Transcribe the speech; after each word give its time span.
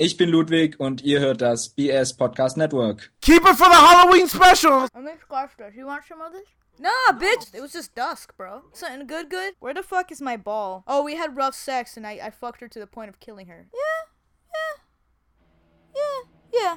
Ich 0.00 0.16
bin 0.16 0.28
Ludwig 0.28 0.78
und 0.78 1.02
ihr 1.02 1.18
hört 1.18 1.40
das 1.40 1.70
BS 1.70 2.16
Podcast 2.16 2.56
Network. 2.56 3.10
Keep 3.20 3.42
it 3.48 3.56
for 3.56 3.66
the 3.66 3.74
Halloween 3.74 4.28
special. 4.28 4.82
Let 4.94 5.02
me 5.02 5.16
scratch 5.20 5.56
this. 5.56 5.74
You 5.74 5.86
want 5.86 6.04
some 6.04 6.20
of 6.22 6.30
this? 6.30 6.46
Nah, 6.78 7.18
bitch. 7.18 7.52
It 7.52 7.60
was 7.60 7.72
just 7.72 7.96
dusk, 7.96 8.36
bro. 8.36 8.62
Something 8.72 9.08
good, 9.08 9.28
good. 9.28 9.54
Where 9.58 9.74
the 9.74 9.82
fuck 9.82 10.12
is 10.12 10.20
my 10.20 10.36
ball? 10.36 10.84
Oh, 10.86 11.02
we 11.02 11.16
had 11.16 11.36
rough 11.36 11.56
sex, 11.56 11.96
and 11.96 12.06
I, 12.06 12.20
I 12.22 12.30
fucked 12.30 12.60
her 12.60 12.68
to 12.68 12.78
the 12.78 12.86
point 12.86 13.08
of 13.08 13.18
killing 13.18 13.48
her. 13.48 13.66
Yeah, 13.74 14.04
yeah, 15.96 16.22
yeah, 16.52 16.76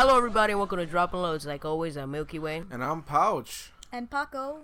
Hello, 0.00 0.16
everybody, 0.16 0.52
and 0.52 0.60
welcome 0.60 0.78
to 0.78 0.86
Dropping 0.86 1.22
Loads. 1.22 1.44
Like 1.44 1.64
always, 1.64 1.96
I'm 1.96 2.12
Milky 2.12 2.38
Way. 2.38 2.62
And 2.70 2.84
I'm 2.84 3.02
Pouch. 3.02 3.72
And 3.90 4.08
Paco, 4.08 4.60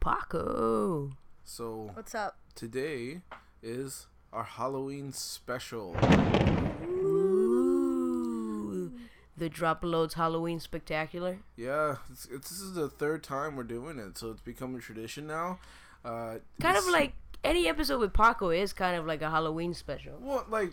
Paco. 0.00 1.10
So 1.44 1.90
what's 1.92 2.14
up? 2.14 2.38
today 2.54 3.20
is 3.62 4.06
our 4.32 4.44
Halloween 4.44 5.12
special. 5.12 5.94
Ooh. 6.86 7.74
The 9.36 9.50
Dropping 9.50 9.90
Loads 9.90 10.14
Halloween 10.14 10.58
Spectacular. 10.58 11.40
Yeah, 11.54 11.96
it's, 12.10 12.26
it's, 12.32 12.48
this 12.48 12.60
is 12.62 12.72
the 12.72 12.88
third 12.88 13.22
time 13.22 13.56
we're 13.56 13.64
doing 13.64 13.98
it, 13.98 14.16
so 14.16 14.30
it's 14.30 14.40
become 14.40 14.74
a 14.74 14.78
tradition 14.78 15.26
now. 15.26 15.58
Uh, 16.02 16.36
Kind 16.62 16.78
of 16.78 16.86
like 16.88 17.12
any 17.44 17.68
episode 17.68 18.00
with 18.00 18.14
Paco 18.14 18.48
is 18.48 18.72
kind 18.72 18.96
of 18.96 19.04
like 19.04 19.20
a 19.20 19.28
Halloween 19.28 19.74
special. 19.74 20.14
Well, 20.18 20.46
like, 20.48 20.72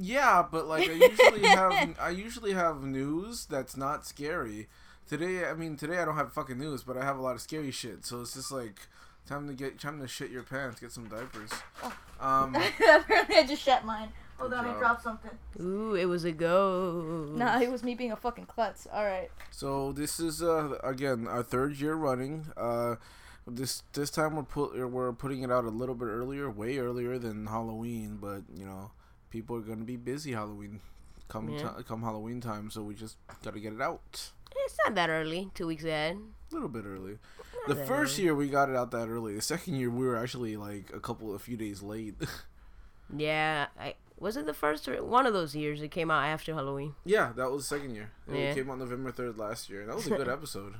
yeah, 0.00 0.44
but 0.50 0.66
like 0.66 0.88
I 0.88 0.92
usually 0.92 1.42
have, 1.42 1.96
I 2.00 2.10
usually 2.10 2.52
have 2.54 2.82
news 2.82 3.44
that's 3.44 3.76
not 3.76 4.06
scary. 4.06 4.68
Today, 5.08 5.44
I 5.44 5.54
mean, 5.54 5.76
today 5.76 5.98
I 5.98 6.04
don't 6.04 6.16
have 6.16 6.32
fucking 6.32 6.58
news, 6.58 6.82
but 6.82 6.96
I 6.96 7.04
have 7.04 7.18
a 7.18 7.20
lot 7.20 7.34
of 7.34 7.40
scary 7.40 7.70
shit. 7.70 8.06
So 8.06 8.22
it's 8.22 8.34
just 8.34 8.50
like 8.50 8.80
time 9.26 9.46
to 9.48 9.54
get, 9.54 9.78
time 9.78 10.00
to 10.00 10.08
shit 10.08 10.30
your 10.30 10.42
pants, 10.42 10.80
get 10.80 10.92
some 10.92 11.08
diapers. 11.08 11.50
Um, 12.20 12.54
Apparently, 12.94 13.36
I 13.36 13.46
just 13.46 13.62
shit 13.62 13.84
mine. 13.84 14.08
Hold 14.38 14.54
on, 14.54 14.64
I 14.66 14.78
dropped 14.78 15.02
something. 15.02 15.32
Ooh, 15.60 15.94
it 15.94 16.06
was 16.06 16.24
a 16.24 16.32
go. 16.32 17.28
Nah, 17.34 17.60
it 17.60 17.70
was 17.70 17.82
me 17.82 17.94
being 17.94 18.12
a 18.12 18.16
fucking 18.16 18.46
klutz. 18.46 18.86
All 18.90 19.04
right. 19.04 19.30
so 19.50 19.92
this 19.92 20.18
is 20.18 20.42
uh 20.42 20.78
again 20.82 21.26
our 21.28 21.42
third 21.42 21.76
year 21.76 21.94
running. 21.94 22.46
Uh, 22.56 22.96
this 23.46 23.82
this 23.92 24.10
time 24.10 24.36
we're 24.36 24.44
put 24.44 24.90
we're 24.90 25.12
putting 25.12 25.42
it 25.42 25.50
out 25.50 25.64
a 25.64 25.70
little 25.70 25.94
bit 25.94 26.06
earlier, 26.06 26.48
way 26.48 26.78
earlier 26.78 27.18
than 27.18 27.46
Halloween, 27.48 28.16
but 28.18 28.42
you 28.54 28.64
know 28.64 28.92
people 29.30 29.56
are 29.56 29.60
gonna 29.60 29.84
be 29.84 29.96
busy 29.96 30.32
Halloween. 30.32 30.80
Come 31.28 31.48
Yeah. 31.50 31.70
ti- 31.76 31.84
come 31.84 32.02
Halloween 32.02 32.40
time, 32.40 32.70
so 32.70 32.82
we 32.82 32.94
just 32.94 33.16
gotta 33.42 33.60
get 33.60 33.72
it 33.72 33.80
out. 33.80 34.32
It's 34.66 34.76
not 34.84 34.94
that 34.96 35.08
early. 35.10 35.50
Two 35.54 35.66
weeks 35.68 35.84
ahead. 35.84 36.18
A 36.50 36.54
little 36.54 36.68
bit 36.68 36.84
early. 36.84 37.18
The 37.68 37.76
first 37.76 38.14
early. 38.16 38.24
year 38.24 38.34
we 38.34 38.48
got 38.48 38.68
it 38.68 38.74
out 38.76 38.90
that 38.90 39.08
early. 39.08 39.34
The 39.36 39.42
second 39.42 39.74
year 39.76 39.90
we 39.90 40.04
were 40.06 40.16
actually 40.16 40.56
like 40.56 40.92
a 40.92 40.98
couple, 41.00 41.34
a 41.34 41.38
few 41.38 41.56
days 41.56 41.82
late. 41.82 42.16
Yeah, 43.16 43.66
I 43.78 43.94
was 44.18 44.36
it 44.36 44.46
the 44.46 44.54
first 44.54 44.86
or 44.88 45.02
one 45.02 45.26
of 45.26 45.32
those 45.32 45.56
years 45.56 45.82
it 45.82 45.90
came 45.90 46.10
out 46.12 46.24
after 46.24 46.54
Halloween. 46.54 46.94
yeah, 47.04 47.32
that 47.34 47.50
was 47.50 47.68
the 47.68 47.76
second 47.76 47.94
year. 47.94 48.10
It 48.28 48.36
Yeah. 48.38 48.54
came 48.54 48.70
out 48.70 48.78
November 48.78 49.10
third 49.10 49.36
last 49.36 49.68
year. 49.68 49.84
That 49.86 49.96
was 49.96 50.06
a 50.06 50.10
good 50.10 50.28
episode. 50.38 50.74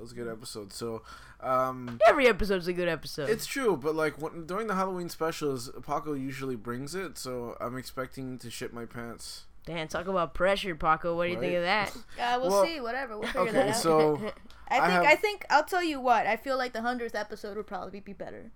That 0.00 0.04
was 0.04 0.12
a 0.12 0.14
good 0.14 0.28
episode. 0.28 0.72
So, 0.72 1.02
um, 1.40 2.00
Every 2.08 2.26
episode's 2.26 2.66
a 2.66 2.72
good 2.72 2.88
episode. 2.88 3.28
it's 3.28 3.44
true, 3.44 3.76
but 3.76 3.94
like 3.94 4.14
when, 4.18 4.46
during 4.46 4.66
the 4.66 4.74
Halloween 4.74 5.10
specials, 5.10 5.70
Paco 5.86 6.14
usually 6.14 6.56
brings 6.56 6.94
it, 6.94 7.18
so 7.18 7.54
I'm 7.60 7.76
expecting 7.76 8.38
to 8.38 8.50
shit 8.50 8.72
my 8.72 8.86
pants. 8.86 9.44
Damn, 9.66 9.88
talk 9.88 10.06
about 10.08 10.32
pressure, 10.32 10.74
Paco. 10.74 11.14
What 11.14 11.26
do 11.26 11.32
you 11.32 11.38
think 11.38 11.54
of 11.54 11.64
that? 11.64 11.94
Uh, 12.18 12.38
we'll, 12.40 12.50
Well, 12.50 12.64
see. 12.64 12.80
Whatever. 12.80 13.18
We'll 13.18 13.26
figure 13.28 13.40
Okay, 13.42 13.52
that 13.52 13.68
out. 13.68 13.76
so 13.76 14.16
I 14.68 14.78
I 14.78 14.80
think. 14.80 14.90
have- 14.92 15.04
I 15.04 15.14
think. 15.16 15.44
I'll 15.50 15.64
tell 15.64 15.84
you 15.84 16.00
what. 16.00 16.26
I 16.26 16.38
feel 16.38 16.56
like 16.56 16.72
the 16.72 16.80
hundredth 16.80 17.14
episode 17.14 17.58
would 17.58 17.66
probably 17.66 18.00
be 18.00 18.14
better. 18.14 18.52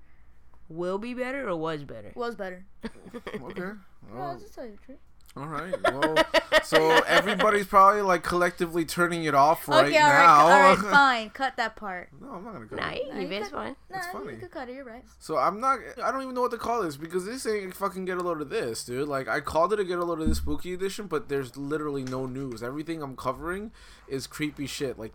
Will 0.70 0.96
be 0.96 1.12
better 1.12 1.46
or 1.46 1.56
was 1.56 1.84
better? 1.84 2.12
Was 2.14 2.36
better. 2.36 2.64
okay, 2.86 3.38
No, 3.38 3.76
well, 4.14 4.22
I'll 4.30 4.38
just 4.38 4.54
tell 4.54 4.64
you 4.64 4.70
the 4.72 4.78
truth. 4.78 4.98
All 5.36 5.46
right. 5.46 5.74
Well, 5.92 6.16
so 6.62 6.90
everybody's 7.06 7.66
probably 7.66 8.02
like 8.02 8.22
collectively 8.22 8.84
turning 8.84 9.24
it 9.24 9.34
off 9.34 9.66
right 9.68 9.86
okay, 9.86 9.98
all 9.98 10.08
right, 10.08 10.24
now. 10.24 10.36
all 10.46 10.48
right, 10.48 10.78
fine. 10.78 11.30
Cut 11.34 11.56
that 11.56 11.74
part. 11.76 12.10
no, 12.20 12.28
I'm 12.30 12.44
not 12.44 12.52
gonna 12.54 12.66
cut. 12.66 12.78
Nah, 12.78 12.92
you 12.92 13.02
Nah, 13.04 13.08
can 13.10 13.18
leave 13.18 13.30
you 13.30 13.36
it. 13.36 13.40
It's 13.40 13.48
could- 13.48 13.54
fine. 13.56 13.76
Nah, 13.90 13.98
funny. 14.12 14.32
you 14.34 14.38
could 14.38 14.50
cut 14.52 14.68
it. 14.68 14.74
You're 14.76 14.84
right. 14.84 15.02
So 15.18 15.36
I'm 15.36 15.58
not. 15.60 15.80
I 16.02 16.10
don't 16.12 16.22
even 16.22 16.34
know 16.34 16.42
what 16.42 16.52
to 16.52 16.56
call 16.56 16.82
this 16.82 16.96
because 16.96 17.24
this 17.26 17.46
ain't 17.46 17.74
fucking 17.74 18.04
get 18.04 18.18
a 18.18 18.22
load 18.22 18.40
of 18.40 18.48
this, 18.50 18.84
dude. 18.84 19.08
Like 19.08 19.26
I 19.28 19.40
called 19.40 19.72
it 19.72 19.80
a 19.80 19.84
get 19.84 19.98
a 19.98 20.04
load 20.04 20.20
of 20.20 20.28
this 20.28 20.38
spooky 20.38 20.72
edition, 20.72 21.06
but 21.08 21.28
there's 21.28 21.56
literally 21.56 22.04
no 22.04 22.26
news. 22.26 22.62
Everything 22.62 23.02
I'm 23.02 23.16
covering 23.16 23.72
is 24.06 24.26
creepy 24.28 24.66
shit. 24.68 24.98
Like 24.98 25.12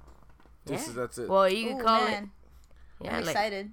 this 0.65 0.83
Yeah. 0.83 0.89
is 0.89 0.95
that's 0.95 1.17
it. 1.17 1.29
Well, 1.29 1.47
you 1.49 1.69
can 1.69 1.79
Ooh, 1.79 1.83
call 1.83 2.03
man. 2.05 2.23
it. 2.23 3.05
Yeah, 3.05 3.11
I'm 3.15 3.21
like 3.23 3.29
excited. 3.35 3.71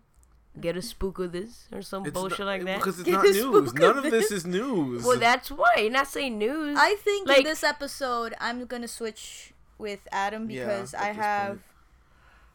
Get 0.60 0.76
a 0.76 0.82
spook 0.82 1.18
of 1.18 1.32
this 1.32 1.68
or 1.72 1.82
some 1.82 2.04
It's 2.06 2.12
bullshit 2.14 2.40
not- 2.40 2.46
like 2.46 2.64
that. 2.64 2.78
because 2.78 2.98
it's 3.00 3.06
Get 3.08 3.12
not 3.16 3.24
news. 3.24 3.74
None 3.74 3.90
of 3.90 3.96
of 3.98 4.02
this 4.04 4.28
this. 4.28 4.32
is 4.32 4.46
news. 4.46 5.04
Well, 5.04 5.18
that's 5.18 5.50
why 5.50 5.72
you're 5.78 5.90
not 5.90 6.06
saying 6.08 6.38
news. 6.38 6.76
I 6.80 6.94
think 6.96 7.28
Like- 7.28 7.38
in 7.38 7.44
this 7.44 7.62
episode, 7.64 8.34
I'm 8.40 8.64
gonna 8.66 8.88
switch 8.88 9.52
with 9.78 10.00
Adam 10.10 10.46
because 10.46 10.94
at 10.94 11.02
I 11.02 11.12
have 11.12 11.58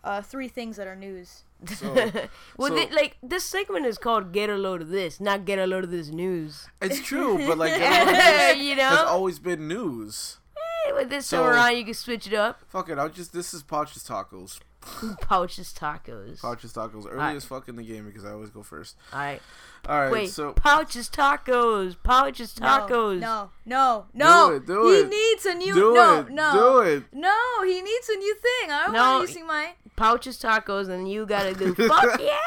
uh, 0.03 0.21
three 0.21 0.47
things 0.47 0.77
that 0.77 0.87
are 0.87 0.95
news. 0.95 1.43
so, 1.75 1.93
well, 2.57 2.69
so- 2.69 2.75
they- 2.75 2.89
like 2.89 3.17
this 3.21 3.43
segment 3.43 3.85
is 3.85 3.97
called 3.99 4.31
"Get 4.33 4.49
a 4.49 4.55
Load 4.57 4.81
of 4.81 4.89
This," 4.89 5.19
not 5.19 5.45
"Get 5.45 5.59
a 5.59 5.67
Load 5.67 5.83
of 5.83 5.91
This 5.91 6.07
News." 6.09 6.67
it's 6.81 6.99
true, 7.01 7.37
but 7.45 7.57
like 7.59 7.75
get 7.77 8.01
a 8.01 8.05
load 8.05 8.11
of 8.13 8.17
this 8.17 8.57
you 8.65 8.75
has 8.75 8.97
know, 8.99 9.05
always 9.05 9.37
been 9.37 9.67
news. 9.67 10.39
Hey, 10.85 10.93
with 10.93 11.09
this 11.11 11.27
So- 11.27 11.43
time 11.43 11.53
around, 11.53 11.77
you 11.77 11.85
can 11.85 11.93
switch 11.93 12.25
it 12.25 12.33
up. 12.33 12.61
Fuck 12.67 12.89
it. 12.89 12.97
I'll 12.97 13.09
just. 13.09 13.31
This 13.33 13.53
is 13.53 13.61
Pouch's 13.61 14.03
tacos. 14.03 14.59
Pouches 15.21 15.73
tacos. 15.73 16.41
Pouches 16.41 16.73
tacos. 16.73 17.05
Early 17.05 17.11
Alright. 17.11 17.35
as 17.35 17.45
fuck 17.45 17.67
in 17.69 17.75
the 17.75 17.83
game 17.83 18.05
because 18.05 18.25
I 18.25 18.31
always 18.31 18.49
go 18.49 18.63
first. 18.63 18.95
All 19.13 19.19
right. 19.19 19.41
All 19.87 19.99
right. 19.99 20.11
wait. 20.11 20.29
so 20.31 20.53
pouches 20.53 21.09
tacos. 21.09 21.95
Pouches 22.03 22.53
tacos. 22.53 23.19
No, 23.19 23.49
no, 23.65 24.05
no, 24.13 24.49
no. 24.49 24.55
it, 24.55 24.65
do 24.65 24.89
he 24.89 24.99
it. 25.01 25.09
needs 25.09 25.45
a 25.45 25.53
new. 25.53 25.73
do 25.73 25.93
no, 25.93 26.19
it. 26.21 26.29
no, 26.31 26.53
Do 26.53 26.79
it. 26.89 27.03
no. 27.13 27.63
He 27.63 27.81
needs 27.81 28.09
a 28.09 28.15
new 28.15 28.35
thing. 28.35 28.71
I 28.71 28.83
don't 28.85 28.93
No. 28.93 29.11
want 29.17 29.29
using 29.29 29.45
my. 29.47 29.73
Pouches 29.95 30.39
tacos, 30.41 30.89
and 30.89 31.09
you 31.11 31.25
gotta 31.25 31.53
do 31.53 31.75
fuck 31.75 32.19
yeah. 32.19 32.37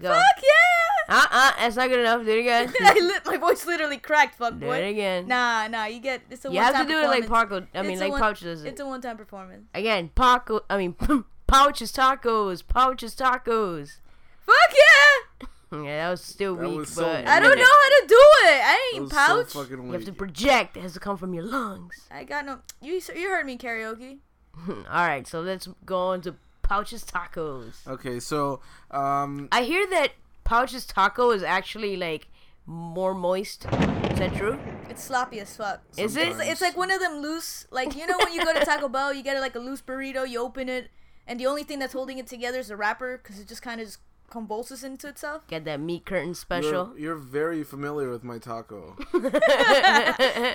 Go. 0.00 0.08
Fuck 0.12 0.42
yeah! 0.42 1.14
Uh 1.16 1.26
uh, 1.30 1.52
that's 1.58 1.76
not 1.76 1.88
good 1.88 2.00
enough. 2.00 2.24
Do 2.24 2.30
it 2.32 2.40
again. 2.40 2.72
I 2.80 2.94
lit, 2.94 3.24
my 3.26 3.36
voice 3.36 3.64
literally 3.64 3.98
cracked. 3.98 4.34
Fuck 4.34 4.54
do 4.58 4.66
boy. 4.66 4.78
it 4.78 4.88
again. 4.90 5.28
Nah, 5.28 5.68
nah. 5.68 5.84
You 5.84 6.00
get 6.00 6.22
it's 6.30 6.44
a 6.44 6.50
you 6.50 6.58
have 6.58 6.72
to 6.72 6.78
one-time 6.80 6.88
do 6.88 6.98
it 6.98 7.06
like 7.08 7.22
performance. 7.28 7.68
Paco. 7.72 7.78
I 7.78 7.82
mean, 7.82 7.92
It's 7.92 8.00
like 8.00 8.10
one- 8.10 8.20
Pouch 8.20 8.40
does 8.40 8.64
it. 8.64 8.68
It's 8.70 8.80
a 8.80 8.86
one-time 8.86 9.16
performance. 9.16 9.68
Again, 9.72 10.10
Paco. 10.16 10.62
I 10.68 10.78
mean, 10.78 10.96
pouches 11.46 11.92
tacos. 11.92 12.66
Pouches 12.66 13.14
tacos. 13.14 13.98
Fuck 14.46 14.74
yeah! 14.76 15.46
Yeah, 15.72 16.04
that 16.04 16.10
was 16.12 16.20
still 16.22 16.54
That 16.54 16.68
weak, 16.68 16.78
was 16.78 16.90
so 16.90 17.02
but 17.02 17.26
I 17.26 17.40
don't 17.40 17.58
know 17.58 17.64
how 17.64 17.88
to 18.00 18.04
do 18.06 18.14
it. 18.14 18.46
I 18.46 18.60
That 18.60 18.90
ain't 18.94 19.02
was 19.02 19.10
so 19.10 19.16
pouch. 19.16 19.52
fucking 19.54 19.84
You 19.86 19.90
have 19.92 20.00
weak. 20.02 20.06
to 20.06 20.12
project. 20.12 20.76
It 20.76 20.82
has 20.82 20.92
to 20.92 21.00
come 21.00 21.16
from 21.16 21.34
your 21.34 21.42
lungs. 21.42 21.92
I 22.12 22.22
got 22.22 22.46
no. 22.46 22.60
You 22.80 23.00
you 23.16 23.28
heard 23.28 23.44
me 23.44 23.58
karaoke. 23.58 24.18
All 24.68 24.84
right, 25.08 25.26
so 25.26 25.40
let's 25.40 25.66
go 25.84 25.98
on 25.98 26.20
to 26.22 26.36
pouches 26.62 27.02
tacos. 27.04 27.84
Okay, 27.88 28.20
so 28.20 28.60
um, 28.92 29.48
I 29.50 29.64
hear 29.64 29.84
that 29.90 30.12
pouches 30.44 30.86
taco 30.86 31.30
is 31.32 31.42
actually 31.42 31.96
like 31.96 32.28
more 32.66 33.12
moist. 33.14 33.64
Is 33.64 34.18
that 34.20 34.32
true? 34.36 34.60
It's 34.88 35.02
sloppy 35.02 35.40
as 35.40 35.56
fuck. 35.56 35.82
Is 35.96 36.16
it? 36.16 36.28
It's, 36.28 36.40
it's 36.40 36.60
like 36.60 36.76
one 36.76 36.92
of 36.92 37.00
them 37.00 37.16
loose, 37.20 37.66
like 37.72 37.96
you 37.96 38.06
know 38.06 38.16
when 38.18 38.32
you 38.32 38.44
go 38.44 38.52
to 38.56 38.64
Taco 38.64 38.88
Bell, 38.96 39.12
you 39.12 39.24
get 39.24 39.40
like 39.40 39.56
a 39.56 39.58
loose 39.58 39.82
burrito, 39.82 40.28
you 40.28 40.40
open 40.40 40.68
it, 40.68 40.88
and 41.26 41.38
the 41.40 41.46
only 41.46 41.62
thing 41.64 41.78
that's 41.78 41.92
holding 41.92 42.18
it 42.18 42.26
together 42.26 42.58
is 42.58 42.68
the 42.68 42.76
wrapper 42.76 43.18
because 43.22 43.38
it 43.40 43.48
just 43.48 43.62
kind 43.62 43.80
of 43.80 43.86
just 43.86 43.98
convulses 44.30 44.82
into 44.82 45.06
itself. 45.08 45.46
Get 45.46 45.64
that 45.66 45.80
meat 45.80 46.04
curtain 46.06 46.34
special. 46.34 46.90
you're, 46.96 46.98
you're 46.98 47.16
very 47.16 47.62
familiar 47.62 48.10
with 48.10 48.24
my 48.24 48.38
taco. 48.38 48.96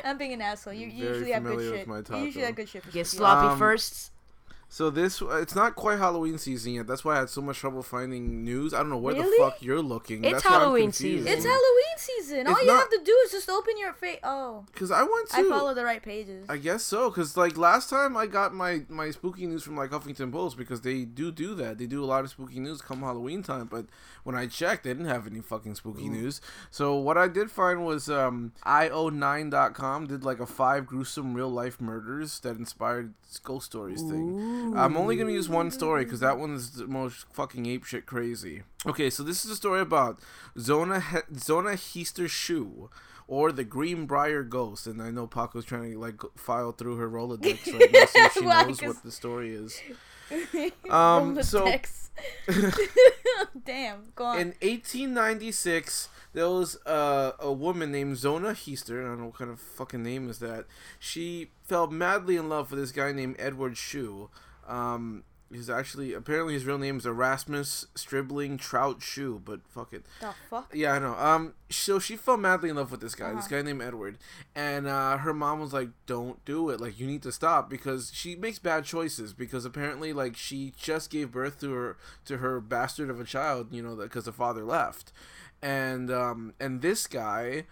I'm 0.04 0.18
being 0.18 0.34
an 0.34 0.42
asshole. 0.42 0.74
You, 0.74 0.88
you 0.88 1.08
usually 1.08 1.32
have 1.32 1.44
good 1.44 1.52
familiar 1.52 1.72
with 1.72 1.80
shit. 1.82 1.88
my 2.12 2.18
You 2.18 2.26
usually 2.26 2.46
have 2.46 2.56
good 2.56 2.70
shit 2.70 2.84
for 2.84 2.92
Get 2.92 3.08
sloppy 3.08 3.48
Um, 3.48 3.60
firsts. 3.60 4.12
So 4.72 4.92
this 4.92 5.20
it's 5.22 5.56
not 5.56 5.76
quite 5.76 5.98
Halloween 5.98 6.38
season 6.38 6.74
yet. 6.74 6.86
That's 6.86 7.04
why 7.04 7.16
I 7.16 7.20
had 7.22 7.30
so 7.30 7.42
much 7.42 7.58
trouble 7.58 7.82
finding 7.82 8.44
news. 8.44 8.72
I 8.72 8.78
don't 8.78 8.90
know 8.92 8.98
where 8.98 9.16
Really? 9.16 9.26
the 9.38 9.44
fuck 9.44 9.64
you're 9.64 9.82
looking. 9.82 10.24
It's 10.24 10.34
That's 10.34 10.46
why 10.46 10.52
Halloween 10.60 10.92
season. 10.92 11.28
It's 11.28 11.44
Halloween 11.44 11.98
season. 11.98 12.46
All 12.48 12.60
you 12.62 12.68
not- 12.68 12.82
have 12.82 12.90
to 12.92 13.02
do 13.04 13.12
is 13.26 13.32
just 13.32 13.50
open 13.50 13.80
your 13.80 13.94
face. 13.94 14.20
Oh, 14.24 14.66
Cause 14.76 14.92
I 14.92 15.02
went 15.02 15.30
to. 15.32 15.38
I 15.38 15.44
follow 15.50 15.74
the 15.74 15.84
right 15.84 16.04
pages. 16.04 16.46
I 16.48 16.58
guess 16.58 16.84
so, 16.84 17.10
cause 17.10 17.36
like 17.36 17.58
last 17.58 17.90
time 17.90 18.16
I 18.16 18.28
got 18.28 18.54
my 18.54 18.84
my 18.90 19.10
spooky 19.10 19.48
news 19.48 19.64
from 19.64 19.76
like 19.76 19.90
Huffington 19.90 20.32
Post 20.32 20.56
because 20.56 20.82
they 20.82 21.04
do 21.04 21.32
do 21.32 21.56
that. 21.56 21.80
They 21.80 21.88
do 21.88 22.04
a 22.04 22.06
lot 22.06 22.24
of 22.24 22.30
spooky 22.30 22.60
news 22.60 22.84
come 22.84 23.00
Halloween 23.00 23.42
time. 23.42 23.66
But 23.66 23.88
when 24.24 24.36
I 24.36 24.46
checked, 24.46 24.84
they 24.84 24.92
didn't 24.92 25.08
have 25.08 25.26
any 25.26 25.42
fucking 25.42 25.76
spooky 25.76 26.10
news. 26.10 26.42
So 26.70 26.96
what 26.96 27.18
I 27.18 27.28
did 27.28 27.50
find 27.50 27.84
was 27.84 28.08
um 28.08 28.54
io9.com 28.68 30.06
did 30.08 30.24
like 30.24 30.40
a 30.40 30.46
five 30.46 30.86
gruesome 30.86 31.34
real 31.34 31.50
life 31.50 31.82
murders 31.82 32.40
that 32.42 32.56
inspired 32.58 33.16
ghost 33.44 33.66
stories 33.66 34.02
thing. 34.04 34.59
I'm 34.76 34.98
only 34.98 35.16
gonna 35.16 35.32
use 35.32 35.50
one 35.50 35.72
story 35.72 36.04
because 36.04 36.20
that 36.22 36.38
one's 36.38 36.72
the 36.72 36.88
most 36.88 37.26
fucking 37.34 37.66
ape 37.66 37.86
shit 37.86 38.06
crazy. 38.06 38.64
Okay, 38.86 39.10
so 39.10 39.24
this 39.24 39.46
is 39.46 39.52
a 39.52 39.56
story 39.56 39.82
about 39.82 40.20
Zona 40.58 41.00
he- 41.00 41.38
Zona 41.38 41.72
Heaster 41.76 42.30
Shue. 42.30 42.90
Or 43.32 43.52
the 43.52 43.64
Greenbrier 43.64 44.42
Ghost, 44.42 44.88
and 44.88 45.00
I 45.00 45.12
know 45.12 45.28
Paco's 45.28 45.64
trying 45.64 45.92
to 45.92 46.00
like 46.00 46.20
file 46.36 46.72
through 46.72 46.96
her 46.96 47.08
Rolodex 47.08 47.72
right 47.72 47.92
now, 47.94 48.06
if 48.26 48.34
she 48.34 48.42
Why? 48.44 48.64
knows 48.64 48.82
what 48.82 49.04
the 49.04 49.12
story 49.12 49.54
is. 49.54 49.80
Um, 50.90 51.42
so 51.44 51.66
Damn, 53.66 54.12
go 54.16 54.26
on. 54.26 54.40
in 54.40 54.48
1896, 54.62 56.10
there 56.34 56.50
was 56.50 56.78
uh, 56.86 57.32
a 57.40 57.52
woman 57.52 57.92
named 57.92 58.18
Zona 58.18 58.54
Heaster. 58.54 59.02
I 59.04 59.08
don't 59.10 59.20
know 59.20 59.26
what 59.28 59.38
kind 59.38 59.52
of 59.52 59.60
fucking 59.60 60.04
name 60.04 60.30
is 60.30 60.40
that. 60.40 60.66
She 61.00 61.52
fell 61.64 61.88
madly 61.88 62.36
in 62.36 62.50
love 62.50 62.72
with 62.72 62.80
this 62.80 62.92
guy 62.92 63.12
named 63.12 63.36
Edward 63.40 63.78
Shue. 63.78 64.30
Um, 64.70 65.24
he's 65.52 65.70
actually 65.70 66.14
apparently 66.14 66.54
his 66.54 66.64
real 66.66 66.78
name 66.78 66.98
is 66.98 67.06
Erasmus 67.08 67.88
Stribling 67.96 68.58
Trout 68.60 69.02
Shue, 69.02 69.42
but 69.44 69.62
fuck 69.68 69.94
it. 69.94 70.06
the 70.22 70.34
fuck? 70.50 70.72
Yeah, 70.76 70.94
I 70.94 71.00
know. 71.00 71.16
Um, 71.16 71.54
so 71.72 71.98
she 71.98 72.16
fell 72.16 72.38
madly 72.38 72.70
in 72.70 72.76
love 72.76 72.92
with 72.92 73.02
this 73.02 73.16
guy, 73.16 73.30
this 73.34 73.46
Uh-huh. 73.46 73.56
guy 73.58 73.62
named 73.64 73.82
Edward, 73.82 74.20
and 74.56 74.86
uh, 74.88 75.18
her 75.18 75.34
mom 75.34 75.60
was 75.60 75.74
like, 75.74 75.90
"Don't 76.06 76.44
do 76.46 76.70
it. 76.70 76.80
Like, 76.80 77.00
you 77.00 77.08
need 77.08 77.24
to 77.24 77.32
stop 77.32 77.68
because 77.70 78.12
she 78.14 78.36
makes 78.36 78.60
bad 78.60 78.86
choices. 78.86 79.34
Because 79.34 79.66
apparently, 79.66 80.14
like, 80.14 80.36
she 80.38 80.72
just 80.78 81.10
gave 81.10 81.32
birth 81.32 81.60
to 81.62 81.72
her 81.74 81.98
to 82.26 82.38
her 82.38 82.60
bastard 82.62 83.10
of 83.10 83.20
a 83.20 83.24
child. 83.26 83.74
You 83.74 83.82
know, 83.82 83.96
because 83.96 84.26
the 84.26 84.32
father 84.32 84.64
left, 84.64 85.12
and 85.64 86.12
um, 86.12 86.54
and 86.60 86.82
this 86.82 87.08
guy." 87.08 87.66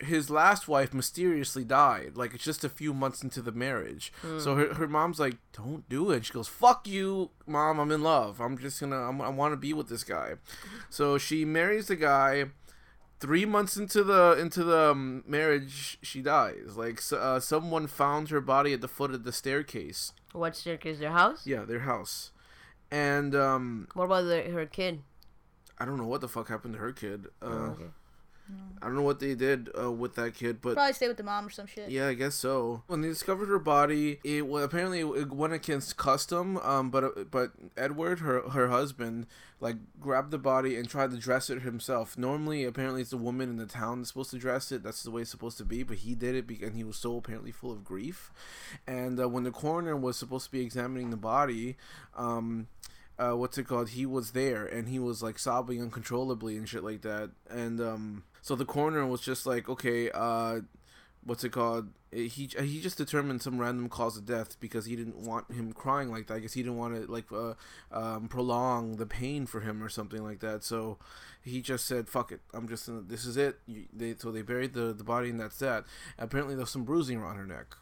His 0.00 0.30
last 0.30 0.66
wife 0.68 0.92
mysteriously 0.94 1.64
died, 1.64 2.16
like 2.16 2.34
it's 2.34 2.44
just 2.44 2.64
a 2.64 2.68
few 2.68 2.92
months 2.94 3.22
into 3.22 3.42
the 3.42 3.52
marriage. 3.52 4.12
So 4.38 4.56
her, 4.56 4.74
her 4.74 4.88
mom's 4.88 5.20
like, 5.20 5.36
"Don't 5.52 5.88
do 5.88 6.10
it." 6.10 6.24
She 6.26 6.32
goes, 6.32 6.48
"Fuck 6.48 6.86
you, 6.88 7.30
mom. 7.46 7.78
I'm 7.78 7.90
in 7.90 8.02
love. 8.02 8.40
I'm 8.40 8.56
just 8.58 8.80
gonna. 8.80 8.96
I'm, 9.08 9.20
I 9.20 9.28
want 9.28 9.52
to 9.52 9.56
be 9.56 9.72
with 9.72 9.88
this 9.88 10.04
guy." 10.04 10.34
So 10.88 11.18
she 11.18 11.44
marries 11.44 11.86
the 11.88 11.96
guy. 11.96 12.46
Three 13.20 13.44
months 13.44 13.76
into 13.76 14.02
the 14.02 14.38
into 14.40 14.64
the 14.64 14.92
um, 14.92 15.22
marriage, 15.26 15.98
she 16.00 16.22
dies. 16.22 16.76
Like 16.76 17.00
uh, 17.12 17.38
someone 17.38 17.86
found 17.86 18.30
her 18.30 18.40
body 18.40 18.72
at 18.72 18.80
the 18.80 18.88
foot 18.88 19.10
of 19.12 19.24
the 19.24 19.32
staircase. 19.32 20.12
What 20.32 20.56
staircase? 20.56 20.98
Their 21.00 21.10
house? 21.12 21.46
Yeah, 21.46 21.64
their 21.66 21.80
house. 21.80 22.30
And 22.90 23.34
um, 23.34 23.88
What 23.94 24.04
about 24.04 24.22
the, 24.22 24.42
her 24.50 24.64
kid? 24.64 25.02
I 25.78 25.84
don't 25.84 25.98
know 25.98 26.06
what 26.06 26.20
the 26.22 26.28
fuck 26.28 26.48
happened 26.48 26.74
to 26.74 26.80
her 26.80 26.92
kid. 26.92 27.26
Uh, 27.42 27.46
Oh, 27.46 27.76
okay. 27.78 27.84
I 28.82 28.86
don't 28.86 28.94
know 28.96 29.02
what 29.02 29.20
they 29.20 29.34
did 29.34 29.68
uh, 29.78 29.92
with 29.92 30.14
that 30.14 30.34
kid, 30.34 30.62
but 30.62 30.72
Probably 30.74 30.94
stay 30.94 31.06
with 31.06 31.18
the 31.18 31.22
mom 31.22 31.46
or 31.46 31.50
some 31.50 31.66
shit. 31.66 31.90
Yeah, 31.90 32.06
I 32.06 32.14
guess 32.14 32.34
so. 32.34 32.82
When 32.86 33.02
they 33.02 33.08
discovered 33.08 33.48
her 33.48 33.58
body, 33.58 34.20
it 34.24 34.46
well, 34.46 34.64
apparently 34.64 35.00
it 35.00 35.30
went 35.30 35.52
against 35.52 35.98
custom. 35.98 36.56
Um, 36.58 36.88
but 36.90 37.30
but 37.30 37.52
Edward, 37.76 38.20
her 38.20 38.48
her 38.48 38.68
husband, 38.68 39.26
like 39.60 39.76
grabbed 40.00 40.30
the 40.30 40.38
body 40.38 40.76
and 40.76 40.88
tried 40.88 41.10
to 41.10 41.18
dress 41.18 41.50
it 41.50 41.60
himself. 41.60 42.16
Normally, 42.16 42.64
apparently, 42.64 43.02
it's 43.02 43.10
the 43.10 43.18
woman 43.18 43.50
in 43.50 43.56
the 43.56 43.66
town 43.66 43.98
that's 43.98 44.08
supposed 44.08 44.30
to 44.30 44.38
dress 44.38 44.72
it. 44.72 44.82
That's 44.82 45.02
the 45.02 45.10
way 45.10 45.22
it's 45.22 45.30
supposed 45.30 45.58
to 45.58 45.64
be. 45.66 45.82
But 45.82 45.98
he 45.98 46.14
did 46.14 46.34
it, 46.34 46.46
be- 46.46 46.62
and 46.62 46.74
he 46.74 46.82
was 46.82 46.96
so 46.96 47.18
apparently 47.18 47.52
full 47.52 47.72
of 47.72 47.84
grief. 47.84 48.32
And 48.86 49.20
uh, 49.20 49.28
when 49.28 49.44
the 49.44 49.50
coroner 49.50 49.94
was 49.94 50.16
supposed 50.16 50.46
to 50.46 50.52
be 50.52 50.62
examining 50.62 51.10
the 51.10 51.18
body, 51.18 51.76
um. 52.16 52.68
Uh, 53.20 53.36
what's 53.36 53.58
it 53.58 53.64
called? 53.68 53.90
He 53.90 54.06
was 54.06 54.30
there 54.32 54.64
and 54.64 54.88
he 54.88 54.98
was 54.98 55.22
like 55.22 55.38
sobbing 55.38 55.82
uncontrollably 55.82 56.56
and 56.56 56.68
shit 56.68 56.82
like 56.82 57.02
that. 57.02 57.30
And 57.50 57.80
um, 57.80 58.24
so 58.40 58.54
the 58.56 58.64
coroner 58.64 59.04
was 59.06 59.20
just 59.20 59.44
like, 59.46 59.68
okay, 59.68 60.10
uh, 60.12 60.60
what's 61.24 61.44
it 61.44 61.50
called? 61.52 61.90
He 62.12 62.28
he 62.58 62.80
just 62.80 62.98
determined 62.98 63.40
some 63.42 63.58
random 63.60 63.88
cause 63.88 64.16
of 64.16 64.24
death 64.26 64.58
because 64.58 64.86
he 64.86 64.96
didn't 64.96 65.18
want 65.18 65.52
him 65.52 65.72
crying 65.72 66.10
like 66.10 66.26
that. 66.26 66.34
I 66.34 66.38
guess 66.40 66.54
he 66.54 66.62
didn't 66.62 66.78
want 66.78 66.94
to 66.96 67.12
like 67.12 67.26
uh, 67.30 67.54
um, 67.92 68.26
prolong 68.28 68.96
the 68.96 69.06
pain 69.06 69.46
for 69.46 69.60
him 69.60 69.80
or 69.82 69.88
something 69.88 70.24
like 70.24 70.40
that. 70.40 70.64
So 70.64 70.98
he 71.42 71.60
just 71.60 71.86
said, 71.86 72.08
"Fuck 72.08 72.32
it, 72.32 72.40
I'm 72.52 72.66
just 72.68 72.86
gonna, 72.88 73.02
this 73.02 73.24
is 73.24 73.36
it." 73.36 73.60
You, 73.66 73.84
they 73.92 74.16
so 74.16 74.32
they 74.32 74.42
buried 74.42 74.72
the 74.72 74.92
the 74.92 75.04
body 75.04 75.30
and 75.30 75.38
that's 75.38 75.58
that. 75.60 75.84
Apparently, 76.18 76.56
there's 76.56 76.70
some 76.70 76.84
bruising 76.84 77.18
around 77.18 77.36
her 77.36 77.46
neck. 77.46 77.76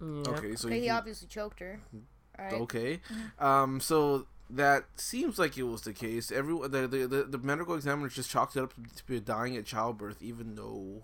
Yeah. 0.00 0.32
Okay, 0.34 0.54
so 0.54 0.68
Okay, 0.68 0.76
he 0.76 0.82
he- 0.84 0.90
obviously 0.90 1.26
choked 1.26 1.58
her. 1.60 1.80
Alright. 2.38 2.54
Okay. 2.54 3.00
Um. 3.40 3.80
So 3.80 4.26
that 4.50 4.84
seems 4.96 5.38
like 5.38 5.56
it 5.56 5.62
was 5.64 5.82
the 5.82 5.92
case. 5.92 6.30
Everyone, 6.30 6.70
the 6.70 6.86
the, 6.86 7.06
the, 7.06 7.22
the 7.24 7.38
medical 7.38 7.74
examiner 7.74 8.08
just 8.08 8.30
chalked 8.30 8.56
it 8.56 8.62
up 8.62 8.74
to 8.96 9.04
be 9.06 9.20
dying 9.20 9.56
at 9.56 9.64
childbirth, 9.64 10.22
even 10.22 10.54
though 10.54 11.02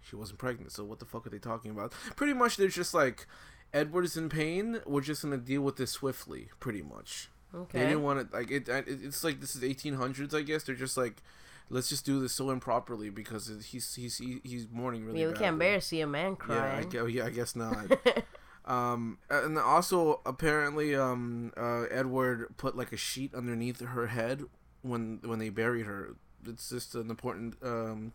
she 0.00 0.16
wasn't 0.16 0.38
pregnant. 0.38 0.72
So 0.72 0.84
what 0.84 0.98
the 0.98 1.04
fuck 1.04 1.26
are 1.26 1.30
they 1.30 1.38
talking 1.38 1.70
about? 1.70 1.92
Pretty 2.16 2.32
much, 2.32 2.56
they're 2.56 2.68
just 2.68 2.94
like, 2.94 3.26
Edward 3.72 4.04
is 4.04 4.16
in 4.16 4.28
pain. 4.28 4.80
We're 4.86 5.00
just 5.00 5.22
gonna 5.22 5.38
deal 5.38 5.62
with 5.62 5.76
this 5.76 5.90
swiftly. 5.90 6.48
Pretty 6.60 6.82
much. 6.82 7.28
Okay. 7.54 7.78
They 7.78 7.86
didn't 7.86 8.02
want 8.02 8.20
it 8.20 8.32
like 8.32 8.50
it, 8.50 8.68
it. 8.68 8.84
It's 8.86 9.24
like 9.24 9.40
this 9.40 9.56
is 9.56 9.62
1800s, 9.62 10.34
I 10.34 10.42
guess. 10.42 10.64
They're 10.64 10.74
just 10.74 10.96
like. 10.96 11.22
Let's 11.70 11.90
just 11.90 12.06
do 12.06 12.18
this 12.18 12.32
so 12.32 12.48
improperly 12.48 13.10
because 13.10 13.52
he's 13.66 13.94
he's 13.94 14.16
he's 14.16 14.66
mourning 14.72 15.04
really. 15.04 15.20
Yeah, 15.20 15.26
we 15.26 15.34
can't 15.34 15.58
bear 15.58 15.74
to 15.74 15.80
see 15.82 16.00
a 16.00 16.06
man 16.06 16.34
Yeah, 16.48 16.82
I, 17.02 17.06
yeah, 17.08 17.26
I 17.26 17.28
guess 17.28 17.54
not. 17.54 17.92
um, 18.68 19.18
and 19.30 19.58
also 19.58 20.20
apparently, 20.26 20.94
um, 20.94 21.52
uh, 21.56 21.84
Edward 21.90 22.54
put 22.58 22.76
like 22.76 22.92
a 22.92 22.98
sheet 22.98 23.34
underneath 23.34 23.80
her 23.80 24.08
head 24.08 24.44
when 24.82 25.20
when 25.24 25.38
they 25.38 25.48
buried 25.48 25.86
her. 25.86 26.16
It's 26.46 26.68
just 26.68 26.94
an 26.94 27.08
important 27.08 27.56
um, 27.62 28.12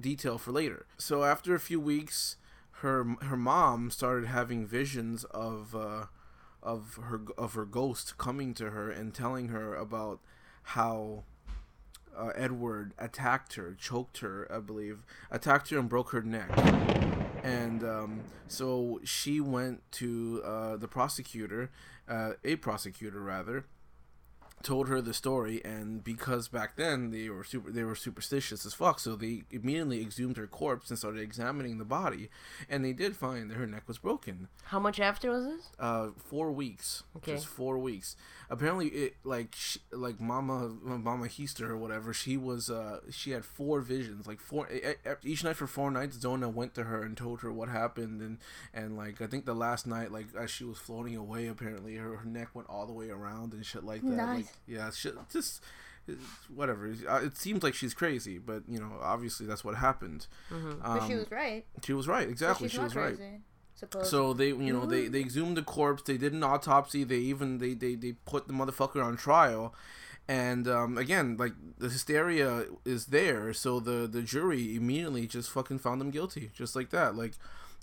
detail 0.00 0.38
for 0.38 0.52
later. 0.52 0.86
So 0.96 1.24
after 1.24 1.56
a 1.56 1.60
few 1.60 1.80
weeks, 1.80 2.36
her 2.82 3.16
her 3.22 3.36
mom 3.36 3.90
started 3.90 4.28
having 4.28 4.64
visions 4.64 5.24
of 5.24 5.74
uh, 5.74 6.06
of 6.62 7.00
her 7.02 7.22
of 7.36 7.54
her 7.54 7.64
ghost 7.64 8.16
coming 8.16 8.54
to 8.54 8.70
her 8.70 8.92
and 8.92 9.12
telling 9.12 9.48
her 9.48 9.74
about 9.74 10.20
how 10.62 11.24
uh, 12.16 12.28
Edward 12.36 12.92
attacked 12.96 13.54
her, 13.54 13.74
choked 13.76 14.18
her, 14.18 14.46
I 14.52 14.60
believe, 14.60 15.04
attacked 15.32 15.70
her 15.70 15.78
and 15.80 15.88
broke 15.88 16.10
her 16.10 16.22
neck. 16.22 16.48
And 17.44 17.84
um, 17.84 18.20
so 18.48 19.00
she 19.04 19.40
went 19.40 19.82
to 19.92 20.42
uh, 20.44 20.76
the 20.76 20.88
prosecutor, 20.88 21.70
uh, 22.08 22.32
a 22.42 22.56
prosecutor 22.56 23.20
rather, 23.20 23.66
told 24.62 24.88
her 24.88 25.00
the 25.02 25.12
story, 25.12 25.62
and 25.62 26.02
because 26.02 26.48
back 26.48 26.74
then 26.76 27.10
they 27.10 27.28
were 27.28 27.44
super, 27.44 27.70
they 27.70 27.84
were 27.84 27.94
superstitious 27.94 28.64
as 28.64 28.72
fuck, 28.72 28.98
so 28.98 29.14
they 29.14 29.42
immediately 29.50 30.00
exhumed 30.00 30.38
her 30.38 30.46
corpse 30.46 30.88
and 30.88 30.98
started 30.98 31.20
examining 31.20 31.76
the 31.76 31.84
body, 31.84 32.30
and 32.68 32.82
they 32.82 32.94
did 32.94 33.14
find 33.14 33.50
that 33.50 33.56
her 33.56 33.66
neck 33.66 33.82
was 33.86 33.98
broken. 33.98 34.48
How 34.64 34.80
much 34.80 34.98
after 34.98 35.30
was 35.30 35.44
this? 35.44 35.70
Uh, 35.78 36.08
four 36.16 36.50
weeks. 36.50 37.02
Okay. 37.18 37.34
Just 37.34 37.46
four 37.46 37.78
weeks. 37.78 38.16
Apparently, 38.54 38.88
it 38.88 39.14
like 39.24 39.54
sh 39.54 39.76
like 39.92 40.20
Mama 40.20 40.68
Mama 40.82 41.26
Heaster 41.26 41.68
or 41.70 41.76
whatever. 41.76 42.12
She 42.14 42.36
was 42.36 42.70
uh 42.70 43.00
she 43.10 43.32
had 43.32 43.44
four 43.44 43.80
visions. 43.80 44.26
Like 44.26 44.40
four 44.40 44.68
each 45.22 45.44
night 45.44 45.56
for 45.56 45.66
four 45.66 45.90
nights. 45.90 46.18
Zona 46.18 46.48
went 46.48 46.74
to 46.74 46.84
her 46.84 47.02
and 47.02 47.16
told 47.16 47.40
her 47.42 47.52
what 47.52 47.68
happened 47.68 48.20
and 48.22 48.38
and 48.72 48.96
like 48.96 49.20
I 49.20 49.26
think 49.26 49.44
the 49.44 49.54
last 49.54 49.86
night 49.86 50.10
like 50.12 50.26
as 50.38 50.50
she 50.50 50.64
was 50.64 50.78
floating 50.78 51.16
away, 51.16 51.46
apparently 51.48 51.96
her, 51.96 52.16
her 52.16 52.24
neck 52.26 52.48
went 52.54 52.68
all 52.70 52.86
the 52.86 52.92
way 52.92 53.10
around 53.10 53.52
and 53.52 53.64
shit 53.66 53.84
like 53.84 54.02
that. 54.02 54.08
Like 54.10 54.16
Nice. 54.16 54.52
yeah, 54.66 54.90
shit. 54.90 55.14
Just 55.30 55.62
whatever. 56.54 56.92
Uh, 57.08 57.20
It 57.24 57.36
seems 57.36 57.62
like 57.62 57.74
she's 57.74 57.94
crazy, 57.94 58.38
but 58.38 58.62
you 58.68 58.78
know, 58.78 58.92
obviously 59.00 59.46
that's 59.46 59.64
what 59.64 59.74
happened. 59.76 60.26
But 60.50 61.06
she 61.06 61.12
Um, 61.14 61.18
was 61.18 61.30
right. 61.30 61.64
She 61.84 61.92
was 61.94 62.06
right. 62.08 62.28
Exactly. 62.28 62.68
She 62.68 62.78
was 62.78 62.94
right. 62.94 63.16
crazy. 63.16 63.40
Supposedly. 63.74 64.08
So 64.08 64.32
they, 64.32 64.48
you 64.48 64.72
know, 64.72 64.86
they 64.86 65.08
they 65.08 65.20
exhumed 65.20 65.56
the 65.56 65.62
corpse. 65.62 66.02
They 66.02 66.16
did 66.16 66.32
an 66.32 66.42
autopsy. 66.44 67.04
They 67.04 67.18
even 67.18 67.58
they 67.58 67.74
they, 67.74 67.94
they 67.94 68.12
put 68.24 68.46
the 68.46 68.54
motherfucker 68.54 69.04
on 69.04 69.16
trial, 69.16 69.74
and 70.28 70.68
um, 70.68 70.96
again, 70.96 71.36
like 71.36 71.52
the 71.78 71.88
hysteria 71.88 72.66
is 72.84 73.06
there. 73.06 73.52
So 73.52 73.80
the 73.80 74.06
the 74.06 74.22
jury 74.22 74.76
immediately 74.76 75.26
just 75.26 75.50
fucking 75.50 75.80
found 75.80 76.00
them 76.00 76.10
guilty, 76.10 76.50
just 76.54 76.76
like 76.76 76.90
that. 76.90 77.16
Like. 77.16 77.32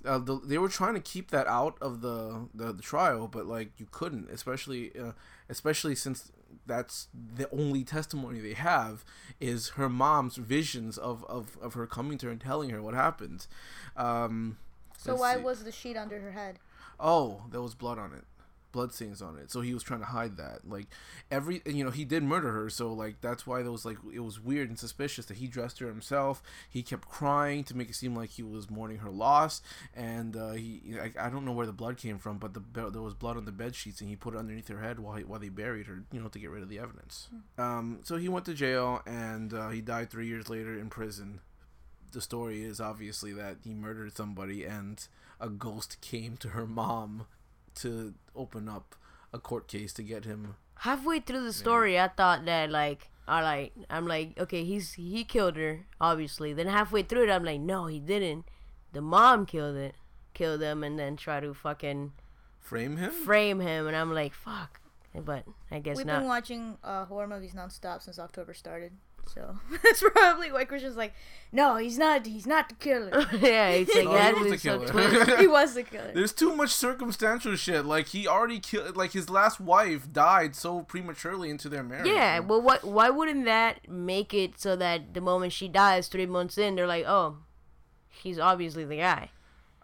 Uh, 0.04 0.18
the, 0.18 0.40
they 0.44 0.58
were 0.58 0.68
trying 0.68 0.94
to 0.94 1.00
keep 1.00 1.30
that 1.30 1.46
out 1.46 1.76
of 1.80 2.00
the, 2.00 2.48
the, 2.52 2.72
the 2.72 2.82
trial, 2.82 3.28
but 3.28 3.46
like 3.46 3.70
you 3.78 3.86
couldn't, 3.92 4.28
especially 4.30 4.90
uh, 4.98 5.12
especially 5.48 5.94
since 5.94 6.32
that's 6.66 7.06
the 7.36 7.48
only 7.50 7.84
testimony 7.84 8.40
they 8.40 8.54
have 8.54 9.04
is 9.40 9.70
her 9.70 9.88
mom's 9.88 10.36
visions 10.36 10.98
of, 10.98 11.24
of, 11.28 11.56
of 11.60 11.74
her 11.74 11.86
coming 11.86 12.18
to 12.18 12.26
her 12.26 12.32
and 12.32 12.40
telling 12.40 12.70
her 12.70 12.82
what 12.82 12.94
happened. 12.94 13.46
Um, 13.96 14.56
So 15.02 15.12
let's 15.12 15.20
why 15.20 15.36
see. 15.36 15.42
was 15.42 15.64
the 15.64 15.72
sheet 15.72 15.96
under 15.96 16.20
her 16.20 16.32
head? 16.32 16.58
Oh, 17.00 17.42
there 17.50 17.60
was 17.60 17.74
blood 17.74 17.98
on 17.98 18.12
it. 18.12 18.24
Blood 18.70 18.94
stains 18.94 19.20
on 19.20 19.36
it. 19.36 19.50
So 19.50 19.60
he 19.60 19.74
was 19.74 19.82
trying 19.82 20.00
to 20.00 20.06
hide 20.06 20.38
that. 20.38 20.66
Like 20.66 20.86
every 21.30 21.60
you 21.66 21.84
know, 21.84 21.90
he 21.90 22.06
did 22.06 22.22
murder 22.22 22.52
her, 22.52 22.70
so 22.70 22.90
like 22.90 23.20
that's 23.20 23.46
why 23.46 23.60
there 23.62 23.70
was 23.70 23.84
like 23.84 23.98
it 24.14 24.20
was 24.20 24.40
weird 24.40 24.70
and 24.70 24.78
suspicious 24.78 25.26
that 25.26 25.36
he 25.36 25.46
dressed 25.46 25.80
her 25.80 25.88
himself. 25.88 26.42
He 26.70 26.82
kept 26.82 27.06
crying 27.06 27.64
to 27.64 27.76
make 27.76 27.90
it 27.90 27.96
seem 27.96 28.16
like 28.16 28.30
he 28.30 28.42
was 28.42 28.70
mourning 28.70 28.98
her 28.98 29.10
loss 29.10 29.60
and 29.94 30.36
uh, 30.36 30.52
he 30.52 30.94
I, 30.98 31.26
I 31.26 31.28
don't 31.28 31.44
know 31.44 31.52
where 31.52 31.66
the 31.66 31.72
blood 31.72 31.98
came 31.98 32.18
from, 32.18 32.38
but 32.38 32.54
the 32.54 32.62
there 32.90 33.02
was 33.02 33.12
blood 33.12 33.36
on 33.36 33.44
the 33.44 33.52
bed 33.52 33.74
sheets 33.74 34.00
and 34.00 34.08
he 34.08 34.16
put 34.16 34.32
it 34.34 34.38
underneath 34.38 34.68
her 34.68 34.80
head 34.80 35.00
while 35.00 35.16
he, 35.16 35.24
while 35.24 35.40
they 35.40 35.50
buried 35.50 35.86
her, 35.86 36.04
you 36.10 36.20
know, 36.20 36.28
to 36.28 36.38
get 36.38 36.48
rid 36.48 36.62
of 36.62 36.70
the 36.70 36.78
evidence. 36.78 37.28
Um 37.58 37.98
so 38.04 38.16
he 38.16 38.30
went 38.30 38.46
to 38.46 38.54
jail 38.54 39.02
and 39.04 39.52
uh, 39.52 39.68
he 39.68 39.82
died 39.82 40.10
3 40.10 40.26
years 40.26 40.48
later 40.48 40.78
in 40.78 40.88
prison 40.88 41.40
the 42.12 42.20
story 42.20 42.62
is 42.62 42.80
obviously 42.80 43.32
that 43.32 43.58
he 43.64 43.74
murdered 43.74 44.16
somebody 44.16 44.64
and 44.64 45.06
a 45.40 45.48
ghost 45.48 46.00
came 46.00 46.36
to 46.38 46.48
her 46.50 46.66
mom 46.66 47.26
to 47.76 48.14
open 48.36 48.68
up 48.68 48.94
a 49.32 49.38
court 49.38 49.66
case 49.68 49.92
to 49.94 50.02
get 50.02 50.24
him. 50.24 50.54
Halfway 50.76 51.20
through 51.20 51.44
the 51.44 51.52
story, 51.52 51.98
I 51.98 52.08
thought 52.08 52.44
that 52.44 52.70
like, 52.70 53.08
all 53.28 53.40
right, 53.40 53.72
I'm 53.88 54.06
like, 54.06 54.38
okay, 54.38 54.64
he's 54.64 54.94
he 54.94 55.24
killed 55.24 55.56
her, 55.56 55.86
obviously. 56.00 56.52
Then 56.52 56.66
halfway 56.66 57.02
through 57.02 57.24
it, 57.24 57.30
I'm 57.30 57.44
like, 57.44 57.60
no, 57.60 57.86
he 57.86 57.98
didn't. 58.00 58.46
The 58.92 59.00
mom 59.00 59.46
killed 59.46 59.76
it, 59.76 59.94
killed 60.34 60.60
him, 60.60 60.82
and 60.84 60.98
then 60.98 61.16
try 61.16 61.40
to 61.40 61.54
fucking 61.54 62.12
Frame 62.58 62.96
him? 62.96 63.10
frame 63.10 63.60
him, 63.60 63.86
and 63.86 63.96
I'm 63.96 64.12
like, 64.12 64.34
fuck. 64.34 64.80
But 65.14 65.44
I 65.70 65.78
guess 65.78 65.96
We've 65.96 66.06
not. 66.06 66.20
been 66.20 66.28
watching 66.28 66.78
uh, 66.82 67.04
horror 67.04 67.26
movies 67.28 67.52
nonstop 67.54 68.02
since 68.02 68.18
October 68.18 68.54
started. 68.54 68.92
So 69.26 69.56
that's 69.82 70.02
probably 70.12 70.52
why 70.52 70.64
Christian's 70.64 70.96
like, 70.96 71.14
no, 71.52 71.76
he's 71.76 71.98
not. 71.98 72.26
He's 72.26 72.46
not 72.46 72.68
the 72.68 72.74
killer. 72.76 73.10
yeah, 73.40 73.68
it's 73.68 73.94
like 73.94 74.06
Oh, 74.06 74.10
he 74.12 74.16
that 74.16 74.34
was 74.34 74.48
the 74.48 74.54
is 74.54 74.62
so 74.62 74.78
killer. 74.80 75.36
he 75.38 75.46
was 75.46 75.74
the 75.74 75.82
killer. 75.82 76.12
There's 76.14 76.32
too 76.32 76.54
much 76.56 76.70
circumstantial 76.70 77.56
shit. 77.56 77.84
Like 77.84 78.08
he 78.08 78.26
already 78.26 78.58
killed. 78.58 78.96
Like 78.96 79.12
his 79.12 79.28
last 79.30 79.60
wife 79.60 80.12
died 80.12 80.56
so 80.56 80.82
prematurely 80.82 81.50
into 81.50 81.68
their 81.68 81.82
marriage. 81.82 82.06
Yeah, 82.08 82.40
well, 82.40 82.60
what? 82.62 82.84
Why 82.84 83.10
wouldn't 83.10 83.44
that 83.44 83.88
make 83.88 84.32
it 84.34 84.58
so 84.60 84.76
that 84.76 85.14
the 85.14 85.20
moment 85.20 85.52
she 85.52 85.68
dies, 85.68 86.08
three 86.08 86.26
months 86.26 86.56
in, 86.58 86.74
they're 86.74 86.86
like, 86.86 87.04
oh, 87.06 87.38
he's 88.08 88.38
obviously 88.38 88.84
the 88.84 88.96
guy. 88.96 89.30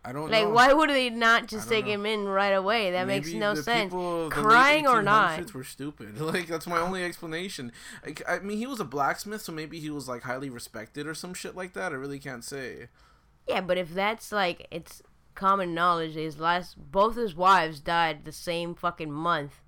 I 0.05 0.13
don't 0.13 0.31
know. 0.31 0.37
Like, 0.37 0.45
know. 0.45 0.51
why 0.51 0.73
would 0.73 0.91
they 0.91 1.11
not 1.11 1.49
just 1.49 1.69
take 1.69 1.87
know. 1.87 1.93
him 1.93 2.07
in 2.07 2.29
right 2.29 2.51
away? 2.51 2.93
That 2.93 3.07
makes 3.07 3.33
no 3.33 3.55
sense. 3.55 3.93
people 3.93 4.27
of 4.27 4.35
the 4.35 4.41
late 4.41 4.49
Crying 4.49 4.87
or 4.87 5.03
not. 5.03 5.41
1800s 5.41 5.55
Were 5.55 5.65
stupid. 5.65 6.21
Like 6.29 6.47
that's 6.47 6.67
my 6.67 6.79
only 6.79 7.05
explanation. 7.05 7.73
Like, 8.05 8.23
I 8.29 8.39
mean, 8.41 8.59
he 8.59 8.67
was 8.67 8.81
a 8.81 8.85
blacksmith, 8.85 9.43
so 9.43 9.53
maybe 9.53 9.81
he 9.81 9.91
was 9.91 10.09
like 10.09 10.23
highly 10.23 10.51
respected 10.51 11.07
or 11.07 11.15
some 11.15 11.35
shit 11.35 11.57
like 11.57 11.73
that. 11.73 11.93
I 11.93 11.95
really 11.95 12.19
can't 12.19 12.45
say. 12.45 12.89
Yeah, 13.47 13.63
but 13.63 13.79
if 13.79 13.95
that's 13.95 14.31
like 14.31 14.67
it's 14.71 15.03
common 15.35 15.75
knowledge, 15.75 16.15
his 16.15 16.39
last 16.39 16.77
both 16.91 17.17
his 17.17 17.35
wives 17.35 17.81
died 17.81 18.25
the 18.25 18.33
same 18.33 18.75
fucking 18.75 19.11
month. 19.11 19.63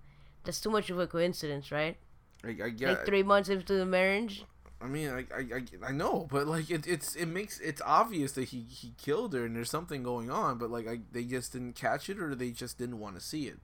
That's 0.44 0.60
too 0.60 0.70
much 0.70 0.90
of 0.90 0.98
a 0.98 1.06
coincidence, 1.06 1.70
right? 1.70 1.96
Like, 2.44 2.60
I 2.60 2.70
get. 2.70 2.88
Like 2.88 3.06
three 3.06 3.22
months 3.22 3.48
into 3.48 3.74
the 3.74 3.86
marriage. 3.86 4.44
I 4.82 4.86
mean, 4.86 5.10
I, 5.10 5.26
I, 5.34 5.40
I, 5.56 5.88
I 5.88 5.92
know, 5.92 6.26
but 6.30 6.46
like 6.46 6.70
it, 6.70 6.86
it's 6.86 7.14
it 7.14 7.26
makes 7.26 7.60
it's 7.60 7.82
obvious 7.84 8.32
that 8.32 8.44
he 8.44 8.60
he 8.62 8.94
killed 8.96 9.34
her 9.34 9.44
and 9.44 9.54
there's 9.54 9.70
something 9.70 10.02
going 10.02 10.30
on, 10.30 10.56
but 10.58 10.70
like 10.70 10.88
I, 10.88 11.00
they 11.12 11.24
just 11.24 11.52
didn't 11.52 11.74
catch 11.74 12.08
it 12.08 12.18
or 12.18 12.34
they 12.34 12.50
just 12.50 12.78
didn't 12.78 12.98
want 12.98 13.14
to 13.16 13.20
see 13.20 13.46
it. 13.46 13.58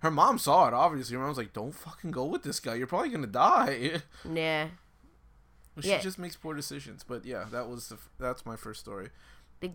Her 0.00 0.10
mom 0.10 0.38
saw 0.38 0.68
it. 0.68 0.74
Obviously, 0.74 1.14
her 1.14 1.20
mom 1.20 1.28
was 1.30 1.38
like, 1.38 1.52
"Don't 1.52 1.74
fucking 1.74 2.12
go 2.12 2.24
with 2.24 2.44
this 2.44 2.60
guy. 2.60 2.74
You're 2.76 2.86
probably 2.86 3.10
gonna 3.10 3.26
die." 3.26 4.00
Yeah. 4.32 4.68
she 5.80 5.88
Yeah. 5.90 6.00
just 6.00 6.18
makes 6.18 6.34
poor 6.36 6.54
decisions. 6.54 7.04
But 7.04 7.24
yeah, 7.24 7.44
that 7.52 7.68
was 7.68 7.88
the 7.88 7.96
f- 7.96 8.08
that's 8.18 8.46
my 8.46 8.56
first 8.56 8.80
story. 8.80 9.10
The, 9.60 9.72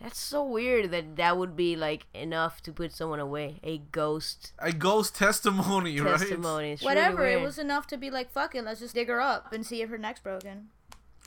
that's 0.00 0.18
so 0.18 0.42
weird 0.44 0.90
that 0.92 1.16
that 1.16 1.36
would 1.36 1.56
be 1.56 1.76
like 1.76 2.06
enough 2.14 2.62
to 2.62 2.72
put 2.72 2.92
someone 2.92 3.20
away. 3.20 3.60
A 3.62 3.78
ghost 3.78 4.52
A 4.58 4.72
ghost 4.72 5.14
testimony, 5.16 6.00
right? 6.00 6.18
testimony. 6.18 6.72
It's 6.72 6.82
really 6.82 6.94
Whatever. 6.94 7.26
it 7.26 7.40
was 7.42 7.58
enough 7.58 7.86
to 7.88 7.96
be 7.96 8.10
like, 8.10 8.30
fuck 8.30 8.54
it. 8.54 8.64
Let's 8.64 8.80
just 8.80 8.94
dig 8.94 9.08
her 9.08 9.20
up 9.20 9.52
and 9.52 9.66
see 9.66 9.82
if 9.82 9.90
her 9.90 9.98
neck's 9.98 10.20
broken. 10.20 10.68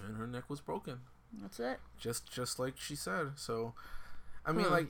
And 0.05 0.17
her 0.17 0.25
neck 0.27 0.50
was 0.50 0.62
broken, 0.62 1.00
That's 1.41 1.60
it. 1.60 1.79
just 2.00 2.31
just 2.31 2.58
like 2.60 2.75
she 2.77 2.96
said. 2.96 3.34
So, 3.36 3.74
I 4.46 4.51
mean, 4.53 4.65
Hmm. 4.65 4.72
like, 4.72 4.88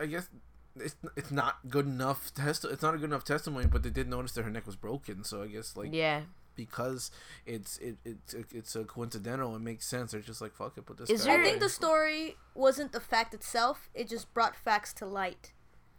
I 0.00 0.06
guess 0.06 0.28
it's 0.76 0.96
it's 1.16 1.30
not 1.30 1.58
good 1.68 1.86
enough 1.86 2.32
test. 2.34 2.64
It's 2.64 2.82
not 2.82 2.94
a 2.94 2.98
good 2.98 3.10
enough 3.10 3.24
testimony, 3.24 3.66
but 3.66 3.82
they 3.82 3.90
did 3.90 4.08
notice 4.08 4.32
that 4.32 4.42
her 4.44 4.50
neck 4.50 4.66
was 4.66 4.76
broken. 4.76 5.22
So 5.24 5.42
I 5.42 5.48
guess 5.48 5.76
like 5.76 5.92
Yeah. 5.92 6.22
Because 6.66 7.10
it's 7.46 7.78
it, 7.78 7.96
it's 8.04 8.34
it's 8.34 8.76
a 8.76 8.84
coincidental. 8.84 9.54
It 9.56 9.60
makes 9.60 9.86
sense. 9.86 10.12
They're 10.12 10.20
just 10.20 10.40
like 10.40 10.54
fuck 10.54 10.76
it, 10.78 10.86
put 10.86 10.98
this. 10.98 11.10
Is 11.10 11.24
guy 11.24 11.30
I 11.32 11.32
there- 11.34 11.40
away. 11.42 11.50
think 11.50 11.62
the 11.62 11.68
story 11.68 12.36
wasn't 12.54 12.92
the 12.92 13.00
fact 13.00 13.34
itself. 13.34 13.88
It 13.94 14.08
just 14.08 14.32
brought 14.34 14.54
facts 14.56 14.92
to 14.94 15.06
light. 15.06 15.52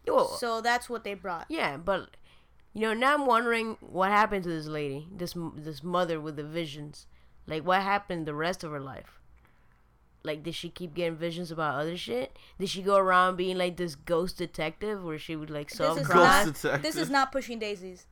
Well, 0.07 0.27
So 0.29 0.61
that's 0.61 0.89
what 0.89 1.03
they 1.03 1.13
brought. 1.13 1.45
Yeah, 1.49 1.77
but 1.77 2.17
you 2.73 2.81
know, 2.81 2.93
now 2.93 3.13
I'm 3.13 3.25
wondering 3.25 3.77
what 3.81 4.09
happened 4.11 4.43
to 4.43 4.49
this 4.49 4.67
lady, 4.67 5.07
this 5.15 5.35
this 5.55 5.83
mother 5.83 6.19
with 6.19 6.35
the 6.37 6.43
visions. 6.43 7.05
Like, 7.47 7.65
what 7.65 7.81
happened 7.81 8.25
the 8.27 8.33
rest 8.35 8.63
of 8.63 8.71
her 8.71 8.79
life? 8.79 9.19
Like, 10.23 10.43
did 10.43 10.53
she 10.53 10.69
keep 10.69 10.93
getting 10.93 11.15
visions 11.17 11.49
about 11.51 11.79
other 11.81 11.97
shit? 11.97 12.37
Did 12.59 12.69
she 12.69 12.83
go 12.83 12.95
around 12.95 13.37
being 13.37 13.57
like 13.57 13.77
this 13.77 13.95
ghost 13.95 14.37
detective 14.37 15.03
where 15.03 15.17
she 15.17 15.35
would 15.35 15.49
like 15.49 15.71
solve 15.71 15.97
is 15.97 16.07
crimes? 16.07 16.63
not- 16.63 16.81
This 16.83 16.95
is 16.95 17.09
not 17.09 17.31
pushing 17.31 17.57
daisies. 17.57 18.05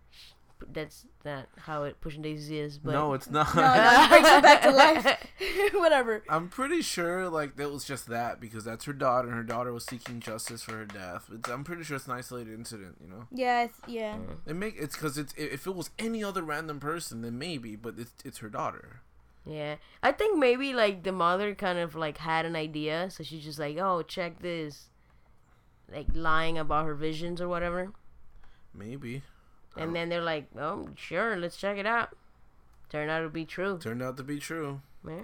That's 0.71 1.05
not 1.23 1.47
how 1.57 1.83
it 1.83 2.01
pushing 2.01 2.21
daisies 2.21 2.51
is. 2.51 2.77
But 2.79 2.91
no, 2.91 3.13
it's 3.13 3.29
not. 3.31 3.55
No, 3.55 3.61
no, 3.61 4.03
it 4.03 4.09
brings 4.09 4.27
her 4.27 4.41
back 4.41 4.61
to 4.63 4.71
life. 4.71 5.27
Whatever. 5.73 6.23
I'm 6.29 6.49
pretty 6.49 6.81
sure 6.81 7.29
like 7.29 7.55
that 7.55 7.71
was 7.71 7.85
just 7.85 8.07
that 8.07 8.39
because 8.41 8.65
that's 8.65 8.85
her 8.85 8.93
daughter, 8.93 9.27
and 9.29 9.37
her 9.37 9.43
daughter 9.43 9.71
was 9.71 9.85
seeking 9.85 10.19
justice 10.19 10.63
for 10.63 10.73
her 10.73 10.85
death. 10.85 11.29
It's, 11.33 11.49
I'm 11.49 11.63
pretty 11.63 11.83
sure 11.83 11.95
it's 11.95 12.07
an 12.07 12.13
isolated 12.13 12.53
incident. 12.53 12.97
You 13.01 13.09
know, 13.09 13.27
Yeah, 13.31 13.63
it's, 13.63 13.77
yeah. 13.87 14.15
Mm. 14.15 14.37
it 14.47 14.55
make 14.55 14.75
it's 14.77 14.95
because 14.95 15.17
it's 15.17 15.33
if 15.37 15.65
it 15.65 15.75
was 15.75 15.91
any 15.97 16.23
other 16.23 16.41
random 16.43 16.79
person, 16.79 17.21
then 17.21 17.37
maybe, 17.39 17.75
but 17.75 17.95
it's 17.97 18.13
it's 18.25 18.39
her 18.39 18.49
daughter. 18.49 19.01
yeah, 19.45 19.75
I 20.03 20.11
think 20.11 20.37
maybe 20.37 20.73
like 20.73 21.03
the 21.03 21.13
mother 21.13 21.55
kind 21.55 21.79
of 21.79 21.95
like 21.95 22.17
had 22.17 22.45
an 22.45 22.55
idea, 22.57 23.09
so 23.09 23.23
she's 23.23 23.43
just 23.43 23.59
like, 23.59 23.77
oh, 23.77 24.01
check 24.03 24.41
this, 24.41 24.89
like 25.91 26.07
lying 26.13 26.57
about 26.57 26.85
her 26.85 26.95
visions 26.95 27.39
or 27.39 27.47
whatever. 27.47 27.93
Maybe 28.73 29.23
And 29.77 29.95
then 29.95 30.09
they're 30.09 30.21
like, 30.21 30.47
"Oh, 30.57 30.89
sure, 30.95 31.35
let's 31.37 31.55
check 31.57 31.77
it 31.77 31.85
out." 31.85 32.09
Turned 32.89 33.11
out 33.11 33.21
to 33.21 33.29
be 33.29 33.45
true. 33.45 33.77
turned 33.77 34.01
out 34.01 34.17
to 34.17 34.23
be 34.23 34.39
true. 34.39 34.81
Yeah. 35.07 35.21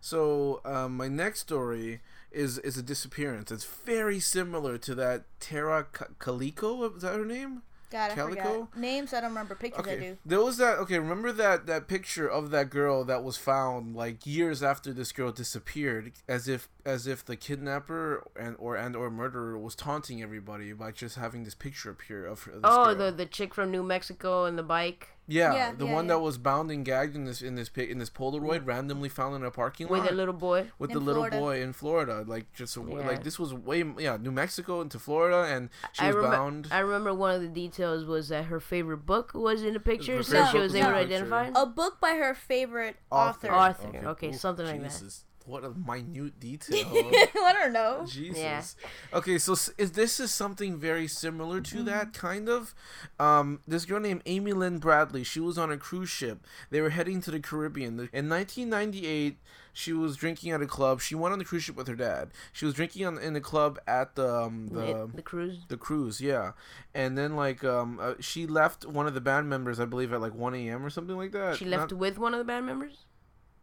So 0.00 0.60
um, 0.64 0.96
my 0.96 1.08
next 1.08 1.40
story 1.40 2.00
is 2.30 2.58
is 2.58 2.76
a 2.78 2.82
disappearance. 2.82 3.50
It's 3.50 3.64
very 3.64 4.20
similar 4.20 4.78
to 4.78 4.94
that 4.94 5.24
Tara 5.40 5.84
Calico. 5.92 6.14
Kaliko. 6.18 6.96
Is 6.96 7.02
that 7.02 7.14
her 7.16 7.24
name? 7.24 7.62
God, 7.90 8.10
I 8.12 8.14
Calico? 8.14 8.42
forgot. 8.66 8.76
Names 8.76 9.12
I 9.14 9.20
don't 9.22 9.30
remember. 9.30 9.54
Pictures 9.54 9.86
I 9.86 9.90
Okay, 9.92 10.00
do. 10.10 10.18
there 10.24 10.42
was 10.42 10.58
that. 10.58 10.78
Okay, 10.78 10.98
remember 10.98 11.32
that 11.32 11.66
that 11.66 11.88
picture 11.88 12.28
of 12.28 12.50
that 12.50 12.70
girl 12.70 13.02
that 13.04 13.24
was 13.24 13.36
found 13.38 13.96
like 13.96 14.26
years 14.26 14.62
after 14.62 14.92
this 14.92 15.10
girl 15.10 15.32
disappeared, 15.32 16.12
as 16.28 16.46
if 16.48 16.68
as 16.88 17.06
if 17.06 17.24
the 17.24 17.36
kidnapper 17.36 18.26
and 18.38 18.56
or 18.58 18.76
and 18.76 18.96
or 18.96 19.10
murderer 19.10 19.58
was 19.58 19.74
taunting 19.74 20.22
everybody 20.22 20.72
by 20.72 20.90
just 20.90 21.16
having 21.16 21.44
this 21.44 21.54
picture 21.54 21.90
appear 21.90 22.24
of 22.26 22.42
her. 22.44 22.52
This 22.52 22.60
Oh, 22.64 22.86
girl. 22.86 22.94
the 22.94 23.12
the 23.12 23.26
chick 23.26 23.54
from 23.54 23.70
New 23.70 23.82
Mexico 23.82 24.44
and 24.46 24.56
the 24.58 24.62
bike 24.62 25.08
yeah, 25.30 25.52
Yeah, 25.52 25.72
the 25.76 25.84
yeah, 25.84 25.92
one 25.92 26.06
yeah. 26.06 26.14
that 26.14 26.20
was 26.20 26.38
bound 26.38 26.70
and 26.70 26.82
gagged 26.86 27.14
in 27.14 27.26
this 27.26 27.42
in 27.42 27.54
this 27.54 27.68
pic 27.68 27.90
in 27.90 27.98
this 27.98 28.08
Polaroid 28.08 28.66
randomly 28.66 29.10
found 29.10 29.36
in 29.36 29.44
a 29.44 29.50
parking 29.50 29.86
lot 29.88 29.92
with 29.92 30.00
lot 30.04 30.12
a 30.12 30.14
little 30.14 30.32
boy. 30.48 30.70
with 30.78 30.90
In 30.90 30.94
the 30.98 31.00
little 31.04 31.28
boy 31.28 31.60
in 31.60 31.74
Florida. 31.74 32.24
Like 32.26 32.50
just 32.54 32.74
Yeah. 32.76 32.82
like 33.10 33.22
this 33.24 33.38
was 33.38 33.52
way 33.52 33.84
yeah 33.98 34.16
New 34.16 34.30
Mexico 34.32 34.80
into 34.80 34.98
Florida 34.98 35.40
and 35.54 35.68
she 35.92 36.04
I 36.04 36.06
was 36.08 36.16
remember. 36.16 36.36
bound. 36.36 36.68
I 36.70 36.78
remember 36.78 37.12
one 37.12 37.34
of 37.34 37.42
the 37.42 37.48
details 37.64 38.06
was 38.06 38.30
that 38.30 38.46
her 38.46 38.60
favorite 38.60 39.04
book 39.04 39.32
was 39.34 39.62
in 39.62 39.74
the 39.74 39.80
picture, 39.80 40.22
so 40.22 40.46
she 40.46 40.58
was 40.58 40.72
was 40.72 40.74
able 40.76 40.92
to 40.92 40.96
identify. 40.96 41.50
A 41.54 41.66
book 41.66 42.00
by 42.00 42.14
her 42.14 42.32
favorite 42.34 42.96
author. 43.10 43.52
Author. 43.52 44.00
Okay, 44.14 44.30
Ooh, 44.30 44.32
something 44.32 44.64
like 44.64 44.80
that. 44.82 45.02
Jesus, 45.48 45.62
What 45.62 45.64
a 45.64 45.70
minute 46.04 46.38
detail. 46.38 46.84
I 46.92 47.52
don't 47.52 47.72
know. 47.72 48.04
Jesus. 48.06 48.76
Okay, 49.12 49.38
so 49.38 49.52
is 49.78 49.92
this 49.92 50.20
is 50.20 50.32
something 50.32 50.76
very 50.78 51.06
similar 51.08 51.60
Mm-hmm. 51.60 51.78
to 51.78 51.82
that 51.84 52.12
kind 52.12 52.48
of. 52.48 52.74
Um, 53.18 53.60
this 53.66 53.84
girl 53.84 54.00
named 54.00 54.22
Amy 54.26 54.52
Lynn 54.52 54.78
Bradley. 54.78 55.24
She 55.24 55.40
was 55.40 55.56
on 55.58 55.70
a 55.70 55.76
cruise 55.76 56.10
ship. 56.10 56.46
They 56.70 56.80
were 56.80 56.90
heading 56.90 57.20
to 57.22 57.30
the 57.30 57.40
Caribbean. 57.40 58.08
In 58.12 58.28
1998, 58.28 59.38
she 59.72 59.92
was 59.92 60.16
drinking 60.16 60.52
at 60.52 60.60
a 60.60 60.66
club. 60.66 61.00
She 61.00 61.14
went 61.14 61.32
on 61.32 61.38
the 61.38 61.44
cruise 61.44 61.62
ship 61.64 61.76
with 61.76 61.88
her 61.88 61.94
dad. 61.96 62.30
She 62.52 62.64
was 62.66 62.74
drinking 62.74 63.06
on 63.06 63.18
in 63.18 63.32
the 63.32 63.40
club 63.40 63.78
at 63.86 64.14
the 64.14 64.42
um, 64.42 64.68
the. 64.68 64.80
the, 64.80 65.10
the 65.16 65.22
cruise. 65.22 65.58
the 65.68 65.76
cruise, 65.76 66.20
yeah, 66.20 66.52
and 66.94 67.16
then 67.16 67.34
like 67.36 67.64
um, 67.64 67.98
uh, 68.00 68.14
she 68.20 68.46
left 68.46 68.84
one 68.84 69.06
of 69.06 69.14
the 69.14 69.20
band 69.20 69.48
members, 69.48 69.80
I 69.80 69.84
believe, 69.84 70.12
at 70.12 70.20
like 70.20 70.34
one 70.34 70.54
a.m. 70.54 70.84
or 70.84 70.90
something 70.90 71.16
like 71.16 71.32
that. 71.32 71.56
She 71.56 71.64
left 71.64 71.92
Not- 71.92 71.98
with 71.98 72.18
one 72.18 72.34
of 72.34 72.38
the 72.38 72.44
band 72.44 72.66
members. 72.66 73.04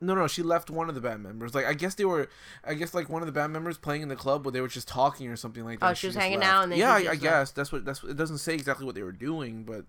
No, 0.02 0.14
no, 0.14 0.28
she 0.28 0.44
left 0.44 0.70
one 0.70 0.90
of 0.90 0.96
the 0.96 1.02
band 1.02 1.24
members. 1.24 1.56
Like 1.56 1.66
I 1.66 1.74
guess 1.74 1.96
they 1.96 2.06
were, 2.06 2.30
I 2.64 2.74
guess 2.74 2.94
like 2.94 3.10
one 3.10 3.22
of 3.22 3.25
the 3.25 3.32
band 3.32 3.54
members 3.54 3.78
playing 3.78 4.02
in 4.02 4.10
the 4.10 4.16
club, 4.16 4.44
but 4.44 4.54
they 4.54 4.62
were 4.62 4.68
just 4.68 4.88
talking 4.88 5.28
or 5.28 5.36
something 5.36 5.64
like 5.64 5.80
that. 5.80 5.86
Oh, 5.86 5.90
and 5.90 5.98
she 5.98 6.08
was 6.08 6.16
hanging 6.16 6.40
left. 6.40 6.52
out 6.52 6.64
and 6.64 6.72
then 6.72 6.80
yeah, 6.80 7.00
she 7.00 7.08
I, 7.08 7.12
I 7.12 7.16
guess 7.16 7.52
that's 7.52 7.72
what 7.72 7.86
that's. 7.86 8.04
What, 8.04 8.12
it 8.12 8.18
doesn't 8.18 8.40
say 8.40 8.54
exactly 8.54 8.86
what 8.86 8.96
they 8.96 9.04
were 9.04 9.12
doing, 9.12 9.64
but 9.64 9.86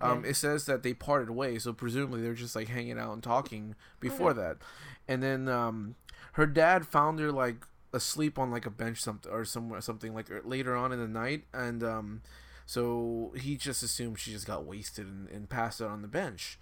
um, 0.00 0.24
it 0.24 0.34
says 0.34 0.66
that 0.66 0.82
they 0.82 0.94
parted 0.94 1.30
ways. 1.30 1.64
So 1.64 1.72
presumably 1.72 2.22
they 2.22 2.28
were 2.28 2.34
just 2.34 2.56
like 2.56 2.68
hanging 2.68 2.98
out 2.98 3.12
and 3.12 3.22
talking 3.22 3.74
before 4.00 4.34
that, 4.34 4.58
and 5.06 5.22
then 5.22 5.48
um, 5.48 5.94
her 6.32 6.46
dad 6.46 6.86
found 6.86 7.18
her 7.20 7.32
like 7.32 7.64
asleep 7.92 8.38
on 8.38 8.50
like 8.50 8.66
a 8.66 8.70
bench 8.70 9.00
something 9.00 9.32
or 9.32 9.44
somewhere 9.44 9.80
something 9.80 10.14
like 10.14 10.30
er- 10.30 10.42
later 10.44 10.76
on 10.76 10.92
in 10.92 10.98
the 10.98 11.08
night, 11.08 11.44
and 11.54 11.82
um, 11.82 12.22
so 12.66 13.32
he 13.36 13.56
just 13.56 13.82
assumed 13.82 14.18
she 14.18 14.32
just 14.32 14.46
got 14.46 14.64
wasted 14.64 15.06
and, 15.06 15.28
and 15.30 15.48
passed 15.48 15.80
out 15.80 15.90
on 15.90 16.02
the 16.02 16.08
bench. 16.08 16.58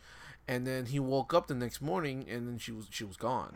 And 0.49 0.67
then 0.67 0.87
he 0.87 1.01
woke 1.01 1.35
up 1.35 1.49
the 1.49 1.55
next 1.55 1.81
morning, 1.83 2.25
and 2.29 2.47
then 2.47 2.59
she 2.59 2.71
was 2.73 2.87
she 2.91 3.03
was 3.05 3.17
gone. 3.17 3.53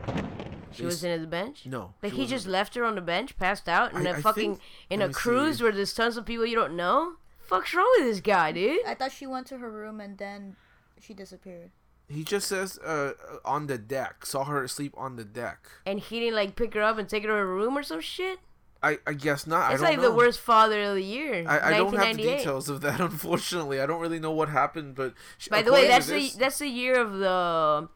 She 0.73 0.83
was 0.85 1.03
in 1.03 1.21
the 1.21 1.27
bench. 1.27 1.65
No, 1.65 1.93
Like 2.01 2.13
he 2.13 2.25
just 2.25 2.47
left 2.47 2.75
her 2.75 2.83
on 2.85 2.95
the 2.95 3.01
bench, 3.01 3.37
passed 3.37 3.67
out, 3.67 3.93
in 3.93 4.05
I- 4.07 4.11
a 4.11 4.13
I 4.17 4.21
fucking 4.21 4.55
think- 4.55 4.61
in 4.89 5.01
a 5.01 5.09
cruise 5.09 5.57
see. 5.57 5.63
where 5.63 5.71
there's 5.73 5.93
tons 5.93 6.15
of 6.17 6.25
people 6.25 6.45
you 6.45 6.55
don't 6.55 6.75
know. 6.77 7.13
Fuck's 7.39 7.73
wrong 7.73 7.89
with 7.97 8.07
this 8.07 8.21
guy, 8.21 8.53
dude? 8.53 8.85
I 8.85 8.95
thought 8.95 9.11
she 9.11 9.27
went 9.27 9.47
to 9.47 9.57
her 9.57 9.69
room 9.69 9.99
and 9.99 10.17
then 10.17 10.55
she 11.01 11.13
disappeared. 11.13 11.71
He 12.07 12.23
just 12.23 12.47
says 12.47 12.77
uh, 12.79 13.13
on 13.43 13.67
the 13.67 13.77
deck. 13.77 14.25
Saw 14.25 14.43
her 14.45 14.63
asleep 14.63 14.93
on 14.97 15.15
the 15.17 15.25
deck. 15.25 15.69
And 15.85 15.99
he 15.99 16.19
didn't 16.21 16.35
like 16.35 16.55
pick 16.55 16.73
her 16.73 16.81
up 16.81 16.97
and 16.97 17.07
take 17.09 17.23
her 17.23 17.29
to 17.29 17.35
her 17.35 17.47
room 17.47 17.77
or 17.77 17.83
some 17.83 17.99
shit. 18.01 18.39
I, 18.83 18.97
I 19.05 19.13
guess 19.13 19.45
not. 19.45 19.69
I 19.69 19.73
It's 19.73 19.81
don't 19.81 19.91
like 19.91 19.97
know. 19.99 20.09
the 20.09 20.15
worst 20.15 20.39
father 20.39 20.81
of 20.83 20.95
the 20.95 21.03
year. 21.03 21.45
I, 21.47 21.69
I 21.69 21.77
don't 21.77 21.95
have 21.95 22.17
the 22.17 22.23
details 22.23 22.67
of 22.67 22.81
that, 22.81 22.99
unfortunately. 23.11 23.79
I 23.79 23.85
don't 23.85 24.01
really 24.01 24.19
know 24.19 24.31
what 24.31 24.49
happened, 24.49 24.95
but 24.95 25.13
sh- 25.37 25.49
By 25.49 25.61
the 25.61 25.71
way, 25.71 25.85
according 25.85 25.87
to 25.87 25.93
that's 25.93 26.07
this- 26.07 26.33
the 26.33 26.39
that's 26.39 26.59
the 26.59 26.67
year 26.67 26.99
of 26.99 27.13
the 27.19 27.89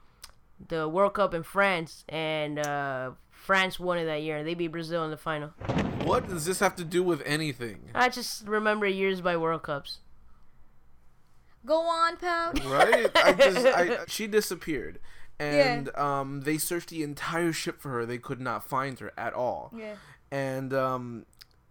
the 0.69 0.87
World 0.87 1.13
Cup 1.15 1.33
in 1.33 1.43
France, 1.43 2.05
and 2.07 2.59
uh, 2.59 3.11
France 3.31 3.79
won 3.79 3.97
it 3.97 4.05
that 4.05 4.21
year. 4.21 4.43
They 4.43 4.53
beat 4.53 4.67
Brazil 4.67 5.03
in 5.03 5.11
the 5.11 5.17
final. 5.17 5.49
what 6.03 6.27
does 6.29 6.45
this 6.45 6.59
have 6.59 6.75
to 6.77 6.83
do 6.85 7.01
with 7.03 7.21
anything? 7.25 7.89
I 7.95 8.09
just 8.09 8.47
remember 8.47 8.85
years 8.87 9.21
by 9.21 9.35
World 9.37 9.63
Cups. 9.63 9.99
Go 11.65 11.81
on, 11.81 12.17
Pout. 12.17 12.63
right? 12.65 13.09
I 13.15 13.33
just, 13.33 13.65
I, 13.65 13.97
she 14.07 14.27
disappeared, 14.27 14.99
and 15.39 15.89
um, 15.97 16.41
they 16.41 16.57
searched 16.59 16.89
the 16.89 17.01
entire 17.01 17.51
ship 17.51 17.81
for 17.81 17.89
her. 17.89 18.05
They 18.05 18.19
could 18.19 18.39
not 18.39 18.63
find 18.63 18.99
her 18.99 19.11
at 19.17 19.33
all, 19.33 19.73
Yeah. 19.75 19.95
And 20.31 20.73
um, 20.73 21.25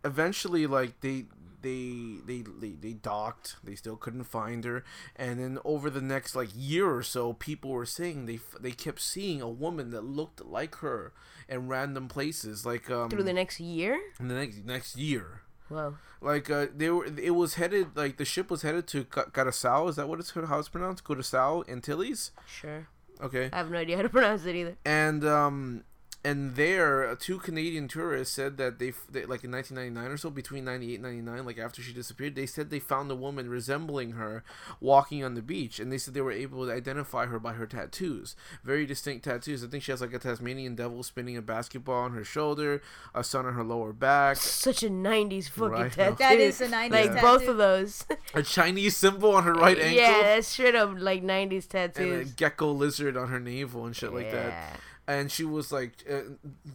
eventually, 0.05 0.67
like 0.67 1.01
they. 1.01 1.27
They, 1.63 2.19
they 2.27 2.73
they 2.79 2.93
docked. 2.93 3.57
They 3.65 3.75
still 3.75 3.97
couldn't 3.97 4.25
find 4.25 4.67
her, 4.67 4.85
and 5.17 5.41
then 5.41 5.59
over 5.65 5.89
the 5.89 6.03
next 6.03 6.37
like 6.37 6.51
year 6.55 6.95
or 6.95 7.03
so, 7.03 7.33
people 7.33 7.71
were 7.71 7.87
saying 7.87 8.27
they 8.27 8.39
they 8.61 8.73
kept 8.73 9.01
seeing 9.01 9.41
a 9.41 9.49
woman 9.49 9.89
that 9.93 10.05
looked 10.05 10.45
like 10.45 10.75
her 10.81 11.15
in 11.49 11.69
random 11.69 12.07
places, 12.07 12.67
like 12.67 12.91
um 12.91 13.09
Through 13.09 13.23
the 13.23 13.33
next 13.33 13.61
year. 13.61 13.99
in 14.21 14.29
the 14.29 14.35
next 14.35 14.63
next 14.67 14.97
year. 14.99 15.41
Whoa. 15.71 15.97
Like 16.21 16.51
uh, 16.51 16.67
they 16.77 16.91
were, 16.91 17.07
it 17.07 17.35
was 17.35 17.55
headed 17.55 17.97
like 17.97 18.19
the 18.19 18.27
ship 18.27 18.51
was 18.51 18.61
headed 18.61 18.87
to 18.89 19.05
Ca- 19.05 19.31
Curacao. 19.33 19.89
Is 19.89 19.97
that 19.97 20.07
what 20.07 20.21
it's 20.21 20.33
how 20.33 20.59
it's 20.59 20.69
pronounced? 20.69 21.03
Curacao, 21.07 21.65
Antilles. 21.67 22.33
Sure. 22.47 22.89
Okay, 23.23 23.49
I 23.51 23.57
have 23.57 23.71
no 23.71 23.79
idea 23.79 23.97
how 23.97 24.03
to 24.03 24.09
pronounce 24.19 24.45
it 24.45 24.55
either. 24.55 24.77
and 24.85 25.25
um, 25.25 25.85
and 26.25 26.57
there, 26.57 27.15
two 27.17 27.39
Canadian 27.39 27.87
tourists 27.87 28.35
said 28.35 28.57
that 28.57 28.79
they, 28.79 28.93
they 29.11 29.27
like 29.27 29.45
in 29.45 29.51
1999 29.53 30.11
or 30.11 30.17
so, 30.17 30.31
between 30.31 30.65
98 30.65 30.95
and 30.95 31.03
99, 31.03 31.45
like 31.47 31.59
after 31.59 31.83
she 31.83 31.93
disappeared, 31.93 32.35
they 32.35 32.47
said 32.47 32.71
they 32.71 32.79
found 32.79 33.11
a 33.11 33.15
woman 33.15 33.51
resembling 33.51 34.13
her 34.13 34.43
walking 34.81 35.23
on 35.23 35.35
the 35.35 35.43
beach, 35.43 35.79
and 35.79 35.93
they 35.93 35.99
said 35.99 36.15
they 36.15 36.21
were 36.23 36.33
able 36.33 36.65
to 36.67 36.73
identify 36.73 37.27
her 37.27 37.39
by 37.39 37.53
her 37.53 37.67
tattoos, 37.67 38.35
very 38.63 38.87
distinct 38.87 39.25
tattoos. 39.25 39.63
I 39.63 39.67
think 39.67 39.83
she 39.83 39.93
has 39.93 40.01
like 40.01 40.15
a 40.15 40.19
Tasmanian 40.19 40.75
devil 40.75 41.03
spinning 41.03 41.37
a 41.37 41.43
basketball 41.43 42.03
on 42.05 42.13
her 42.13 42.25
shoulder, 42.25 42.81
a 43.15 43.23
sun 43.23 43.45
on 43.47 43.55
her 43.55 43.65
lower 43.65 43.93
back, 43.93 44.37
Such 44.39 44.83
a 44.83 44.89
'90s 44.89 45.49
fucking 45.49 45.69
Right. 45.71 45.93
tattoo. 45.93 46.17
That 46.19 46.39
is 46.39 46.61
a 46.61 46.69
90s 46.69 46.91
like 46.91 47.15
Yeah. 47.17 47.21
both 47.21 47.47
of 47.49 47.57
those. 47.59 48.07
a 48.33 48.43
Chinese 48.43 48.97
symbol 48.97 49.33
on 49.33 49.45
her 49.45 49.53
right 49.55 49.79
ankle. 49.81 49.97
Yeah, 50.01 50.23
that's 50.23 50.49
straight 50.49 50.75
up 50.75 50.95
like 50.97 51.23
'90s 51.23 51.53
and 51.53 51.85
a 51.85 51.89
tattoos. 51.89 52.33
gecko 52.33 52.73
lizard 52.73 53.17
on 53.17 53.29
her 53.29 53.39
navel 53.41 53.85
and 53.87 53.95
shit 53.95 54.13
like 54.15 54.31
that. 54.33 54.81
Yeah. 55.09 55.15
And 55.17 55.31
she 55.31 55.45
was 55.45 55.71
like, 55.73 56.05
uh, 56.11 56.21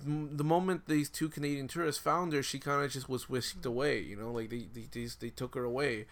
the 0.05 0.43
moment 0.43 0.87
these 0.87 1.09
two 1.09 1.29
Canadian 1.29 1.67
tourists 1.67 2.01
found 2.01 2.31
her, 2.33 2.43
she 2.43 2.59
kind 2.59 2.83
of 2.85 2.91
just 2.91 3.09
was 3.09 3.27
whisked 3.29 3.65
away. 3.65 3.99
You 4.01 4.15
know, 4.15 4.31
like 4.31 4.49
they 4.49 4.67
they, 4.73 4.85
they 4.91 5.07
they 5.19 5.29
took 5.29 5.55
her 5.55 5.63
away, 5.63 6.05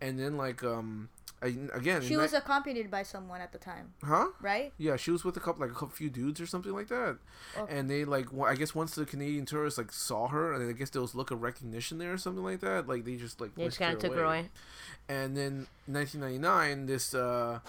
and 0.00 0.18
then 0.18 0.36
like 0.36 0.62
um 0.64 1.08
I, 1.40 1.54
again 1.72 2.02
She 2.02 2.16
was 2.16 2.32
that- 2.32 2.42
accompanied 2.42 2.90
by 2.90 3.04
someone 3.04 3.40
at 3.40 3.52
the 3.52 3.58
time, 3.58 3.92
huh 4.02 4.28
right? 4.40 4.72
yeah 4.76 4.96
she 4.96 5.12
was 5.12 5.22
with 5.24 5.36
a 5.36 5.40
couple 5.40 5.60
like 5.60 5.70
a 5.70 5.74
couple 5.74 5.90
few 5.90 6.10
dudes 6.10 6.40
or 6.40 6.46
something 6.46 6.72
like 6.72 6.88
that, 6.88 7.18
Oh. 7.56 7.66
and 7.70 7.88
they 7.88 8.04
like 8.04 8.32
wa- 8.32 8.48
I 8.48 8.56
guess 8.56 8.74
once 8.74 8.96
the 8.96 9.04
Canadian 9.06 9.46
tourists 9.46 9.78
like 9.78 9.92
saw 9.92 10.26
her 10.28 10.52
and 10.52 10.68
I 10.68 10.72
guess 10.72 10.90
there 10.90 11.00
was 11.02 11.14
look 11.14 11.30
of 11.30 11.40
recognition 11.40 11.98
there 11.98 12.12
or 12.12 12.18
something 12.18 12.42
like 12.42 12.58
that 12.60 12.88
like 12.88 13.04
they 13.04 13.14
just 13.14 13.40
like 13.40 13.54
They 13.54 13.66
just 13.66 13.78
whisked 13.78 13.82
kind 13.82 13.94
of 13.94 14.00
took 14.02 14.14
her 14.18 14.24
away. 14.24 14.50
and 15.08 15.36
then 15.36 15.68
1999 15.86 16.86
this 16.86 17.14
uh 17.14 17.60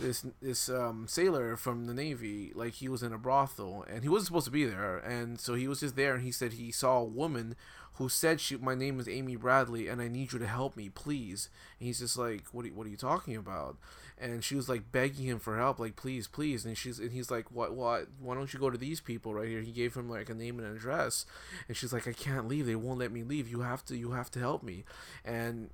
this 0.00 0.26
this 0.42 0.68
um 0.68 1.06
sailor 1.08 1.56
from 1.56 1.86
the 1.86 1.94
navy 1.94 2.50
like 2.54 2.74
he 2.74 2.88
was 2.88 3.02
in 3.02 3.12
a 3.12 3.18
brothel 3.18 3.84
and 3.88 4.02
he 4.02 4.08
wasn't 4.08 4.26
supposed 4.26 4.46
to 4.46 4.50
be 4.50 4.64
there 4.64 4.98
and 4.98 5.38
so 5.40 5.54
he 5.54 5.68
was 5.68 5.80
just 5.80 5.94
there 5.96 6.14
and 6.14 6.24
he 6.24 6.32
said 6.32 6.54
he 6.54 6.72
saw 6.72 6.98
a 6.98 7.04
woman 7.04 7.54
who 7.94 8.08
said 8.08 8.40
she 8.40 8.56
my 8.56 8.74
name 8.74 8.98
is 8.98 9.08
Amy 9.08 9.36
Bradley 9.36 9.88
and 9.88 10.00
I 10.02 10.08
need 10.08 10.32
you 10.32 10.38
to 10.38 10.46
help 10.46 10.76
me 10.76 10.88
please. 10.88 11.48
And 11.78 11.86
he's 11.86 12.00
just 12.00 12.18
like 12.18 12.44
what 12.50 12.66
are, 12.66 12.70
what 12.70 12.86
are 12.86 12.90
you 12.90 12.96
talking 12.96 13.36
about? 13.36 13.76
And 14.18 14.42
she 14.42 14.56
was 14.56 14.68
like 14.68 14.90
begging 14.90 15.26
him 15.26 15.38
for 15.38 15.56
help 15.56 15.78
like 15.78 15.94
please 15.94 16.26
please. 16.26 16.64
And 16.64 16.76
she's 16.76 16.98
and 16.98 17.12
he's 17.12 17.30
like 17.30 17.52
what 17.52 17.72
what 17.74 18.08
why 18.18 18.34
don't 18.34 18.52
you 18.52 18.58
go 18.58 18.70
to 18.70 18.78
these 18.78 19.00
people 19.00 19.32
right 19.34 19.48
here? 19.48 19.60
He 19.60 19.70
gave 19.70 19.94
him 19.94 20.08
like 20.10 20.28
a 20.28 20.34
name 20.34 20.58
and 20.58 20.66
an 20.66 20.74
address 20.76 21.24
and 21.68 21.76
she's 21.76 21.92
like 21.92 22.08
I 22.08 22.12
can't 22.12 22.48
leave. 22.48 22.66
They 22.66 22.74
won't 22.74 22.98
let 22.98 23.12
me 23.12 23.22
leave. 23.22 23.48
You 23.48 23.60
have 23.60 23.84
to 23.86 23.96
you 23.96 24.10
have 24.10 24.30
to 24.32 24.40
help 24.40 24.64
me. 24.64 24.84
And 25.24 25.70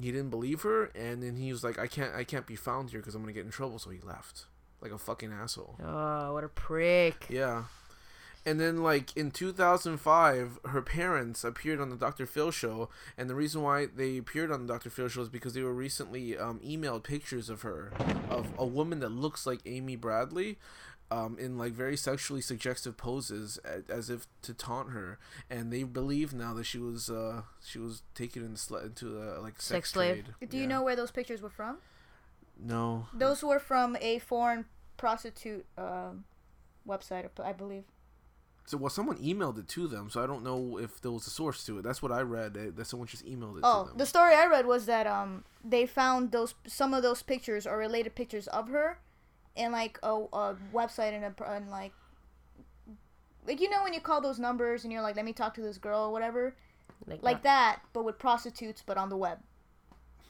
he 0.00 0.10
didn't 0.12 0.30
believe 0.30 0.62
her 0.62 0.84
and 0.94 1.22
then 1.22 1.36
he 1.36 1.50
was 1.52 1.62
like 1.64 1.78
i 1.78 1.86
can't 1.86 2.14
i 2.14 2.24
can't 2.24 2.46
be 2.46 2.56
found 2.56 2.90
here 2.90 3.00
because 3.00 3.14
i'm 3.14 3.22
gonna 3.22 3.32
get 3.32 3.44
in 3.44 3.50
trouble 3.50 3.78
so 3.78 3.90
he 3.90 3.98
left 4.00 4.46
like 4.80 4.92
a 4.92 4.98
fucking 4.98 5.32
asshole 5.32 5.76
Oh, 5.84 6.34
what 6.34 6.44
a 6.44 6.48
prick. 6.48 7.26
yeah 7.28 7.64
and 8.46 8.60
then 8.60 8.82
like 8.82 9.16
in 9.16 9.30
2005 9.32 10.58
her 10.66 10.80
parents 10.82 11.42
appeared 11.44 11.80
on 11.80 11.90
the 11.90 11.96
dr 11.96 12.24
phil 12.26 12.50
show 12.50 12.88
and 13.16 13.28
the 13.28 13.34
reason 13.34 13.62
why 13.62 13.86
they 13.86 14.16
appeared 14.18 14.50
on 14.52 14.66
the 14.66 14.72
dr 14.72 14.88
phil 14.90 15.08
show 15.08 15.22
is 15.22 15.28
because 15.28 15.54
they 15.54 15.62
were 15.62 15.74
recently 15.74 16.38
um, 16.38 16.60
emailed 16.60 17.02
pictures 17.02 17.48
of 17.50 17.62
her 17.62 17.92
of 18.30 18.48
a 18.56 18.64
woman 18.66 19.00
that 19.00 19.10
looks 19.10 19.46
like 19.46 19.60
amy 19.66 19.96
bradley 19.96 20.56
um, 21.10 21.38
in 21.38 21.56
like 21.56 21.72
very 21.72 21.96
sexually 21.96 22.40
suggestive 22.42 22.96
poses 22.96 23.58
as 23.88 24.10
if 24.10 24.26
to 24.42 24.52
taunt 24.52 24.90
her 24.90 25.18
and 25.48 25.72
they 25.72 25.82
believe 25.82 26.34
now 26.34 26.52
that 26.52 26.64
she 26.64 26.78
was 26.78 27.08
uh 27.08 27.42
she 27.64 27.78
was 27.78 28.02
taken 28.14 28.44
into, 28.44 28.58
sl- 28.58 28.76
into 28.76 29.18
uh, 29.20 29.40
like 29.40 29.54
sex, 29.54 29.66
Sex 29.68 29.90
slave. 29.92 30.24
trade. 30.38 30.50
Do 30.50 30.56
you 30.56 30.64
Yeah. 30.64 30.68
know 30.68 30.82
where 30.82 30.96
those 30.96 31.10
pictures 31.10 31.40
were 31.40 31.48
from? 31.48 31.78
No. 32.58 33.06
Those 33.14 33.42
were 33.42 33.58
from 33.58 33.96
a 34.00 34.18
foreign 34.18 34.66
prostitute 34.96 35.64
um, 35.78 36.24
website, 36.86 37.28
I 37.42 37.52
believe. 37.52 37.84
So 38.66 38.76
well, 38.76 38.90
someone 38.90 39.16
emailed 39.18 39.58
it 39.58 39.66
to 39.68 39.88
them, 39.88 40.10
so 40.10 40.22
I 40.22 40.26
don't 40.26 40.44
know 40.44 40.76
if 40.78 41.00
there 41.00 41.10
was 41.10 41.26
a 41.26 41.30
source 41.30 41.64
to 41.64 41.78
it. 41.78 41.82
That's 41.82 42.02
what 42.02 42.12
I 42.12 42.20
read. 42.20 42.52
That 42.76 42.86
someone 42.86 43.08
just 43.08 43.24
emailed 43.24 43.56
it 43.58 43.60
Oh, 43.64 43.84
to 43.84 43.88
them. 43.90 43.98
the 43.98 44.04
story 44.04 44.34
I 44.34 44.44
read 44.46 44.66
was 44.66 44.84
that 44.86 45.06
um 45.06 45.44
they 45.64 45.86
found 45.86 46.32
those 46.32 46.54
some 46.66 46.92
of 46.92 47.02
those 47.02 47.22
pictures 47.22 47.66
or 47.66 47.78
related 47.78 48.14
pictures 48.14 48.46
of 48.48 48.68
her 48.68 48.98
in 49.58 49.72
like 49.72 49.98
a, 50.02 50.12
a 50.14 50.56
website 50.72 51.12
and 51.12 51.24
a 51.24 51.50
and 51.52 51.70
like 51.70 51.92
like 53.46 53.60
you 53.60 53.68
know 53.70 53.82
when 53.82 53.92
you 53.92 54.00
call 54.00 54.20
those 54.20 54.38
numbers 54.38 54.84
and 54.84 54.92
you're 54.92 55.02
like 55.02 55.16
let 55.16 55.24
me 55.24 55.32
talk 55.32 55.54
to 55.54 55.60
this 55.60 55.78
girl 55.78 56.00
or 56.06 56.12
whatever 56.12 56.54
Like, 57.06 57.22
like 57.22 57.42
that 57.42 57.80
but 57.92 58.04
with 58.04 58.18
prostitutes 58.18 58.82
but 58.84 58.96
on 58.96 59.08
the 59.08 59.16
web 59.16 59.38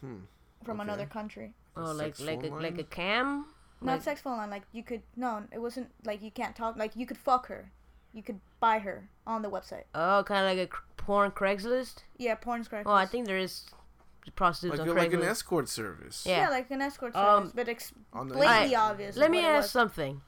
Hmm. 0.00 0.18
from 0.64 0.78
Okay. 0.80 0.88
another 0.88 1.06
country. 1.06 1.54
Oh, 1.76 1.90
like 1.92 2.18
like 2.20 2.42
a, 2.44 2.48
like 2.48 2.78
a 2.78 2.84
cam. 2.84 3.46
Not 3.80 3.94
Like- 3.94 4.02
sex 4.02 4.20
phone 4.20 4.38
line 4.38 4.50
like 4.50 4.62
you 4.72 4.82
could 4.84 5.02
no 5.16 5.44
it 5.52 5.58
wasn't 5.60 5.90
like 6.04 6.22
you 6.22 6.30
can't 6.30 6.54
talk 6.54 6.76
like 6.76 6.94
you 6.96 7.04
could 7.06 7.18
fuck 7.18 7.46
her. 7.48 7.70
You 8.12 8.22
could 8.22 8.40
buy 8.60 8.78
her 8.78 9.08
on 9.26 9.42
the 9.42 9.50
website. 9.50 9.84
Oh, 9.94 10.22
kind 10.26 10.46
of 10.46 10.56
like 10.56 10.70
a 10.72 11.02
porn 11.02 11.30
Craigslist. 11.32 12.04
Yeah, 12.16 12.36
porn 12.36 12.64
craigslist 12.64 12.84
Oh, 12.86 12.92
I 12.92 13.06
think 13.06 13.26
there 13.26 13.38
is 13.38 13.66
prostitutes 14.34 14.78
like 14.78 14.88
on 14.88 14.96
a, 14.96 15.00
like 15.00 15.12
an 15.12 15.22
escort 15.22 15.68
service. 15.68 16.24
Yeah. 16.26 16.42
yeah. 16.44 16.48
like 16.50 16.70
an 16.70 16.80
escort 16.82 17.14
Um, 17.16 17.38
service, 17.44 17.52
but 17.54 17.68
ex- 17.68 17.92
On 18.12 18.28
the 18.28 18.34
blatantly 18.34 18.76
Alright, 18.76 18.90
obvious. 18.92 19.16
Let 19.16 19.30
me 19.30 19.44
ask 19.44 19.70
something. 19.70 20.22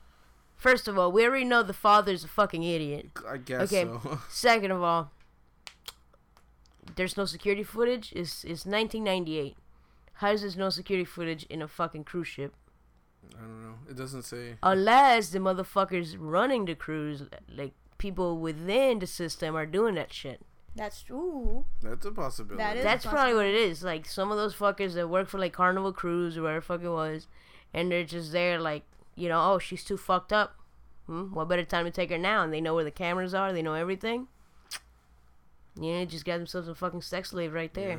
First 0.56 0.88
of 0.88 0.98
all, 0.98 1.10
we 1.10 1.24
already 1.24 1.44
know 1.44 1.62
the 1.62 1.72
father's 1.72 2.22
a 2.24 2.28
fucking 2.28 2.62
idiot. 2.62 3.06
I 3.28 3.38
guess 3.38 3.72
Okay. 3.72 3.84
so. 3.84 4.20
Second 4.28 4.70
of 4.72 4.82
all, 4.82 5.10
there's 6.96 7.16
no 7.16 7.24
security 7.24 7.62
footage. 7.62 8.12
It's 8.12 8.44
it's 8.44 8.66
1998. 8.66 9.56
How 10.14 10.32
is 10.32 10.42
there 10.42 10.50
no 10.58 10.68
security 10.70 11.04
footage 11.06 11.44
in 11.44 11.62
a 11.62 11.68
fucking 11.68 12.04
cruise 12.04 12.28
ship? 12.28 12.54
I 13.36 13.40
don't 13.40 13.62
know. 13.62 13.74
It 13.88 13.96
doesn't 13.96 14.22
say. 14.24 14.56
Unless 14.62 15.30
the 15.30 15.38
motherfuckers 15.38 16.16
running 16.18 16.64
the 16.66 16.74
cruise, 16.74 17.22
like 17.48 17.72
people 17.98 18.38
within 18.38 18.98
the 18.98 19.06
system, 19.06 19.54
are 19.56 19.66
doing 19.66 19.94
that 19.94 20.12
shit. 20.12 20.42
That's 20.76 21.02
true. 21.02 21.64
That's 21.82 22.06
a 22.06 22.12
possibility. 22.12 22.62
That 22.62 22.76
is- 22.76 22.84
That's 22.84 23.04
probably 23.06 23.34
what 23.34 23.46
it 23.46 23.54
is. 23.54 23.82
Like 23.82 24.06
some 24.06 24.30
of 24.30 24.36
those 24.38 24.54
fuckers 24.54 24.94
that 24.94 25.08
work 25.08 25.28
for 25.28 25.38
like 25.38 25.52
Carnival 25.52 25.92
Cruise 25.92 26.38
or 26.38 26.42
whatever 26.42 26.60
fuck 26.60 26.82
it 26.82 26.88
was, 26.88 27.26
and 27.74 27.90
they're 27.90 28.04
just 28.04 28.32
there 28.32 28.58
like, 28.60 28.84
you 29.16 29.28
know, 29.28 29.52
oh 29.52 29.58
she's 29.58 29.84
too 29.84 29.96
fucked 29.96 30.32
up. 30.32 30.54
Hmm? 31.06 31.34
What 31.34 31.48
better 31.48 31.64
time 31.64 31.84
to 31.86 31.90
take 31.90 32.10
her 32.10 32.18
now? 32.18 32.42
And 32.44 32.52
they 32.52 32.60
know 32.60 32.74
where 32.74 32.84
the 32.84 32.90
cameras 32.92 33.34
are. 33.34 33.52
They 33.52 33.62
know 33.62 33.74
everything. 33.74 34.28
Yeah, 35.80 35.98
they 35.98 36.06
just 36.06 36.24
got 36.24 36.36
themselves 36.38 36.68
a 36.68 36.74
fucking 36.74 37.02
sex 37.02 37.30
slave 37.30 37.52
right 37.52 37.72
there. 37.74 37.90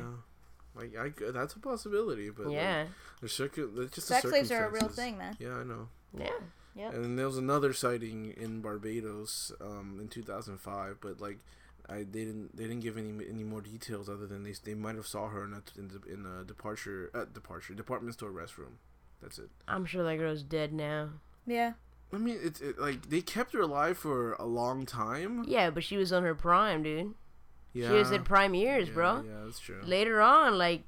Like 0.74 0.96
I, 0.96 1.08
c- 1.08 1.30
that's 1.32 1.54
a 1.54 1.58
possibility, 1.58 2.30
but 2.30 2.46
like, 2.46 2.54
Yeah, 2.54 2.86
the 3.20 3.26
circu- 3.26 3.74
the- 3.74 3.86
just 3.88 4.06
Sex 4.08 4.22
the 4.22 4.28
slaves 4.30 4.50
are 4.52 4.66
a 4.66 4.70
real 4.70 4.88
thing, 4.88 5.18
man. 5.18 5.36
Yeah, 5.38 5.56
I 5.56 5.64
know. 5.64 5.88
yeah. 6.16 6.30
Yep. 6.74 6.94
And 6.94 7.04
then 7.04 7.16
there 7.16 7.26
was 7.26 7.36
another 7.36 7.74
sighting 7.74 8.32
in 8.34 8.62
Barbados 8.62 9.52
um, 9.60 9.98
in 10.00 10.08
2005, 10.08 10.96
but 11.02 11.20
like 11.20 11.38
I 11.88 11.98
they 11.98 12.24
didn't 12.24 12.56
they 12.56 12.64
didn't 12.64 12.80
give 12.80 12.96
any 12.96 13.12
any 13.28 13.44
more 13.44 13.60
details 13.60 14.08
other 14.08 14.26
than 14.26 14.44
they 14.44 14.54
they 14.64 14.74
might 14.74 14.96
have 14.96 15.06
saw 15.06 15.28
her 15.28 15.44
in 15.44 15.52
a 15.52 15.62
in, 15.78 15.88
the, 15.88 16.12
in 16.12 16.26
a 16.26 16.44
departure 16.44 17.10
uh, 17.14 17.24
departure 17.32 17.74
department 17.74 18.14
store 18.14 18.30
restroom. 18.30 18.74
That's 19.20 19.38
it. 19.38 19.50
I'm 19.68 19.84
sure 19.84 20.02
that 20.04 20.16
girl's 20.16 20.42
dead 20.42 20.72
now. 20.72 21.10
Yeah. 21.46 21.72
I 22.12 22.18
mean, 22.18 22.38
it's 22.42 22.60
it, 22.60 22.78
like 22.78 23.08
they 23.08 23.20
kept 23.20 23.54
her 23.54 23.60
alive 23.60 23.96
for 23.96 24.34
a 24.34 24.44
long 24.44 24.84
time. 24.84 25.44
Yeah, 25.46 25.70
but 25.70 25.82
she 25.82 25.96
was 25.96 26.12
on 26.12 26.24
her 26.24 26.34
prime, 26.34 26.82
dude. 26.82 27.14
Yeah, 27.72 27.88
She 27.88 27.94
was 27.94 28.10
in 28.10 28.22
prime 28.22 28.54
years, 28.54 28.88
yeah, 28.88 28.94
bro. 28.94 29.24
Yeah, 29.26 29.44
that's 29.46 29.58
true. 29.58 29.80
Later 29.82 30.20
on, 30.20 30.58
like, 30.58 30.82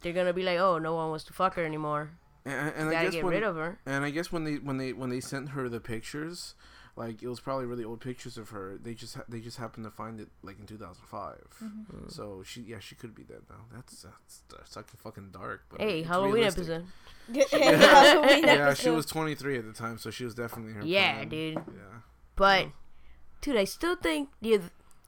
they're 0.00 0.12
gonna 0.12 0.32
be 0.32 0.44
like, 0.44 0.58
oh, 0.58 0.78
no 0.78 0.94
one 0.94 1.08
wants 1.10 1.24
to 1.24 1.32
fuck 1.32 1.54
her 1.54 1.64
anymore. 1.64 2.10
And, 2.44 2.72
and 2.76 2.88
I 2.88 2.92
Gotta 2.92 3.04
guess 3.06 3.14
get 3.14 3.24
when, 3.24 3.34
rid 3.34 3.42
of 3.42 3.56
her. 3.56 3.78
And 3.84 4.04
I 4.04 4.10
guess 4.10 4.30
when 4.30 4.44
they 4.44 4.54
when 4.54 4.78
they 4.78 4.92
when 4.92 5.10
they 5.10 5.20
sent 5.20 5.50
her 5.50 5.68
the 5.68 5.80
pictures, 5.80 6.54
Like 6.98 7.22
it 7.22 7.28
was 7.28 7.38
probably 7.38 7.66
really 7.66 7.84
old 7.84 8.00
pictures 8.00 8.36
of 8.36 8.50
her. 8.50 8.76
They 8.82 8.92
just 8.92 9.14
ha- 9.14 9.22
they 9.28 9.38
just 9.40 9.56
happened 9.58 9.84
to 9.84 9.90
find 9.90 10.18
it 10.20 10.28
like 10.42 10.58
in 10.58 10.66
2005. 10.66 11.36
Mm-hmm. 11.62 12.08
So 12.08 12.42
she 12.44 12.62
yeah 12.62 12.80
she 12.80 12.96
could 12.96 13.14
be 13.14 13.22
dead 13.22 13.42
now. 13.48 13.66
That's 13.72 14.02
that's, 14.02 14.42
that's 14.50 14.74
like 14.76 14.86
fucking 15.04 15.30
dark. 15.32 15.62
But 15.70 15.80
Hey, 15.80 16.02
Halloween 16.02 16.34
realistic. 16.34 16.64
episode. 16.64 16.84
Halloween 17.52 18.44
Yeah, 18.44 18.74
she 18.74 18.90
was 18.90 19.06
23 19.06 19.58
at 19.58 19.64
the 19.66 19.72
time, 19.72 19.98
so 19.98 20.10
she 20.10 20.24
was 20.24 20.34
definitely 20.34 20.72
her. 20.72 20.82
Yeah, 20.84 21.14
prime. 21.18 21.28
dude. 21.28 21.54
Yeah. 21.54 22.00
But, 22.36 22.66
dude, 23.42 23.56
I 23.56 23.64
still 23.64 23.96
think 23.96 24.30
dude, 24.42 24.62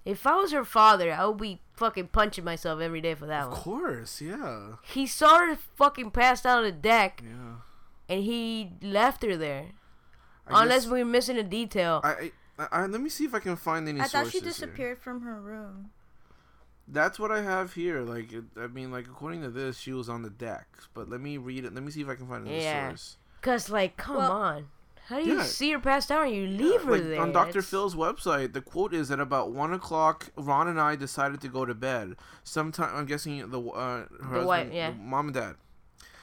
if 0.05 0.27
I 0.27 0.37
was 0.37 0.53
her 0.53 0.65
father, 0.65 1.13
I 1.13 1.27
would 1.27 1.39
be 1.39 1.61
fucking 1.77 2.09
punching 2.09 2.45
myself 2.45 2.81
every 2.81 3.01
day 3.01 3.15
for 3.15 3.27
that 3.27 3.45
Of 3.47 3.53
one. 3.53 3.61
course, 3.61 4.21
yeah, 4.21 4.75
He 4.85 5.07
saw 5.07 5.39
her 5.39 5.57
fucking 5.77 6.11
passed 6.13 6.45
out 6.47 6.59
on 6.59 6.65
the 6.65 6.73
deck, 6.73 7.23
yeah. 7.25 7.57
and 8.09 8.23
he 8.23 8.73
left 8.83 9.23
her 9.25 9.37
there. 9.37 9.67
I 10.53 10.63
Unless 10.63 10.85
guess- 10.85 10.93
we're 10.93 11.05
missing 11.05 11.37
a 11.39 11.43
detail. 11.43 12.01
I, 12.05 12.33
I, 12.59 12.67
I 12.73 12.87
let 12.87 13.01
me 13.01 13.09
see 13.09 13.25
if 13.25 13.35
I 13.35 13.39
can 13.41 13.57
find 13.57 13.89
any 13.89 13.99
sources. 14.01 14.15
I 14.15 14.19
thought 14.25 14.33
she 14.33 14.39
sources 14.41 14.59
here. 14.59 14.67
disappeared 14.69 14.99
from 14.99 15.23
her 15.23 15.41
room. 15.41 15.91
That's 16.89 17.19
what 17.19 17.31
I 17.31 17.43
have 17.43 17.75
here. 17.75 18.01
Like, 18.01 18.33
it, 18.33 18.45
I 18.57 18.67
mean, 18.67 18.91
like 18.91 19.07
according 19.07 19.43
to 19.43 19.51
this, 19.51 19.79
she 19.79 19.93
was 19.93 20.09
on 20.09 20.23
the 20.23 20.31
deck. 20.31 20.67
But 20.93 21.09
let 21.09 21.21
me 21.21 21.37
read 21.39 21.65
it. 21.65 21.73
Let 21.75 21.83
me 21.85 21.91
see 21.93 22.01
if 22.01 22.09
I 22.09 22.17
can 22.17 22.27
find 22.27 22.47
any 22.49 22.63
Yeah. 22.63 22.89
source. 22.89 23.17
Cause 23.43 23.71
like, 23.71 23.97
come 23.97 24.17
Well- 24.17 24.33
on, 24.33 24.67
how 25.07 25.19
do 25.21 25.25
you 25.27 25.37
Yeah. 25.39 25.43
see 25.45 25.73
her 25.73 25.79
passed 25.79 26.11
out 26.13 26.27
and 26.27 26.35
you 26.35 26.47
leave 26.47 26.83
her 26.83 26.93
like 26.93 27.03
there? 27.05 27.21
on 27.21 27.33
Dr. 27.33 27.47
That's- 27.47 27.67
Phil's 27.71 27.95
website, 27.95 28.53
the 28.53 28.61
quote 28.61 28.93
is 28.93 29.11
at 29.11 29.19
about 29.21 29.53
one 29.53 29.73
o'clock. 29.73 30.31
Ron 30.37 30.69
and 30.69 30.81
I 30.81 30.97
decided 30.97 31.41
to 31.43 31.49
go 31.49 31.65
to 31.65 31.75
bed. 31.75 32.17
Sometime 32.45 32.95
I'm 32.95 33.07
guessing 33.07 33.49
the 33.51 33.61
uh, 33.61 33.73
her 33.99 34.09
husband, 34.23 34.47
wife, 34.47 34.69
yeah. 34.73 34.91
the 34.91 34.97
mom 34.99 35.27
and 35.27 35.35
dad. 35.35 35.55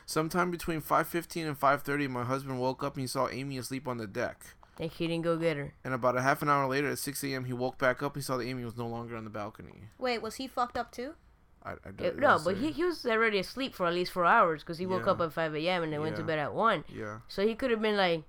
Sometime 0.07 0.49
between 0.51 0.79
five 0.79 1.05
fifteen 1.05 1.45
and 1.45 1.57
five 1.57 1.81
thirty, 1.83 2.07
my 2.07 2.23
husband 2.23 2.59
woke 2.61 2.81
up 2.81 2.95
and 2.95 3.01
he 3.01 3.07
saw 3.07 3.27
Amy 3.27 3.57
asleep 3.57 3.87
on 3.89 3.97
the 3.97 4.07
deck. 4.07 4.55
And 4.79 4.89
he 4.89 5.05
didn't 5.05 5.23
go 5.25 5.35
get 5.37 5.57
her. 5.57 5.73
And 5.83 5.93
about 5.93 6.15
a 6.15 6.21
half 6.21 6.41
an 6.41 6.49
hour 6.49 6.65
later, 6.65 6.89
at 6.89 6.97
six 6.97 7.23
a.m., 7.25 7.43
he 7.45 7.51
woke 7.53 7.77
back 7.77 8.01
up. 8.01 8.15
He 8.15 8.21
saw 8.21 8.37
that 8.37 8.45
Amy 8.45 8.63
was 8.63 8.77
no 8.77 8.87
longer 8.87 9.17
on 9.17 9.25
the 9.25 9.29
balcony. 9.29 9.89
Wait, 9.99 10.21
was 10.21 10.35
he 10.35 10.47
fucked 10.47 10.77
up 10.77 10.91
too? 10.93 11.15
I, 11.61 11.71
I 11.71 11.91
don't 11.93 12.19
no, 12.19 12.39
but 12.41 12.55
he, 12.55 12.71
he 12.71 12.85
was 12.85 13.05
already 13.05 13.39
asleep 13.39 13.75
for 13.75 13.85
at 13.85 13.93
least 13.93 14.13
four 14.13 14.25
hours 14.25 14.61
because 14.63 14.77
he 14.77 14.85
woke 14.85 15.05
Yeah. 15.05 15.11
up 15.11 15.19
at 15.21 15.33
5 15.33 15.55
a.m. 15.55 15.83
and 15.83 15.91
then 15.91 15.99
went 15.99 16.15
to 16.15 16.21
Yeah. 16.21 16.27
bed 16.27 16.39
at 16.39 16.53
1. 16.53 16.85
Yeah, 16.87 17.19
So 17.27 17.45
he 17.45 17.55
could 17.55 17.71
have 17.71 17.81
been 17.81 17.97
like, 17.97 18.23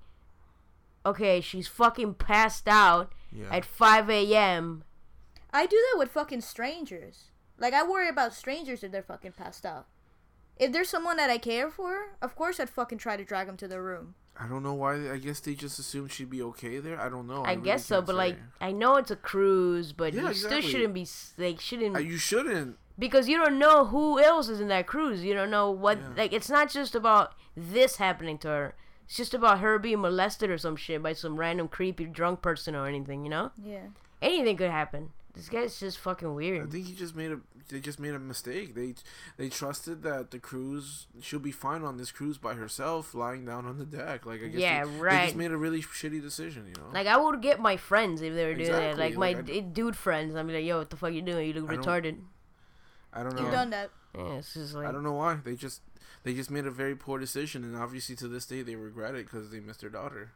okay, 1.06 1.40
she's 1.40 1.68
fucking 1.68 2.14
passed 2.14 2.66
out 2.66 3.12
yeah. 3.30 3.46
at 3.52 3.64
5 3.64 4.10
a.m. 4.10 4.82
I 5.52 5.66
do 5.66 5.76
that 5.92 5.98
with 5.98 6.10
fucking 6.10 6.40
strangers. 6.40 7.26
Like 7.58 7.74
I 7.74 7.86
worry 7.86 8.08
about 8.08 8.34
strangers 8.34 8.82
if 8.82 8.90
they're 8.90 9.02
fucking 9.02 9.32
passed 9.32 9.64
out. 9.64 9.86
If 10.58 10.72
there's 10.72 10.88
someone 10.88 11.16
that 11.18 11.30
I 11.30 11.38
care 11.38 11.70
for, 11.70 12.16
of 12.20 12.34
course 12.34 12.58
I'd 12.60 12.70
fucking 12.70 12.98
try 12.98 13.16
to 13.16 13.24
drag 13.24 13.46
them 13.46 13.56
to 13.58 13.68
their 13.68 13.82
room. 13.82 14.14
I 14.40 14.46
don't 14.46 14.62
know 14.62 14.74
why. 14.74 15.10
I 15.10 15.18
guess 15.18 15.40
they 15.40 15.54
just 15.54 15.78
assumed 15.78 16.12
she'd 16.12 16.30
be 16.30 16.42
okay 16.42 16.78
there. 16.78 17.00
I 17.00 17.08
don't 17.08 17.26
know. 17.26 17.42
I, 17.44 17.52
really 17.54 17.62
guess 17.64 17.84
so, 17.86 17.96
can't 17.96 18.06
but 18.06 18.14
like. 18.16 18.36
I 18.60 18.70
know 18.72 18.96
it's 18.96 19.10
a 19.10 19.16
cruise, 19.16 19.92
but 19.92 20.14
Yeah, 20.14 20.22
you 20.22 20.28
exactly. 20.28 20.60
still 20.60 20.70
shouldn't 20.70 20.94
be, 20.94 21.02
s- 21.02 21.32
like, 21.36 21.60
shouldn't, 21.60 21.96
Uh, 21.96 22.00
you 22.00 22.16
shouldn't. 22.18 22.76
because 22.98 23.28
you 23.28 23.36
don't 23.36 23.58
know 23.58 23.86
who 23.86 24.20
else 24.20 24.48
is 24.48 24.60
in 24.60 24.68
that 24.68 24.86
cruise. 24.86 25.24
You 25.24 25.34
don't 25.34 25.50
know 25.50 25.70
what, 25.72 25.98
Yeah. 25.98 26.08
like, 26.16 26.32
it's 26.32 26.48
not 26.50 26.70
just 26.70 26.94
about 26.94 27.34
this 27.56 27.96
happening 27.96 28.38
to 28.38 28.48
her. 28.48 28.74
It's 29.06 29.16
just 29.16 29.34
about 29.34 29.58
her 29.60 29.78
being 29.78 30.00
molested 30.02 30.50
or 30.50 30.58
some 30.58 30.76
shit 30.76 31.02
by 31.02 31.14
some 31.14 31.36
random 31.36 31.66
creepy 31.66 32.04
drunk 32.04 32.40
person 32.42 32.76
or 32.76 32.86
anything, 32.86 33.24
you 33.24 33.30
know? 33.30 33.50
Yeah. 33.60 33.86
Anything 34.22 34.56
could 34.56 34.70
happen. 34.70 35.10
This 35.34 35.48
guy's 35.48 35.80
just 35.80 35.98
fucking 35.98 36.34
weird. 36.34 36.68
I 36.68 36.70
think 36.70 36.86
he 36.86 36.94
just 36.94 37.14
made 37.16 37.32
a. 37.32 37.40
They 37.68 37.80
just 37.80 38.00
made 38.00 38.14
a 38.14 38.18
mistake. 38.18 38.74
They 38.74 38.94
they 39.36 39.48
trusted 39.48 40.02
that 40.02 40.30
the 40.30 40.38
cruise 40.38 41.06
she'll 41.20 41.38
be 41.38 41.52
fine 41.52 41.82
on 41.82 41.96
this 41.96 42.10
cruise 42.10 42.38
by 42.38 42.54
herself, 42.54 43.14
lying 43.14 43.44
down 43.44 43.66
on 43.66 43.78
the 43.78 43.84
deck. 43.84 44.26
Like 44.26 44.42
I 44.42 44.48
guess 44.48 44.60
Yeah, 44.60 44.84
they, 44.84 44.90
They 44.90 45.24
just 45.24 45.36
made 45.36 45.50
a 45.50 45.56
really 45.56 45.82
shitty 45.82 46.22
decision. 46.22 46.66
You 46.66 46.80
know. 46.80 46.88
Like 46.92 47.06
I 47.06 47.16
would 47.16 47.42
get 47.42 47.60
my 47.60 47.76
friends 47.76 48.22
if 48.22 48.34
they 48.34 48.44
were 48.44 48.54
doing 48.54 48.72
that. 48.72 48.92
Exactly, 48.92 49.04
Like 49.04 49.16
my 49.16 49.40
like, 49.40 49.74
dude 49.74 49.96
friends, 49.96 50.34
I'd 50.34 50.46
be 50.46 50.54
like, 50.54 50.64
"Yo, 50.64 50.78
what 50.78 50.90
the 50.90 50.96
fuck 50.96 51.12
you 51.12 51.22
doing? 51.22 51.48
You 51.48 51.60
look 51.60 51.70
I 51.70 51.76
retarded." 51.76 52.18
I 53.12 53.22
don't 53.22 53.34
know. 53.34 53.42
You've 53.42 53.52
done 53.52 53.70
that. 53.70 53.90
Yeah, 54.16 54.38
it's 54.38 54.54
just 54.54 54.74
like 54.74 54.86
I 54.86 54.92
don't 54.92 55.02
know 55.02 55.12
why 55.12 55.38
they 55.44 55.54
just 55.54 55.82
they 56.24 56.34
just 56.34 56.50
made 56.50 56.66
a 56.66 56.70
very 56.70 56.96
poor 56.96 57.18
decision, 57.18 57.64
and 57.64 57.76
obviously 57.76 58.16
to 58.16 58.28
this 58.28 58.46
day 58.46 58.62
they 58.62 58.76
regret 58.76 59.14
it 59.14 59.26
because 59.26 59.50
they 59.50 59.60
missed 59.60 59.80
their 59.80 59.90
daughter. 59.90 60.32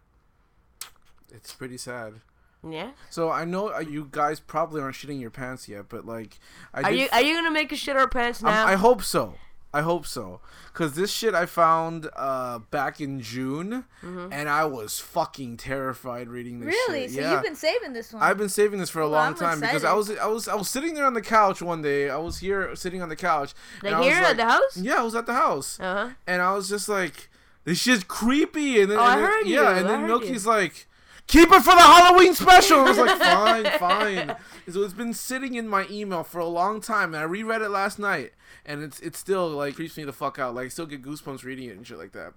It's 1.31 1.55
pretty 1.55 1.79
sad. 1.79 2.21
Yeah. 2.69 2.91
So 3.11 3.31
I 3.31 3.45
know 3.45 3.69
uh, 3.75 3.81
you 3.81 4.09
guys 4.11 4.41
probably 4.41 4.81
aren't 4.81 4.97
shitting 4.97 5.21
your 5.21 5.31
pants 5.31 5.69
yet, 5.69 5.87
but 5.89 6.07
like, 6.07 6.39
I 6.75 6.81
Are 6.83 6.91
did 6.91 7.01
you 7.01 7.09
are 7.13 7.21
you 7.23 7.35
gonna 7.35 7.51
make 7.51 7.73
us 7.73 7.79
shit 7.79 7.97
our 7.97 8.09
pants 8.09 8.43
now? 8.43 8.51
I'm- 8.51 8.69
I 8.69 8.75
hope 8.77 9.03
so. 9.03 9.35
I 9.75 9.81
hope 9.81 10.05
so. 10.07 10.41
Cause 10.75 10.93
this 10.97 11.11
shit 11.11 11.35
I 11.35 11.47
found 11.47 12.11
uh 12.15 12.59
back 12.71 13.01
in 13.01 13.21
June, 13.23 13.87
Mm-hmm. 14.05 14.31
and 14.31 14.47
I 14.51 14.67
was 14.67 14.99
fucking 14.99 15.57
terrified 15.57 16.29
reading 16.29 16.61
this 16.61 16.67
Really? 16.69 17.05
shit. 17.07 17.15
So 17.15 17.21
yeah. 17.23 17.33
you've 17.33 17.43
been 17.43 17.57
saving 17.57 17.95
this 17.95 18.13
one. 18.13 18.23
I've 18.23 18.37
been 18.37 18.51
saving 18.51 18.81
this 18.81 18.91
for 18.91 19.01
a 19.01 19.09
Well, 19.09 19.19
long 19.19 19.29
I'm 19.29 19.35
time 19.35 19.61
because 19.61 19.83
I 19.83 19.95
was. 19.95 20.11
I 20.11 20.27
was 20.27 20.47
I 20.47 20.55
was 20.57 20.69
sitting 20.69 20.93
there 20.95 21.07
on 21.07 21.15
the 21.15 21.23
couch 21.23 21.63
one 21.63 21.81
day. 21.81 22.11
I 22.11 22.19
was 22.19 22.39
here 22.41 22.77
sitting 22.77 23.01
on 23.01 23.09
the 23.09 23.17
couch. 23.17 23.55
and 23.83 23.85
like 23.85 23.95
I 23.95 23.99
was 24.01 24.07
here 24.09 24.23
at 24.25 24.37
the 24.37 24.45
house? 24.45 24.77
Yeah, 24.77 24.97
I 24.97 25.03
was 25.03 25.15
at 25.15 25.25
the 25.25 25.35
house, 25.35 25.81
Uh 25.81 25.95
huh. 25.95 26.15
and 26.27 26.43
I 26.43 26.53
was 26.53 26.69
just 26.69 26.87
like, 26.91 27.31
"This 27.65 27.79
shit's 27.79 28.05
creepy." 28.05 28.83
And 28.83 28.91
then, 28.91 28.99
Oh, 28.99 29.03
I 29.03 29.15
and 29.15 29.23
then- 29.23 29.31
heard 29.31 29.47
you. 29.47 29.55
yeah, 29.63 29.71
and 29.71 29.87
I 29.89 29.91
then 29.91 30.01
heard 30.01 30.07
Milky's 30.09 30.45
like, 30.47 30.87
"Keep 31.33 31.51
it 31.51 31.63
for 31.63 31.75
the 31.75 31.81
Halloween 31.81 32.35
special." 32.35 32.81
And 32.81 32.89
I 32.89 32.91
was 32.91 32.99
like, 32.99 33.19
"Fine, 33.79 33.79
fine." 33.79 34.37
So 34.71 34.83
it's 34.83 34.95
been 34.95 35.15
sitting 35.15 35.55
in 35.55 35.69
my 35.69 35.87
email 35.91 36.23
for 36.25 36.39
a 36.39 36.47
long 36.47 36.81
time, 36.81 37.15
and 37.15 37.21
I 37.23 37.25
reread 37.27 37.63
it 37.63 37.71
last 37.71 37.99
night, 37.99 38.33
and 38.65 38.83
it's 38.83 39.01
it's 39.01 39.19
still 39.19 39.49
like 39.49 39.77
creeps 39.77 39.97
me 39.97 40.05
the 40.05 40.13
fuck 40.13 40.39
out. 40.39 40.55
Like, 40.55 40.67
I 40.67 40.69
still 40.69 40.87
get 40.87 41.03
goosebumps 41.03 41.43
reading 41.45 41.69
it 41.69 41.77
and 41.77 41.87
shit 41.87 41.99
like 41.99 42.13
that. 42.13 42.35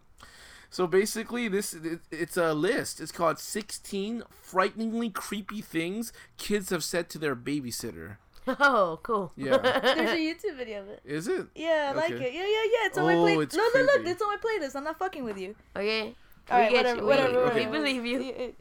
So 0.69 0.87
basically, 0.87 1.47
this 1.47 1.73
it, 1.73 1.99
it's 2.11 2.35
a 2.37 2.53
list. 2.53 2.99
It's 2.99 3.11
called 3.11 3.39
16 3.39 4.23
frighteningly 4.29 5.09
creepy 5.09 5.61
things 5.61 6.11
kids 6.37 6.69
have 6.71 6.83
said 6.83 7.07
to 7.09 7.17
their 7.17 7.35
babysitter. 7.35 8.17
Oh, 8.47 8.99
cool. 9.01 9.31
Yeah, 9.35 9.57
There's 9.57 10.11
a 10.11 10.17
YouTube 10.17 10.57
video 10.57 10.81
of 10.81 10.89
it. 10.89 11.01
is 11.05 11.27
it? 11.27 11.47
Yeah, 11.55 11.91
I 11.93 11.97
like 11.97 12.11
it. 12.11 12.21
Yeah, 12.21 12.41
yeah, 12.41 12.45
yeah. 12.45 12.85
It's 12.87 12.97
on 12.97 13.05
my 13.05 13.13
Oh, 13.15 13.23
playlist. 13.25 13.43
it's 13.43 13.55
No, 13.55 13.67
no, 13.73 13.81
look. 13.81 13.91
creepy. 13.95 14.09
It's 14.11 14.21
on 14.21 14.27
my 14.27 14.37
playlist. 14.37 14.75
I'm 14.75 14.83
not 14.83 14.99
fucking 14.99 15.23
with 15.23 15.37
you. 15.39 15.55
Okay. 15.75 16.13
All 16.51 16.59
right, 16.59 16.71
we 16.71 16.77
get 16.77 16.83
whatever, 16.85 17.01
you. 17.01 17.07
whatever, 17.07 17.31
we, 17.31 17.43
whatever. 17.43 17.59
we 17.71 17.77
believe 17.77 18.05
you. 18.05 18.53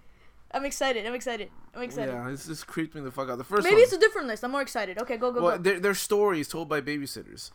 I'm 0.54 0.64
excited. 0.64 1.04
I'm 1.06 1.14
excited. 1.14 1.50
I'm 1.74 1.82
excited. 1.82 2.12
Yeah, 2.12 2.30
this 2.30 2.46
just 2.46 2.66
creeped 2.66 2.94
me 2.94 3.00
the 3.00 3.10
fuck 3.10 3.28
out. 3.28 3.38
The 3.38 3.44
first 3.44 3.64
Maybe 3.64 3.76
one. 3.76 3.82
it's 3.82 3.92
a 3.92 3.98
different 3.98 4.28
list. 4.28 4.44
I'm 4.44 4.52
more 4.52 4.62
excited. 4.62 4.98
Okay, 4.98 5.16
go, 5.16 5.32
go, 5.32 5.42
well, 5.42 5.56
go. 5.56 5.62
they're, 5.62 5.80
they're 5.80 5.94
stories 5.94 6.48
told 6.48 6.68
by 6.68 6.80
babysitters. 6.80 7.50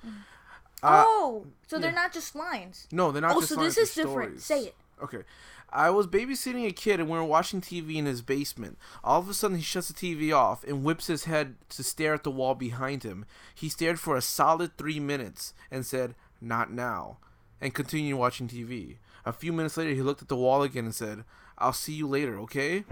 Uh, 0.84 1.04
oh, 1.08 1.48
so 1.68 1.78
they're 1.80 1.92
not 1.92 2.14
just 2.14 2.36
lines. 2.36 2.88
No, 2.92 3.12
they're 3.12 3.22
not 3.22 3.36
Oh, 3.36 3.40
just 3.40 3.50
so 3.54 3.56
lines, 3.56 3.76
this 3.76 3.90
is 3.90 3.96
different. 3.96 4.40
stories. 4.42 4.46
Say 4.46 4.60
it. 4.70 4.76
Okay. 5.04 5.24
I 5.72 5.90
was 5.92 6.08
babysitting 6.08 6.68
a 6.68 6.72
kid 6.72 7.00
and 7.00 7.10
we 7.10 7.18
were 7.18 7.24
watching 7.24 7.62
TV 7.62 7.96
in 7.98 8.06
his 8.06 8.22
basement. 8.22 8.78
All 9.04 9.20
of 9.20 9.30
a 9.30 9.34
sudden, 9.34 9.58
he 9.58 9.64
shuts 9.64 9.88
the 9.90 9.94
TV 9.94 10.36
off 10.36 10.64
and 10.64 10.84
whips 10.84 11.08
his 11.08 11.26
head 11.26 11.56
to 11.70 11.84
stare 11.84 12.14
at 12.16 12.24
the 12.24 12.32
wall 12.32 12.56
behind 12.56 13.04
him. 13.04 13.26
He 13.54 13.70
stared 13.70 14.00
for 14.00 14.16
a 14.18 14.22
solid 14.22 14.78
three 14.78 15.00
minutes 15.00 15.54
and 15.70 15.86
said, 15.86 16.16
Not 16.42 16.72
now, 16.72 17.18
and 17.62 17.74
continued 17.74 18.18
watching 18.18 18.48
TV. 18.48 18.96
A 19.26 19.34
few 19.34 19.54
minutes 19.54 19.78
later, 19.78 19.94
he 19.94 20.02
looked 20.02 20.22
at 20.24 20.28
the 20.28 20.36
wall 20.36 20.64
again 20.64 20.86
and 20.86 20.96
said, 20.96 21.24
I'll 21.60 21.74
see 21.74 21.94
you 21.94 22.08
later, 22.08 22.40
okay? 22.42 22.84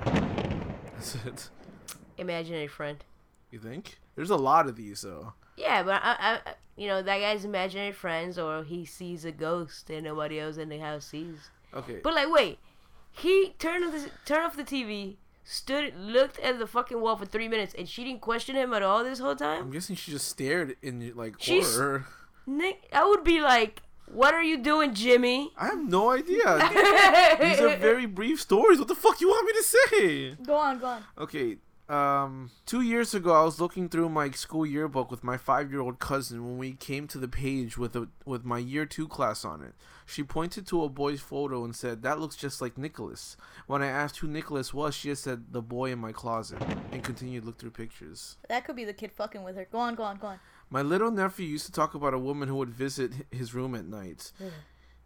That's 0.94 1.16
it. 1.26 1.50
Imaginary 2.18 2.68
friend. 2.68 3.04
You 3.52 3.60
think? 3.60 3.98
There's 4.16 4.30
a 4.30 4.36
lot 4.36 4.68
of 4.68 4.76
these, 4.76 5.02
though. 5.02 5.34
Yeah, 5.56 5.84
but 5.84 6.02
I, 6.04 6.16
I, 6.20 6.34
I- 6.46 6.54
you 6.76 6.88
know, 6.88 7.02
that 7.02 7.20
guy's 7.20 7.44
imaginary 7.44 7.92
friends, 7.92 8.38
or 8.38 8.64
he 8.64 8.86
sees 8.86 9.26
a 9.26 9.32
ghost 9.32 9.90
and 9.90 10.04
nobody 10.04 10.40
else 10.40 10.58
in 10.58 10.70
the 10.70 10.78
house 10.78 11.08
sees. 11.08 11.50
Okay. 11.74 12.02
But 12.04 12.14
like, 12.14 12.30
wait, 12.32 12.60
he 13.12 13.56
turned 13.58 13.84
off 13.84 13.94
the 13.94 14.12
turned 14.26 14.46
off 14.46 14.56
the 14.56 14.64
TV, 14.64 15.16
stood, 15.44 15.96
looked 15.98 16.38
at 16.40 16.60
the 16.60 16.68
fucking 16.68 17.02
wall 17.02 17.16
for 17.16 17.26
three 17.26 17.48
minutes, 17.48 17.74
and 17.76 17.90
she 17.90 18.04
didn't 18.04 18.22
question 18.22 18.56
him 18.56 18.74
at 18.74 18.84
all 18.84 19.04
this 19.04 19.18
whole 19.18 19.36
time. 19.36 19.64
I'm 19.64 19.72
guessing 19.72 19.96
she 19.96 20.12
just 20.12 20.28
stared 20.28 20.76
in, 20.84 21.14
like, 21.16 21.36
She's- 21.40 21.76
horror. 21.76 22.06
Nick, 22.46 22.88
I 22.94 23.04
would 23.10 23.24
be 23.24 23.42
like, 23.42 23.82
"What 24.12 24.34
are 24.34 24.44
you 24.44 24.58
doing, 24.58 24.94
Jimmy?" 24.94 25.52
I 25.58 25.68
have 25.68 25.84
no 25.84 26.12
idea. 26.12 26.58
These 27.42 27.60
are 27.60 27.78
very 27.78 28.06
brief 28.20 28.42
stories. 28.42 28.80
What 28.80 28.88
the 28.88 28.96
fuck 28.96 29.22
you 29.22 29.28
want 29.28 29.46
me 29.46 29.54
to 29.54 29.64
say? 29.64 30.36
Go 30.44 30.56
on, 30.56 30.80
go 30.80 30.88
on. 30.88 31.04
Okay, 31.18 31.58
um, 31.90 32.52
two 32.66 32.82
years 32.82 33.14
ago, 33.14 33.34
I 33.34 33.44
was 33.46 33.62
looking 33.62 33.88
through 33.88 34.10
my 34.10 34.30
school 34.32 34.66
yearbook 34.66 35.10
with 35.10 35.24
my 35.24 35.38
five-year-old 35.38 36.00
cousin 36.00 36.44
when 36.46 36.58
we 36.58 36.74
came 36.74 37.08
to 37.08 37.18
the 37.18 37.30
page 37.30 37.78
with 37.78 37.96
a 37.96 38.10
with 38.26 38.44
my 38.44 38.58
year 38.58 38.86
two 38.86 39.08
class 39.08 39.46
on 39.46 39.62
it. 39.62 39.74
She 40.06 40.22
pointed 40.22 40.68
to 40.68 40.84
a 40.84 40.90
boy's 40.90 41.22
photo 41.22 41.64
and 41.64 41.74
said, 41.74 42.02
"That 42.02 42.20
looks 42.20 42.36
just 42.36 42.62
like 42.62 42.78
Nicholas." 42.78 43.38
When 43.68 43.82
I 43.82 43.88
asked 43.88 44.18
who 44.18 44.28
Nicholas 44.28 44.74
was, 44.74 44.96
she 44.96 45.10
just 45.10 45.24
said, 45.24 45.54
"The 45.54 45.62
boy 45.62 45.92
in 45.92 46.00
my 46.00 46.12
closet," 46.12 46.62
and 46.92 47.04
continued 47.04 47.42
to 47.42 47.46
look 47.48 47.58
through 47.58 47.72
pictures. 47.72 48.38
That 48.50 48.66
could 48.66 48.76
be 48.76 48.84
the 48.84 48.94
kid 48.94 49.14
fucking 49.14 49.44
with 49.44 49.56
her. 49.56 49.68
Go 49.72 49.80
on, 49.80 49.96
go 49.96 50.04
on, 50.04 50.18
go 50.18 50.28
on. 50.28 50.40
My 50.70 50.82
little 50.82 51.12
nephew 51.12 51.46
used 51.46 51.66
to 51.68 51.72
talk 51.72 51.94
about 51.94 52.14
a 52.14 52.20
woman 52.20 52.50
who 52.50 52.56
would 52.56 52.70
visit 52.70 53.12
his 53.32 53.54
room 53.54 53.74
at 53.74 53.86
night. 53.86 54.32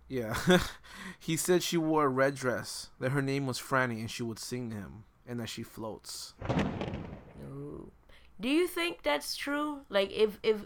Yeah. 0.07 0.35
he 1.19 1.37
said 1.37 1.63
she 1.63 1.77
wore 1.77 2.05
a 2.05 2.09
red 2.09 2.35
dress, 2.35 2.89
that 2.99 3.11
her 3.11 3.21
name 3.21 3.45
was 3.45 3.59
Franny, 3.59 3.99
and 3.99 4.09
she 4.09 4.23
would 4.23 4.39
sing 4.39 4.71
to 4.71 4.75
him, 4.75 5.03
and 5.27 5.39
that 5.39 5.49
she 5.49 5.63
floats. 5.63 6.33
Ooh. 7.43 7.91
Do 8.39 8.49
you 8.49 8.67
think 8.67 9.03
that's 9.03 9.37
true? 9.37 9.81
Like, 9.87 10.11
if 10.11 10.39
if 10.41 10.65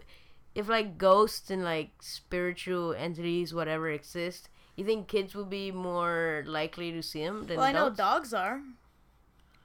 if 0.55 0.69
like 0.69 0.97
ghosts 0.97 1.51
and 1.51 1.63
like 1.63 1.91
spiritual 1.99 2.93
entities, 2.93 3.53
whatever, 3.53 3.89
exist, 3.89 4.49
you 4.77 4.86
think 4.86 5.10
kids 5.10 5.36
would 5.36 5.49
be 5.49 5.71
more 5.71 6.43
likely 6.47 6.91
to 6.93 7.03
see 7.03 7.23
them 7.23 7.45
than 7.45 7.58
Well, 7.58 7.65
I 7.65 7.73
know 7.73 7.89
dogs 7.89 8.34
are. 8.34 8.62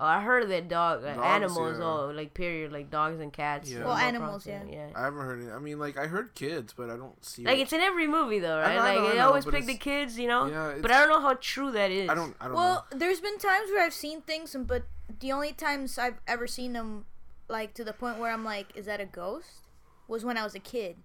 Oh, 0.03 0.07
I 0.07 0.23
heard 0.23 0.49
that 0.49 0.67
dog 0.69 1.05
uh, 1.05 1.13
Dogs, 1.15 1.27
animals. 1.27 1.77
yeah. 1.79 1.85
Oh, 1.85 2.11
like 2.15 2.33
period, 2.33 2.73
like 2.73 2.91
dogs 2.91 3.21
and 3.21 3.31
cats. 3.31 3.71
Yeah. 3.71 3.81
no 3.81 3.87
Well, 3.89 3.97
animals, 3.97 4.47
yeah. 4.47 4.63
yeah. 4.67 4.89
I 4.97 5.03
haven't 5.03 5.21
heard 5.21 5.43
it. 5.43 5.51
I 5.53 5.59
mean, 5.59 5.79
like 5.79 5.99
I 5.99 6.07
heard 6.07 6.35
kids, 6.35 6.73
but 6.73 6.89
I 6.89 6.97
don't 6.97 7.23
see. 7.23 7.45
Like 7.45 7.59
it. 7.59 7.63
it's 7.63 7.73
in 7.75 7.81
every 7.81 8.07
movie 8.09 8.39
though, 8.39 8.57
I 8.57 8.63
right? 8.63 8.75
know, 8.77 8.81
I 8.81 8.95
like 8.95 8.99
know, 9.05 9.13
they 9.13 9.19
always 9.19 9.45
pick 9.45 9.67
the 9.67 9.77
kids, 9.77 10.19
you 10.19 10.27
know. 10.27 10.47
Yeah, 10.47 10.79
but 10.81 10.91
I 10.91 11.01
don't 11.01 11.11
know 11.11 11.21
how 11.21 11.35
true 11.39 11.71
that 11.73 11.91
is. 11.91 12.09
I 12.09 12.15
don't. 12.15 12.35
I 12.41 12.47
don't 12.47 12.55
Well, 12.55 12.87
there's 12.91 13.21
been 13.21 13.39
times 13.39 13.71
where 13.71 13.85
I've 13.85 13.93
seen 13.93 14.23
things, 14.23 14.55
and 14.55 14.67
but 14.67 14.85
the 15.21 15.33
only 15.33 15.53
times 15.53 15.99
I've 15.99 16.19
ever 16.27 16.47
seen 16.47 16.73
them, 16.73 17.05
like 17.49 17.75
to 17.75 17.85
the 17.85 17.93
point 17.93 18.19
where 18.19 18.33
I'm 18.33 18.45
like, 18.45 18.75
is 18.75 18.87
that 18.87 19.01
a 19.01 19.07
ghost? 19.07 19.67
Was 20.09 20.25
when 20.25 20.39
I 20.39 20.45
was 20.45 20.55
a 20.55 20.61
kid. 20.61 20.97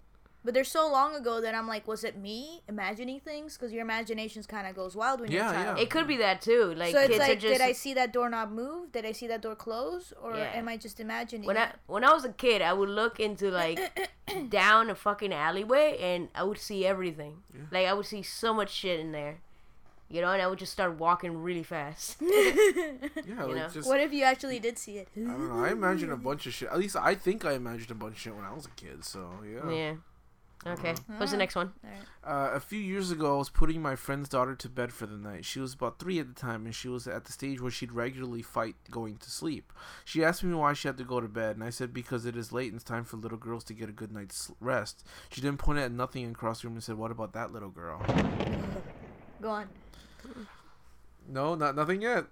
But 0.45 0.53
they're 0.53 0.63
so 0.63 0.87
long 0.89 1.15
ago 1.15 1.41
that 1.41 1.55
I'm 1.55 1.67
like, 1.67 1.87
was 1.87 2.03
it 2.03 2.15
me 2.17 2.61
imagining 2.69 3.19
things? 3.19 3.57
Because 3.57 3.73
your 3.73 3.81
imaginations 3.81 4.45
kind 4.45 4.67
of 4.67 4.75
goes 4.75 4.95
wild 4.95 5.19
when 5.19 5.31
you're 5.31 5.41
a 5.41 5.51
child. 5.51 5.77
yeah. 5.77 5.83
It 5.83 5.89
could 5.89 6.07
be 6.07 6.17
that 6.17 6.39
too. 6.39 6.73
Like 6.77 6.93
so 6.93 6.99
it's 6.99 7.07
kids 7.07 7.19
are 7.19 7.27
like, 7.29 7.39
just. 7.39 7.53
did 7.57 7.61
I 7.61 7.71
see 7.71 7.95
that 7.95 8.13
doorknob 8.13 8.51
move? 8.51 8.91
Did 8.91 9.05
I 9.07 9.11
see 9.11 9.25
that 9.25 9.41
door 9.41 9.55
close? 9.55 10.13
Or 10.21 10.37
Yeah. 10.37 10.51
am 10.53 10.69
I 10.69 10.77
just 10.77 10.99
imagining? 10.99 11.47
when 11.47 11.57
I 11.57 11.71
when 11.87 12.03
I 12.03 12.13
was 12.13 12.25
a 12.25 12.29
kid, 12.29 12.61
I 12.61 12.73
would 12.73 12.89
look 12.89 13.19
into 13.19 13.49
like 13.49 13.79
down 14.49 14.91
a 14.91 14.95
fucking 14.95 15.33
alleyway 15.33 15.97
and 15.99 16.29
I 16.35 16.43
would 16.43 16.59
see 16.59 16.85
everything. 16.85 17.41
Like 17.71 17.87
I 17.87 17.93
would 17.93 18.05
see 18.05 18.21
so 18.21 18.53
much 18.53 18.69
shit 18.71 18.99
in 18.99 19.11
there, 19.13 19.39
you 20.09 20.21
know, 20.21 20.31
and 20.31 20.41
I 20.43 20.47
would 20.47 20.59
just 20.59 20.73
start 20.73 20.99
walking 20.99 21.41
really 21.41 21.63
fast. 21.63 22.17
Yeah, 22.21 23.43
like 23.45 23.55
know? 23.55 23.69
just. 23.73 23.89
what 23.89 23.99
if 23.99 24.13
you 24.13 24.23
actually 24.23 24.59
did 24.59 24.77
see 24.77 24.97
it? 24.99 25.07
I 25.17 25.21
don't 25.21 25.49
know. 25.49 25.65
I 25.65 25.71
imagine 25.71 26.11
a 26.11 26.17
bunch 26.17 26.45
of 26.45 26.53
shit. 26.53 26.69
At 26.69 26.77
least 26.77 26.95
I 26.95 27.15
think 27.15 27.43
I 27.45 27.53
imagined 27.53 27.89
a 27.89 27.95
bunch 27.95 28.13
of 28.17 28.19
shit 28.21 28.35
when 28.35 28.45
I 28.45 28.53
was 28.53 28.67
a 28.67 28.69
kid. 28.69 29.03
So 29.03 29.27
yeah. 29.43 29.71
yeah. 29.71 29.93
Okay. 30.67 30.91
Uh-huh. 30.91 31.13
What's 31.17 31.31
the 31.31 31.37
next 31.37 31.55
one? 31.55 31.73
Uh, 32.23 32.49
a 32.53 32.59
few 32.59 32.79
years 32.79 33.11
ago, 33.11 33.35
I 33.35 33.37
was 33.37 33.49
putting 33.49 33.83
my 33.83 33.95
friend's 33.95 34.27
daughter 34.29 34.55
to 34.55 34.67
bed 34.69 34.91
for 34.91 35.05
the 35.05 35.15
night. 35.15 35.45
She 35.45 35.59
was 35.59 35.75
about 35.75 35.99
three 35.99 36.17
at 36.17 36.27
the 36.27 36.33
time, 36.33 36.65
and 36.65 36.73
she 36.73 36.87
was 36.87 37.07
at 37.07 37.25
the 37.25 37.31
stage 37.31 37.61
where 37.61 37.69
she'd 37.69 37.91
regularly 37.91 38.41
fight 38.41 38.75
going 38.89 39.17
to 39.17 39.29
sleep. 39.29 39.71
She 40.03 40.23
asked 40.23 40.43
me 40.43 40.55
why 40.55 40.73
she 40.73 40.87
had 40.87 40.97
to 40.97 41.03
go 41.03 41.21
to 41.21 41.27
bed, 41.27 41.55
and 41.55 41.63
I 41.63 41.69
said 41.69 41.93
because 41.93 42.25
it 42.25 42.35
is 42.35 42.51
late 42.51 42.71
and 42.71 42.81
it's 42.81 42.83
time 42.83 43.03
for 43.03 43.17
little 43.17 43.37
girls 43.37 43.63
to 43.65 43.73
get 43.75 43.89
a 43.89 43.93
good 43.93 44.11
night's 44.11 44.51
rest. 44.59 45.05
She 45.29 45.39
then 45.39 45.57
pointed 45.57 45.83
at 45.83 45.91
nothing 45.91 46.29
across 46.31 46.61
the 46.61 46.67
room 46.67 46.77
and 46.77 46.83
said, 46.83 46.97
"What 46.97 47.11
about 47.11 47.33
that 47.33 47.51
little 47.53 47.69
girl?" 47.69 48.01
Go 49.41 49.49
on. 49.49 49.69
No, 51.27 51.53
not 51.53 51.75
nothing 51.75 52.01
yet. 52.01 52.25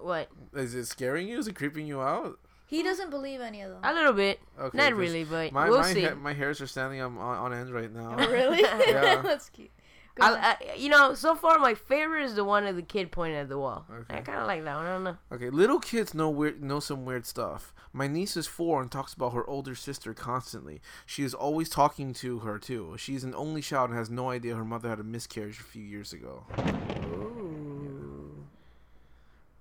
What? 0.00 0.28
Is 0.54 0.74
it 0.74 0.86
scaring 0.86 1.28
you? 1.28 1.38
Is 1.38 1.46
it 1.46 1.54
creeping 1.54 1.86
you 1.86 2.00
out? 2.00 2.38
He 2.70 2.84
doesn't 2.84 3.10
believe 3.10 3.40
any 3.40 3.62
of 3.62 3.70
them. 3.72 3.80
A 3.82 3.92
little 3.92 4.12
bit. 4.12 4.38
Okay, 4.56 4.78
Not 4.78 4.94
really, 4.94 5.24
but 5.24 5.50
My 5.50 5.68
we'll 5.68 5.80
my, 5.80 5.92
see. 5.92 6.04
ha- 6.04 6.14
my 6.14 6.32
hairs 6.32 6.60
are 6.60 6.68
standing 6.68 7.00
on 7.00 7.18
on, 7.18 7.36
on 7.38 7.52
end 7.52 7.74
right 7.74 7.92
now. 7.92 8.14
Oh, 8.16 8.30
really? 8.30 8.60
Yeah. 8.86 9.20
That's 9.24 9.48
cute. 9.50 9.70
I, 10.20 10.56
I, 10.60 10.74
you 10.76 10.88
know, 10.88 11.14
so 11.14 11.34
far 11.34 11.58
my 11.58 11.74
favorite 11.74 12.24
is 12.24 12.34
the 12.34 12.44
one 12.44 12.66
of 12.66 12.76
the 12.76 12.82
kid 12.82 13.10
pointing 13.10 13.38
at 13.38 13.48
the 13.48 13.58
wall. 13.58 13.86
Okay. 14.02 14.18
I 14.18 14.20
kind 14.20 14.38
of 14.38 14.46
like 14.46 14.62
that 14.64 14.76
one. 14.76 14.86
I 14.86 14.92
don't 14.92 15.04
know. 15.04 15.16
Okay, 15.32 15.50
little 15.50 15.80
kids 15.80 16.14
know 16.14 16.28
weird 16.30 16.62
know 16.62 16.78
some 16.78 17.04
weird 17.04 17.26
stuff. 17.26 17.74
My 17.92 18.06
niece 18.06 18.36
is 18.36 18.46
four 18.46 18.80
and 18.82 18.90
talks 18.90 19.14
about 19.14 19.32
her 19.32 19.48
older 19.48 19.74
sister 19.74 20.14
constantly. 20.14 20.80
She 21.06 21.24
is 21.24 21.34
always 21.34 21.68
talking 21.68 22.12
to 22.14 22.40
her 22.40 22.58
too. 22.58 22.94
She's 22.98 23.24
an 23.24 23.34
only 23.34 23.62
child 23.62 23.90
and 23.90 23.98
has 23.98 24.10
no 24.10 24.30
idea 24.30 24.54
her 24.54 24.64
mother 24.64 24.88
had 24.90 25.00
a 25.00 25.04
miscarriage 25.04 25.58
a 25.58 25.64
few 25.64 25.82
years 25.82 26.12
ago. 26.12 26.44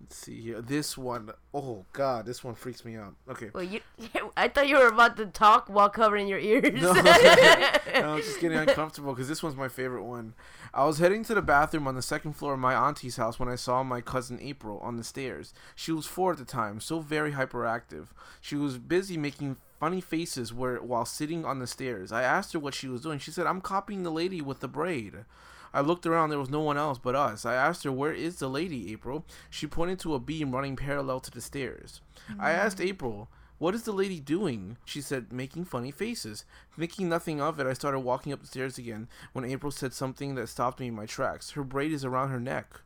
Let's 0.10 0.26
see 0.26 0.42
here. 0.42 0.60
This 0.60 0.98
one, 0.98 1.30
oh 1.54 1.86
god, 1.94 2.26
this 2.26 2.44
one 2.44 2.56
freaks 2.56 2.84
me 2.84 2.96
out. 2.96 3.14
Okay. 3.30 3.52
Well, 3.54 3.62
you, 3.62 3.80
I 4.38 4.48
thought 4.48 4.68
you 4.68 4.78
were 4.78 4.88
about 4.88 5.18
to 5.18 5.28
talk 5.28 5.68
while 5.70 5.88
covering 5.88 6.28
your 6.28 6.40
ears. 6.40 6.82
No, 6.82 6.94
No, 6.94 7.02
I'm 7.04 8.18
just 8.18 8.40
getting 8.40 8.58
uncomfortable 8.68 9.14
because 9.14 9.28
this 9.28 9.44
one's 9.44 9.56
my 9.56 9.68
favorite 9.68 10.06
one. 10.06 10.34
I 10.74 10.86
was 10.86 10.98
heading 10.98 11.24
to 11.26 11.36
the 11.36 11.44
bathroom 11.44 11.88
on 11.88 11.94
the 11.94 12.02
second 12.02 12.34
floor 12.34 12.54
of 12.54 12.60
my 12.60 12.74
auntie's 12.74 13.18
house 13.18 13.38
when 13.38 13.50
I 13.50 13.56
saw 13.56 13.84
my 13.84 14.02
cousin 14.02 14.40
April 14.42 14.80
on 14.80 14.98
the 14.98 15.04
stairs. 15.04 15.54
She 15.76 15.92
was 15.92 16.08
four 16.08 16.32
at 16.32 16.40
the 16.40 16.46
time, 16.46 16.80
so 16.80 17.02
very 17.02 17.34
hyperactive. 17.34 18.08
She 18.42 18.56
was 18.56 18.80
busy 18.80 19.16
making 19.16 19.58
funny 19.80 20.02
faces 20.02 20.52
where 20.52 20.78
while 20.78 21.06
sitting 21.06 21.46
on 21.46 21.60
the 21.60 21.68
stairs. 21.68 22.12
I 22.12 22.24
asked 22.24 22.54
her 22.54 22.60
what 22.60 22.74
she 22.74 22.88
was 22.88 23.02
doing. 23.02 23.20
She 23.20 23.30
said, 23.30 23.46
"I'm 23.46 23.62
copying 23.62 24.02
the 24.02 24.10
lady 24.10 24.42
with 24.42 24.60
the 24.60 24.68
braid." 24.68 25.26
I 25.74 25.82
looked 25.82 26.06
around, 26.06 26.30
there 26.30 26.40
was 26.40 26.50
no 26.50 26.60
one 26.60 26.78
else 26.78 26.98
but 26.98 27.16
us. 27.16 27.46
I 27.46 27.56
asked 27.56 27.84
her, 27.84 27.92
Where 27.92 28.14
is 28.14 28.38
the 28.38 28.50
lady, 28.50 28.92
April? 28.92 29.26
She 29.50 29.68
pointed 29.68 30.00
to 30.00 30.16
a 30.16 30.20
beam 30.20 30.52
running 30.52 30.76
parallel 30.76 31.20
to 31.22 31.32
the 31.32 31.42
stairs. 31.42 32.02
I 32.40 32.52
mm. 32.52 32.58
asked 32.58 32.82
April, 32.82 33.30
What 33.58 33.76
is 33.76 33.84
the 33.84 33.92
lady 33.92 34.20
doing? 34.20 34.78
She 34.86 35.02
said, 35.02 35.32
Making 35.32 35.66
funny 35.66 35.92
faces. 35.92 36.46
Thinking 36.78 37.10
nothing 37.10 37.42
of 37.42 37.60
it, 37.60 37.68
I 37.68 37.74
started 37.74 38.00
walking 38.00 38.34
up 38.34 38.42
the 38.42 38.48
stairs 38.48 38.78
again 38.78 39.08
when 39.34 39.46
April 39.46 39.72
said 39.72 39.94
something 39.94 40.36
that 40.36 40.50
stopped 40.50 40.80
me 40.80 40.88
in 40.88 40.96
my 40.96 41.06
tracks. 41.06 41.52
Her 41.52 41.64
braid 41.64 41.92
is 41.92 42.06
around 42.06 42.30
her 42.30 42.40
neck. 42.40 42.82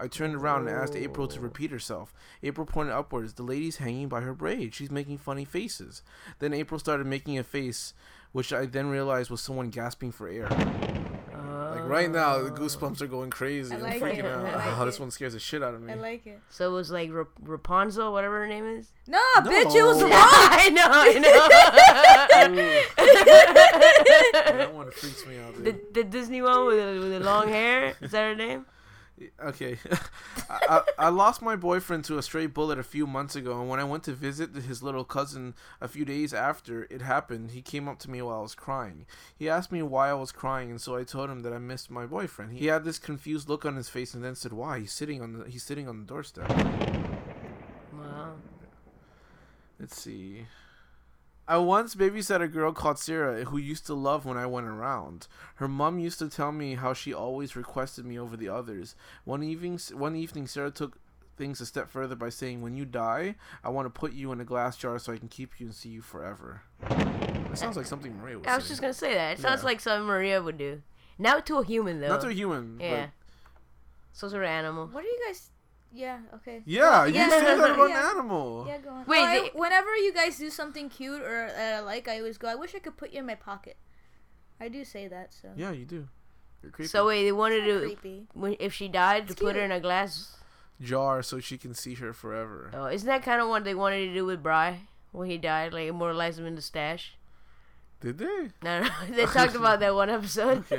I 0.00 0.06
turned 0.06 0.36
around 0.36 0.68
and 0.68 0.76
asked 0.76 0.94
April 0.94 1.26
to 1.26 1.40
repeat 1.40 1.72
herself. 1.72 2.14
April 2.44 2.64
pointed 2.64 2.94
upwards. 2.94 3.34
The 3.34 3.42
lady's 3.42 3.78
hanging 3.78 4.08
by 4.08 4.20
her 4.20 4.32
braid. 4.32 4.72
She's 4.74 4.92
making 4.92 5.18
funny 5.18 5.44
faces. 5.44 6.02
Then 6.38 6.54
April 6.54 6.78
started 6.78 7.06
making 7.06 7.36
a 7.36 7.42
face, 7.42 7.94
which 8.30 8.52
I 8.52 8.66
then 8.66 8.90
realized 8.90 9.28
was 9.28 9.40
someone 9.40 9.70
gasping 9.70 10.12
for 10.12 10.28
air. 10.28 10.48
Like 11.38 11.84
right 11.88 12.10
now, 12.10 12.42
the 12.42 12.50
goosebumps 12.50 13.00
are 13.00 13.06
going 13.06 13.30
crazy. 13.30 13.74
I 13.74 13.78
I'm 13.78 14.00
freaking 14.00 14.18
it. 14.18 14.24
out. 14.26 14.44
I 14.46 14.54
like 14.70 14.78
oh, 14.78 14.84
this 14.86 14.98
one 15.00 15.10
scares 15.10 15.32
the 15.34 15.38
shit 15.38 15.62
out 15.62 15.74
of 15.74 15.82
me. 15.82 15.92
I 15.92 15.96
like 15.96 16.26
it. 16.26 16.40
so 16.50 16.68
it 16.70 16.72
was 16.74 16.90
like 16.90 17.10
Rap- 17.12 17.28
Rapunzel, 17.42 18.12
whatever 18.12 18.40
her 18.40 18.46
name 18.48 18.66
is. 18.66 18.90
No, 19.06 19.18
bitch, 19.38 19.74
it 19.74 19.82
was 19.82 19.98
No. 19.98 20.04
wrong. 20.10 20.12
I 20.12 20.68
know, 20.70 20.84
I 20.86 22.48
know. 22.48 22.82
that 24.56 24.74
one 24.74 24.90
freaks 24.90 25.26
me 25.26 25.38
out, 25.38 25.54
dude. 25.56 25.64
the, 25.64 25.80
the 26.02 26.04
Disney 26.04 26.42
one 26.42 26.66
with 26.66 26.76
the, 26.76 27.00
with 27.00 27.10
the 27.12 27.20
long 27.20 27.48
hair. 27.48 27.94
Is 28.00 28.10
that 28.12 28.22
her 28.28 28.34
name? 28.34 28.66
Okay. 29.42 29.78
I, 30.50 30.58
I, 30.68 30.82
I 30.98 31.08
lost 31.08 31.42
my 31.42 31.56
boyfriend 31.56 32.04
to 32.06 32.18
a 32.18 32.22
stray 32.22 32.46
bullet 32.46 32.78
a 32.78 32.82
few 32.82 33.06
months 33.06 33.36
ago, 33.36 33.60
and 33.60 33.68
when 33.68 33.80
I 33.80 33.84
went 33.84 34.04
to 34.04 34.12
visit 34.12 34.54
his 34.54 34.82
little 34.82 35.04
cousin 35.04 35.54
a 35.80 35.88
few 35.88 36.04
days 36.04 36.32
after 36.32 36.86
it 36.90 37.02
happened, 37.02 37.52
he 37.52 37.62
came 37.62 37.88
up 37.88 37.98
to 38.00 38.10
me 38.10 38.22
while 38.22 38.38
I 38.38 38.42
was 38.42 38.54
crying. 38.54 39.06
He 39.36 39.48
asked 39.48 39.72
me 39.72 39.82
why 39.82 40.10
I 40.10 40.14
was 40.14 40.32
crying, 40.32 40.70
and 40.70 40.80
so 40.80 40.96
I 40.96 41.04
told 41.04 41.30
him 41.30 41.42
that 41.42 41.52
I 41.52 41.58
missed 41.58 41.90
my 41.90 42.06
boyfriend. 42.06 42.52
He 42.52 42.66
had 42.66 42.84
this 42.84 42.98
confused 42.98 43.48
look 43.48 43.64
on 43.64 43.76
his 43.76 43.88
face, 43.88 44.14
and 44.14 44.24
then 44.24 44.34
said, 44.34 44.52
"Why? 44.52 44.80
He's 44.80 44.92
sitting 44.92 45.22
on 45.22 45.32
the 45.32 45.44
he's 45.48 45.62
sitting 45.62 45.88
on 45.88 46.00
the 46.00 46.06
doorstep." 46.06 46.48
Wow. 47.92 48.34
Let's 49.78 50.00
see. 50.00 50.46
I 51.50 51.56
once 51.56 51.94
babysat 51.94 52.42
a 52.42 52.46
girl 52.48 52.72
called 52.72 52.98
Sarah 52.98 53.44
who 53.44 53.56
used 53.56 53.86
to 53.86 53.94
love 53.94 54.26
when 54.26 54.36
I 54.36 54.44
went 54.44 54.66
around. 54.66 55.26
Her 55.56 55.66
mom 55.66 55.98
used 55.98 56.18
to 56.18 56.28
tell 56.28 56.52
me 56.52 56.74
how 56.74 56.92
she 56.92 57.14
always 57.14 57.56
requested 57.56 58.04
me 58.04 58.18
over 58.18 58.36
the 58.36 58.50
others. 58.50 58.94
One 59.24 59.42
evening, 59.42 59.78
one 59.94 60.14
evening, 60.14 60.46
Sarah 60.46 60.70
took 60.70 60.98
things 61.38 61.60
a 61.62 61.66
step 61.66 61.88
further 61.88 62.14
by 62.16 62.28
saying, 62.28 62.60
"When 62.60 62.76
you 62.76 62.84
die, 62.84 63.36
I 63.64 63.70
want 63.70 63.86
to 63.86 63.90
put 64.00 64.12
you 64.12 64.30
in 64.32 64.40
a 64.40 64.44
glass 64.44 64.76
jar 64.76 64.98
so 64.98 65.10
I 65.12 65.16
can 65.18 65.28
keep 65.28 65.58
you 65.58 65.66
and 65.66 65.74
see 65.74 65.88
you 65.88 66.02
forever." 66.02 66.62
That 66.82 67.56
sounds 67.56 67.76
like 67.78 67.86
something 67.86 68.14
Maria 68.20 68.38
would 68.38 68.46
I 68.46 68.54
was 68.56 68.64
say. 68.64 68.68
just 68.70 68.80
gonna 68.82 68.92
say 68.92 69.14
that. 69.14 69.38
It 69.38 69.40
sounds 69.40 69.62
Yeah. 69.62 69.66
like 69.66 69.80
something 69.80 70.06
Maria 70.06 70.42
would 70.42 70.58
do. 70.58 70.82
Not 71.16 71.46
to 71.46 71.56
a 71.58 71.64
human 71.64 72.00
though. 72.00 72.08
Not 72.08 72.20
to 72.20 72.28
a 72.28 72.32
human. 72.32 72.78
yeah. 72.78 73.06
But 73.06 73.10
Some 74.12 74.30
sort 74.30 74.42
of 74.42 74.48
animal. 74.50 74.86
What 74.88 75.02
are 75.04 75.06
you 75.06 75.18
guys? 75.26 75.50
Yeah. 75.92 76.18
Okay. 76.34 76.62
yeah, 76.66 77.06
you 77.06 77.14
Yeah. 77.14 77.28
say 77.30 77.40
that 77.44 77.70
about 77.70 77.88
Yeah. 77.90 78.10
an 78.10 78.16
animal. 78.16 78.64
Yeah, 78.68 78.78
go 78.78 78.90
on. 78.90 79.06
Wait, 79.06 79.20
No, 79.22 79.26
I- 79.26 79.50
whenever 79.54 79.96
you 79.96 80.12
guys 80.12 80.36
do 80.38 80.50
something 80.50 80.88
cute 80.90 81.22
or 81.22 81.46
that 81.48 81.74
I 81.76 81.80
like, 81.80 82.08
I 82.08 82.18
always 82.18 82.36
go, 82.38 82.48
I 82.48 82.54
wish 82.54 82.74
I 82.74 82.78
could 82.78 82.96
put 82.96 83.10
you 83.12 83.20
in 83.20 83.26
my 83.26 83.34
pocket. 83.34 83.76
I 84.60 84.68
do 84.68 84.84
say 84.84 85.08
that, 85.08 85.32
so. 85.32 85.48
Yeah, 85.56 85.70
you 85.70 85.84
do. 85.86 86.08
You're 86.62 86.72
creepy. 86.72 86.88
So 86.88 87.06
wait, 87.06 87.24
they 87.24 87.32
wanted 87.32 87.64
to 87.64 87.94
Creepy. 87.96 88.26
if 88.60 88.74
she 88.74 88.88
died 88.88 89.28
to 89.28 89.32
It's 89.32 89.40
put 89.40 89.54
her 89.56 89.62
in 89.62 89.72
a 89.72 89.80
glass. 89.80 90.36
jar 90.80 91.22
so 91.22 91.40
she 91.40 91.56
can 91.56 91.72
see 91.74 91.94
her 91.94 92.12
forever. 92.12 92.70
Oh, 92.74 92.86
isn't 92.86 93.06
that 93.06 93.22
kind 93.22 93.40
of 93.40 93.48
what 93.48 93.64
they 93.64 93.74
wanted 93.74 94.06
to 94.06 94.14
do 94.14 94.24
with 94.26 94.42
Bry 94.42 94.80
when 95.12 95.30
he 95.30 95.38
died? 95.38 95.72
Like 95.72 95.88
immortalize 95.88 96.38
him 96.38 96.46
in 96.46 96.54
the 96.56 96.62
stash. 96.62 97.16
Did 98.00 98.18
they? 98.18 98.50
No, 98.62 98.82
no, 98.82 98.88
they 99.10 99.26
talked 99.38 99.54
about 99.54 99.80
that 99.80 99.94
one 99.94 100.10
episode. 100.10 100.64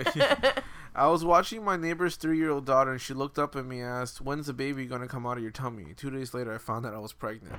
I 0.96 1.08
was 1.08 1.24
watching 1.24 1.64
my 1.64 1.78
neighbor's 1.78 2.16
three-year-old 2.16 2.66
daughter, 2.66 2.92
and 2.92 3.00
she 3.02 3.14
looked 3.14 3.38
up 3.40 3.56
at 3.56 3.66
me 3.66 3.80
and 3.80 3.90
asked, 3.90 4.22
"When's 4.22 4.48
the 4.48 4.54
baby 4.54 4.86
gonna 4.86 5.08
come 5.08 5.26
out 5.26 5.38
of 5.38 5.44
your 5.44 5.52
tummy?" 5.52 5.94
Two 5.96 6.10
days 6.10 6.34
later, 6.34 6.54
I 6.54 6.58
found 6.58 6.86
out 6.86 6.94
I 6.94 7.00
was 7.00 7.14
pregnant. 7.14 7.54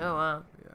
oh 0.00 0.14
wow. 0.14 0.42
Yeah. 0.62 0.70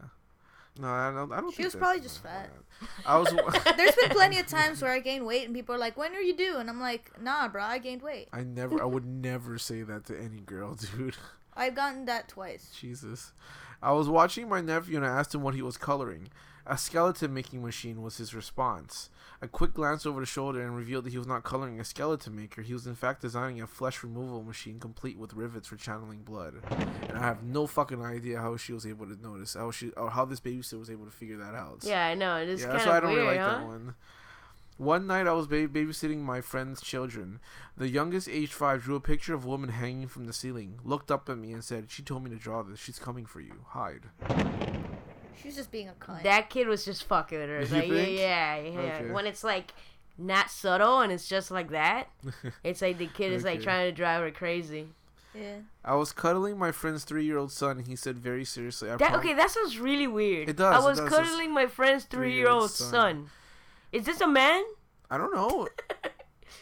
No, 0.79 0.87
I 0.87 1.11
don't. 1.11 1.31
I 1.31 1.41
don't. 1.41 1.51
She 1.51 1.57
think 1.57 1.65
was 1.67 1.75
probably 1.75 2.01
just 2.01 2.23
bad. 2.23 2.49
fat. 2.79 2.89
I 3.05 3.17
was. 3.17 3.29
There's 3.77 3.95
been 3.95 4.09
plenty 4.11 4.39
of 4.39 4.47
times 4.59 4.81
where 4.81 4.91
I 4.91 4.99
gain 4.99 5.25
weight 5.25 5.45
and 5.45 5.53
people 5.53 5.75
are 5.75 5.79
like, 5.79 5.97
"When 5.97 6.15
are 6.15 6.21
you 6.21 6.35
due?" 6.35 6.57
And 6.57 6.69
I'm 6.69 6.79
like, 6.79 7.11
"Nah, 7.21 7.47
bro, 7.49 7.63
I 7.63 7.77
gained 7.79 8.01
weight. 8.01 8.29
I 8.31 8.43
never. 8.43 8.81
I 8.81 8.85
would 8.85 9.05
never 9.05 9.57
say 9.57 9.83
that 9.83 10.05
to 10.05 10.17
any 10.17 10.39
girl, 10.39 10.75
dude. 10.97 11.15
I've 11.53 11.75
gotten 11.75 12.05
that 12.05 12.27
twice." 12.29 12.71
Jesus. 12.79 13.33
I 13.81 13.91
was 13.93 14.09
watching 14.09 14.49
my 14.49 14.59
nephew 14.61 14.97
and 14.97 15.05
I 15.05 15.09
asked 15.09 15.33
him 15.33 15.41
what 15.41 15.55
he 15.55 15.61
was 15.61 15.77
coloring. 15.77 16.29
A 16.65 16.77
skeleton 16.77 17.33
making 17.33 17.63
machine 17.63 18.01
was 18.01 18.17
his 18.17 18.33
response. 18.35 19.09
A 19.41 19.47
quick 19.47 19.73
glance 19.73 20.05
over 20.05 20.19
the 20.19 20.25
shoulder 20.25 20.61
and 20.61 20.75
revealed 20.75 21.05
that 21.05 21.11
he 21.11 21.17
was 21.17 21.27
not 21.27 21.43
coloring 21.43 21.79
a 21.79 21.85
skeleton 21.85 22.35
maker. 22.35 22.61
He 22.61 22.73
was 22.73 22.85
in 22.85 22.95
fact 22.95 23.21
designing 23.21 23.61
a 23.61 23.67
flesh 23.67 24.03
removal 24.03 24.43
machine 24.43 24.79
complete 24.79 25.17
with 25.17 25.33
rivets 25.33 25.67
for 25.67 25.77
channeling 25.77 26.23
blood. 26.23 26.55
And 27.07 27.17
I 27.17 27.21
have 27.21 27.41
no 27.41 27.65
fucking 27.65 28.03
idea 28.03 28.39
how 28.39 28.57
she 28.57 28.73
was 28.73 28.85
able 28.85 29.05
to 29.05 29.15
notice 29.21 29.53
how 29.53 29.71
she 29.71 29.91
or 29.91 30.09
how 30.09 30.25
this 30.25 30.41
babysitter 30.41 30.79
was 30.79 30.89
able 30.89 31.05
to 31.05 31.11
figure 31.11 31.37
that 31.37 31.55
out. 31.55 31.79
Yeah, 31.83 32.05
I 32.05 32.15
know. 32.15 32.35
It's 32.35 32.63
yeah, 32.63 32.73
that's 32.73 32.85
why 32.85 32.97
I 32.97 32.99
don't 32.99 33.11
weird, 33.13 33.25
really 33.25 33.37
like 33.37 33.45
huh? 33.45 33.57
that 33.59 33.65
one. 33.65 33.95
One 34.79 35.07
night 35.07 35.27
I 35.27 35.33
was 35.33 35.47
ba- 35.47 35.67
babysitting 35.67 36.19
my 36.19 36.39
friend's 36.39 36.81
children. 36.81 37.41
The 37.75 37.89
youngest, 37.89 38.29
age 38.29 38.53
five, 38.53 38.83
drew 38.83 38.95
a 38.95 39.01
picture 39.01 39.33
of 39.33 39.43
a 39.43 39.47
woman 39.47 39.71
hanging 39.71 40.07
from 40.07 40.25
the 40.25 40.31
ceiling, 40.31 40.79
looked 40.85 41.11
up 41.11 41.29
at 41.29 41.37
me, 41.37 41.51
and 41.51 41.61
said, 41.61 41.91
She 41.91 42.01
told 42.01 42.23
me 42.23 42.29
to 42.29 42.37
draw 42.37 42.63
this. 42.63 42.79
She's 42.79 42.97
coming 42.97 43.25
for 43.25 43.41
you. 43.41 43.65
Hide. 43.67 44.03
She's 45.41 45.55
just 45.55 45.71
being 45.71 45.89
a 45.89 45.93
cunt. 45.93 46.23
That 46.23 46.49
kid 46.49 46.67
was 46.67 46.85
just 46.85 47.03
fucking 47.05 47.37
with 47.39 47.49
her. 47.49 47.61
You 47.61 47.67
Like, 47.81 47.87
yeah, 47.87 47.95
think? 47.95 48.19
yeah, 48.19 48.57
yeah. 48.81 48.95
Okay. 49.01 49.11
When 49.11 49.25
it's 49.25 49.43
like 49.43 49.73
not 50.17 50.49
subtle 50.49 50.99
and 50.99 51.11
it's 51.11 51.27
just 51.27 51.49
like 51.51 51.69
that, 51.71 52.09
it's 52.63 52.81
like 52.81 52.97
the 52.97 53.07
kid 53.07 53.31
is 53.33 53.43
like 53.43 53.55
Okay. 53.55 53.63
trying 53.63 53.87
to 53.89 53.91
drive 53.95 54.21
her 54.21 54.31
crazy. 54.31 54.87
yeah. 55.33 55.57
I 55.85 55.95
was 55.95 56.11
cuddling 56.11 56.57
my 56.57 56.71
friend's 56.71 57.03
three 57.05 57.23
year 57.25 57.37
old 57.37 57.51
son, 57.51 57.77
and 57.77 57.87
he 57.87 57.95
said 57.95 58.17
very 58.19 58.43
seriously, 58.45 58.89
I 58.89 58.97
That 58.97 59.09
prom- 59.11 59.19
okay, 59.21 59.33
that 59.33 59.49
sounds 59.51 59.77
really 59.79 60.07
weird. 60.07 60.49
It 60.49 60.57
does, 60.57 60.75
I 60.75 60.79
it 60.79 60.89
was 60.89 60.97
does. 60.99 61.07
It's 61.07 61.15
cuddling 61.15 61.53
my 61.53 61.67
friend's 61.67 62.03
three-year-old 62.05 62.69
three-year-old 62.69 62.71
son. 62.71 62.89
son. 62.91 63.29
Is 63.91 64.05
this 64.05 64.19
a 64.21 64.27
man? 64.27 64.63
I 65.09 65.17
don't 65.17 65.33
know. 65.33 65.67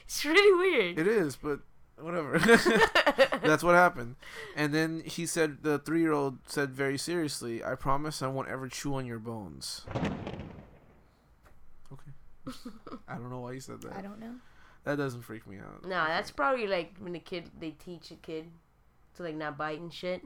It's 0.06 0.24
really 0.24 0.58
weird. 0.58 1.00
It 1.00 1.08
is, 1.08 1.36
but 1.36 1.60
whatever. 2.00 2.40
That's 3.44 3.64
what 3.64 3.76
happened. 3.76 4.16
And 4.56 4.74
then 4.74 5.02
he 5.06 5.26
said, 5.26 5.64
the 5.64 5.80
three 5.80 6.02
year 6.02 6.14
old 6.14 6.38
said 6.48 6.72
very 6.72 6.98
seriously, 6.98 7.64
I 7.64 7.76
promise 7.76 8.22
I 8.22 8.28
won't 8.28 8.50
ever 8.50 8.68
chew 8.68 8.96
on 8.96 9.06
your 9.06 9.20
bones. 9.20 9.86
Okay. 11.92 12.12
I 13.08 13.16
don't 13.16 13.30
know 13.30 13.42
why 13.42 13.54
you 13.54 13.60
said 13.60 13.82
that. 13.82 13.94
I 13.94 14.02
don't 14.02 14.20
know. 14.20 14.36
That 14.84 14.98
doesn't 14.98 15.24
freak 15.24 15.46
me 15.48 15.58
out. 15.58 15.84
No, 15.84 16.06
that's 16.08 16.32
probably 16.32 16.68
like 16.68 16.96
when 17.00 17.14
the 17.14 17.20
kid 17.20 17.52
they 17.60 17.72
teach 17.72 18.12
a 18.12 18.16
kid 18.16 18.46
to 19.16 19.24
like 19.24 19.36
not 19.36 19.58
bite 19.58 19.80
and 19.80 19.94
shit. 19.94 20.22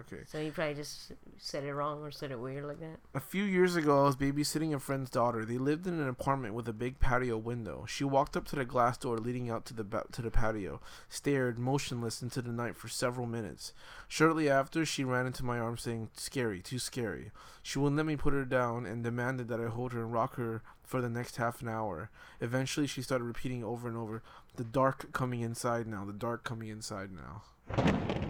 Okay. 0.00 0.22
So 0.26 0.40
he 0.40 0.50
probably 0.50 0.74
just 0.74 1.12
said 1.38 1.64
it 1.64 1.72
wrong 1.72 2.02
or 2.02 2.10
said 2.10 2.30
it 2.30 2.38
weird 2.38 2.64
like 2.64 2.80
that. 2.80 2.98
A 3.14 3.20
few 3.20 3.44
years 3.44 3.76
ago, 3.76 4.02
I 4.02 4.04
was 4.04 4.16
babysitting 4.16 4.74
a 4.74 4.78
friend's 4.78 5.10
daughter. 5.10 5.44
They 5.44 5.58
lived 5.58 5.86
in 5.86 5.98
an 6.00 6.08
apartment 6.08 6.54
with 6.54 6.68
a 6.68 6.72
big 6.72 7.00
patio 7.00 7.38
window. 7.38 7.86
She 7.88 8.04
walked 8.04 8.36
up 8.36 8.46
to 8.48 8.56
the 8.56 8.64
glass 8.64 8.98
door 8.98 9.18
leading 9.18 9.50
out 9.50 9.64
to 9.66 9.74
the 9.74 9.84
ba- 9.84 10.04
to 10.12 10.22
the 10.22 10.30
patio, 10.30 10.80
stared 11.08 11.58
motionless 11.58 12.22
into 12.22 12.42
the 12.42 12.52
night 12.52 12.76
for 12.76 12.88
several 12.88 13.26
minutes. 13.26 13.72
Shortly 14.08 14.50
after, 14.50 14.84
she 14.84 15.04
ran 15.04 15.26
into 15.26 15.44
my 15.44 15.58
arms 15.58 15.82
saying, 15.82 16.10
"Scary, 16.14 16.60
too 16.60 16.78
scary." 16.78 17.32
She 17.62 17.78
wouldn't 17.78 17.96
let 17.96 18.06
me 18.06 18.16
put 18.16 18.34
her 18.34 18.44
down 18.44 18.86
and 18.86 19.02
demanded 19.02 19.48
that 19.48 19.60
I 19.60 19.66
hold 19.66 19.92
her 19.92 20.02
and 20.02 20.12
rock 20.12 20.36
her 20.36 20.62
for 20.84 21.00
the 21.00 21.08
next 21.08 21.36
half 21.36 21.62
an 21.62 21.68
hour. 21.68 22.10
Eventually, 22.40 22.86
she 22.86 23.02
started 23.02 23.24
repeating 23.24 23.64
over 23.64 23.88
and 23.88 23.96
over, 23.96 24.22
"The 24.56 24.64
dark 24.64 25.12
coming 25.12 25.40
inside 25.40 25.86
now. 25.86 26.04
The 26.04 26.12
dark 26.12 26.44
coming 26.44 26.68
inside 26.68 27.10
now." 27.10 28.25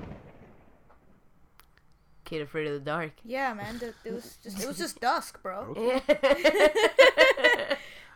Kid 2.26 2.42
afraid 2.42 2.66
of 2.66 2.74
the 2.74 2.80
dark. 2.80 3.12
Yeah, 3.24 3.54
man. 3.54 3.78
th- 3.78 3.94
It 4.04 4.12
was 4.12 4.36
just 4.42 4.62
it 4.62 4.66
was 4.68 4.76
just 4.76 5.00
dusk, 5.00 5.42
bro. 5.42 5.74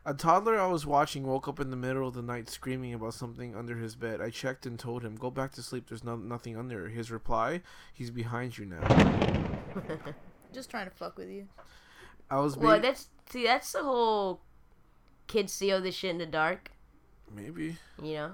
A 0.06 0.14
toddler 0.14 0.58
I 0.58 0.66
was 0.66 0.86
watching 0.86 1.24
woke 1.26 1.46
up 1.46 1.60
in 1.60 1.70
the 1.70 1.76
middle 1.76 2.08
of 2.08 2.14
the 2.14 2.22
night 2.22 2.48
screaming 2.48 2.94
about 2.94 3.12
something 3.14 3.54
under 3.54 3.76
his 3.76 3.94
bed. 3.94 4.20
I 4.22 4.30
checked 4.30 4.64
and 4.64 4.78
told 4.78 5.04
him, 5.04 5.14
"Go 5.14 5.30
back 5.30 5.52
to 5.52 5.62
sleep. 5.62 5.88
There's 5.88 6.02
no- 6.02 6.16
nothing 6.16 6.56
under." 6.56 6.88
His 6.88 7.10
reply, 7.10 7.60
"He's 7.92 8.10
behind 8.10 8.56
you 8.56 8.64
now." 8.66 8.80
Just 10.54 10.70
trying 10.70 10.86
to 10.86 10.90
fuck 10.90 11.18
with 11.18 11.28
you. 11.28 11.46
I 12.30 12.38
was 12.40 12.56
well, 12.56 12.80
that's 12.80 13.08
see, 13.28 13.44
that's 13.44 13.72
the 13.72 13.82
whole 13.82 14.40
kids 15.26 15.52
see 15.52 15.70
all 15.70 15.80
this 15.82 15.94
shit 15.94 16.10
in 16.10 16.18
the 16.18 16.26
dark. 16.26 16.70
maybe. 17.30 17.76
You 18.02 18.14
know, 18.14 18.32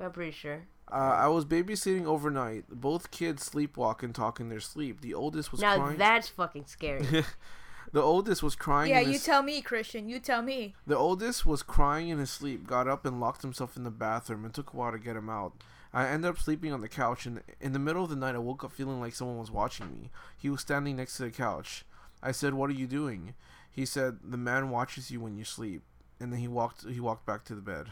I'm 0.00 0.12
pretty 0.12 0.30
sure. 0.32 0.62
Uh, 0.90 0.94
I 0.94 1.28
was 1.28 1.44
babysitting 1.44 2.06
overnight. 2.06 2.64
Both 2.70 3.10
kids 3.10 3.48
sleepwalk 3.48 4.02
and 4.02 4.14
talk 4.14 4.40
in 4.40 4.48
their 4.48 4.60
sleep. 4.60 5.00
The 5.00 5.14
oldest 5.14 5.52
was 5.52 5.60
Now 5.60 5.76
crying. 5.76 5.98
that's 5.98 6.28
fucking 6.28 6.64
scary. 6.66 7.04
the 7.92 8.02
oldest 8.02 8.42
was 8.42 8.54
crying. 8.56 8.90
Yeah, 8.90 9.00
in 9.00 9.06
you 9.08 9.12
his- 9.14 9.24
tell 9.24 9.42
me, 9.42 9.60
Christian. 9.60 10.08
You 10.08 10.18
tell 10.20 10.42
me. 10.42 10.74
The 10.86 10.96
oldest 10.96 11.44
was 11.44 11.62
crying 11.62 12.08
in 12.08 12.18
his 12.18 12.30
sleep, 12.30 12.66
got 12.66 12.88
up 12.88 13.04
and 13.04 13.20
locked 13.20 13.42
himself 13.42 13.76
in 13.76 13.84
the 13.84 13.90
bathroom, 13.90 14.44
and 14.44 14.54
took 14.54 14.72
a 14.72 14.76
while 14.76 14.92
to 14.92 14.98
get 14.98 15.16
him 15.16 15.28
out. 15.28 15.52
I 15.92 16.06
ended 16.06 16.28
up 16.30 16.38
sleeping 16.38 16.72
on 16.72 16.80
the 16.82 16.88
couch, 16.88 17.24
and 17.26 17.42
in 17.60 17.72
the 17.72 17.78
middle 17.78 18.04
of 18.04 18.10
the 18.10 18.16
night, 18.16 18.34
I 18.34 18.38
woke 18.38 18.62
up 18.64 18.72
feeling 18.72 19.00
like 19.00 19.14
someone 19.14 19.38
was 19.38 19.50
watching 19.50 19.90
me. 19.90 20.10
He 20.36 20.50
was 20.50 20.60
standing 20.60 20.96
next 20.96 21.16
to 21.16 21.22
the 21.24 21.30
couch. 21.30 21.84
I 22.22 22.32
said, 22.32 22.52
"What 22.54 22.68
are 22.68 22.74
you 22.74 22.86
doing?" 22.86 23.34
He 23.70 23.86
said, 23.86 24.18
"The 24.22 24.36
man 24.36 24.70
watches 24.70 25.10
you 25.10 25.20
when 25.20 25.36
you 25.36 25.44
sleep." 25.44 25.82
And 26.20 26.32
then 26.32 26.40
he 26.40 26.48
walked. 26.48 26.86
He 26.88 27.00
walked 27.00 27.24
back 27.26 27.44
to 27.44 27.54
the 27.54 27.62
bed. 27.62 27.86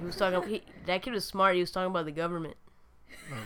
He 0.00 0.06
was 0.06 0.16
talking. 0.16 0.48
He, 0.48 0.62
that 0.86 1.02
kid 1.02 1.12
was 1.12 1.24
smart. 1.24 1.54
He 1.54 1.60
was 1.60 1.70
talking 1.70 1.90
about 1.90 2.06
the 2.06 2.12
government. 2.12 2.56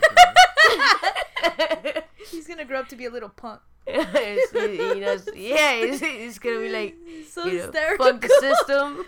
He's 2.31 2.47
gonna 2.47 2.65
grow 2.65 2.79
up 2.79 2.87
to 2.89 2.95
be 2.95 3.05
a 3.05 3.09
little 3.09 3.29
punk. 3.29 3.61
It's- 3.87 4.51
he, 4.51 4.77
he 4.77 4.99
knows, 4.99 5.27
yeah, 5.35 5.75
he's, 5.85 5.99
he's 5.99 6.39
gonna 6.39 6.59
be 6.59 6.69
like, 6.69 6.95
So 7.29 7.45
you 7.45 7.57
know, 7.59 7.63
hysterical. 7.65 8.05
fuck 8.05 8.21
the 8.21 8.29
system. 8.39 9.05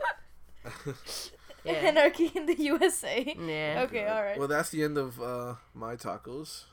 yeah. 1.65 1.71
Anarchy 1.73 2.31
in 2.35 2.45
the 2.45 2.55
USA. 2.61 3.35
yeah. 3.39 3.83
Okay, 3.87 4.05
all 4.07 4.21
right. 4.21 4.37
Well, 4.37 4.47
that's 4.47 4.69
the 4.69 4.83
end 4.83 4.97
of 4.99 5.19
uh, 5.21 5.55
my 5.73 5.95
tacos. 5.95 6.65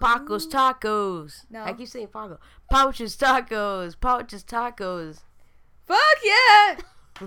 Paco's 0.00 0.46
tacos. 0.46 1.44
No. 1.50 1.62
I 1.62 1.72
keep 1.74 1.88
saying 1.88 2.06
Paco. 2.08 2.38
Pouches 2.70 3.16
tacos. 3.16 3.94
Pouches 4.00 4.42
tacos. 4.44 5.20
Fuck 5.86 5.98
yeah! 6.24 6.76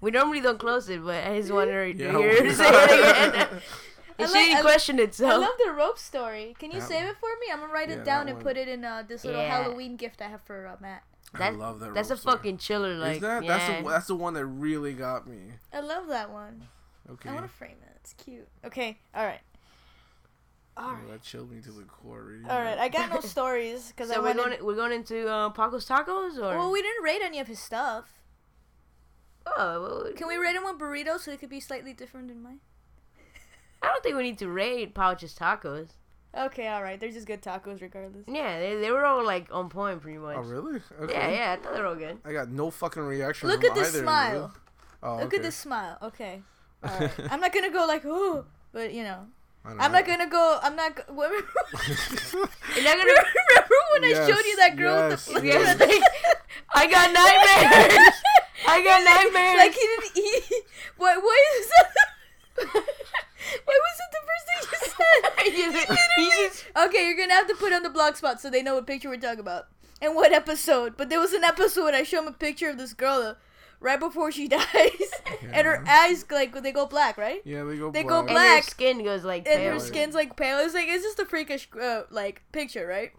we 0.00 0.10
normally 0.10 0.40
don't 0.40 0.58
close 0.58 0.88
it, 0.88 1.04
but 1.04 1.24
I 1.26 1.38
just 1.40 1.52
wanted 1.52 1.98
to 1.98 2.04
Yeah, 2.04 2.18
hear 2.18 2.36
her 2.38 2.44
well- 2.44 2.54
say 2.54 2.68
it 2.68 3.34
again. 3.34 3.48
I 4.18 4.22
And 4.22 4.28
she 4.28 4.34
like- 4.34 4.44
didn't 4.46 4.58
I- 4.58 4.62
question 4.62 5.00
I 5.00 5.02
itself. 5.04 5.40
love 5.40 5.54
the 5.64 5.72
rope 5.72 5.98
story. 5.98 6.54
Can 6.58 6.70
you 6.70 6.80
That 6.80 6.88
save 6.88 7.02
one. 7.04 7.10
it 7.12 7.16
for 7.18 7.28
me? 7.40 7.46
I'm 7.52 7.60
gonna 7.60 7.72
write 7.72 7.88
Yeah, 7.88 7.96
it 7.96 8.04
down 8.04 8.28
and 8.28 8.36
one. 8.36 8.44
put 8.44 8.56
it 8.58 8.68
in 8.68 8.84
uh, 8.84 9.02
this 9.08 9.24
little 9.24 9.40
Yeah. 9.40 9.62
Halloween 9.62 9.96
gift 9.96 10.20
I 10.20 10.28
have 10.28 10.42
for 10.42 10.66
uh, 10.66 10.76
Matt. 10.80 11.02
That- 11.34 11.42
I 11.42 11.56
love 11.56 11.80
that. 11.80 11.94
That's 11.94 12.10
a 12.10 12.16
story. 12.16 12.36
fucking 12.36 12.58
chiller. 12.58 12.94
Like, 12.96 13.16
Is 13.16 13.20
that? 13.22 13.44
yeah. 13.44 13.56
That's 13.56 13.82
the 13.82 13.88
that's 13.88 14.06
the 14.08 14.14
one 14.16 14.34
that 14.34 14.44
really 14.46 14.92
got 14.92 15.26
me. 15.26 15.38
I 15.72 15.80
love 15.80 16.08
that 16.08 16.30
one. 16.30 16.66
Okay. 17.10 17.30
I 17.30 17.34
want 17.34 17.46
to 17.46 17.52
frame 17.52 17.76
it. 17.82 17.96
It's 17.96 18.12
cute. 18.14 18.46
Okay, 18.64 18.98
all 19.14 19.24
right. 19.24 19.40
All 20.76 20.90
Oh, 20.92 21.10
that 21.10 21.22
chilled 21.22 21.50
me 21.50 21.60
to 21.62 21.70
the 21.72 21.82
core. 21.84 22.22
reading 22.22 22.48
All 22.48 22.58
right. 22.60 22.78
I 22.78 22.88
got 22.88 23.10
no 23.10 23.20
stories 23.36 23.88
because 23.88 24.10
I 24.10 24.14
so 24.14 24.20
we're 24.22 24.28
wanted. 24.34 24.58
going 24.58 24.64
we're 24.66 24.74
going 24.76 24.92
into 24.92 25.28
uh, 25.28 25.50
Paco's 25.50 25.86
tacos 25.86 26.36
or 26.36 26.56
Well, 26.58 26.70
we 26.70 26.80
didn't 26.82 27.02
rate 27.02 27.20
any 27.22 27.38
of 27.40 27.48
his 27.48 27.58
stuff. 27.58 28.19
Oh 29.56 29.82
well, 29.82 30.12
Can 30.16 30.28
we 30.28 30.36
rate 30.36 30.54
him 30.56 30.64
with 30.64 30.78
burritos 30.78 31.20
so 31.20 31.30
it 31.32 31.40
could 31.40 31.50
be 31.50 31.60
slightly 31.60 31.92
different 31.92 32.28
than 32.28 32.42
mine? 32.42 32.60
I 33.82 33.86
don't 33.86 34.02
think 34.02 34.16
we 34.16 34.22
need 34.24 34.38
to 34.38 34.48
rate 34.48 34.94
Pouches 34.94 35.34
tacos. 35.34 35.88
Okay, 36.36 36.68
all 36.68 36.82
right. 36.82 37.00
They're 37.00 37.10
just 37.10 37.26
good 37.26 37.42
tacos 37.42 37.80
regardless. 37.80 38.24
Yeah, 38.28 38.60
they, 38.60 38.76
they 38.76 38.90
were 38.90 39.04
all 39.04 39.24
like 39.24 39.48
on 39.50 39.68
point 39.68 40.00
pretty 40.00 40.18
much. 40.18 40.36
Oh 40.36 40.42
really? 40.42 40.80
Okay. 41.00 41.12
Yeah, 41.12 41.28
yeah, 41.30 41.52
I 41.52 41.56
thought 41.62 41.74
they 41.74 41.80
were 41.80 41.86
all 41.88 41.94
good. 41.96 42.18
I 42.24 42.32
got 42.32 42.50
no 42.50 42.70
fucking 42.70 43.02
reaction. 43.02 43.48
Look 43.48 43.62
from 43.62 43.70
at 43.70 43.74
this 43.76 43.88
either 43.88 44.02
smile. 44.04 44.52
Oh, 45.02 45.16
Look 45.16 45.24
okay. 45.26 45.36
at 45.38 45.42
this 45.42 45.56
smile. 45.56 45.96
Okay. 46.02 46.42
All 46.84 46.98
right. 46.98 47.10
I'm 47.30 47.40
not 47.40 47.52
gonna 47.52 47.70
go 47.70 47.84
like 47.86 48.02
oh, 48.06 48.44
but 48.72 48.92
you 48.94 49.02
know, 49.02 49.26
I 49.64 49.70
don't 49.70 49.80
I'm 49.80 49.92
know. 49.92 49.98
not 49.98 50.06
gonna 50.06 50.28
go. 50.30 50.58
I'm 50.62 50.76
not. 50.76 50.94
Go, 50.96 51.02
remember 51.08 51.36
You're 52.74 52.84
not 52.84 52.96
gonna. 52.96 53.12
Remember 53.12 53.76
when 53.92 54.04
I 54.04 54.12
showed 54.26 54.44
you 54.46 54.56
that 54.56 54.76
girl 54.76 55.10
Yes, 55.10 55.28
with 55.28 55.42
the 55.42 55.46
yes. 55.48 55.78
I 56.74 56.86
got 56.86 57.12
nightmares. 57.12 58.14
I 58.70 58.82
got 58.84 59.04
nightmares. 59.24 59.58
like 59.58 59.74
he 59.74 59.80
didn't 59.80 60.16
eat. 60.16 60.64
What? 60.96 61.22
What 61.22 61.38
is 61.58 61.68
that? 61.76 62.64
Why 63.64 63.78
was 63.84 63.96
it 64.00 64.10
the 64.12 64.22
first 64.28 64.44
thing 64.46 64.58
you 64.62 64.88
said? 64.88 65.56
You 65.56 65.72
Literally. 65.72 66.48
just- 66.48 66.64
Okay, 66.76 67.06
you're 67.06 67.16
gonna 67.16 67.34
have 67.34 67.48
to 67.48 67.54
put 67.54 67.72
on 67.72 67.82
the 67.82 67.90
blog 67.90 68.16
spot 68.16 68.40
so 68.40 68.50
they 68.50 68.62
know 68.62 68.74
what 68.74 68.86
picture 68.86 69.08
we're 69.08 69.16
talking 69.18 69.40
about 69.40 69.66
and 70.02 70.14
what 70.14 70.32
episode. 70.32 70.96
But 70.96 71.08
there 71.08 71.18
was 71.20 71.32
an 71.32 71.44
episode 71.44 71.94
I 71.94 72.02
show 72.02 72.20
him 72.20 72.28
a 72.28 72.32
picture 72.32 72.68
of 72.70 72.78
this 72.78 72.92
girl 72.92 73.22
uh, 73.22 73.34
right 73.80 73.98
before 73.98 74.30
she 74.30 74.46
dies, 74.48 75.10
and 75.52 75.66
her 75.66 75.82
eyes 75.88 76.24
like 76.30 76.52
they 76.62 76.70
go 76.72 76.86
black, 76.86 77.16
right? 77.16 77.40
Yeah, 77.44 77.64
they 77.64 77.76
go. 77.78 77.90
They 77.90 78.02
black. 78.02 78.26
go 78.26 78.34
and 78.34 78.38
her 78.38 78.62
skin 78.62 79.02
goes 79.02 79.24
like 79.24 79.48
And 79.48 79.56
pale. 79.58 79.72
her 79.72 79.80
skin's 79.80 80.14
like 80.14 80.36
pale. 80.36 80.58
It's 80.58 80.74
like 80.74 80.86
it's 80.88 81.02
just 81.04 81.18
a 81.18 81.24
freakish 81.24 81.68
uh, 81.80 82.02
like 82.10 82.42
picture, 82.52 82.86
right? 82.86 83.12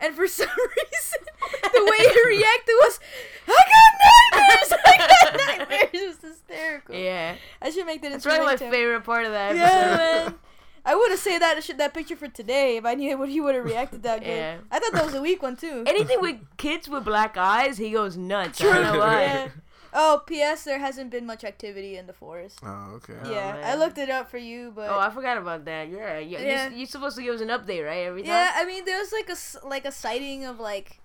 And 0.00 0.14
for 0.14 0.26
some 0.38 0.48
reason, 0.48 1.20
the 1.62 1.84
way 1.84 1.98
he 1.98 2.26
reacted 2.28 2.74
was, 2.82 3.00
"I 3.48 3.62
got 3.74 4.38
nightmares! 4.38 4.72
I 4.86 4.98
got 4.98 5.36
nightmares!" 5.58 5.90
It 5.92 6.06
was 6.08 6.30
hysterical. 6.30 6.94
Yeah, 6.94 7.34
I 7.60 7.70
should 7.70 7.86
make 7.86 8.02
that 8.02 8.12
that's 8.12 8.24
probably 8.24 8.46
my 8.46 8.56
favorite 8.56 9.04
part 9.04 9.24
of 9.26 9.32
that 9.32 9.56
Yeah, 9.56 9.64
episode. 9.64 9.96
man. 10.30 10.34
I 10.84 10.94
would 10.94 11.10
have 11.10 11.20
saved 11.20 11.42
that 11.42 11.62
that 11.78 11.92
picture 11.92 12.16
for 12.16 12.28
today 12.28 12.76
if 12.78 12.86
I 12.86 12.94
knew 12.94 13.18
what 13.18 13.28
he 13.28 13.40
would 13.40 13.54
have 13.54 13.64
reacted 13.64 14.02
that 14.04 14.20
good. 14.20 14.28
Yeah. 14.28 14.58
I 14.70 14.78
thought 14.78 14.92
that 14.92 15.04
was 15.04 15.14
a 15.14 15.20
weak 15.20 15.42
one 15.42 15.56
too. 15.56 15.84
Anything 15.86 16.20
with 16.22 16.36
kids 16.56 16.88
with 16.88 17.04
black 17.04 17.36
eyes, 17.36 17.76
he 17.76 17.90
goes 17.90 18.16
nuts. 18.16 18.60
I 18.60 18.64
don't 18.64 18.82
know 18.94 18.98
why. 19.00 19.22
Yeah. 19.22 19.48
Oh, 19.92 20.22
P.S. 20.26 20.64
There 20.64 20.78
hasn't 20.78 21.10
been 21.10 21.24
much 21.26 21.44
activity 21.44 21.96
in 21.96 22.06
the 22.06 22.12
forest. 22.12 22.58
Oh, 22.62 22.92
okay. 22.96 23.14
Oh, 23.24 23.30
yeah, 23.32 23.60
I 23.64 23.74
looked 23.74 23.98
it 23.98 24.10
up 24.10 24.30
for 24.30 24.38
you, 24.38 24.72
but 24.74 24.88
Oh, 24.90 24.98
I 24.98 25.10
forgot 25.10 25.38
about 25.38 25.64
that. 25.64 25.88
Yeah, 25.88 26.18
yeah. 26.18 26.38
Yeah. 26.40 26.68
You're, 26.68 26.78
you're 26.78 26.86
supposed 26.86 27.16
to 27.16 27.22
give 27.22 27.34
us 27.34 27.40
an 27.40 27.48
update, 27.48 27.84
right? 27.86 28.04
Every 28.06 28.22
time. 28.22 28.30
yeah, 28.30 28.52
I 28.54 28.64
mean 28.64 28.84
there 28.84 28.98
was 28.98 29.12
like 29.12 29.28
a 29.28 29.32
s- 29.32 29.56
like 29.64 29.84
a 29.84 29.92
sighting 29.92 30.44
of 30.44 30.60
like 30.60 31.00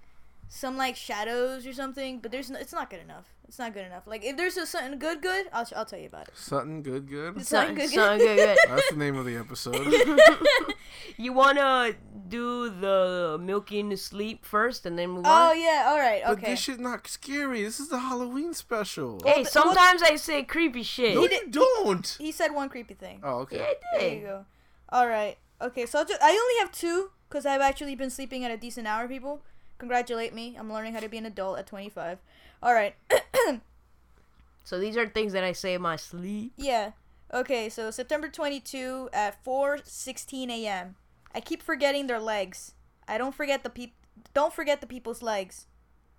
some 0.55 0.77
like 0.77 0.95
shadows 0.95 1.65
or 1.65 1.73
something, 1.73 2.19
but 2.19 2.31
there's 2.31 2.49
no, 2.51 2.59
it's 2.59 2.73
not 2.73 2.89
good 2.89 3.01
enough. 3.01 3.25
It's 3.47 3.57
not 3.59 3.73
good 3.73 3.85
enough. 3.85 4.03
Like 4.05 4.23
if 4.23 4.37
there's 4.37 4.55
a, 4.57 4.65
something 4.67 4.99
good, 4.99 5.21
good, 5.21 5.47
I'll 5.51 5.67
I'll 5.75 5.85
tell 5.85 5.99
you 5.99 6.07
about 6.07 6.27
it. 6.27 6.33
Sutton, 6.37 6.81
good, 6.83 7.07
good. 7.09 7.37
It's 7.37 7.49
Something, 7.49 7.75
good, 7.75 7.89
something 7.89 8.19
good, 8.19 8.37
good. 8.37 8.57
That's 8.67 8.89
the 8.91 8.97
name 8.97 9.15
of 9.17 9.25
the 9.25 9.35
episode. 9.37 9.75
You 11.17 11.33
wanna 11.33 11.93
do 12.27 12.69
the 12.69 13.37
milking 13.39 13.95
sleep 13.97 14.45
first 14.45 14.85
and 14.85 14.97
then 14.97 15.09
move 15.09 15.25
Oh 15.27 15.51
on? 15.51 15.59
yeah, 15.61 15.85
all 15.87 15.97
right, 15.97 16.21
But 16.25 16.37
okay. 16.39 16.51
this 16.51 16.59
shit 16.61 16.79
not 16.79 17.07
scary. 17.07 17.63
This 17.63 17.79
is 17.79 17.89
the 17.89 17.99
Halloween 17.99 18.53
special. 18.53 19.19
Hey, 19.25 19.35
th- 19.35 19.47
sometimes 19.47 20.01
I 20.01 20.15
say 20.15 20.43
creepy 20.43 20.81
shit. 20.83 21.15
no, 21.15 21.25
He 21.27 21.35
you 21.35 21.49
don't. 21.49 22.15
He 22.19 22.31
said 22.31 22.51
one 22.53 22.69
creepy 22.69 22.93
thing. 22.93 23.19
Oh, 23.23 23.39
okay. 23.41 23.57
Yeah, 23.57 23.63
I 23.95 23.99
There 23.99 24.13
you 24.15 24.21
go. 24.21 24.45
All 24.89 25.07
right. 25.07 25.37
Okay, 25.61 25.85
so 25.85 25.99
I'll 25.99 26.05
ju- 26.05 26.15
I 26.21 26.31
only 26.31 26.59
have 26.61 26.71
two 26.71 27.11
because 27.29 27.45
I've 27.45 27.61
actually 27.61 27.95
been 27.95 28.09
sleeping 28.09 28.43
at 28.45 28.51
a 28.51 28.57
decent 28.57 28.87
hour. 28.87 29.07
People, 29.07 29.43
congratulate 29.83 30.33
me. 30.33 30.55
I'm 30.57 30.71
learning 30.71 30.93
how 30.93 31.01
to 31.01 31.09
be 31.09 31.17
an 31.17 31.25
adult 31.25 31.59
at 31.59 31.67
25. 31.67 32.19
All 32.61 32.73
right. 32.73 32.95
So 34.65 34.79
these 34.79 34.95
are 34.95 35.05
things 35.05 35.33
that 35.33 35.43
I 35.43 35.51
say 35.51 35.73
in 35.73 35.81
my 35.81 35.97
sleep. 35.97 36.53
yeah. 36.55 36.91
Okay. 37.33 37.67
So 37.67 37.91
September 37.91 38.29
22 38.29 39.09
at 39.11 39.43
4:16 39.43 40.49
a.m. 40.49 40.95
I 41.35 41.41
keep 41.41 41.61
forgetting 41.61 42.07
their 42.07 42.19
legs. 42.19 42.73
I 43.05 43.17
don't 43.17 43.35
forget 43.35 43.63
the 43.63 43.69
peop. 43.69 43.93
Don't 44.33 44.53
forget 44.53 44.79
the 44.79 44.87
people's 44.87 45.21
legs. 45.21 45.67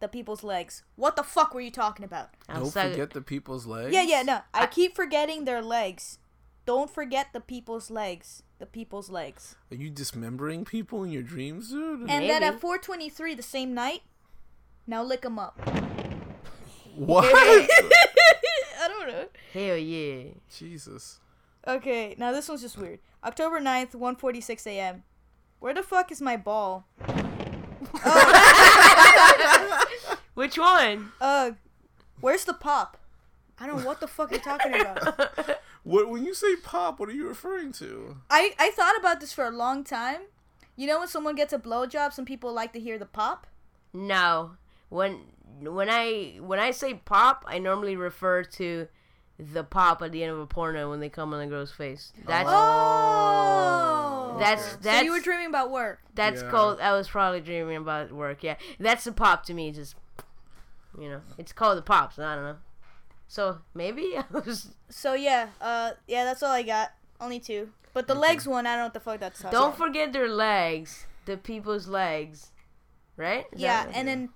The 0.00 0.08
people's 0.08 0.44
legs. 0.44 0.82
What 0.96 1.16
the 1.16 1.22
fuck 1.22 1.54
were 1.54 1.62
you 1.62 1.70
talking 1.70 2.04
about? 2.04 2.30
I 2.46 2.58
Don't 2.58 2.70
forget 2.70 3.10
the 3.12 3.22
people's 3.22 3.64
legs. 3.64 3.94
Yeah, 3.94 4.02
yeah, 4.02 4.22
no. 4.22 4.40
I 4.52 4.66
keep 4.66 4.94
forgetting 4.94 5.46
their 5.46 5.62
legs. 5.62 6.18
Don't 6.66 6.90
forget 6.90 7.28
the 7.32 7.40
people's 7.40 7.90
legs. 7.90 8.42
The 8.58 8.66
people's 8.66 9.10
legs. 9.10 9.56
Are 9.70 9.74
you 9.74 9.90
dismembering 9.90 10.64
people 10.64 11.02
in 11.02 11.10
your 11.10 11.22
dreams, 11.22 11.70
dude? 11.70 12.08
And 12.08 12.28
then 12.30 12.42
at 12.42 12.60
4:23 12.60 13.34
the 13.36 13.42
same 13.42 13.74
night, 13.74 14.02
now 14.86 15.02
lick 15.02 15.22
them 15.22 15.38
up. 15.38 15.58
what? 16.94 17.24
I 17.34 18.88
don't 18.88 19.08
know. 19.08 19.26
Hell 19.52 19.76
yeah. 19.76 20.24
Jesus. 20.56 21.20
Okay, 21.66 22.14
now 22.18 22.30
this 22.32 22.48
one's 22.48 22.60
just 22.62 22.78
weird. 22.78 23.00
October 23.24 23.60
9th, 23.60 23.92
1:46 23.94 24.66
a.m. 24.66 25.02
Where 25.58 25.74
the 25.74 25.82
fuck 25.82 26.12
is 26.12 26.20
my 26.20 26.36
ball? 26.36 26.86
Which 30.34 30.58
one? 30.58 31.12
Uh, 31.20 31.52
where's 32.20 32.44
the 32.44 32.52
pop? 32.54 32.98
I 33.58 33.66
don't 33.66 33.78
know 33.78 33.86
what 33.86 34.00
the 34.00 34.08
fuck 34.08 34.30
you're 34.30 34.40
talking 34.40 34.74
about. 34.74 35.58
What 35.84 36.08
when 36.10 36.24
you 36.24 36.34
say 36.34 36.56
pop? 36.56 36.98
What 36.98 37.08
are 37.08 37.12
you 37.12 37.28
referring 37.28 37.72
to? 37.74 38.16
I 38.30 38.54
I 38.58 38.70
thought 38.70 38.96
about 38.98 39.20
this 39.20 39.32
for 39.32 39.44
a 39.44 39.50
long 39.50 39.84
time. 39.84 40.22
You 40.76 40.86
know 40.88 40.98
when 40.98 41.08
someone 41.08 41.36
gets 41.36 41.52
a 41.52 41.58
blowjob, 41.58 42.12
some 42.12 42.24
people 42.24 42.52
like 42.52 42.72
to 42.72 42.80
hear 42.80 42.98
the 42.98 43.06
pop. 43.06 43.46
No. 43.92 44.56
When 44.88 45.20
when 45.60 45.88
I 45.90 46.38
when 46.40 46.58
I 46.58 46.70
say 46.72 46.94
pop, 46.94 47.44
I 47.46 47.58
normally 47.58 47.96
refer 47.96 48.42
to 48.44 48.88
the 49.38 49.62
pop 49.64 50.00
at 50.02 50.12
the 50.12 50.22
end 50.22 50.32
of 50.32 50.38
a 50.38 50.46
porno 50.46 50.88
when 50.90 51.00
they 51.00 51.08
come 51.08 51.32
on 51.34 51.40
the 51.40 51.46
girl's 51.46 51.72
face. 51.72 52.12
That's 52.26 52.48
Oh. 52.48 54.32
oh 54.34 54.38
that's- 54.38 54.72
so 54.72 54.76
that's- 54.80 55.04
you 55.04 55.12
were 55.12 55.20
dreaming 55.20 55.46
about 55.46 55.70
work. 55.70 56.00
that's 56.14 56.42
Yeah. 56.42 56.50
called. 56.50 56.80
I 56.80 56.92
was 56.92 57.08
probably 57.08 57.40
dreaming 57.40 57.76
about 57.76 58.10
work. 58.12 58.42
Yeah, 58.42 58.56
that's 58.80 59.04
the 59.04 59.12
pop 59.12 59.44
to 59.46 59.54
me. 59.54 59.70
Just 59.72 59.96
you 60.98 61.08
know, 61.08 61.20
it's 61.38 61.52
called 61.52 61.76
the 61.78 61.82
pops. 61.82 62.18
I 62.18 62.34
don't 62.36 62.44
know. 62.44 62.56
So 63.28 63.58
maybe 63.74 64.14
I 64.18 64.24
was. 64.30 64.74
So 64.88 65.14
yeah, 65.14 65.48
uh, 65.60 65.92
yeah, 66.06 66.24
that's 66.24 66.42
all 66.42 66.52
I 66.52 66.62
got. 66.62 66.90
Only 67.20 67.40
two. 67.40 67.70
But 67.92 68.08
the 68.08 68.14
legs 68.14 68.46
one, 68.46 68.66
I 68.66 68.70
don't 68.70 68.78
know 68.78 68.84
what 68.86 68.94
the 68.94 69.00
fuck 69.00 69.20
that's. 69.20 69.38
talking 69.38 69.50
about. 69.56 69.60
Don't 69.60 69.74
about. 69.76 69.86
forget 69.86 70.12
their 70.12 70.28
legs. 70.28 71.06
The 71.26 71.36
people's 71.36 71.86
legs. 71.86 72.50
Right? 73.16 73.46
Is 73.52 73.60
Yeah, 73.60 73.86
and 73.94 74.08
then 74.08 74.30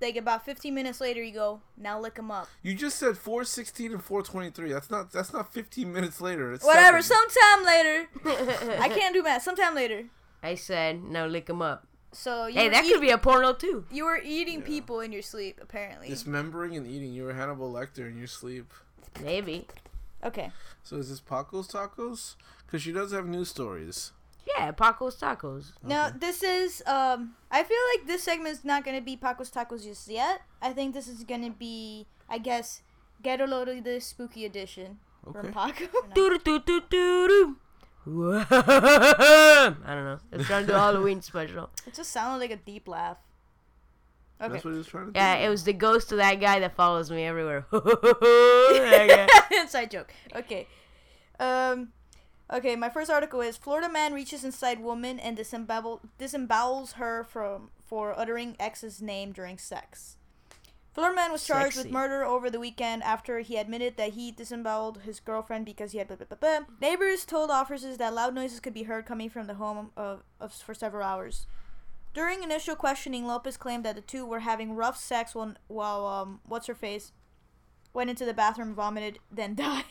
like 0.00 0.16
about 0.16 0.44
15 0.44 0.74
minutes 0.74 1.00
later, 1.00 1.22
you 1.22 1.32
go 1.32 1.60
now 1.76 2.00
lick 2.00 2.16
them 2.16 2.30
up. 2.30 2.48
You 2.62 2.74
just 2.74 2.98
said 2.98 3.16
416 3.16 3.92
and 3.92 4.02
423. 4.02 4.72
That's 4.72 4.90
not 4.90 5.12
that's 5.12 5.32
not 5.32 5.52
15 5.52 5.92
minutes 5.92 6.20
later. 6.20 6.52
It's 6.52 6.64
Whatever. 6.64 7.00
seven. 7.02 7.28
Sometime 7.30 7.64
later. 7.64 8.08
I 8.80 8.88
can't 8.88 9.14
do 9.14 9.22
math. 9.22 9.42
Sometime 9.42 9.74
later. 9.74 10.06
I 10.42 10.54
said 10.54 11.02
no, 11.02 11.26
lick 11.26 11.46
them 11.46 11.62
up. 11.62 11.86
So 12.12 12.46
you 12.46 12.54
Hey, 12.54 12.68
that 12.68 12.84
eat- 12.84 12.92
could 12.92 13.00
be 13.00 13.10
a 13.10 13.18
porno 13.18 13.52
too. 13.52 13.84
You 13.90 14.04
were 14.04 14.20
eating 14.22 14.62
people 14.62 15.00
in 15.00 15.12
your 15.12 15.22
sleep, 15.22 15.58
apparently. 15.62 16.08
Dismembering 16.08 16.76
and 16.76 16.86
eating. 16.86 17.12
You 17.12 17.24
were 17.24 17.34
Hannibal 17.34 17.72
Lecter 17.72 18.08
in 18.08 18.18
your 18.18 18.26
sleep. 18.26 18.72
Maybe. 19.22 19.66
Okay. 20.24 20.50
So 20.82 20.96
is 20.96 21.08
this 21.08 21.20
Paco's 21.20 21.68
Tacos? 21.68 22.34
Because 22.66 22.82
she 22.82 22.92
does 22.92 23.12
have 23.12 23.26
news 23.26 23.48
stories. 23.50 24.12
Yeah, 24.46 24.72
Paco's 24.72 25.16
Tacos. 25.20 25.72
Now 25.82 26.10
this 26.10 26.42
is 26.42 26.82
um. 26.86 27.34
I 27.50 27.62
feel 27.62 27.78
like 27.94 28.06
this 28.06 28.22
segment's 28.24 28.64
not 28.64 28.84
gonna 28.84 29.00
be 29.00 29.16
Paco's 29.16 29.50
Tacos 29.50 29.84
just 29.84 30.08
yet. 30.08 30.42
I 30.60 30.72
think 30.72 30.94
this 30.94 31.06
is 31.08 31.22
gonna 31.24 31.50
be, 31.50 32.06
I 32.28 32.38
guess, 32.38 32.82
Get 33.22 33.40
a 33.40 33.46
Load 33.46 33.68
of 33.68 33.84
the 33.84 34.00
Spooky 34.00 34.44
Edition 34.44 34.98
Okay. 35.26 35.40
from 35.40 35.52
Paco. 35.52 35.86
Doo 36.14 36.38
doo 36.38 36.58
doo 36.58 36.80
doo 36.90 37.28
doo. 37.28 37.56
I 38.06 39.74
don't 39.86 40.04
know. 40.04 40.18
They're 40.30 40.44
trying 40.44 40.62
to 40.62 40.68
do 40.68 40.74
a 40.74 40.78
Halloween 40.78 41.20
special. 41.22 41.70
it 41.86 41.94
just 41.94 42.10
sounded 42.10 42.38
like 42.40 42.50
a 42.50 42.56
deep 42.56 42.88
laugh. 42.88 43.18
Okay. 44.40 44.52
That's 44.54 44.64
what 44.64 44.70
he 44.72 44.78
was 44.78 44.86
trying 44.86 45.06
to 45.06 45.12
do. 45.12 45.18
Yeah, 45.18 45.34
it 45.34 45.48
was 45.50 45.64
the 45.64 45.74
ghost 45.74 46.10
of 46.12 46.18
that 46.18 46.40
guy 46.40 46.60
that 46.60 46.74
follows 46.74 47.10
me 47.10 47.24
everywhere. 47.24 47.66
That. 47.72 49.48
Inside 49.52 49.90
joke. 49.90 50.12
Okay. 50.34 50.66
Um. 51.38 51.92
Okay, 52.52 52.74
my 52.74 52.88
first 52.88 53.10
article 53.10 53.40
is 53.40 53.56
Florida 53.56 53.88
man 53.88 54.12
reaches 54.12 54.44
inside 54.44 54.80
woman 54.80 55.20
and 55.20 55.36
disembowel 55.36 56.00
disembowels 56.18 56.94
her 56.94 57.22
from 57.24 57.70
for 57.84 58.18
uttering 58.18 58.56
ex's 58.58 59.00
name 59.02 59.32
during 59.32 59.58
sex. 59.58 60.16
Florida 60.92 61.14
man 61.14 61.30
was 61.30 61.46
charged 61.46 61.74
Sexy. 61.74 61.88
with 61.88 61.92
murder 61.92 62.24
over 62.24 62.50
the 62.50 62.58
weekend 62.58 63.02
after 63.04 63.40
he 63.40 63.56
admitted 63.56 63.96
that 63.96 64.14
he 64.14 64.32
disemboweled 64.32 65.02
his 65.04 65.20
girlfriend 65.20 65.64
because 65.64 65.92
he 65.92 65.98
had 65.98 66.08
blah, 66.08 66.16
blah, 66.16 66.26
blah, 66.26 66.38
blah. 66.60 66.66
Neighbors 66.80 67.24
told 67.24 67.50
officers 67.50 67.96
that 67.98 68.12
loud 68.12 68.34
noises 68.34 68.58
could 68.58 68.74
be 68.74 68.82
heard 68.84 69.06
coming 69.06 69.30
from 69.30 69.46
the 69.46 69.54
home 69.54 69.90
of, 69.96 70.24
of 70.40 70.52
for 70.52 70.74
several 70.74 71.04
hours. 71.04 71.46
During 72.12 72.42
initial 72.42 72.74
questioning, 72.74 73.24
Lopez 73.24 73.56
claimed 73.56 73.84
that 73.84 73.94
the 73.94 74.00
two 74.00 74.26
were 74.26 74.40
having 74.40 74.74
rough 74.74 74.96
sex 74.96 75.32
while, 75.32 75.54
while 75.68 76.06
um, 76.06 76.40
what's 76.44 76.66
her 76.66 76.74
face 76.74 77.12
went 77.92 78.10
into 78.10 78.24
the 78.24 78.34
bathroom, 78.34 78.74
vomited, 78.74 79.20
then 79.30 79.54
died. 79.56 79.84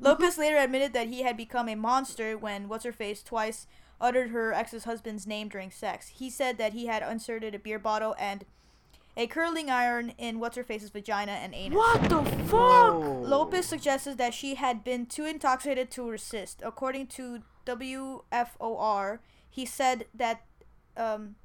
Lopez 0.00 0.38
later 0.38 0.56
admitted 0.56 0.92
that 0.92 1.08
he 1.08 1.22
had 1.22 1.36
become 1.36 1.68
a 1.68 1.76
monster 1.76 2.36
when 2.36 2.68
what's 2.68 2.84
her 2.84 2.92
face 2.92 3.22
twice 3.22 3.66
uttered 4.00 4.30
her 4.30 4.52
ex's 4.52 4.84
husband's 4.84 5.26
name 5.26 5.48
during 5.48 5.70
sex. 5.70 6.08
He 6.08 6.28
said 6.28 6.58
that 6.58 6.72
he 6.72 6.86
had 6.86 7.08
inserted 7.08 7.54
a 7.54 7.60
beer 7.60 7.78
bottle 7.78 8.16
and 8.18 8.44
a 9.16 9.26
curling 9.26 9.70
iron 9.70 10.12
in 10.18 10.38
what's 10.38 10.56
her 10.56 10.64
face's 10.64 10.90
vagina 10.90 11.32
and 11.32 11.54
anus. 11.54 11.76
what 11.76 12.02
the 12.08 12.22
fuck? 12.46 12.94
Lopez 12.94 13.66
suggested 13.66 14.18
that 14.18 14.32
she 14.32 14.54
had 14.54 14.82
been 14.82 15.06
too 15.06 15.24
intoxicated 15.24 15.90
to 15.90 16.08
resist. 16.08 16.62
According 16.64 17.08
to 17.08 17.42
WFOR, 17.66 19.18
he 19.50 19.66
said 19.66 20.06
that, 20.14 20.42
um, 20.96 21.36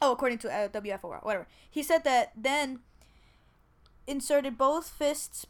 oh, 0.00 0.12
according 0.12 0.38
to 0.38 0.48
uh, 0.52 0.68
WFOR, 0.68 1.22
whatever. 1.24 1.46
He 1.70 1.82
said 1.82 2.04
that 2.04 2.32
then 2.34 2.80
inserted 4.06 4.56
both 4.56 4.88
fists 4.88 5.46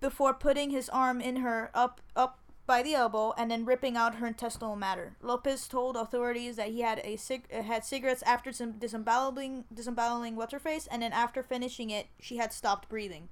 before 0.00 0.32
putting 0.32 0.70
his 0.70 0.88
arm 0.88 1.20
in 1.20 1.36
her 1.36 1.70
up 1.74 2.00
up 2.16 2.38
by 2.70 2.82
the 2.82 2.94
elbow 2.94 3.34
and 3.36 3.50
then 3.50 3.64
ripping 3.64 3.96
out 3.96 4.14
her 4.16 4.26
intestinal 4.28 4.76
matter. 4.76 5.16
Lopez 5.20 5.66
told 5.66 5.96
authorities 5.96 6.54
that 6.56 6.68
he 6.68 6.80
had 6.82 7.00
a 7.04 7.16
cig- 7.16 7.48
uh, 7.52 7.62
had 7.62 7.84
cigarettes 7.84 8.22
after 8.22 8.52
some 8.52 8.72
disemboweling 8.78 9.64
disemboweling 9.80 10.36
what's 10.36 10.52
her 10.52 10.58
face 10.70 10.86
and 10.90 11.02
then 11.02 11.12
after 11.12 11.42
finishing 11.42 11.90
it 11.90 12.06
she 12.20 12.36
had 12.36 12.52
stopped 12.52 12.88
breathing. 12.88 13.28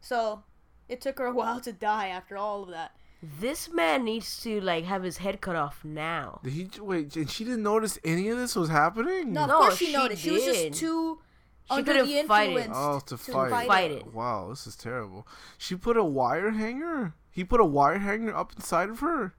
So 0.00 0.42
it 0.88 1.00
took 1.00 1.18
her 1.18 1.26
a 1.26 1.32
while 1.40 1.60
to 1.60 1.72
die 1.72 2.08
after 2.08 2.36
all 2.36 2.62
of 2.62 2.68
that. 2.70 2.92
This 3.40 3.68
man 3.68 4.04
needs 4.04 4.40
to 4.44 4.60
like 4.60 4.84
have 4.84 5.02
his 5.02 5.18
head 5.18 5.40
cut 5.40 5.56
off 5.56 5.84
now. 5.84 6.38
Did 6.44 6.52
he 6.52 6.70
wait? 6.80 7.16
And 7.16 7.28
she 7.28 7.42
didn't 7.44 7.64
notice 7.64 7.98
any 8.04 8.28
of 8.28 8.38
this 8.38 8.54
was 8.54 8.68
happening. 8.68 9.32
No, 9.32 9.42
of 9.42 9.48
No, 9.48 9.58
course 9.58 9.76
she, 9.76 9.86
she 9.86 9.92
noticed. 9.92 10.22
She 10.22 10.30
was 10.30 10.44
just 10.44 10.74
too 10.74 11.18
She 11.66 11.70
under 11.78 11.92
couldn't 11.92 12.06
the 12.06 12.22
fight 12.22 12.50
it. 12.50 12.56
influence. 12.58 12.76
Oh, 12.78 13.00
to 13.06 13.16
fight. 13.16 13.66
Fight 13.66 13.90
it. 13.90 14.14
Wow, 14.14 14.46
this 14.50 14.68
is 14.68 14.76
terrible. 14.76 15.26
She 15.58 15.74
put 15.74 15.96
a 15.96 16.04
wire 16.04 16.52
hanger. 16.52 17.14
He 17.38 17.44
put 17.44 17.60
a 17.60 17.64
wire 17.64 17.98
hanger 17.98 18.34
up 18.34 18.52
inside 18.56 18.88
of 18.90 18.98
her, 18.98 19.32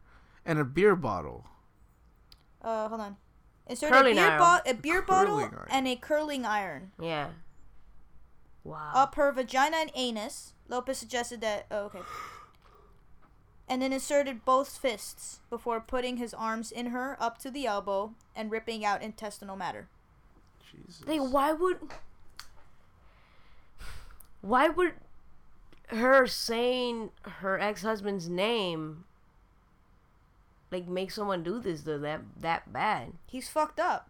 and 0.45 0.57
a 0.57 0.63
beer 0.63 0.95
bottle. 0.95 1.45
Uh, 2.61 2.87
hold 2.87 3.01
on. 3.01 3.17
Inserted 3.67 3.93
Curling 3.93 4.17
a 4.17 4.21
beer, 4.21 4.29
iron. 4.29 4.39
bo- 4.39 4.69
a 4.71 4.73
beer 4.73 5.01
bottle 5.01 5.35
iron. 5.39 5.67
and 5.69 5.85
a 5.85 5.97
curling 5.97 6.45
iron 6.45 6.93
Yeah. 6.97 7.31
Wow. 8.63 8.91
up 8.93 9.15
her 9.15 9.33
vagina 9.33 9.75
and 9.81 9.91
anus. 9.95 10.53
Lopez 10.69 10.97
suggested 10.97 11.41
that. 11.41 11.65
Oh, 11.69 11.87
okay. 11.87 11.99
And 13.67 13.81
then 13.81 13.91
inserted 13.91 14.45
both 14.45 14.77
fists 14.77 15.41
before 15.49 15.81
putting 15.81 16.15
his 16.15 16.33
arms 16.33 16.71
in 16.71 16.85
her 16.91 17.17
up 17.21 17.37
to 17.39 17.51
the 17.51 17.65
elbow 17.65 18.13
and 18.33 18.49
ripping 18.49 18.85
out 18.85 19.01
intestinal 19.01 19.57
matter. 19.57 19.89
Jesus. 20.71 21.05
Like, 21.05 21.19
why 21.19 21.51
would? 21.51 21.79
Why 24.39 24.69
would 24.69 24.93
her 25.89 26.27
saying 26.27 27.11
her 27.23 27.59
ex-husband's 27.59 28.29
name 28.29 29.05
like 30.71 30.87
make 30.87 31.09
someone 31.11 31.41
do 31.43 31.59
this 31.59 31.81
though 31.81 31.97
that 31.97 32.21
that 32.39 32.71
bad? 32.71 33.13
He's 33.25 33.49
fucked 33.49 33.79
up. 33.79 34.09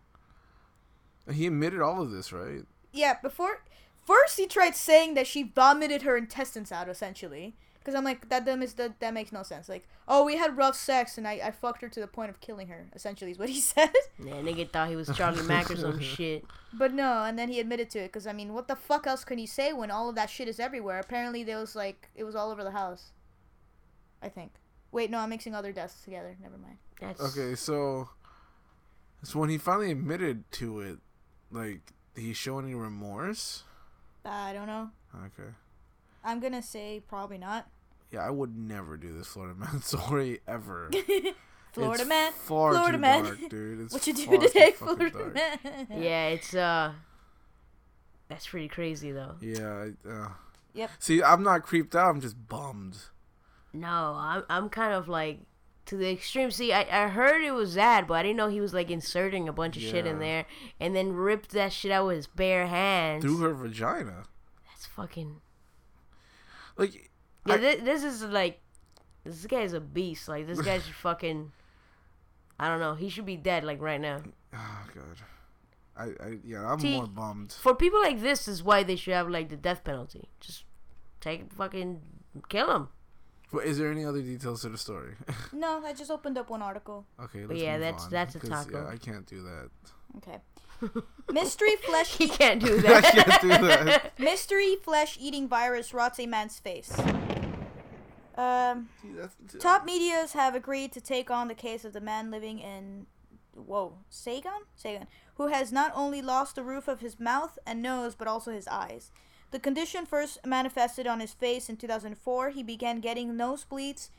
He 1.31 1.47
admitted 1.47 1.81
all 1.81 2.01
of 2.01 2.11
this, 2.11 2.33
right? 2.33 2.63
yeah, 2.91 3.15
before 3.21 3.61
first 4.05 4.37
he 4.37 4.47
tried 4.47 4.75
saying 4.75 5.13
that 5.13 5.27
she 5.27 5.43
vomited 5.43 6.01
her 6.01 6.17
intestines 6.17 6.71
out 6.71 6.89
essentially. 6.89 7.55
Because 7.89 7.97
I'm 7.97 8.05
like 8.05 8.29
that 8.29 8.45
dumb 8.45 8.61
is 8.61 8.75
that 8.75 8.99
that 8.99 9.15
makes 9.15 9.31
no 9.31 9.41
sense. 9.41 9.67
Like, 9.67 9.87
oh, 10.07 10.23
we 10.23 10.37
had 10.37 10.55
rough 10.55 10.75
sex 10.75 11.17
and 11.17 11.27
I, 11.27 11.41
I 11.43 11.49
fucked 11.49 11.81
her 11.81 11.89
to 11.89 11.99
the 11.99 12.05
point 12.05 12.29
of 12.29 12.39
killing 12.39 12.67
her. 12.67 12.87
Essentially, 12.93 13.31
is 13.31 13.39
what 13.39 13.49
he 13.49 13.59
said. 13.59 13.89
Yeah, 14.23 14.35
nigga 14.35 14.69
thought 14.69 14.89
he 14.89 14.95
was 14.95 15.09
Charlie 15.17 15.41
Mack 15.41 15.71
or 15.71 15.75
some 15.75 15.99
shit. 15.99 16.45
But 16.71 16.93
no, 16.93 17.23
and 17.23 17.39
then 17.39 17.49
he 17.49 17.59
admitted 17.59 17.89
to 17.91 17.99
it. 17.99 18.09
Because 18.09 18.27
I 18.27 18.33
mean, 18.33 18.53
what 18.53 18.67
the 18.67 18.75
fuck 18.75 19.07
else 19.07 19.23
can 19.23 19.39
you 19.39 19.47
say 19.47 19.73
when 19.73 19.89
all 19.89 20.07
of 20.07 20.13
that 20.15 20.29
shit 20.29 20.47
is 20.47 20.59
everywhere? 20.59 20.99
Apparently, 20.99 21.43
there 21.43 21.57
was 21.57 21.75
like 21.75 22.09
it 22.13 22.25
was 22.25 22.35
all 22.35 22.51
over 22.51 22.63
the 22.63 22.69
house. 22.71 23.11
I 24.21 24.29
think. 24.29 24.51
Wait, 24.91 25.09
no, 25.09 25.17
I'm 25.17 25.29
mixing 25.29 25.55
other 25.55 25.71
deaths 25.71 26.03
together. 26.03 26.37
Never 26.39 26.59
mind. 26.59 26.77
That's 27.01 27.19
Okay, 27.21 27.55
so 27.55 28.09
so 29.23 29.39
when 29.39 29.49
he 29.49 29.57
finally 29.57 29.89
admitted 29.91 30.51
to 30.51 30.81
it, 30.81 30.99
like, 31.49 31.81
did 32.13 32.21
he 32.21 32.33
show 32.33 32.59
any 32.59 32.75
remorse? 32.75 33.63
I 34.23 34.53
don't 34.53 34.67
know. 34.67 34.91
Okay. 35.25 35.49
I'm 36.23 36.39
gonna 36.39 36.61
say 36.61 37.01
probably 37.07 37.37
not. 37.37 37.67
Yeah, 38.11 38.19
I 38.25 38.29
would 38.29 38.57
never 38.57 38.97
do 38.97 39.13
this 39.17 39.27
Florida 39.27 39.55
man 39.59 39.81
story 39.81 40.39
ever. 40.47 40.89
Florida 41.73 42.01
It's 42.01 42.09
man. 42.09 42.31
far 42.31 42.71
Florida 42.73 42.97
too 42.97 43.01
man. 43.01 43.23
dark, 43.23 43.49
dude. 43.49 43.81
It's 43.81 43.93
what 43.93 44.07
you 44.07 44.13
do 44.13 44.37
today, 44.39 44.71
Florida 44.71 45.09
dark. 45.11 45.33
man? 45.35 45.87
Yeah, 45.95 46.27
it's 46.29 46.53
uh, 46.55 46.93
that's 48.27 48.47
pretty 48.47 48.67
crazy 48.67 49.11
though. 49.11 49.35
Yeah. 49.41 49.85
I- 50.05 50.09
Uh, 50.09 50.29
Yep. 50.73 50.91
See, 50.99 51.21
I'm 51.23 51.41
not 51.41 51.63
creeped 51.63 51.95
out. 51.95 52.09
I'm 52.11 52.21
just 52.21 52.47
bummed. 52.47 52.95
No, 53.73 54.15
I'm 54.17 54.43
I'm 54.49 54.69
kind 54.69 54.93
of 54.93 55.07
like 55.09 55.39
to 55.87 55.97
the 55.97 56.09
extreme. 56.11 56.51
See, 56.51 56.71
I, 56.71 57.05
I 57.05 57.07
heard 57.09 57.43
it 57.43 57.51
was 57.51 57.73
that, 57.73 58.07
but 58.07 58.13
I 58.13 58.21
didn't 58.23 58.37
know 58.37 58.49
he 58.49 58.61
was 58.61 58.71
like 58.73 58.91
inserting 58.91 59.49
a 59.49 59.51
bunch 59.51 59.77
of 59.77 59.81
shit 59.83 60.05
in 60.05 60.19
there 60.19 60.45
and 60.79 60.95
then 60.95 61.11
ripped 61.13 61.51
that 61.51 61.73
shit 61.73 61.91
out 61.91 62.05
with 62.05 62.17
his 62.17 62.27
bare 62.27 62.67
hands. 62.67 63.23
Through 63.23 63.37
her 63.39 63.53
vagina. 63.55 64.23
That's 64.67 64.85
fucking. 64.85 65.41
Like, 66.77 67.08
Yeah, 67.45 67.55
I- 67.55 67.57
thi- 67.57 67.81
this 67.81 68.03
is 68.03 68.23
like, 68.23 68.59
this 69.23 69.45
guy's 69.45 69.73
a 69.73 69.79
beast. 69.79 70.27
Like 70.27 70.47
this 70.47 70.61
guy's 70.61 70.83
fucking. 71.01 71.51
I 72.59 72.67
don't 72.67 72.79
know. 72.79 72.95
He 72.95 73.09
should 73.09 73.25
be 73.25 73.37
dead 73.37 73.63
like 73.63 73.81
right 73.81 74.01
now. 74.01 74.21
oh 74.53 74.85
god. 74.93 75.17
I, 75.95 76.03
I 76.25 76.37
yeah, 76.45 76.65
I'm 76.69 76.79
See, 76.79 76.95
more 76.95 77.07
bummed. 77.07 77.51
For 77.53 77.75
people 77.75 78.01
like 78.01 78.21
this 78.21 78.47
is 78.47 78.63
why 78.63 78.83
they 78.83 78.95
should 78.95 79.13
have 79.13 79.29
like 79.29 79.49
the 79.49 79.57
death 79.57 79.83
penalty. 79.83 80.27
Just 80.39 80.63
take 81.21 81.51
fucking 81.53 82.01
kill 82.49 82.73
him. 82.73 82.87
But 83.51 83.65
is 83.65 83.77
there 83.79 83.91
any 83.91 84.05
other 84.05 84.21
details 84.21 84.61
to 84.61 84.69
the 84.69 84.77
story? 84.77 85.15
no, 85.53 85.83
I 85.83 85.93
just 85.93 86.11
opened 86.11 86.37
up 86.37 86.49
one 86.49 86.61
article. 86.61 87.05
okay, 87.23 87.45
let's 87.45 87.59
yeah, 87.61 87.73
move 87.73 87.81
that's- 87.81 88.03
on, 88.05 88.09
that's 88.11 88.35
a 88.35 88.39
'cause, 88.39 88.49
taco. 88.49 88.83
Yeah, 88.85 88.89
I 88.93 88.97
can't 88.97 89.25
do 89.25 89.41
that. 89.43 89.69
Okay. 90.17 90.39
Mystery 91.31 91.75
flesh 91.75 92.15
He 92.17 92.27
can't 92.29 92.63
do 92.63 92.77
I 92.77 92.81
that. 92.81 93.03
can't 93.03 93.41
do 93.41 93.47
that. 93.49 94.13
mystery 94.19 94.75
flesh 94.77 95.17
eating 95.19 95.47
virus 95.47 95.93
rots 95.93 96.19
a 96.19 96.25
man's 96.25 96.57
face. 96.59 96.91
Um, 98.37 98.87
See, 99.01 99.09
that's- 99.13 99.35
top 99.61 99.85
medias 99.85 100.33
have 100.33 100.55
agreed 100.55 100.91
to 100.93 101.01
take 101.01 101.29
on 101.29 101.47
the 101.49 101.53
case 101.55 101.83
of 101.83 101.91
the 101.93 101.99
man 102.01 102.31
living 102.31 102.59
in 102.59 103.05
whoa 103.53 103.97
Saigon, 104.09 104.61
Saigon, 104.75 105.07
who 105.35 105.47
has 105.47 105.71
not 105.73 105.91
only 105.93 106.21
lost 106.21 106.55
the 106.55 106.63
roof 106.63 106.87
of 106.87 107.01
his 107.01 107.19
mouth 107.19 107.59
and 107.67 107.81
nose 107.81 108.15
but 108.15 108.27
also 108.27 108.51
his 108.51 108.67
eyes. 108.67 109.11
The 109.51 109.59
condition 109.59 110.05
first 110.05 110.37
manifested 110.45 111.07
on 111.07 111.19
his 111.19 111.33
face 111.33 111.67
in 111.69 111.75
2004. 111.75 112.51
He 112.51 112.63
began 112.63 113.01
getting 113.01 113.33
nosebleeds 113.33 114.09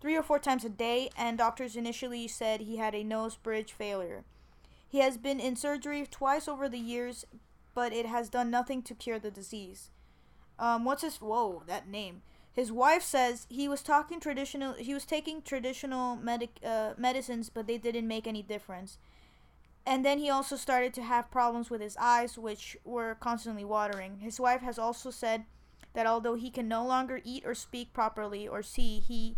three 0.00 0.16
or 0.16 0.22
four 0.22 0.38
times 0.38 0.64
a 0.64 0.68
day, 0.70 1.10
and 1.16 1.36
doctors 1.38 1.76
initially 1.76 2.26
said 2.26 2.60
he 2.62 2.78
had 2.78 2.94
a 2.94 3.04
nose 3.04 3.36
bridge 3.36 3.72
failure. 3.72 4.24
He 4.88 5.00
has 5.00 5.18
been 5.18 5.38
in 5.38 5.54
surgery 5.54 6.06
twice 6.10 6.48
over 6.48 6.68
the 6.68 6.78
years, 6.78 7.26
but 7.74 7.92
it 7.92 8.06
has 8.06 8.28
done 8.28 8.50
nothing 8.50 8.82
to 8.82 8.94
cure 8.94 9.18
the 9.18 9.30
disease. 9.30 9.90
Um, 10.58 10.84
what's 10.84 11.02
his? 11.02 11.18
Whoa, 11.18 11.62
that 11.66 11.88
name. 11.88 12.22
His 12.52 12.72
wife 12.72 13.02
says 13.02 13.46
he 13.48 13.68
was 13.68 13.82
talking 13.82 14.18
traditional. 14.18 14.72
He 14.72 14.94
was 14.94 15.04
taking 15.04 15.42
traditional 15.42 16.16
medic 16.16 16.58
uh, 16.64 16.94
medicines, 16.96 17.50
but 17.50 17.66
they 17.66 17.78
didn't 17.78 18.08
make 18.08 18.26
any 18.26 18.42
difference. 18.42 18.98
And 19.86 20.04
then 20.04 20.18
he 20.18 20.28
also 20.28 20.56
started 20.56 20.92
to 20.94 21.02
have 21.02 21.30
problems 21.30 21.70
with 21.70 21.80
his 21.80 21.96
eyes, 21.98 22.36
which 22.36 22.76
were 22.84 23.14
constantly 23.14 23.64
watering. 23.64 24.18
His 24.18 24.40
wife 24.40 24.60
has 24.60 24.78
also 24.78 25.10
said 25.10 25.44
that 25.94 26.06
although 26.06 26.34
he 26.34 26.50
can 26.50 26.68
no 26.68 26.84
longer 26.84 27.20
eat 27.24 27.44
or 27.46 27.54
speak 27.54 27.92
properly 27.92 28.48
or 28.48 28.62
see, 28.62 28.98
he 28.98 29.36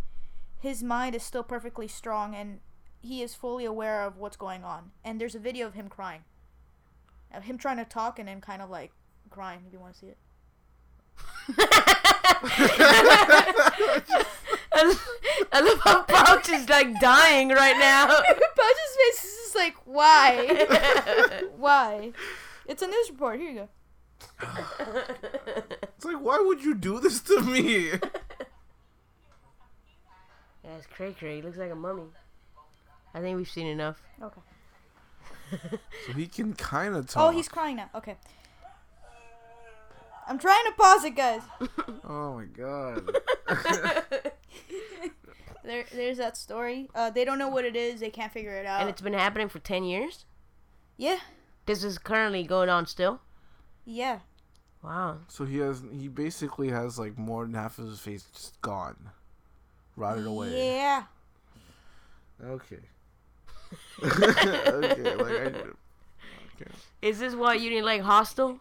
his 0.58 0.82
mind 0.82 1.14
is 1.14 1.22
still 1.22 1.42
perfectly 1.42 1.88
strong 1.88 2.34
and 2.34 2.60
he 3.00 3.22
is 3.22 3.34
fully 3.34 3.64
aware 3.64 4.02
of 4.02 4.16
what's 4.18 4.36
going 4.36 4.64
on. 4.64 4.92
And 5.04 5.20
there's 5.20 5.34
a 5.34 5.38
video 5.38 5.66
of 5.66 5.74
him 5.74 5.88
crying, 5.88 6.24
of 7.34 7.44
him 7.44 7.58
trying 7.58 7.78
to 7.78 7.84
talk 7.84 8.18
and 8.18 8.28
then 8.28 8.40
kind 8.40 8.62
of 8.62 8.70
like 8.70 8.92
crying. 9.30 9.60
If 9.66 9.72
you 9.72 9.80
want 9.80 9.94
to 9.94 9.98
see 9.98 10.06
it. 10.08 10.18
I 15.52 15.60
love 15.60 15.80
how 15.82 16.02
Pouch 16.02 16.48
is 16.48 16.68
like 16.68 17.00
dying 17.00 17.48
right 17.48 17.76
now. 17.78 18.06
Pouch's 18.56 18.96
face 18.96 19.24
is 19.24 19.36
just 19.44 19.56
like, 19.56 19.74
why? 19.84 20.66
why? 21.56 22.12
It's 22.66 22.82
a 22.82 22.86
news 22.86 23.10
report. 23.10 23.40
Here 23.40 23.50
you 23.50 23.56
go. 23.56 23.68
It's 25.96 26.04
like, 26.04 26.20
why 26.20 26.38
would 26.38 26.64
you 26.64 26.74
do 26.74 27.00
this 27.00 27.20
to 27.22 27.40
me? 27.42 27.90
Yeah, 30.62 30.76
it's 30.76 30.86
cray 30.86 31.12
cray. 31.12 31.36
He 31.36 31.42
looks 31.42 31.58
like 31.58 31.70
a 31.70 31.74
mummy. 31.74 32.04
I 33.14 33.20
think 33.20 33.36
we've 33.36 33.48
seen 33.50 33.66
enough. 33.66 34.02
Okay. 34.22 34.40
so 36.06 36.12
he 36.12 36.26
can 36.26 36.52
kind 36.54 36.94
of 36.94 37.06
talk. 37.08 37.22
Oh, 37.22 37.30
he's 37.30 37.48
crying 37.48 37.76
now. 37.76 37.90
Okay. 37.94 38.16
I'm 40.28 40.38
trying 40.38 40.64
to 40.66 40.72
pause 40.72 41.04
it, 41.04 41.16
guys. 41.16 41.42
Oh 42.04 42.36
my 42.38 42.44
god. 42.44 43.10
There, 45.62 45.84
there's 45.92 46.16
that 46.16 46.36
story. 46.38 46.88
Uh, 46.94 47.10
they 47.10 47.24
don't 47.24 47.38
know 47.38 47.48
what 47.50 47.64
it 47.66 47.76
is. 47.76 48.00
They 48.00 48.10
can't 48.10 48.32
figure 48.32 48.54
it 48.56 48.64
out. 48.66 48.80
And 48.80 48.88
it's 48.88 49.02
been 49.02 49.12
happening 49.12 49.48
for 49.48 49.58
10 49.58 49.84
years? 49.84 50.24
yeah, 50.96 51.18
This 51.66 51.84
is 51.84 51.98
currently 51.98 52.42
going 52.44 52.68
on 52.68 52.86
still? 52.86 53.20
yeah. 53.84 54.20
Wow. 54.82 55.18
so 55.28 55.44
he 55.44 55.58
has, 55.58 55.82
he 55.92 56.08
basically 56.08 56.70
has 56.70 56.98
like 56.98 57.18
more 57.18 57.44
than 57.44 57.52
half 57.52 57.78
of 57.78 57.86
his 57.86 58.00
face 58.00 58.24
just 58.34 58.58
gone, 58.62 59.10
rotted 59.94 60.24
away. 60.24 60.76
Yeah. 60.76 61.02
Okay. 62.42 62.80
okay, 64.02 65.14
like 65.16 65.32
I. 65.32 65.52
Okay. 66.62 66.70
Is 67.00 67.18
this 67.18 67.34
why 67.34 67.54
you 67.54 67.70
didn't 67.70 67.86
like 67.86 68.02
Hostel? 68.02 68.60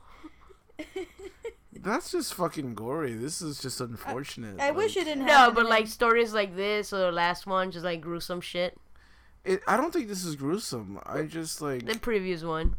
That's 1.74 2.12
just 2.12 2.34
fucking 2.34 2.74
gory. 2.76 3.14
This 3.14 3.42
is 3.42 3.60
just 3.62 3.80
unfortunate. 3.82 4.60
I 4.60 4.72
wish 4.72 4.96
like- 4.96 5.04
it 5.06 5.10
didn't 5.10 5.26
No, 5.26 5.34
happen. 5.34 5.56
but 5.56 5.64
to 5.64 5.70
like 5.70 5.88
stories 5.88 6.34
like 6.34 6.56
this 6.56 6.92
or 6.94 6.98
the 7.00 7.12
last 7.12 7.46
one, 7.48 7.72
just 7.72 7.86
like 7.86 8.02
gruesome 8.02 8.42
shit. 8.42 8.78
It, 9.46 9.62
I 9.68 9.78
don't 9.78 9.92
think 9.94 10.08
this 10.08 10.26
is 10.26 10.36
gruesome. 10.36 11.00
I 11.06 11.24
just 11.24 11.62
like 11.62 11.86
The 11.86 11.98
previous 11.98 12.44
one. 12.44 12.76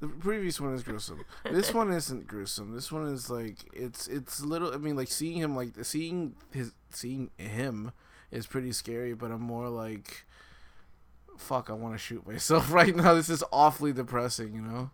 the 0.00 0.08
previous 0.08 0.60
one 0.60 0.74
is 0.74 0.82
gruesome. 0.82 1.24
This 1.44 1.72
one 1.72 1.92
isn't 1.92 2.26
gruesome. 2.26 2.74
This 2.74 2.90
one 2.90 3.06
is 3.06 3.30
like 3.30 3.58
it's 3.72 4.08
it's 4.08 4.40
little. 4.42 4.72
I 4.74 4.78
mean, 4.78 4.96
like 4.96 5.08
seeing 5.08 5.38
him 5.38 5.54
like 5.56 5.72
seeing 5.84 6.34
his 6.52 6.72
seeing 6.90 7.30
him 7.36 7.92
is 8.32 8.46
pretty 8.46 8.72
scary. 8.72 9.14
But 9.14 9.30
I'm 9.30 9.40
more 9.42 9.68
like, 9.68 10.25
fuck, 11.38 11.70
I 11.70 11.72
want 11.74 11.94
to 11.94 11.98
shoot 11.98 12.26
myself 12.26 12.72
right 12.72 12.94
now. 12.94 13.14
This 13.14 13.28
is 13.28 13.42
awfully 13.52 13.92
depressing. 13.92 14.54
You 14.54 14.62
know. 14.62 14.90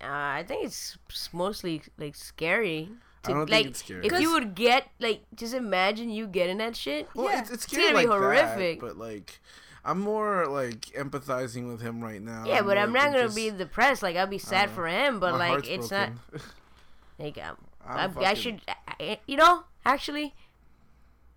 Uh, 0.00 0.06
I 0.40 0.44
think 0.46 0.66
it's 0.66 0.98
mostly 1.32 1.82
like 1.98 2.14
scary. 2.14 2.90
I 3.26 3.30
don't 3.30 3.48
think 3.48 3.68
it's 3.68 3.78
scary. 3.78 4.04
If 4.06 4.20
you 4.20 4.32
would 4.32 4.54
get 4.54 4.88
like, 5.00 5.22
just 5.34 5.54
imagine 5.54 6.10
you 6.10 6.26
getting 6.26 6.58
that 6.58 6.76
shit. 6.76 7.08
Well, 7.14 7.30
Yeah. 7.30 7.40
it's, 7.40 7.50
it's 7.50 7.64
It's 7.64 7.72
scary 7.72 7.92
gonna 7.92 8.02
be 8.02 8.06
like 8.08 8.18
horrific. 8.18 8.80
that, 8.80 8.86
but 8.86 8.96
like. 8.98 9.40
I'm 9.86 10.00
more 10.00 10.46
like 10.46 10.80
empathizing 10.96 11.68
with 11.68 11.82
him 11.82 12.02
right 12.02 12.22
now. 12.22 12.44
Yeah, 12.46 12.62
but 12.62 12.78
I'm 12.78 12.90
not 12.90 13.12
gonna 13.12 13.24
just- 13.24 13.36
be 13.36 13.50
depressed. 13.50 14.02
Like 14.02 14.16
I'll 14.16 14.26
be 14.26 14.38
sad 14.38 14.70
for 14.70 14.86
him, 14.88 15.20
but 15.20 15.32
my 15.32 15.50
like 15.50 15.68
it's 15.68 15.88
broken. 15.90 16.18
not 16.32 16.42
like 17.18 17.36
um, 17.46 17.56
I'm 17.86 18.16
I, 18.18 18.22
I 18.30 18.32
should, 18.32 18.62
I, 18.66 18.74
I- 18.98 19.20
you 19.26 19.36
know, 19.36 19.64
actually, 19.84 20.34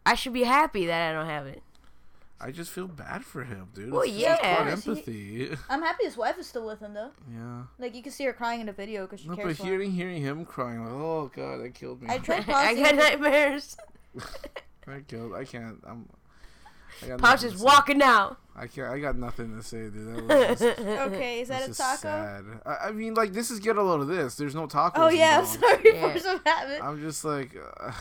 I 0.05 0.15
should 0.15 0.32
be 0.32 0.43
happy 0.45 0.86
that 0.86 1.09
I 1.09 1.13
don't 1.13 1.26
have 1.26 1.45
it. 1.45 1.61
I 2.40 2.52
just 2.52 2.70
feel 2.72 2.88
bad 2.88 3.26
for 3.26 3.44
him, 3.44 3.70
dude. 3.74 3.92
Well, 3.92 4.02
It's 4.04 4.12
yeah. 4.14 4.38
called 4.38 4.68
Yes, 4.68 4.84
he- 4.84 4.92
empathy. 4.92 5.50
I'm 5.70 5.82
happy 5.82 6.06
his 6.06 6.16
wife 6.18 6.38
is 6.38 6.46
still 6.48 6.66
with 6.66 6.80
him 6.80 6.94
though. 6.94 7.10
yeah. 7.32 7.64
Like 7.80 7.96
you 7.96 8.04
can 8.04 8.12
see 8.12 8.26
her 8.26 8.34
crying 8.34 8.60
in 8.60 8.68
the 8.68 8.74
video 8.74 9.06
because 9.06 9.22
she 9.22 9.28
No, 9.28 9.36
but 9.36 9.44
cares 9.44 9.58
for 9.58 9.64
him. 9.64 9.70
hearing 9.70 9.92
hearing 9.92 10.22
him 10.22 10.46
crying, 10.46 10.84
like, 10.84 10.94
oh 10.94 11.32
god, 11.36 11.62
that 11.62 11.74
killed 11.74 12.02
me. 12.04 12.10
I 12.10 12.20
tried 12.20 12.42
I 12.50 12.76
pausing. 12.76 12.84
got 12.84 12.96
nightmares. 12.96 13.78
That 14.86 15.06
killed. 15.08 15.34
I 15.34 15.44
can't. 15.44 15.84
I'm. 15.86 16.08
I 17.04 17.08
got 17.08 17.20
Pouch 17.20 17.44
is 17.44 17.58
walking 17.62 18.02
out. 18.02 18.38
I 18.56 18.68
can't. 18.68 18.88
I 18.88 19.00
got 19.00 19.18
nothing 19.18 19.54
to 19.58 19.62
say, 19.62 19.90
dude. 19.90 20.28
That 20.30 20.50
was 20.52 20.60
just, 20.60 20.80
Okay, 20.80 21.42
is 21.42 21.50
that 21.50 21.60
this 21.60 21.68
a 21.68 21.72
is 21.72 21.78
taco? 21.78 22.02
sad. 22.04 22.44
I, 22.66 22.88
I 22.88 22.92
mean, 22.94 23.14
like, 23.14 23.34
this 23.34 23.52
is 23.52 23.60
get 23.60 23.76
a 23.76 23.84
load 23.84 24.00
of 24.02 24.08
this. 24.08 24.36
There's 24.36 24.56
no 24.56 24.66
tacos. 24.66 24.94
Oh 24.96 25.10
yeah, 25.10 25.40
I'm 25.40 25.46
sorry 25.46 25.82
Yeah. 25.94 26.14
for 26.14 26.20
some 26.20 26.42
habit. 26.46 26.82
I'm 26.82 27.02
just 27.02 27.26
like, 27.26 27.54
uh, 27.82 27.92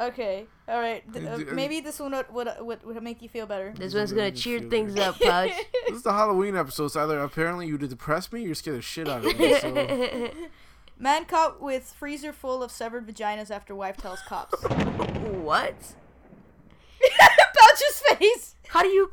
Okay, 0.00 0.46
all 0.68 0.80
right. 0.80 1.02
Th- 1.12 1.24
Uh, 1.26 1.36
d- 1.36 1.44
maybe 1.52 1.80
this 1.80 2.00
one 2.00 2.12
would, 2.12 2.32
would 2.32 2.48
would 2.60 2.82
would 2.84 3.02
make 3.02 3.20
you 3.20 3.28
feel 3.28 3.46
better. 3.46 3.70
This 3.76 3.92
This 3.92 3.94
one's 3.94 4.10
is 4.12 4.16
gonna 4.16 4.30
gonna 4.30 4.40
cheer 4.40 4.60
things 4.60 4.98
up, 4.98 5.20
Pouch. 5.20 5.50
This 5.88 5.96
is 5.96 6.02
the 6.02 6.12
Halloween 6.12 6.56
episode. 6.56 6.88
So 6.88 7.02
either 7.02 7.18
apparently 7.20 7.66
you 7.66 7.76
depress 7.76 8.32
me, 8.32 8.42
or 8.42 8.46
you're 8.46 8.54
scared 8.54 8.78
the 8.78 8.82
shit 8.82 9.08
out 9.08 9.24
of 9.24 9.38
me. 9.38 9.54
So 9.60 10.30
Man 10.98 11.24
caught 11.24 11.60
with 11.60 11.92
freezer 11.98 12.32
full 12.32 12.62
of 12.62 12.70
severed 12.70 13.06
vaginas 13.06 13.50
after 13.50 13.74
wife 13.74 13.96
tells 13.96 14.20
cops. 14.20 14.62
what? 14.64 15.74
Pouch's 17.18 18.02
face. 18.18 18.54
How 18.68 18.82
do 18.82 18.88
you? 18.88 19.12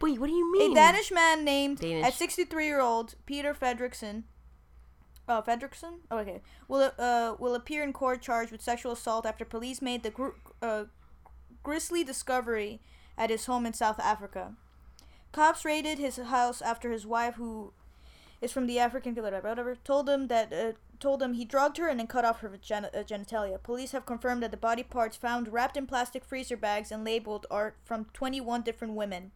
Wait, 0.00 0.18
what 0.20 0.26
do 0.28 0.32
you 0.32 0.52
mean? 0.52 0.72
A? 0.72 0.74
Danish 0.74 1.10
man 1.10 1.44
named 1.44 1.78
Danish. 1.80 2.06
at 2.06 2.14
63 2.14 2.64
year 2.66 2.80
old 2.80 3.14
Peter 3.26 3.52
Fredrickson. 3.54 4.24
Oh, 5.38 5.42
Fredrickson? 5.42 6.00
Oh, 6.10 6.18
okay. 6.18 6.40
Will 6.68 6.92
uh 6.98 7.34
will 7.38 7.54
appear 7.54 7.82
in 7.82 7.92
court 7.92 8.20
charged 8.22 8.52
with 8.52 8.60
sexual 8.60 8.92
assault 8.92 9.24
after 9.26 9.44
police 9.44 9.80
made 9.80 10.02
the 10.02 10.10
gr- 10.10 10.38
uh, 10.60 10.84
grisly 11.62 12.04
discovery 12.04 12.80
at 13.16 13.30
his 13.30 13.46
home 13.46 13.64
in 13.66 13.72
South 13.72 14.00
Africa. 14.00 14.54
Cops 15.32 15.64
raided 15.64 15.98
his 15.98 16.16
house 16.16 16.60
after 16.60 16.90
his 16.92 17.06
wife, 17.06 17.36
who 17.36 17.72
is 18.42 18.52
from 18.52 18.66
the 18.66 18.78
African 18.78 19.14
whatever, 19.14 19.48
whatever 19.48 19.74
told 19.76 20.08
him 20.08 20.26
that 20.28 20.52
uh, 20.52 20.72
told 20.98 21.22
him 21.22 21.32
he 21.34 21.44
drugged 21.44 21.78
her 21.78 21.88
and 21.88 21.98
then 21.98 22.06
cut 22.06 22.24
off 22.24 22.40
her 22.40 22.48
vagina, 22.48 22.90
uh, 22.92 22.98
genitalia. 23.02 23.62
Police 23.62 23.92
have 23.92 24.04
confirmed 24.04 24.42
that 24.42 24.50
the 24.50 24.56
body 24.56 24.82
parts 24.82 25.16
found 25.16 25.52
wrapped 25.52 25.76
in 25.76 25.86
plastic 25.86 26.24
freezer 26.24 26.56
bags 26.56 26.92
and 26.92 27.04
labeled 27.04 27.46
are 27.50 27.74
from 27.84 28.06
21 28.12 28.62
different 28.62 28.94
women. 28.94 29.30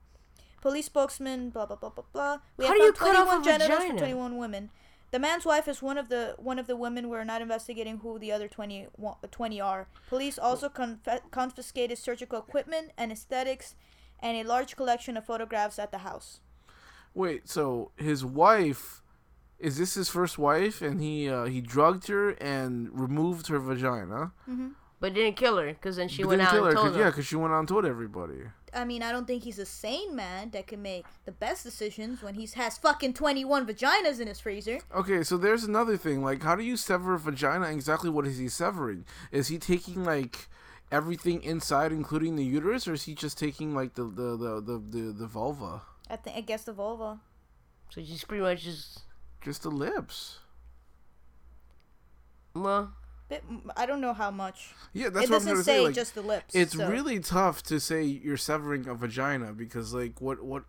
Police 0.60 0.86
spokesman, 0.86 1.50
blah 1.50 1.66
blah 1.66 1.76
blah 1.76 1.90
blah 1.90 2.04
blah. 2.12 2.38
We 2.56 2.66
How 2.66 2.72
have 2.72 2.78
do 2.78 2.84
you 2.84 2.92
cut 2.92 3.16
off 3.16 3.28
21 3.28 3.40
a 3.40 3.44
genitals 3.44 3.78
vagina? 3.78 3.94
for 3.94 3.98
21 3.98 4.36
women. 4.36 4.70
The 5.12 5.18
man's 5.18 5.44
wife 5.46 5.68
is 5.68 5.80
one 5.80 5.98
of 5.98 6.08
the 6.08 6.34
one 6.38 6.58
of 6.58 6.66
the 6.66 6.76
women. 6.76 7.08
We're 7.08 7.24
not 7.24 7.40
investigating 7.42 7.98
who 7.98 8.18
the 8.18 8.32
other 8.32 8.48
20, 8.48 8.88
20 9.30 9.60
are. 9.60 9.86
Police 10.08 10.38
also 10.38 10.68
conf- 10.68 11.30
confiscated 11.30 11.96
surgical 11.98 12.38
equipment, 12.40 12.92
anesthetics, 12.98 13.74
and 14.20 14.36
a 14.36 14.42
large 14.48 14.76
collection 14.76 15.16
of 15.16 15.24
photographs 15.24 15.78
at 15.78 15.90
the 15.92 15.98
house. 15.98 16.40
wait, 17.14 17.48
so 17.48 17.92
his 17.96 18.24
wife 18.24 19.02
is 19.58 19.78
this 19.78 19.94
his 19.94 20.08
first 20.10 20.38
wife, 20.38 20.82
and 20.82 21.00
he 21.00 21.30
uh, 21.30 21.44
he 21.44 21.60
drugged 21.60 22.08
her 22.08 22.30
and 22.30 22.88
removed 22.92 23.46
her 23.46 23.58
vagina. 23.58 24.32
But 25.00 25.14
didn't 25.14 25.36
kill 25.36 25.56
her 25.58 25.68
because 25.72 25.96
then 25.96 26.08
she 26.08 26.22
But 26.22 26.28
went 26.30 26.40
didn't 26.40 26.48
out 26.48 26.52
kill 26.54 26.64
her 26.64 26.70
and 26.70 26.76
'cause- 26.78 26.84
told 26.92 26.96
yeah, 26.98 27.06
because 27.10 27.26
she 27.26 27.36
went 27.36 27.52
out 27.52 27.58
and 27.60 27.68
told 27.68 27.84
everybody. 27.84 28.40
I 28.74 28.84
mean, 28.84 29.02
I 29.02 29.10
don't 29.12 29.26
think 29.26 29.42
he's 29.44 29.58
a 29.58 29.64
sane 29.64 30.14
man 30.14 30.50
that 30.50 30.66
can 30.66 30.82
make 30.82 31.06
the 31.24 31.32
best 31.32 31.62
decisions 31.64 32.22
when 32.22 32.34
he 32.34 32.46
has 32.56 32.76
fucking 32.76 33.14
21 33.14 33.66
vaginas 33.66 34.20
in 34.20 34.28
his 34.28 34.38
freezer. 34.40 34.80
Okay, 34.94 35.22
so 35.22 35.38
there's 35.38 35.64
another 35.64 35.96
thing. 35.96 36.22
Like, 36.22 36.42
how 36.42 36.54
do 36.56 36.62
you 36.62 36.76
sever 36.76 37.14
a 37.14 37.18
vagina? 37.18 37.68
Exactly 37.70 38.10
what 38.10 38.26
is 38.26 38.36
he 38.36 38.48
severing? 38.48 39.06
Is 39.32 39.48
he 39.48 39.56
taking 39.58 40.04
like 40.04 40.48
everything 40.92 41.42
inside, 41.42 41.90
including 41.90 42.36
the 42.36 42.44
uterus, 42.44 42.86
or 42.86 42.92
is 42.92 43.04
he 43.04 43.14
just 43.14 43.38
taking 43.38 43.74
like 43.74 43.94
the 43.94 44.04
the 44.04 44.36
the 44.36 44.60
the, 44.60 44.78
the, 44.90 45.12
the 45.12 45.26
vulva, 45.26 45.80
I 46.10 46.16
think 46.16 46.36
I 46.36 46.40
guess 46.42 46.64
the 46.64 46.72
vulva. 46.74 47.20
So 47.90 48.02
she's 48.04 48.24
pretty 48.24 48.42
much 48.42 48.62
just 48.62 49.00
just 49.40 49.62
the 49.62 49.70
lips? 49.70 50.40
well. 52.54 52.92
Bit, 53.28 53.42
I 53.76 53.86
don't 53.86 54.00
know 54.00 54.12
how 54.14 54.30
much. 54.30 54.72
Yeah, 54.92 55.08
that's 55.08 55.24
it 55.26 55.30
what 55.30 55.42
I'm 55.42 55.46
doesn't 55.46 55.46
trying 55.48 55.56
to 55.58 55.64
say 55.64 55.76
say. 55.78 55.84
Like, 55.86 55.94
just 55.94 56.14
the 56.14 56.22
lips. 56.22 56.54
it's 56.54 56.74
so- 56.76 56.88
really 56.88 57.18
tough 57.18 57.62
to 57.64 57.80
say 57.80 58.02
you're 58.04 58.36
severing 58.36 58.86
a 58.88 58.94
vagina 58.94 59.52
because 59.52 59.92
like 59.94 60.20
what 60.20 60.44
what. 60.44 60.64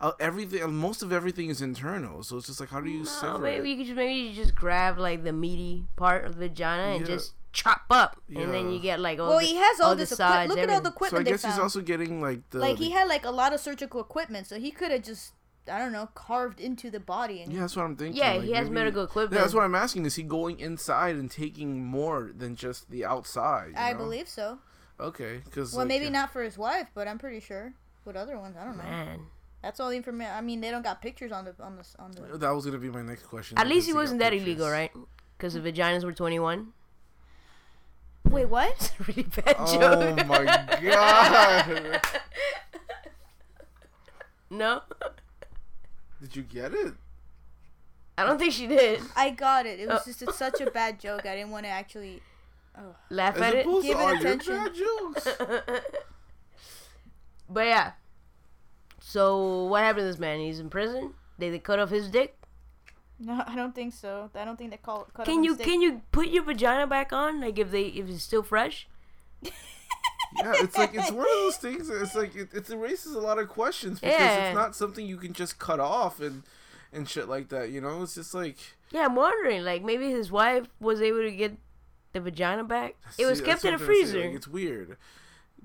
Uh, 0.00 0.10
everything, 0.18 0.74
most 0.74 1.00
of 1.04 1.12
everything 1.12 1.48
is 1.48 1.62
internal, 1.62 2.20
so 2.24 2.36
it's 2.38 2.48
just 2.48 2.58
like, 2.58 2.70
how 2.70 2.80
do 2.80 2.90
you 2.90 2.98
No, 2.98 3.04
sever 3.04 3.38
maybe 3.38 3.70
it? 3.70 3.72
you 3.72 3.76
could 3.78 3.86
just 3.86 3.96
maybe 3.96 4.14
you 4.14 4.34
just 4.34 4.52
grab 4.52 4.98
like 4.98 5.22
the 5.22 5.32
meaty 5.32 5.84
part 5.94 6.24
of 6.24 6.34
the 6.38 6.48
vagina 6.48 6.96
and 6.96 7.06
just 7.06 7.34
chop 7.52 7.82
up, 7.88 8.20
and 8.34 8.52
then 8.52 8.72
you 8.72 8.80
get 8.80 8.98
like 8.98 9.20
all 9.20 9.28
Well, 9.28 9.38
the, 9.38 9.44
he 9.46 9.54
has 9.54 9.78
all, 9.80 9.90
all 9.90 9.94
this 9.96 10.10
the 10.10 10.14
equipment. 10.16 10.36
sides. 10.36 10.48
Look 10.50 10.58
at 10.58 10.70
all 10.70 10.80
the 10.80 10.88
everything. 10.88 10.92
So 10.92 11.16
I 11.16 11.20
equipment 11.20 11.24
they 11.26 11.30
guess 11.30 11.42
found. 11.42 11.54
he's 11.54 11.60
also 11.62 11.80
getting 11.82 12.20
like 12.20 12.50
the 12.50 12.58
like 12.58 12.78
he 12.78 12.90
had 12.90 13.06
like 13.06 13.24
a 13.24 13.30
lot 13.30 13.52
of 13.54 13.60
surgical 13.60 14.00
equipment, 14.00 14.48
so 14.48 14.58
he 14.58 14.72
could 14.72 14.90
have 14.90 15.02
just 15.04 15.34
I 15.70 15.78
don't 15.78 15.92
know 15.92 16.08
carved 16.14 16.60
into 16.60 16.90
the 16.90 17.00
body 17.00 17.40
and 17.42 17.52
Yeah, 17.52 17.60
that's 17.60 17.76
what 17.76 17.84
I'm 17.84 17.96
thinking. 17.96 18.16
Yeah, 18.20 18.34
like, 18.34 18.42
he 18.42 18.52
has 18.52 18.64
maybe- 18.66 18.74
medical 18.74 19.04
equipment. 19.04 19.34
Yeah, 19.34 19.40
that's 19.42 19.54
what 19.54 19.64
I'm 19.64 19.74
asking. 19.74 20.06
Is 20.06 20.14
he 20.16 20.22
going 20.22 20.60
inside 20.60 21.16
and 21.16 21.30
taking 21.30 21.84
more 21.84 22.30
than 22.36 22.54
just 22.56 22.90
the 22.90 23.04
outside? 23.04 23.68
you 23.70 23.74
I 23.76 23.92
know? 23.92 23.98
believe 23.98 24.28
so. 24.28 24.58
Okay, 24.98 25.42
because 25.44 25.74
Well, 25.74 25.84
maybe 25.86 26.08
not 26.08 26.32
for 26.32 26.42
his 26.42 26.56
wife, 26.56 26.88
but 26.94 27.06
I'm 27.08 27.18
pretty 27.18 27.40
sure 27.40 27.74
with 28.04 28.16
other 28.16 28.38
ones. 28.38 28.56
I 28.58 28.64
don't 28.64 28.76
know. 28.78 28.84
Man, 28.84 29.20
That's 29.62 29.80
all 29.80 29.90
the 29.90 29.96
information. 29.96 30.32
I 30.34 30.40
mean, 30.40 30.60
they 30.60 30.70
don't 30.70 30.82
got 30.84 31.02
pictures 31.02 31.32
on 31.32 31.44
the 31.44 31.54
on 31.60 31.76
the 31.76 31.84
on 32.02 32.12
the. 32.12 32.38
That 32.38 32.50
was 32.50 32.64
gonna 32.64 32.78
be 32.78 32.88
my 32.90 33.02
next 33.02 33.24
question. 33.24 33.58
at 33.58 33.66
least 33.66 33.86
he 33.86 33.92
wasn't 33.92 34.20
got 34.20 34.30
that 34.30 34.36
illegal, 34.36 34.70
right? 34.70 34.92
Because 35.36 35.54
the 35.54 35.60
vaginas 35.60 36.04
were 36.04 36.12
21. 36.12 36.72
Wait, 38.30 38.46
what? 38.46 38.92
really 39.06 39.22
bad 39.24 39.56
Oh 39.58 39.78
joke. 39.78 40.26
my 40.26 40.44
god! 40.80 42.00
no, 44.50 44.80
Did 46.20 46.34
you 46.36 46.42
get 46.42 46.72
it? 46.74 46.94
I 48.18 48.24
don't 48.24 48.38
think 48.38 48.52
she 48.54 48.66
did. 48.66 49.00
I 49.14 49.30
got 49.30 49.66
it. 49.66 49.78
It 49.80 49.88
was 49.88 50.00
Oh. 50.00 50.04
just 50.06 50.22
it's 50.22 50.36
such 50.38 50.60
a 50.60 50.70
bad 50.70 50.98
joke. 50.98 51.26
I 51.26 51.36
didn't 51.36 51.50
want 51.50 51.64
to 51.66 51.70
actually. 51.70 52.22
Oh. 52.78 52.94
Laugh 53.10 53.36
As 53.36 53.42
at 53.42 53.54
it. 53.54 53.66
opposed 53.66 53.86
Give 53.86 53.98
it 53.98 54.20
attention. 54.20 54.54
bad 54.54 54.74
jokes. 54.74 55.28
But 57.48 57.66
yeah. 57.66 57.92
So 59.00 59.64
what 59.66 59.82
happened 59.82 60.02
to 60.02 60.06
this 60.06 60.18
man? 60.18 60.40
He's 60.40 60.58
in 60.58 60.68
prison. 60.68 61.14
They, 61.38 61.50
they 61.50 61.58
cut 61.58 61.78
off 61.78 61.90
his 61.90 62.08
dick. 62.08 62.36
No, 63.18 63.42
I 63.46 63.54
don't 63.54 63.74
think 63.74 63.94
so. 63.94 64.30
I 64.34 64.44
don't 64.44 64.56
think 64.56 64.70
they 64.72 64.76
call. 64.78 65.06
Cut 65.14 65.26
Can 65.26 65.38
off 65.38 65.44
you 65.44 65.50
his 65.52 65.58
dick. 65.58 65.66
can 65.66 65.80
you 65.80 66.02
put 66.12 66.28
your 66.28 66.42
vagina 66.42 66.86
back 66.86 67.12
on? 67.12 67.40
Like 67.40 67.58
if 67.58 67.70
they 67.70 67.84
if 67.84 68.08
it's 68.08 68.22
still 68.22 68.42
fresh? 68.42 68.88
yeah, 70.38 70.52
it's 70.56 70.76
like 70.76 70.94
it's 70.94 71.10
one 71.10 71.20
of 71.26 71.32
those 71.34 71.56
things. 71.56 71.88
It's 71.90 72.14
like 72.14 72.34
it, 72.36 72.48
it 72.54 72.68
raises 72.76 73.14
a 73.14 73.20
lot 73.20 73.38
of 73.38 73.48
questions 73.48 74.00
because 74.00 74.18
Yeah. 74.18 74.48
it's 74.48 74.54
not 74.54 74.74
something 74.76 75.06
you 75.06 75.16
can 75.16 75.32
just 75.32 75.58
cut 75.58 75.80
off 75.80 76.20
and 76.20 76.42
and 76.92 77.08
shit 77.08 77.28
like 77.28 77.48
that. 77.50 77.70
You 77.70 77.80
know, 77.80 78.02
it's 78.02 78.14
just 78.14 78.34
like 78.34 78.56
Yeah, 78.90 79.04
I'm 79.06 79.14
wondering. 79.16 79.62
Like 79.64 79.82
maybe 79.82 80.10
his 80.10 80.30
wife 80.30 80.66
was 80.80 81.00
able 81.02 81.22
to 81.22 81.30
get 81.32 81.56
the 82.12 82.20
vagina 82.20 82.64
back. 82.64 82.96
It 83.18 83.26
was 83.26 83.40
kept 83.40 83.64
in 83.64 83.70
a 83.70 83.72
what 83.72 83.80
I'm 83.82 83.86
trying 83.86 84.00
to 84.00 84.06
say, 84.06 84.12
freezer. 84.12 84.26
like, 84.28 84.36
it's 84.36 84.48
weird. 84.48 84.96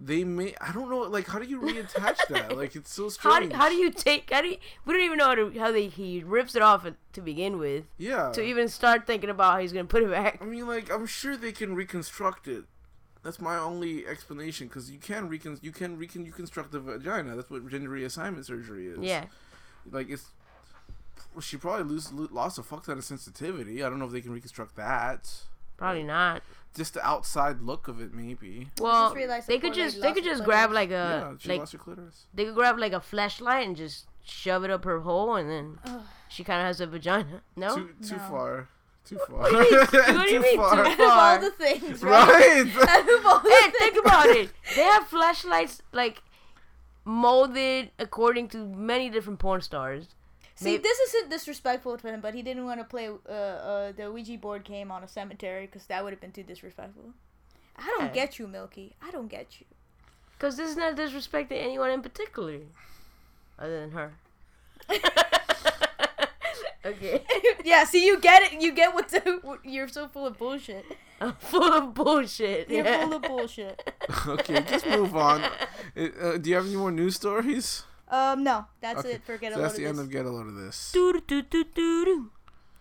They 0.04 0.24
may 0.24 0.56
I 0.60 0.72
don't 0.72 0.90
know. 0.90 1.00
Like, 1.02 1.28
how 1.28 1.38
do 1.38 1.46
you 1.46 1.60
reattach 1.62 2.18
that? 2.30 2.58
Like, 2.58 2.76
it's 2.76 2.92
so 2.92 3.04
How 3.04 3.10
strange. 3.10 3.52
do, 3.52 3.58
how 3.58 3.70
do 3.70 3.76
you 3.76 3.92
take? 3.92 4.32
How 4.32 4.42
do 4.42 4.48
you, 4.50 4.58
we 4.86 4.94
don't 4.94 5.04
even 5.04 5.18
know 5.20 5.26
how, 5.26 5.36
to, 5.36 5.60
how 5.60 5.72
they 5.72 5.88
he 5.88 6.24
rips 6.26 6.56
it 6.56 6.62
off 6.64 6.88
to 7.14 7.22
begin 7.22 7.60
with. 7.60 7.84
Yeah. 7.98 8.32
To 8.32 8.42
even 8.42 8.68
start 8.68 9.06
thinking 9.06 9.30
about 9.30 9.54
how 9.54 9.60
he's 9.60 9.74
gonna 9.74 9.86
put 9.86 10.02
it 10.04 10.10
back. 10.10 10.40
I 10.42 10.46
mean, 10.46 10.66
like, 10.68 10.92
I'm 10.92 11.06
sure 11.06 11.38
they 11.38 11.52
can 11.52 11.76
reconstruct 11.76 12.48
it. 12.48 12.64
That's 13.24 13.40
my 13.40 13.58
only 13.58 14.08
explanation 14.08 14.68
because 14.68 14.90
you 14.90 14.98
can 15.00 15.30
recon 15.30 15.60
you 15.62 15.72
can 15.72 15.98
recon 15.98 16.26
you 16.26 16.32
construct 16.32 16.72
the 16.72 16.80
vagina. 16.80 17.36
That's 17.36 17.50
what 17.50 17.68
gender 17.70 17.90
reassignment 17.90 18.46
surgery 18.46 18.88
is. 18.88 18.98
Yeah. 19.00 19.26
Like 19.92 20.10
it's. 20.10 20.26
well, 21.34 21.42
She 21.42 21.58
probably 21.58 21.84
lose, 21.86 22.12
lo- 22.12 22.28
lost 22.32 22.58
a 22.58 22.64
fuck 22.64 22.86
ton 22.86 22.98
of 22.98 23.04
sensitivity. 23.04 23.84
I 23.84 23.90
don't 23.90 24.00
know 24.00 24.06
if 24.06 24.12
they 24.12 24.22
can 24.22 24.32
reconstruct 24.32 24.76
that. 24.76 25.32
Probably 25.78 26.04
not. 26.04 26.42
Just 26.76 26.94
the 26.96 27.06
outside 27.06 27.62
look 27.62 27.88
of 27.88 28.00
it, 28.02 28.14
maybe. 28.14 28.70
Well, 28.80 29.14
realized 29.14 29.48
they 29.48 29.60
could 29.60 29.74
just 29.74 30.02
they 30.02 30.14
could 30.14 30.24
just 30.24 30.44
grab 30.44 30.70
clitoris. 30.70 30.76
like 30.76 30.90
yeah, 30.90 31.32
a 31.34 31.40
she 31.40 31.50
like 31.50 31.60
lost 31.60 31.74
her 31.74 31.78
clitoris. 31.80 32.26
they 32.34 32.46
could 32.46 32.56
grab 32.56 32.80
like 32.80 32.94
a 32.94 33.00
flashlight 33.02 33.68
and 33.68 33.76
just 33.76 34.06
shove 34.24 34.64
it 34.64 34.70
up 34.72 34.84
her 34.86 35.00
hole 35.02 35.36
and 35.36 35.50
then 35.50 35.80
she 36.30 36.44
kind 36.44 36.62
of 36.62 36.66
has 36.68 36.80
a 36.80 36.88
vagina. 36.88 37.42
No. 37.56 37.76
Too 37.76 37.90
too 38.08 38.16
No. 38.18 38.22
far. 38.30 38.68
Too 39.06 39.18
far. 39.28 39.39
What 39.39 39.52
do 39.52 39.58
you 39.58 39.62
mean- 39.72 39.78
what 40.18 40.28
do 40.28 40.34
you 40.34 40.39
too 40.39 40.41
mean 40.41 40.58
far. 40.58 40.76
too 40.76 40.82
Out 40.82 40.99
of 40.99 41.43
all 41.43 41.49
the 41.49 41.52
things, 41.52 42.04
right? 42.04 42.28
Right. 42.28 43.26
All 43.26 43.39
the 43.39 43.49
hey, 43.49 43.62
things. 43.72 43.78
think 43.80 43.97
about 44.06 44.26
it. 44.28 44.49
They 44.76 44.84
have 44.84 45.08
flashlights 45.08 45.82
like 45.91 46.22
molded 47.04 47.89
according 47.99 48.47
to 48.49 48.58
many 48.58 49.10
different 49.10 49.39
porn 49.39 49.62
stars. 49.62 50.08
See, 50.56 50.66
Maybe- 50.74 50.84
this 50.84 50.99
isn't 50.99 51.30
disrespectful 51.30 51.97
to 51.97 52.08
him, 52.08 52.22
but 52.22 52.36
he 52.36 52.41
didn't 52.43 52.66
want 52.66 52.80
to 52.80 52.84
play 52.86 53.10
uh, 53.10 53.32
uh, 53.32 53.91
the 53.93 54.12
Ouija 54.12 54.38
board 54.38 54.64
game 54.64 54.91
on 54.91 55.04
a 55.04 55.08
cemetery 55.08 55.66
because 55.66 55.86
that 55.88 56.04
would 56.04 56.14
have 56.14 56.22
been 56.22 56.32
too 56.32 56.43
disrespectful. 56.43 57.14
I 57.78 57.86
don't 57.88 58.08
Yeah. 58.08 58.14
get 58.14 58.38
you, 58.38 58.47
Milky. 58.47 58.93
I 59.02 59.10
don't 59.12 59.28
get 59.28 59.60
you. 59.60 59.66
Because 60.38 60.58
this 60.58 60.70
is 60.70 60.78
not 60.78 60.95
disrespecting 60.95 61.62
anyone 61.64 61.89
in 61.89 62.02
particular, 62.02 62.60
other 63.58 63.80
than 63.80 63.91
her. 63.91 64.14
Okay. 66.86 67.24
yeah, 67.66 67.84
see, 67.84 68.06
you 68.06 68.20
get 68.20 68.42
it. 68.44 68.62
You 68.62 68.72
get 68.74 68.94
what 68.94 69.10
the, 69.10 69.40
you're 69.64 69.88
so 69.88 70.08
full 70.08 70.26
of 70.26 70.38
bullshit. 70.38 70.86
I'm 71.22 71.34
full 71.34 71.72
of 71.74 71.94
bullshit. 71.94 72.70
You're 72.70 72.86
yeah. 72.86 73.04
full 73.04 73.14
of 73.16 73.22
bullshit. 73.32 73.94
okay, 74.28 74.62
just 74.62 74.88
move 74.88 75.16
on. 75.16 75.44
Uh, 75.96 76.38
do 76.38 76.50
you 76.50 76.56
have 76.56 76.66
any 76.66 76.76
more 76.76 76.92
news 76.92 77.16
stories? 77.16 77.84
Um, 78.08 78.44
no, 78.44 78.66
that's 78.82 79.00
Okay, 79.00 79.14
it. 79.14 79.24
Forget 79.24 79.54
So 79.54 79.60
a 79.60 79.62
that's 79.62 79.76
the 79.76 79.86
end 79.86 80.00
of 80.00 80.10
get 80.10 80.26
a 80.26 80.30
load 80.30 80.48
of 80.48 80.56
this. 80.56 80.92
Doo-doo-doo-doo-doo-doo. 80.92 82.32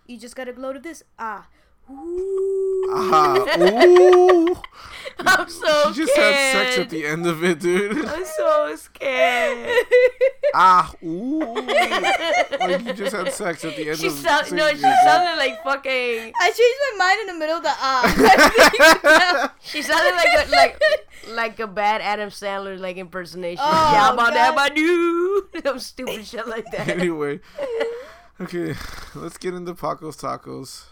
You 0.07 0.19
just 0.19 0.35
got 0.35 0.49
a 0.49 0.53
load 0.53 0.77
of 0.77 0.83
this. 0.83 1.05
Ah, 1.19 1.47
Ah, 2.93 3.57
ooh. 3.59 4.57
I'm 5.27 5.49
so 5.49 5.93
scared. 5.93 5.95
She 5.95 6.01
just 6.01 6.13
scared. 6.13 6.35
had 6.35 6.53
sex 6.53 6.79
at 6.79 6.91
the 6.91 7.07
end 7.07 7.27
of 7.27 7.45
it, 7.45 7.61
dude. 7.61 8.05
I'm 8.07 8.25
so 8.25 8.77
scared. 8.77 9.85
ah, 10.55 10.93
ooh. 11.05 11.39
like 11.39 12.85
you 12.85 12.93
just 12.95 13.15
had 13.15 13.33
sex 13.33 13.65
at 13.65 13.77
the 13.77 13.91
end 13.91 13.99
she 13.99 14.07
of 14.07 14.13
sound 14.15 14.53
no, 14.53 14.69
she 14.71 14.79
singing 14.79 14.97
sounded 15.05 15.37
like 15.37 15.63
fucking. 15.63 16.33
I 16.41 16.47
changed 16.47 16.81
my 16.83 16.97
mind 16.99 17.21
in 17.21 17.27
the 17.27 17.39
middle 17.39 17.57
of 17.57 17.63
the 17.63 17.73
ah. 17.73 19.55
She 19.61 19.83
sounded 19.83 20.15
like 20.17 20.47
a, 20.47 20.51
like 20.51 20.83
like 21.29 21.61
a 21.61 21.67
bad 21.67 22.01
Adam 22.01 22.31
Sandler 22.31 22.79
like 22.79 22.97
impersonation. 22.97 23.65
Oh, 23.65 23.93
yeah, 23.93 24.13
about 24.13 24.33
that, 24.33 24.55
God. 24.57 24.73
I 24.73 24.75
do. 24.75 25.49
Some 25.63 25.79
stupid 25.79 26.27
shit 26.27 26.47
like 26.47 26.65
that. 26.73 26.89
anyway. 26.89 27.41
Okay, 28.41 28.75
let's 29.15 29.37
get 29.37 29.53
into 29.53 29.75
Paco's 29.75 30.17
tacos. 30.17 30.85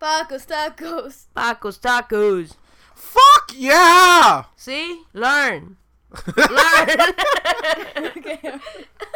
Tacos, 0.00 0.46
tacos. 0.46 1.26
Tacos, 1.34 1.78
tacos. 1.78 2.54
Fuck 2.94 3.52
yeah! 3.54 4.44
See, 4.56 5.02
learn, 5.12 5.76
learn. 6.36 7.00
Okay. 7.96 8.58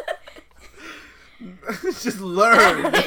just 2.00 2.20
learn. 2.20 2.94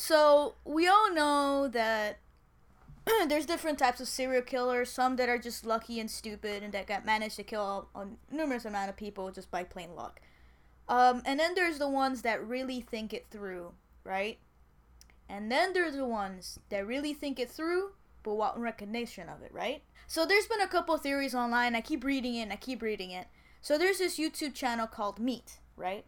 So 0.00 0.54
we 0.64 0.86
all 0.86 1.12
know 1.12 1.66
that 1.72 2.20
there's 3.26 3.46
different 3.46 3.80
types 3.80 4.00
of 4.00 4.06
serial 4.06 4.42
killers. 4.42 4.90
Some 4.90 5.16
that 5.16 5.28
are 5.28 5.38
just 5.38 5.66
lucky 5.66 5.98
and 5.98 6.08
stupid, 6.08 6.62
and 6.62 6.72
that 6.72 6.86
got 6.86 7.04
managed 7.04 7.34
to 7.36 7.42
kill 7.42 7.88
a, 7.96 8.02
a 8.02 8.06
numerous 8.30 8.64
amount 8.64 8.90
of 8.90 8.96
people 8.96 9.32
just 9.32 9.50
by 9.50 9.64
plain 9.64 9.96
luck. 9.96 10.20
Um, 10.88 11.20
and 11.26 11.38
then 11.38 11.56
there's 11.56 11.80
the 11.80 11.88
ones 11.88 12.22
that 12.22 12.46
really 12.46 12.80
think 12.80 13.12
it 13.12 13.26
through, 13.28 13.72
right? 14.04 14.38
And 15.28 15.52
then 15.52 15.72
there's 15.72 15.96
the 15.96 16.06
ones 16.06 16.58
that 16.70 16.86
really 16.86 17.12
think 17.12 17.38
it 17.38 17.50
through, 17.50 17.90
but 18.22 18.34
want 18.34 18.56
recognition 18.56 19.28
of 19.28 19.42
it, 19.42 19.52
right? 19.52 19.82
So 20.06 20.24
there's 20.24 20.46
been 20.46 20.62
a 20.62 20.68
couple 20.68 20.96
theories 20.96 21.34
online. 21.34 21.76
I 21.76 21.82
keep 21.82 22.02
reading 22.02 22.34
it. 22.36 22.42
and 22.42 22.52
I 22.52 22.56
keep 22.56 22.80
reading 22.80 23.10
it. 23.10 23.26
So 23.60 23.76
there's 23.76 23.98
this 23.98 24.18
YouTube 24.18 24.54
channel 24.54 24.86
called 24.86 25.18
Meat, 25.18 25.58
right? 25.76 26.06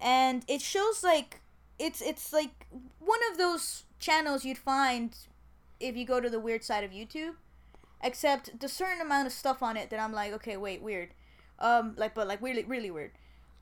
And 0.00 0.44
it 0.48 0.62
shows 0.62 1.04
like 1.04 1.40
it's 1.78 2.00
it's 2.00 2.32
like 2.32 2.66
one 2.98 3.20
of 3.30 3.38
those 3.38 3.84
channels 3.98 4.44
you'd 4.44 4.58
find 4.58 5.14
if 5.78 5.96
you 5.96 6.06
go 6.06 6.20
to 6.20 6.30
the 6.30 6.40
weird 6.40 6.64
side 6.64 6.84
of 6.84 6.90
YouTube. 6.90 7.34
Except 8.02 8.60
the 8.60 8.68
certain 8.68 9.00
amount 9.00 9.26
of 9.26 9.32
stuff 9.32 9.62
on 9.62 9.76
it 9.76 9.90
that 9.90 9.98
I'm 9.98 10.12
like, 10.12 10.32
okay, 10.34 10.56
wait, 10.56 10.82
weird. 10.82 11.10
Um, 11.58 11.94
like 11.96 12.14
but 12.14 12.26
like 12.28 12.40
really 12.40 12.64
really 12.64 12.90
weird. 12.90 13.12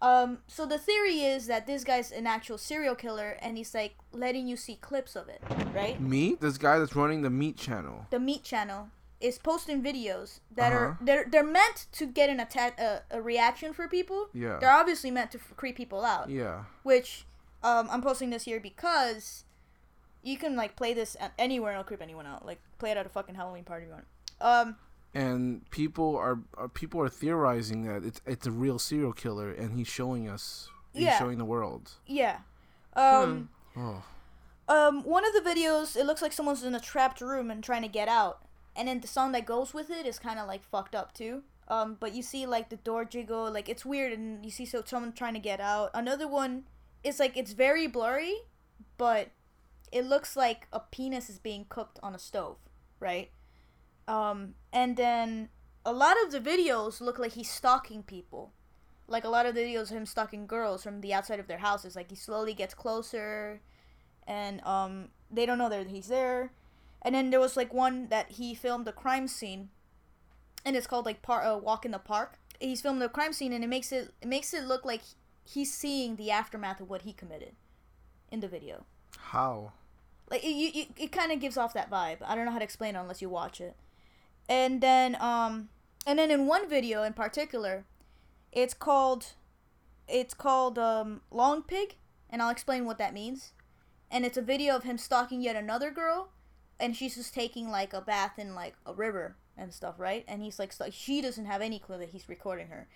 Um, 0.02 0.38
so 0.46 0.66
the 0.66 0.78
theory 0.78 1.20
is 1.20 1.46
that 1.46 1.66
this 1.66 1.82
guy's 1.84 2.12
an 2.12 2.26
actual 2.26 2.58
serial 2.58 2.94
killer 2.94 3.38
and 3.40 3.56
he's 3.56 3.74
like 3.74 3.94
letting 4.12 4.46
you 4.46 4.56
see 4.56 4.76
clips 4.76 5.16
of 5.16 5.28
it, 5.28 5.42
right? 5.74 5.98
Me, 6.00 6.36
This 6.40 6.58
guy 6.58 6.78
that's 6.78 6.94
running 6.94 7.22
the 7.22 7.30
meat 7.30 7.56
channel. 7.56 8.06
The 8.10 8.20
meat 8.20 8.42
channel 8.44 8.88
is 9.20 9.38
posting 9.38 9.82
videos 9.82 10.40
that 10.54 10.72
are 10.72 10.88
Uh-huh. 10.90 10.98
they're 11.00 11.24
they're 11.30 11.42
meant 11.46 11.86
to 11.92 12.04
get 12.06 12.28
an 12.28 12.38
attack 12.40 12.78
a, 12.78 13.02
a 13.10 13.22
reaction 13.22 13.72
for 13.72 13.88
people. 13.88 14.28
Yeah. 14.34 14.58
They're 14.60 14.72
obviously 14.72 15.10
meant 15.10 15.30
to 15.30 15.38
f- 15.38 15.54
creep 15.56 15.76
people 15.76 16.04
out. 16.04 16.28
Yeah. 16.28 16.64
which 16.82 17.24
um, 17.62 17.88
I'm 17.90 18.02
posting 18.02 18.28
this 18.28 18.44
here 18.44 18.60
because 18.60 19.44
you 20.22 20.36
can 20.36 20.54
like 20.56 20.76
play 20.76 20.92
this 20.92 21.16
anywhere 21.38 21.70
and 21.70 21.80
it'll 21.80 21.88
creep 21.88 22.02
anyone 22.02 22.26
out. 22.26 22.44
Like 22.44 22.60
play 22.78 22.90
it 22.90 22.98
at 22.98 23.06
a 23.06 23.08
fucking 23.08 23.36
Halloween 23.36 23.64
party 23.64 23.86
you 23.86 23.92
want. 23.92 24.04
Um, 24.40 24.76
And 25.14 25.68
people 25.70 26.16
are, 26.16 26.40
are 26.56 26.68
people 26.68 27.00
are 27.00 27.08
theorizing 27.08 27.84
that 27.84 28.04
it's 28.04 28.20
it's 28.26 28.46
a 28.46 28.50
real 28.50 28.78
serial 28.78 29.12
killer 29.12 29.50
and 29.52 29.72
he's 29.78 29.86
showing 29.88 30.28
us 30.28 30.68
he's 30.92 31.02
Yeah. 31.04 31.18
showing 31.18 31.38
the 31.38 31.44
world. 31.44 31.92
yeah. 32.06 32.38
Um, 32.94 33.48
Oh. 33.76 34.02
um, 34.68 35.02
one 35.04 35.24
of 35.26 35.32
the 35.32 35.40
videos, 35.40 35.96
it 35.96 36.04
looks 36.06 36.22
like 36.22 36.32
someone's 36.32 36.62
in 36.62 36.74
a 36.74 36.80
trapped 36.80 37.20
room 37.20 37.50
and 37.50 37.62
trying 37.62 37.82
to 37.82 37.88
get 37.88 38.08
out, 38.08 38.42
and 38.76 38.86
then 38.88 39.00
the 39.00 39.08
song 39.08 39.32
that 39.32 39.46
goes 39.46 39.74
with 39.74 39.90
it 39.90 40.06
is 40.06 40.18
kind 40.18 40.38
of 40.38 40.46
like 40.46 40.62
fucked 40.62 40.94
up 40.94 41.12
too. 41.12 41.42
Um, 41.66 41.96
but 41.98 42.14
you 42.14 42.22
see 42.22 42.44
like 42.46 42.68
the 42.70 42.76
door 42.76 43.04
jiggle, 43.04 43.50
like 43.50 43.68
it's 43.68 43.84
weird, 43.84 44.12
and 44.12 44.44
you 44.44 44.50
see 44.50 44.64
so 44.66 44.82
someone 44.84 45.12
trying 45.12 45.34
to 45.34 45.40
get 45.40 45.60
out. 45.60 45.90
Another 45.94 46.28
one 46.28 46.64
is 47.02 47.18
like 47.18 47.36
it's 47.36 47.52
very 47.52 47.86
blurry, 47.86 48.34
but 48.96 49.30
it 49.90 50.04
looks 50.04 50.36
like 50.36 50.66
a 50.72 50.80
penis 50.80 51.28
is 51.30 51.38
being 51.38 51.66
cooked 51.68 51.98
on 52.02 52.14
a 52.14 52.18
stove, 52.18 52.58
right? 53.00 53.30
Um, 54.06 54.54
and 54.72 54.96
then 54.96 55.48
a 55.84 55.92
lot 55.92 56.16
of 56.24 56.32
the 56.32 56.40
videos 56.40 57.00
look 57.00 57.18
like 57.18 57.32
he's 57.32 57.50
stalking 57.50 58.02
people. 58.02 58.52
Like 59.06 59.24
a 59.24 59.28
lot 59.28 59.46
of 59.46 59.54
the 59.54 59.60
videos 59.60 59.90
of 59.90 59.96
him 59.96 60.06
stalking 60.06 60.46
girls 60.46 60.82
from 60.82 61.00
the 61.00 61.12
outside 61.12 61.40
of 61.40 61.46
their 61.46 61.58
houses. 61.58 61.94
Like 61.94 62.10
he 62.10 62.16
slowly 62.16 62.54
gets 62.54 62.74
closer, 62.74 63.60
and 64.26 64.62
um, 64.64 65.08
they 65.30 65.44
don't 65.44 65.58
know 65.58 65.68
that 65.68 65.88
he's 65.88 66.08
there. 66.08 66.52
And 67.02 67.14
then 67.14 67.28
there 67.28 67.40
was 67.40 67.56
like 67.56 67.74
one 67.74 68.08
that 68.08 68.32
he 68.32 68.54
filmed 68.54 68.88
a 68.88 68.92
crime 68.92 69.28
scene, 69.28 69.68
and 70.64 70.74
it's 70.74 70.86
called 70.86 71.04
like 71.04 71.20
par- 71.20 71.44
uh, 71.44 71.58
Walk 71.58 71.84
in 71.84 71.90
the 71.90 71.98
Park. 71.98 72.38
He's 72.58 72.80
filmed 72.80 73.02
a 73.02 73.10
crime 73.10 73.34
scene, 73.34 73.52
and 73.52 73.62
it 73.62 73.68
makes 73.68 73.92
it 73.92 74.14
it 74.22 74.28
makes 74.28 74.54
it 74.54 74.64
look 74.64 74.86
like 74.86 75.02
he's 75.44 75.72
seeing 75.72 76.16
the 76.16 76.30
aftermath 76.30 76.80
of 76.80 76.88
what 76.88 77.02
he 77.02 77.12
committed 77.12 77.52
in 78.30 78.40
the 78.40 78.48
video. 78.48 78.86
How? 79.18 79.72
Like 80.30 80.42
it, 80.42 80.54
you, 80.54 80.70
you, 80.72 80.86
it 80.96 81.12
kind 81.12 81.30
of 81.30 81.40
gives 81.40 81.58
off 81.58 81.74
that 81.74 81.90
vibe. 81.90 82.18
I 82.24 82.34
don't 82.34 82.46
know 82.46 82.52
how 82.52 82.58
to 82.58 82.64
explain 82.64 82.96
it 82.96 83.00
unless 83.00 83.20
you 83.20 83.28
watch 83.28 83.60
it. 83.60 83.76
And 84.48 84.80
then 84.80 85.16
um 85.20 85.68
and 86.06 86.18
then 86.18 86.30
in 86.30 86.46
one 86.46 86.68
video 86.68 87.02
in 87.02 87.12
particular, 87.12 87.84
it's 88.52 88.74
called 88.74 89.34
it's 90.08 90.34
called 90.34 90.78
um 90.78 91.22
Long 91.30 91.62
Pig, 91.62 91.96
and 92.28 92.42
I'll 92.42 92.50
explain 92.50 92.84
what 92.84 92.98
that 92.98 93.14
means. 93.14 93.52
And 94.10 94.24
it's 94.24 94.36
a 94.36 94.42
video 94.42 94.76
of 94.76 94.84
him 94.84 94.98
stalking 94.98 95.40
yet 95.40 95.56
another 95.56 95.90
girl, 95.90 96.28
and 96.78 96.94
she's 96.94 97.16
just 97.16 97.34
taking 97.34 97.70
like 97.70 97.92
a 97.92 98.00
bath 98.00 98.38
in 98.38 98.54
like 98.54 98.74
a 98.86 98.92
river 98.92 99.36
and 99.56 99.72
stuff, 99.72 99.94
right? 99.98 100.24
And 100.28 100.42
he's 100.42 100.58
like 100.58 100.72
st- 100.72 100.94
she 100.94 101.20
doesn't 101.20 101.46
have 101.46 101.62
any 101.62 101.78
clue 101.78 101.98
that 101.98 102.10
he's 102.10 102.28
recording 102.28 102.68
her. 102.68 102.88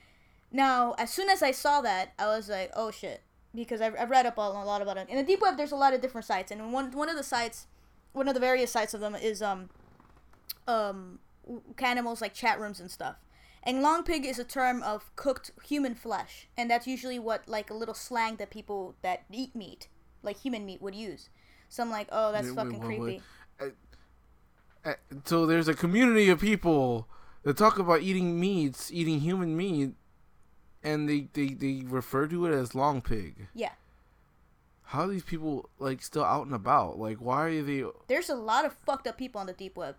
Now, 0.51 0.95
as 0.99 1.11
soon 1.11 1.29
as 1.29 1.43
I 1.43 1.51
saw 1.51 1.81
that, 1.83 2.13
I 2.19 2.27
was 2.27 2.49
like, 2.49 2.71
"Oh 2.75 2.91
shit!" 2.91 3.23
Because 3.55 3.81
I've, 3.81 3.95
I've 3.99 4.11
read 4.11 4.27
up 4.27 4.39
a 4.39 4.43
a 4.43 4.65
lot 4.65 4.83
about 4.83 4.97
it. 4.97 5.09
In 5.09 5.17
the 5.17 5.23
deep 5.23 5.41
web, 5.41 5.57
there's 5.57 5.73
a 5.73 5.77
lot 5.77 5.95
of 5.95 6.01
different 6.01 6.27
sites, 6.27 6.51
and 6.51 6.73
one 6.73 6.91
one 6.93 7.09
of 7.09 7.17
the 7.17 7.23
sites, 7.23 7.67
one 8.13 8.29
of 8.29 8.35
the 8.35 8.41
various 8.41 8.71
sites 8.71 8.95
of 8.95 9.01
them 9.01 9.15
is 9.15 9.43
um, 9.43 9.71
um, 10.67 11.19
cannibals 11.77 12.21
like 12.21 12.35
chat 12.35 12.61
rooms 12.61 12.81
and 12.81 12.91
stuff. 12.91 13.17
And 13.63 13.83
long 13.83 14.03
pig 14.03 14.25
is 14.25 14.39
a 14.39 14.45
term 14.45 14.83
of 14.83 15.15
cooked 15.17 15.51
human 15.65 15.95
flesh, 15.95 16.49
and 16.57 16.71
that's 16.71 16.87
usually 16.87 17.19
what 17.19 17.49
like 17.49 17.71
a 17.71 17.75
little 17.75 17.95
slang 17.95 18.37
that 18.37 18.51
people 18.51 18.95
that 19.03 19.25
eat 19.31 19.55
meat, 19.55 19.89
like 20.23 20.39
human 20.39 20.65
meat, 20.65 20.81
would 20.81 20.95
use. 20.95 21.29
So 21.69 21.83
I'm 21.83 21.91
like, 21.91 22.09
"Oh, 22.11 22.33
that's 22.33 22.49
Wait, 22.49 22.57
fucking 22.57 22.81
wait, 22.81 22.87
creepy." 22.87 23.23
wait. 23.61 23.75
Uh, 24.85 24.93
So 25.25 25.45
there's 25.45 25.69
a 25.69 25.75
community 25.75 26.31
of 26.31 26.41
people 26.41 27.09
that 27.43 27.57
talk 27.57 27.79
about 27.79 28.03
eating 28.03 28.39
meats, 28.41 28.93
eating 28.93 29.21
human 29.21 29.57
meat, 29.57 29.95
and 30.83 31.09
they, 31.09 31.29
they, 31.33 31.49
they 31.49 31.83
refer 31.87 32.27
to 32.29 32.47
it 32.47 32.53
as 32.53 32.75
long 32.75 33.01
pig. 33.03 33.49
Yeah. 33.55 33.73
How 34.85 35.03
are 35.03 35.09
these 35.09 35.25
people 35.25 35.69
like 35.79 36.03
still 36.03 36.25
out 36.25 36.47
and 36.47 36.55
about? 36.55 36.99
Like 36.99 37.19
why 37.19 37.45
are 37.45 37.63
they 37.63 37.85
There's 38.07 38.31
a 38.31 38.35
lot 38.35 38.65
of 38.65 38.73
fucked 38.87 39.07
up 39.07 39.19
people 39.19 39.41
on 39.41 39.47
the 39.47 39.53
deep 39.53 39.77
web. 39.77 39.97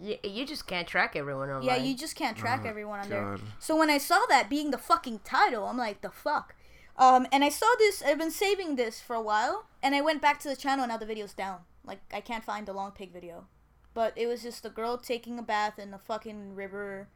You, 0.00 0.16
you 0.24 0.44
just 0.46 0.66
can't 0.66 0.86
track 0.88 1.14
everyone 1.16 1.50
online. 1.50 1.64
Yeah, 1.64 1.76
you 1.76 1.96
just 1.96 2.16
can't 2.16 2.36
track 2.36 2.62
Oh, 2.64 2.68
everyone 2.68 3.00
on 3.00 3.08
there. 3.08 3.22
God. 3.22 3.40
So 3.58 3.76
when 3.76 3.90
I 3.90 3.98
saw 3.98 4.20
that 4.28 4.50
being 4.50 4.70
the 4.70 4.78
fucking 4.78 5.20
title, 5.24 5.66
I'm 5.66 5.76
like, 5.78 6.00
the 6.00 6.10
fuck. 6.10 6.54
Um, 6.96 7.26
and 7.32 7.44
I 7.44 7.48
saw 7.48 7.66
this. 7.78 8.02
I've 8.02 8.18
been 8.18 8.30
saving 8.30 8.76
this 8.76 9.00
for 9.00 9.14
a 9.16 9.22
while, 9.22 9.66
and 9.82 9.94
I 9.94 10.00
went 10.00 10.22
back 10.22 10.38
to 10.40 10.48
the 10.48 10.56
channel. 10.56 10.84
and 10.84 10.90
Now 10.90 10.96
the 10.98 11.06
video's 11.06 11.34
down. 11.34 11.60
Like 11.84 12.00
I 12.12 12.20
can't 12.20 12.44
find 12.44 12.66
the 12.66 12.72
long 12.72 12.92
pig 12.92 13.12
video, 13.12 13.46
but 13.94 14.12
it 14.16 14.26
was 14.26 14.42
just 14.42 14.64
a 14.64 14.70
girl 14.70 14.96
taking 14.96 15.38
a 15.38 15.42
bath 15.42 15.78
in 15.78 15.92
a 15.92 15.98
fucking 15.98 16.54
river, 16.54 17.08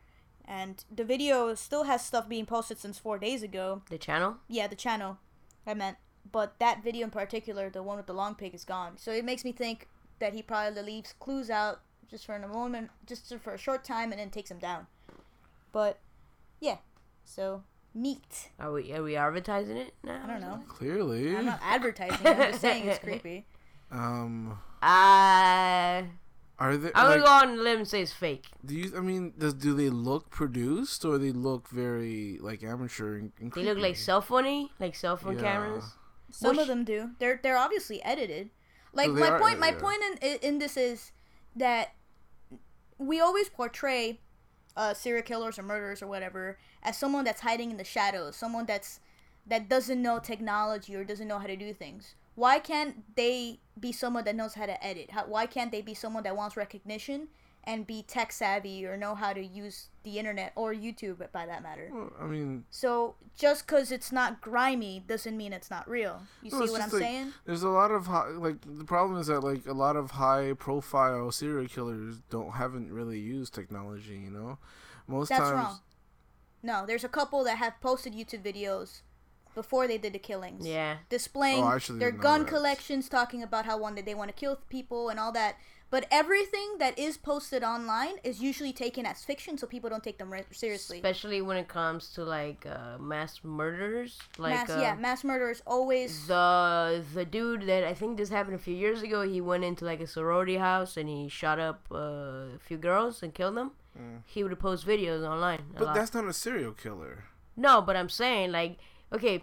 and 0.45 0.85
the 0.95 1.05
video 1.05 1.55
still 1.55 1.85
has 1.85 2.05
stuff 2.05 2.29
being 2.29 2.45
posted 2.47 2.79
since 2.79 2.99
four 2.99 3.19
days 3.19 3.43
ago. 3.43 3.83
the 3.89 3.99
channel. 3.99 4.37
Yeah, 4.49 4.67
the 4.67 4.77
channel, 4.77 5.19
I 5.67 5.75
meant. 5.75 5.97
But 6.31 6.59
that 6.59 6.83
video 6.85 7.05
in 7.05 7.11
particular, 7.11 7.71
the 7.71 7.83
one 7.83 7.97
with 7.97 8.07
the 8.07 8.13
long 8.13 8.35
pig, 8.35 8.55
is 8.55 8.65
gone. 8.65 8.99
So 8.99 9.13
it 9.13 9.25
makes 9.25 9.45
me 9.45 9.53
think 9.53 9.89
that 10.19 10.35
he 10.35 10.43
probably 10.43 10.83
leaves 10.83 11.15
clues 11.19 11.49
out 11.51 11.81
just 12.11 12.27
for 12.27 12.35
a 12.35 12.49
moment, 12.49 12.91
just 13.07 13.33
for 13.43 13.53
a 13.55 13.59
short 13.59 13.85
time, 13.85 14.13
and 14.13 14.21
then 14.21 14.31
takes 14.31 14.49
them 14.49 14.59
down. 14.59 14.87
But 15.73 15.99
yeah, 16.61 16.79
so 17.25 17.63
neat. 17.95 18.51
Are 18.59 18.73
we 18.73 18.93
are 18.93 19.03
we 19.03 19.17
advertising 19.17 19.77
it 19.77 19.95
now? 20.03 20.21
I 20.25 20.27
don't 20.27 20.41
know. 20.41 20.63
Clearly. 20.69 21.37
I'm 21.37 21.47
not 21.47 21.61
advertising. 21.63 22.19
it, 22.27 22.37
I'm 22.39 22.51
just 22.51 22.61
saying 22.61 22.87
it's 22.89 22.99
creepy. 23.05 23.47
Um 23.91 24.59
Uh, 24.83 26.03
are 26.61 26.77
they 26.77 26.91
I'm 26.95 27.07
like, 27.09 27.21
gonna 27.21 27.25
go 27.25 27.53
on 27.53 27.59
a 27.59 27.63
limb 27.63 27.79
and 27.81 27.89
say 27.89 28.03
it's 28.03 28.13
fake. 28.13 28.47
do 28.65 28.75
you 28.75 28.93
I 28.97 29.01
mean 29.01 29.33
does 29.39 29.55
do 29.55 29.75
they 29.75 29.91
look 29.91 30.31
produced 30.31 31.05
or 31.05 31.17
they 31.19 31.31
look 31.31 31.69
very 31.69 32.39
like 32.41 32.63
amateur 32.65 33.17
and, 33.19 33.33
and 33.41 33.53
They 33.53 33.63
look 33.63 33.79
like 33.79 33.97
cell 33.97 34.21
phony, 34.21 34.71
like 34.81 34.95
cell 34.97 35.17
phone 35.17 35.37
Yeah. 35.37 35.43
cameras. 35.43 35.85
Some 36.31 36.51
Which- 36.57 36.63
of 36.63 36.67
them 36.69 36.85
do. 36.85 37.11
They're 37.19 37.39
they're 37.43 37.57
obviously 37.59 38.03
edited. 38.03 38.51
Like 38.93 39.15
they 39.15 39.21
my 39.21 39.29
are 39.31 39.39
point. 39.39 39.59
My 39.61 39.69
yeah. 39.71 39.79
point 39.79 40.01
in 40.21 40.39
in 40.49 40.59
this 40.59 40.77
is 40.77 41.13
that 41.57 41.95
we 42.99 43.21
always 43.21 43.49
portray 43.49 44.21
uh, 44.77 44.95
serial 44.95 45.23
killers 45.23 45.59
or 45.59 45.63
murderers 45.63 46.03
or 46.03 46.07
whatever 46.07 46.59
as 46.83 46.97
someone 46.97 47.25
that's 47.25 47.41
hiding 47.41 47.71
in 47.71 47.77
the 47.77 47.85
shadows, 47.85 48.37
someone 48.37 48.67
that's 48.67 49.01
that 49.47 49.69
doesn't 49.69 50.03
know 50.03 50.19
technology 50.19 50.95
or 50.95 51.05
doesn't 51.05 51.27
know 51.27 51.39
how 51.39 51.47
to 51.47 51.57
do 51.57 51.73
things. 51.73 52.15
Why 52.35 52.59
can't 52.59 53.17
they 53.17 53.61
be 53.81 53.93
someone 53.93 54.25
that 54.25 54.37
knows 54.37 54.55
how 54.55 54.67
to 54.67 54.85
edit? 54.85 55.11
How, 55.11 55.25
why 55.27 55.47
can't 55.47 55.73
they 55.73 55.81
be 55.81 55.95
someone 55.95 56.23
that 56.25 56.37
wants 56.37 56.57
recognition 56.57 57.29
and 57.69 57.87
be 57.87 58.03
tech 58.03 58.33
savvy 58.33 58.87
or 58.87 58.97
know 58.97 59.15
how 59.15 59.33
to 59.35 59.45
use 59.45 59.91
the 60.03 60.19
internet 60.19 60.53
or 60.57 60.73
YouTube 60.73 61.31
by 61.33 61.45
that 61.45 61.63
matter? 61.63 61.91
Well, 61.93 62.11
I 62.19 62.25
mean, 62.25 62.65
So 62.71 63.15
just 63.37 63.67
because 63.67 63.93
it's 63.93 64.11
not 64.11 64.41
grimy 64.41 65.05
doesn't 65.07 65.37
mean 65.37 65.53
it's 65.53 65.71
not 65.71 65.87
real. 65.89 66.23
You 66.43 66.51
No, 66.51 66.65
see 66.65 66.73
what 66.73 66.81
I'm 66.81 66.89
like- 66.91 67.03
saying? 67.03 67.33
there's 67.45 67.63
a 67.63 67.69
lot 67.69 67.91
of 67.91 68.07
high, 68.07 68.29
like 68.29 68.57
the 68.65 68.85
problem 68.85 69.21
is 69.21 69.27
that 69.27 69.41
like 69.41 69.67
a 69.67 69.75
lot 69.75 69.97
of 69.97 70.13
high 70.13 70.55
profile 70.55 71.31
serial 71.31 71.69
killers 71.69 72.21
don't 72.31 72.53
haven't 72.53 72.91
really 72.91 73.19
used 73.21 73.53
technology. 73.55 74.17
You 74.17 74.31
know, 74.31 74.59
most 75.07 75.29
That's 75.29 75.41
times. 75.43 75.53
wrong. 75.55 75.79
No, 76.63 76.87
there's 76.87 77.05
a 77.05 77.09
couple 77.09 77.45
that 77.45 77.59
have 77.59 77.75
posted 77.83 78.15
YouTube 78.15 78.43
videos 78.43 79.03
before 79.55 79.87
they 79.89 79.99
did 79.99 80.13
the 80.13 80.19
killings. 80.19 80.67
Yeah. 80.67 80.99
displaying 81.09 81.63
Oh, 81.65 81.79
their 81.99 82.13
gun 82.13 82.41
that. 82.45 82.49
collections, 82.49 83.09
talking 83.09 83.43
about 83.43 83.65
how 83.67 83.77
one 83.77 83.95
day 83.95 84.03
they 84.03 84.15
want 84.15 84.29
to 84.31 84.35
kill 84.35 84.57
people 84.69 85.09
and 85.11 85.19
all 85.21 85.33
that. 85.33 85.57
But 85.91 86.07
everything 86.11 86.77
that 86.81 86.99
is 86.99 87.17
posted 87.17 87.65
online 87.65 88.17
is 88.23 88.43
usually 88.43 88.75
taken 88.75 89.07
as 89.07 89.25
fiction, 89.25 89.57
so 89.57 89.67
people 89.67 89.89
don't 89.89 90.05
take 90.05 90.19
them 90.19 90.31
re- 90.31 90.45
seriously. 90.53 90.99
Especially 90.99 91.41
when 91.41 91.57
it 91.57 91.67
comes 91.69 92.11
to 92.11 92.25
like 92.25 92.67
uh, 92.67 92.99
mass 92.99 93.41
murders. 93.43 94.19
Like 94.37 94.53
mass, 94.55 94.71
uh, 94.71 94.81
yeah, 94.83 94.95
mass 94.97 95.25
murder 95.25 95.49
is 95.49 95.63
always 95.67 96.27
the 96.27 97.03
the 97.15 97.25
dude 97.25 97.63
that 97.63 97.85
I 97.85 97.95
think 97.95 98.19
this 98.19 98.29
happened 98.29 98.57
a 98.57 98.59
few 98.59 98.75
years 98.75 99.01
ago. 99.03 99.23
He 99.23 99.41
went 99.41 99.65
into 99.65 99.87
like 99.87 100.01
a 100.01 100.07
sorority 100.07 100.57
house 100.57 100.99
and 100.99 101.09
he 101.09 101.29
shot 101.29 101.59
up 101.59 101.87
uh, 101.91 101.97
a 102.57 102.59
few 102.61 102.77
girls 102.77 103.23
and 103.23 103.33
killed 103.33 103.57
them. 103.57 103.71
He 104.27 104.45
would 104.45 104.57
post 104.61 104.87
videos 104.87 105.27
online. 105.29 105.61
a 105.75 105.79
But 105.79 105.87
lot. 105.87 105.95
that's 105.97 106.15
not 106.15 106.25
a 106.27 106.33
serial 106.33 106.73
killer. 106.73 107.25
No, 107.57 107.83
but 107.83 107.97
I'm 107.97 108.09
saying 108.09 108.53
like, 108.53 108.77
okay, 109.13 109.43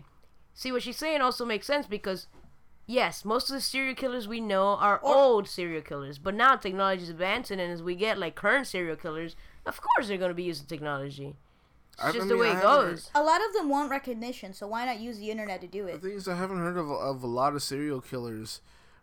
see 0.54 0.72
what 0.72 0.82
she's 0.82 0.96
saying 0.96 1.20
also 1.20 1.44
makes 1.44 1.68
sense 1.68 1.88
because 1.88 2.28
yes, 2.86 3.26
most 3.26 3.50
of 3.50 3.56
the 3.56 3.62
serial 3.62 3.96
killers 3.96 4.28
we 4.28 4.40
know 4.42 4.68
are 4.76 5.00
old 5.04 5.48
serial 5.48 5.82
killers, 5.82 6.18
but 6.18 6.34
now 6.34 6.56
technology 6.56 7.04
is 7.04 7.10
advancing, 7.10 7.60
and 7.60 7.72
as 7.72 7.82
we 7.84 7.96
get 7.96 8.18
like 8.18 8.36
current 8.36 8.68
serial 8.68 8.96
killers, 8.96 9.36
of 9.66 9.80
course 9.82 10.08
they're 10.08 10.18
gonna 10.18 10.34
be 10.34 10.44
using 10.44 10.66
technology. 10.68 11.36
It's 11.94 12.04
I- 12.04 12.10
I 12.10 12.12
just 12.12 12.28
the 12.28 12.34
mean, 12.34 12.42
way 12.42 12.50
it 12.52 12.56
haven't 12.56 12.70
heard- 12.70 12.90
goes. 12.96 13.12
a 13.16 13.24
lot 13.24 13.42
of 13.46 13.54
them 13.54 13.70
want 13.70 13.90
recognition, 13.90 14.54
so 14.54 14.68
why 14.68 14.86
not 14.86 15.00
use 15.00 15.18
the 15.18 15.32
internet 15.32 15.62
to 15.62 15.68
do 15.68 15.84
it? 15.88 15.92
The 15.92 15.94
it? 15.94 16.02
thing 16.02 16.12
is, 16.18 16.28
I 16.28 16.36
haven't 16.36 16.58
heard 16.60 16.78
of, 16.78 16.90
of 16.92 17.24
a 17.24 17.28
lot 17.28 17.56
of 17.56 17.64
serial 17.64 18.02
killers 18.02 18.60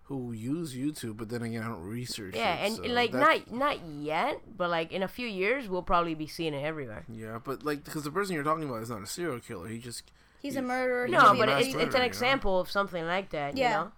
who 0.07 0.33
use 0.33 0.75
YouTube, 0.75 1.17
but 1.17 1.31
then 1.31 1.43
again, 1.43 1.63
I 1.63 1.69
don't 1.69 1.83
research. 1.89 2.35
Yeah, 2.37 2.55
it, 2.57 2.67
and 2.67 2.77
so 2.77 2.83
like 2.93 3.15
not 3.15 3.51
not 3.51 3.83
yet, 3.87 4.41
but 4.59 4.69
like 4.69 4.93
in 4.93 5.03
a 5.03 5.09
few 5.09 5.27
years 5.27 5.69
we'll 5.71 5.83
probably 5.83 6.15
be 6.15 6.27
seeing 6.27 6.53
it 6.53 6.63
everywhere. 6.63 7.05
Yeah, 7.09 7.39
but 7.43 7.65
like 7.65 7.83
because 7.85 8.03
the 8.05 8.11
person 8.11 8.35
you're 8.35 8.45
talking 8.45 8.65
about 8.69 8.83
is 8.83 8.91
not 8.91 9.01
a 9.03 9.07
serial 9.07 9.41
killer. 9.41 9.69
He 9.69 9.79
just 9.79 10.03
He's 10.43 10.57
a 10.57 10.63
murderer. 10.63 11.07
he 11.07 11.13
No, 11.13 11.33
a 11.33 11.35
but 11.37 11.49
a 11.49 11.53
mass 11.53 11.61
it's, 11.63 11.69
idiot. 11.75 11.87
it's 11.87 11.95
an 11.95 12.01
you 12.01 12.05
know? 12.05 12.07
example 12.07 12.61
of 12.61 12.71
something 12.71 13.07
like 13.07 13.31
that. 13.31 13.57
Yeah. 13.57 13.69
You 13.71 13.85
know? 13.85 13.93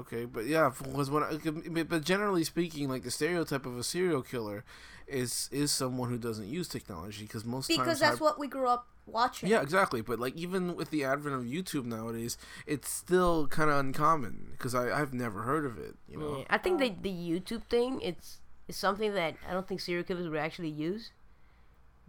Okay, 0.00 0.24
but 0.24 0.44
yeah, 0.46 0.70
because 0.82 1.08
when 1.08 1.22
I, 1.22 1.38
but- 1.70 1.88
but 1.88 2.02
generally 2.04 2.42
speaking, 2.42 2.88
like 2.88 3.04
the 3.04 3.12
stereotype 3.12 3.64
of 3.64 3.78
a 3.78 3.84
serial 3.84 4.22
killer 4.22 4.64
is 5.06 5.48
is 5.52 5.70
someone 5.70 6.08
who 6.10 6.18
doesn't 6.18 6.48
use 6.48 6.66
technology 6.66 7.22
because 7.24 7.44
most 7.44 7.68
because 7.68 7.86
times 7.86 8.00
that's 8.00 8.18
high- 8.18 8.24
what 8.24 8.38
we 8.40 8.48
grew 8.48 8.66
up 8.66 8.88
watching. 9.06 9.50
yeah 9.50 9.60
exactly 9.60 10.00
but 10.00 10.18
like 10.18 10.34
even 10.34 10.74
with 10.74 10.88
the 10.90 11.04
advent 11.04 11.34
of 11.34 11.42
YouTube 11.42 11.84
nowadays 11.84 12.38
it's 12.66 12.88
still 12.88 13.46
kind 13.48 13.68
of 13.68 13.76
uncommon 13.78 14.48
because 14.52 14.74
I 14.74 14.98
I've 14.98 15.12
never 15.12 15.42
heard 15.42 15.66
of 15.66 15.76
it 15.78 15.94
you 16.08 16.16
know 16.18 16.38
Yeah. 16.38 16.44
I 16.48 16.56
think 16.56 16.78
the 16.80 16.88
the 17.02 17.10
YouTube 17.12 17.64
thing 17.64 18.00
it's 18.00 18.38
it's 18.66 18.78
something 18.78 19.12
that 19.12 19.34
I 19.46 19.52
don't 19.52 19.68
think 19.68 19.80
serial 19.82 20.04
killers 20.04 20.26
would 20.26 20.38
actually 20.40 20.70
use 20.70 21.12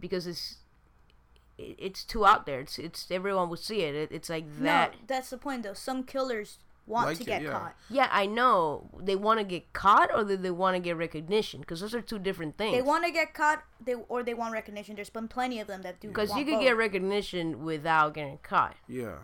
because 0.00 0.26
it's 0.26 0.52
it, 0.52 0.56
it's 1.58 2.04
too 2.04 2.26
out 2.26 2.46
there. 2.46 2.60
It's 2.60 2.78
it's 2.78 3.10
everyone 3.10 3.48
would 3.50 3.58
see 3.58 3.82
it. 3.82 3.94
it 3.94 4.12
it's 4.12 4.28
like 4.28 4.44
that. 4.60 4.92
No, 4.92 4.98
that's 5.06 5.30
the 5.30 5.38
point 5.38 5.62
though. 5.62 5.72
Some 5.74 6.02
killers 6.04 6.58
want 6.86 7.08
Like 7.08 7.16
to 7.18 7.22
it, 7.24 7.26
get 7.26 7.42
yeah. 7.42 7.50
caught. 7.50 7.76
Yeah, 7.90 8.08
I 8.12 8.26
know. 8.26 8.90
They 9.00 9.16
want 9.16 9.40
to 9.40 9.44
get 9.44 9.72
caught 9.72 10.14
or 10.14 10.22
do 10.24 10.36
they 10.36 10.50
want 10.50 10.76
to 10.76 10.80
get 10.80 10.96
recognition? 10.96 11.60
Because 11.60 11.80
those 11.80 11.94
are 11.94 12.00
two 12.02 12.18
different 12.18 12.56
things. 12.56 12.76
They 12.76 12.82
want 12.82 13.04
to 13.04 13.10
get 13.10 13.34
caught, 13.34 13.64
they 13.84 13.94
or 13.94 14.22
they 14.22 14.34
want 14.34 14.52
recognition. 14.52 14.94
There's 14.96 15.10
been 15.10 15.28
plenty 15.28 15.58
of 15.60 15.66
them 15.66 15.82
that 15.82 15.98
do. 16.00 16.08
because 16.08 16.30
you 16.30 16.36
want 16.36 16.46
could 16.46 16.54
both. 16.56 16.62
get 16.62 16.76
recognition 16.76 17.64
without 17.64 18.14
getting 18.14 18.38
caught. 18.42 18.76
yeah 18.88 19.16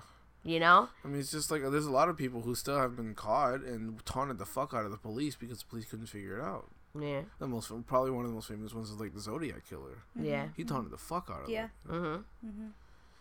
You 0.45 0.59
know? 0.61 0.88
I 1.05 1.09
mean 1.09 1.20
it's 1.20 1.30
just 1.30 1.51
like 1.51 1.62
there's 1.62 1.86
a 1.86 1.90
lot 1.90 2.09
of 2.09 2.16
people 2.16 2.40
who 2.43 2.55
still 2.55 2.78
have 2.78 2.97
been 2.97 3.14
caught 3.14 3.61
and 3.62 4.05
taunted 4.05 4.38
the 4.38 4.47
fuck 4.47 4.74
out 4.74 4.84
of 4.84 4.90
the 4.90 4.97
police 4.97 5.36
because 5.36 5.61
the 5.61 5.66
police 5.66 5.84
couldn't 5.84 6.07
figure 6.07 6.38
it 6.38 6.43
out 6.43 6.68
Yeah. 6.99 7.22
the 7.38 7.47
most 7.47 7.70
probably 7.86 8.11
one 8.11 8.24
of 8.24 8.30
the 8.30 8.34
most 8.34 8.49
famous 8.49 8.74
ones 8.74 8.90
is 8.90 8.99
like 8.99 9.14
the 9.14 9.20
Zodiac 9.20 9.68
killer 9.68 9.99
Yeah. 10.20 10.49
he 10.57 10.64
taunted 10.64 10.90
the 10.93 10.99
fuck 10.99 11.30
out 11.32 11.45
of 11.45 11.49
Yeah. 11.49 11.68
them 11.86 12.24
Mm-hmm. 12.45 12.66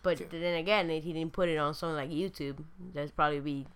But 0.02 0.20
Okay. 0.20 0.40
then 0.40 0.56
again, 0.56 0.90
if 0.90 1.04
he 1.04 1.12
didn't 1.12 1.32
put 1.32 1.48
it 1.48 1.56
on 1.58 1.74
something 1.74 1.94
like 1.94 2.10
YouTube, 2.10 2.64
that's 2.92 3.12
probably 3.12 3.38
be 3.38 3.66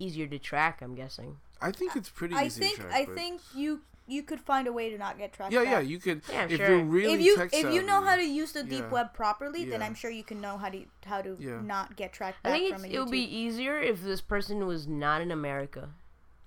easier 0.00 0.26
to 0.26 0.36
track. 0.36 0.82
I'm 0.82 0.96
guessing. 0.96 1.36
I 1.60 1.70
think 1.70 1.94
it's 1.94 2.08
pretty 2.08 2.34
I 2.34 2.46
easy 2.46 2.60
think 2.62 2.76
to 2.78 2.82
track, 2.82 2.94
I 2.94 3.04
but- 3.04 3.14
think 3.14 3.40
you 3.54 3.82
you 4.08 4.22
could 4.22 4.40
find 4.40 4.66
a 4.66 4.72
way 4.72 4.90
to 4.90 4.98
not 4.98 5.18
get 5.18 5.32
tracked. 5.32 5.52
yeah 5.52 5.62
down. 5.64 5.72
yeah 5.72 5.80
you 5.80 5.98
could 5.98 6.22
Yeah, 6.30 6.44
if 6.44 6.56
sure. 6.56 6.68
you're 6.68 6.84
really 6.84 7.14
if 7.14 7.20
you 7.20 7.36
tech 7.36 7.50
if 7.52 7.72
you 7.72 7.82
know 7.82 8.02
how 8.04 8.16
to 8.16 8.24
use 8.24 8.52
the 8.52 8.62
deep 8.64 8.84
Yeah. 8.84 8.88
web 8.90 9.14
properly, 9.14 9.64
then 9.64 9.82
I'm 9.82 9.94
sure 9.94 10.10
you 10.10 10.24
can 10.24 10.40
know 10.40 10.56
how 10.58 10.70
to 10.70 10.84
how 11.04 11.20
to 11.22 11.36
Yeah. 11.38 11.60
not 11.62 11.96
get 11.96 12.12
tracked 12.12 12.38
I 12.44 12.50
think 12.52 12.74
from 12.74 12.84
it's, 12.84 12.94
a 12.94 12.96
it 12.96 13.00
would 13.00 13.10
be 13.10 13.22
easier 13.44 13.78
if 13.78 14.02
this 14.02 14.20
person 14.20 14.66
was 14.66 14.86
not 14.88 15.20
in 15.20 15.30
America. 15.30 15.90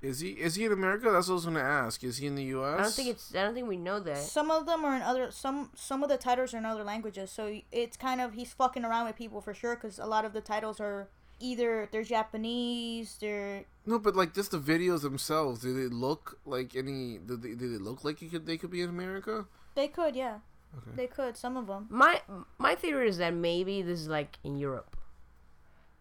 Is 0.02 0.20
he 0.22 0.30
is 0.32 0.56
he 0.56 0.66
in 0.66 0.72
America? 0.72 1.12
That's 1.12 1.28
what 1.28 1.34
I 1.34 1.36
was 1.36 1.46
gonna 1.46 1.60
ask. 1.60 2.04
Is 2.04 2.18
he 2.18 2.26
in 2.26 2.34
the 2.34 2.44
U.S.? 2.58 2.80
I 2.80 2.82
don't 2.82 2.92
think 2.94 3.10
it's. 3.10 3.36
I 3.36 3.44
don't 3.44 3.54
think 3.54 3.68
we 3.68 3.78
know 3.78 4.00
that. 4.00 4.18
Some 4.18 4.50
of 4.50 4.66
them 4.66 4.84
are 4.84 4.96
in 4.96 5.04
other 5.04 5.30
some 5.30 5.70
some 5.76 6.02
of 6.02 6.10
the 6.10 6.18
titles 6.18 6.56
are 6.56 6.58
in 6.58 6.66
other 6.66 6.84
languages, 6.84 7.30
so 7.32 7.60
it's 7.72 7.98
kind 7.98 8.20
of 8.20 8.34
he's 8.34 8.52
fucking 8.52 8.84
around 8.84 9.06
with 9.06 9.16
people 9.16 9.42
for 9.42 9.54
sure 9.54 9.76
because 9.76 10.00
a 10.00 10.08
lot 10.08 10.26
of 10.26 10.34
the 10.34 10.42
titles 10.42 10.80
are 10.80 11.10
either 11.42 11.90
they're 11.92 12.04
Japanese, 12.04 13.18
they're 13.20 13.66
no, 13.86 13.98
but 14.00 14.16
like 14.16 14.34
just 14.34 14.52
the 14.52 14.60
videos 14.60 15.02
themselves. 15.02 15.62
Do 15.62 15.74
they 15.74 15.94
look 15.94 16.40
like 16.46 16.76
any? 16.76 17.18
Do 17.18 17.36
they, 17.36 17.56
do 17.56 17.72
they 17.72 17.84
look 17.84 18.04
like 18.04 18.22
you 18.22 18.30
could 18.30 18.46
they 18.46 18.58
could 18.58 18.72
be 18.72 18.82
in 18.82 18.90
America? 18.90 19.46
they 19.76 19.88
could 19.88 20.16
yeah, 20.16 20.40
Okay. 20.78 20.92
they 20.96 21.08
could 21.08 21.36
some 21.38 21.58
of 21.58 21.68
them. 21.68 21.88
My 21.90 22.22
my 22.58 22.76
theory 22.76 23.10
is 23.10 23.18
that 23.18 23.34
maybe 23.34 23.82
this 23.82 24.00
is 24.02 24.08
like 24.08 24.38
in 24.44 24.56
Europe, 24.58 24.96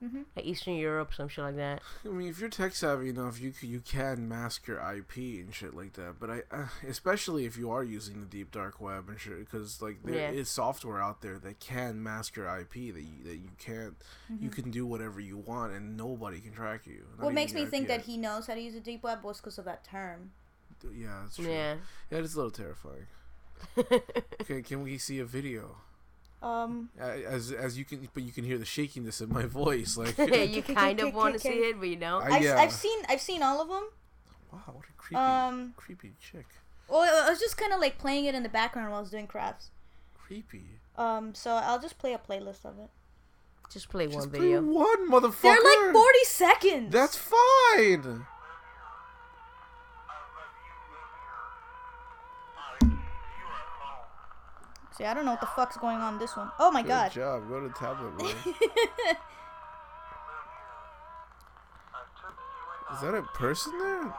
Mhm. 0.02 0.24
like 0.34 0.46
Eastern 0.46 0.74
Europe, 0.74 1.12
some 1.14 1.28
shit 1.28 1.44
like 1.44 1.56
that. 1.56 1.82
I 2.04 2.08
mean, 2.08 2.28
if 2.28 2.38
you're 2.40 2.48
tech 2.48 2.74
savvy 2.74 3.10
enough, 3.10 3.38
you 3.38 3.52
you 3.60 3.80
can 3.80 4.26
mask 4.28 4.66
your 4.66 4.78
IP 4.78 5.40
and 5.40 5.54
shit 5.54 5.74
like 5.74 5.92
that. 5.94 6.18
But 6.18 6.30
I, 6.30 6.42
uh, 6.50 6.68
especially 6.88 7.44
if 7.44 7.58
you 7.58 7.70
are 7.70 7.84
using 7.84 8.20
the 8.20 8.26
deep 8.26 8.50
dark 8.50 8.80
web 8.80 9.08
and 9.10 9.20
shit, 9.20 9.38
because 9.40 9.82
like 9.82 10.02
there 10.02 10.30
is 10.32 10.36
Yeah. 10.36 10.44
software 10.44 11.02
out 11.02 11.20
there 11.20 11.38
that 11.40 11.60
can 11.60 12.02
mask 12.02 12.36
your 12.36 12.46
IP 12.48 12.90
that 12.92 13.02
you, 13.02 13.22
that 13.24 13.36
you 13.36 13.50
can't. 13.58 13.94
You 14.38 14.48
can 14.48 14.70
do 14.70 14.86
whatever 14.86 15.20
you 15.20 15.36
want 15.36 15.72
and 15.74 15.96
nobody 15.96 16.40
can 16.40 16.52
track 16.52 16.86
you. 16.86 17.02
Mm-hmm. 17.12 17.24
What 17.24 17.34
makes 17.34 17.52
me 17.52 17.66
think 17.66 17.88
that 17.88 18.02
he 18.02 18.16
knows 18.16 18.46
how 18.46 18.54
to 18.54 18.60
use 18.60 18.74
the 18.74 18.80
deep 18.80 19.02
web 19.02 19.22
was 19.22 19.38
because 19.38 19.58
of 19.58 19.64
that 19.66 19.84
term. 19.84 20.30
Yeah, 20.94 21.20
that's 21.24 21.36
true. 21.36 21.46
Yeah. 21.50 21.76
Yeah, 22.10 22.18
it's 22.18 22.32
a 22.34 22.36
little 22.38 22.50
terrifying. 22.50 23.06
Okay, 24.40 24.62
can 24.62 24.82
we 24.82 24.96
see 24.96 25.18
a 25.18 25.24
video? 25.26 25.76
Um, 26.42 26.88
As 26.98 27.52
as 27.52 27.76
you 27.78 27.84
can, 27.84 28.08
but 28.14 28.22
you 28.22 28.32
can 28.32 28.44
hear 28.44 28.56
the 28.56 28.64
shakiness 28.64 29.20
in 29.20 29.30
my 29.32 29.44
voice. 29.44 29.96
Like, 29.98 30.16
you 30.54 30.62
kind 30.62 30.98
of 31.00 31.12
want 31.14 31.34
to 31.34 31.40
see 31.40 31.48
it, 31.68 31.78
but 31.78 31.88
you 31.88 31.96
don't. 31.96 32.22
I- 32.22 32.36
I've, 32.36 32.42
yeah. 32.42 32.56
I've 32.58 32.72
seen 32.72 32.98
I've 33.10 33.20
seen 33.20 33.42
all 33.42 33.60
of 33.60 33.68
them. 33.68 33.88
wow, 34.50 34.60
what 34.72 34.84
a 34.86 34.92
creepy, 34.96 35.16
Um, 35.16 35.74
creepy 35.76 36.12
chick. 36.18 36.46
well, 36.88 37.02
I 37.02 37.28
was 37.28 37.38
just 37.40 37.58
kind 37.58 37.72
of 37.74 37.80
like 37.80 37.98
playing 37.98 38.24
it 38.24 38.34
in 38.34 38.42
the 38.42 38.48
background 38.48 38.88
while 38.90 38.98
I 38.98 39.02
was 39.02 39.10
doing 39.10 39.26
crafts. 39.26 39.70
Creepy. 40.18 40.64
Um, 40.96 41.34
so 41.34 41.50
I'll 41.52 41.80
just 41.80 41.98
play 41.98 42.14
a 42.14 42.18
playlist 42.18 42.64
of 42.64 42.78
it. 42.78 42.88
Just 43.70 43.88
play 43.90 44.06
Just 44.06 44.18
one 44.18 44.30
play 44.30 44.40
video. 44.40 44.62
one, 44.62 45.10
motherfucker. 45.10 45.42
They're 45.42 45.52
like 45.86 45.92
40 45.92 46.18
seconds. 46.24 46.92
That's 46.92 47.16
fine. 47.16 48.24
See, 55.00 55.06
I 55.06 55.14
don't 55.14 55.24
know 55.24 55.30
what 55.30 55.40
the 55.40 55.46
fuck's 55.46 55.78
going 55.78 55.96
on 55.96 56.12
in 56.12 56.18
this 56.20 56.36
one. 56.36 56.50
Oh 56.58 56.70
my 56.70 56.82
Good 56.82 56.88
god. 56.88 57.12
job. 57.12 57.48
Go 57.48 57.66
to 57.66 57.70
tablet, 57.70 58.18
bro. 58.18 58.28
Is 62.92 63.00
that 63.00 63.14
a 63.14 63.22
person 63.32 63.78
there? 63.78 64.14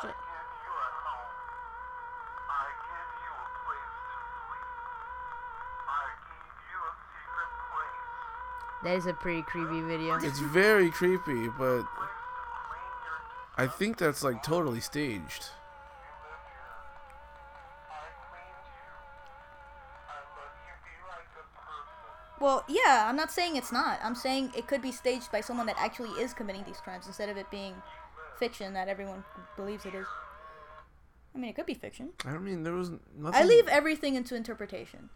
Shit. 0.00 0.14
That 8.82 8.96
is 8.96 9.04
a 9.04 9.12
pretty 9.12 9.42
creepy 9.42 9.82
video. 9.82 10.14
It's 10.14 10.38
very 10.38 10.90
creepy, 10.90 11.48
but 11.48 11.84
I 13.58 13.66
think 13.66 13.98
that's 13.98 14.22
like 14.22 14.40
totally 14.44 14.78
staged. 14.78 15.46
Well, 22.40 22.64
yeah, 22.68 23.06
I'm 23.08 23.16
not 23.16 23.32
saying 23.32 23.56
it's 23.56 23.72
not. 23.72 23.98
I'm 24.00 24.14
saying 24.14 24.52
it 24.56 24.68
could 24.68 24.80
be 24.80 24.92
staged 24.92 25.32
by 25.32 25.40
someone 25.40 25.66
that 25.66 25.74
actually 25.76 26.10
is 26.10 26.32
committing 26.32 26.62
these 26.62 26.78
crimes 26.78 27.08
instead 27.08 27.28
of 27.28 27.36
it 27.36 27.50
being 27.50 27.74
fiction 28.38 28.74
that 28.74 28.86
everyone 28.86 29.24
believes 29.56 29.84
it 29.84 29.94
is. 29.96 30.06
I 31.34 31.38
mean, 31.38 31.50
it 31.50 31.56
could 31.56 31.66
be 31.66 31.74
fiction. 31.74 32.10
I 32.24 32.38
mean, 32.38 32.62
there 32.62 32.74
was 32.74 32.90
nothing. 33.18 33.42
I 33.42 33.44
leave 33.44 33.66
everything 33.66 34.14
into 34.14 34.36
interpretation. 34.36 35.10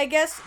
guess 0.11 0.41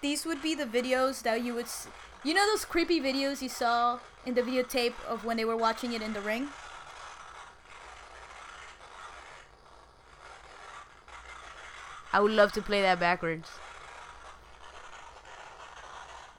these 0.00 0.24
would 0.24 0.40
be 0.40 0.54
the 0.54 0.64
videos 0.64 1.22
that 1.22 1.42
you 1.44 1.52
would. 1.54 1.66
S- 1.66 1.88
you 2.24 2.32
know 2.34 2.46
those 2.46 2.64
creepy 2.64 3.00
videos 3.00 3.42
you 3.42 3.48
saw 3.48 3.98
in 4.24 4.34
the 4.34 4.42
videotape 4.42 4.94
of 5.08 5.24
when 5.24 5.36
they 5.36 5.44
were 5.44 5.56
watching 5.56 5.92
it 5.92 6.00
in 6.02 6.12
the 6.14 6.20
ring? 6.20 6.48
I 12.12 12.20
would 12.20 12.32
love 12.32 12.52
to 12.52 12.62
play 12.62 12.82
that 12.82 12.98
backwards. 12.98 13.48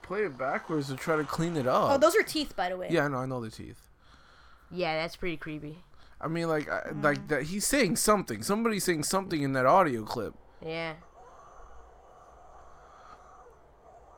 Play 0.02 0.24
it 0.24 0.38
backwards 0.38 0.88
to 0.88 0.96
try 0.96 1.16
to 1.16 1.24
clean 1.24 1.56
it 1.56 1.68
up. 1.68 1.92
Oh, 1.92 1.98
those 1.98 2.16
are 2.16 2.24
teeth, 2.24 2.56
by 2.56 2.70
the 2.70 2.76
way. 2.78 2.88
yeah, 2.92 3.06
I 3.06 3.08
know. 3.08 3.18
I 3.20 3.26
know 3.26 3.40
the 3.42 3.50
teeth. 3.50 3.80
Yeah, 4.70 4.96
that's 5.02 5.16
pretty 5.16 5.38
creepy. 5.38 5.78
I 6.20 6.28
mean, 6.28 6.48
like, 6.50 6.70
I, 6.70 6.82
Mm. 6.90 7.04
like 7.04 7.28
that. 7.30 7.44
He's 7.44 7.66
saying 7.66 7.96
something. 7.96 8.44
Somebody's 8.44 8.84
saying 8.84 9.04
something 9.04 9.42
in 9.42 9.54
that 9.54 9.66
audio 9.66 10.04
clip. 10.04 10.34
Yeah. 10.66 10.94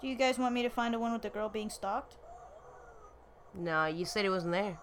Do 0.04 0.10
you 0.10 0.16
guys 0.16 0.38
want 0.38 0.54
me 0.54 0.64
to 0.64 0.70
find 0.70 0.94
the 0.94 1.00
one 1.00 1.14
with 1.14 1.22
the 1.22 1.30
girl 1.30 1.48
being 1.48 1.70
stalked? 1.70 2.18
No, 3.54 3.86
you 3.86 4.04
said 4.04 4.26
it 4.26 4.30
wasn't 4.30 4.52
there. 4.52 4.78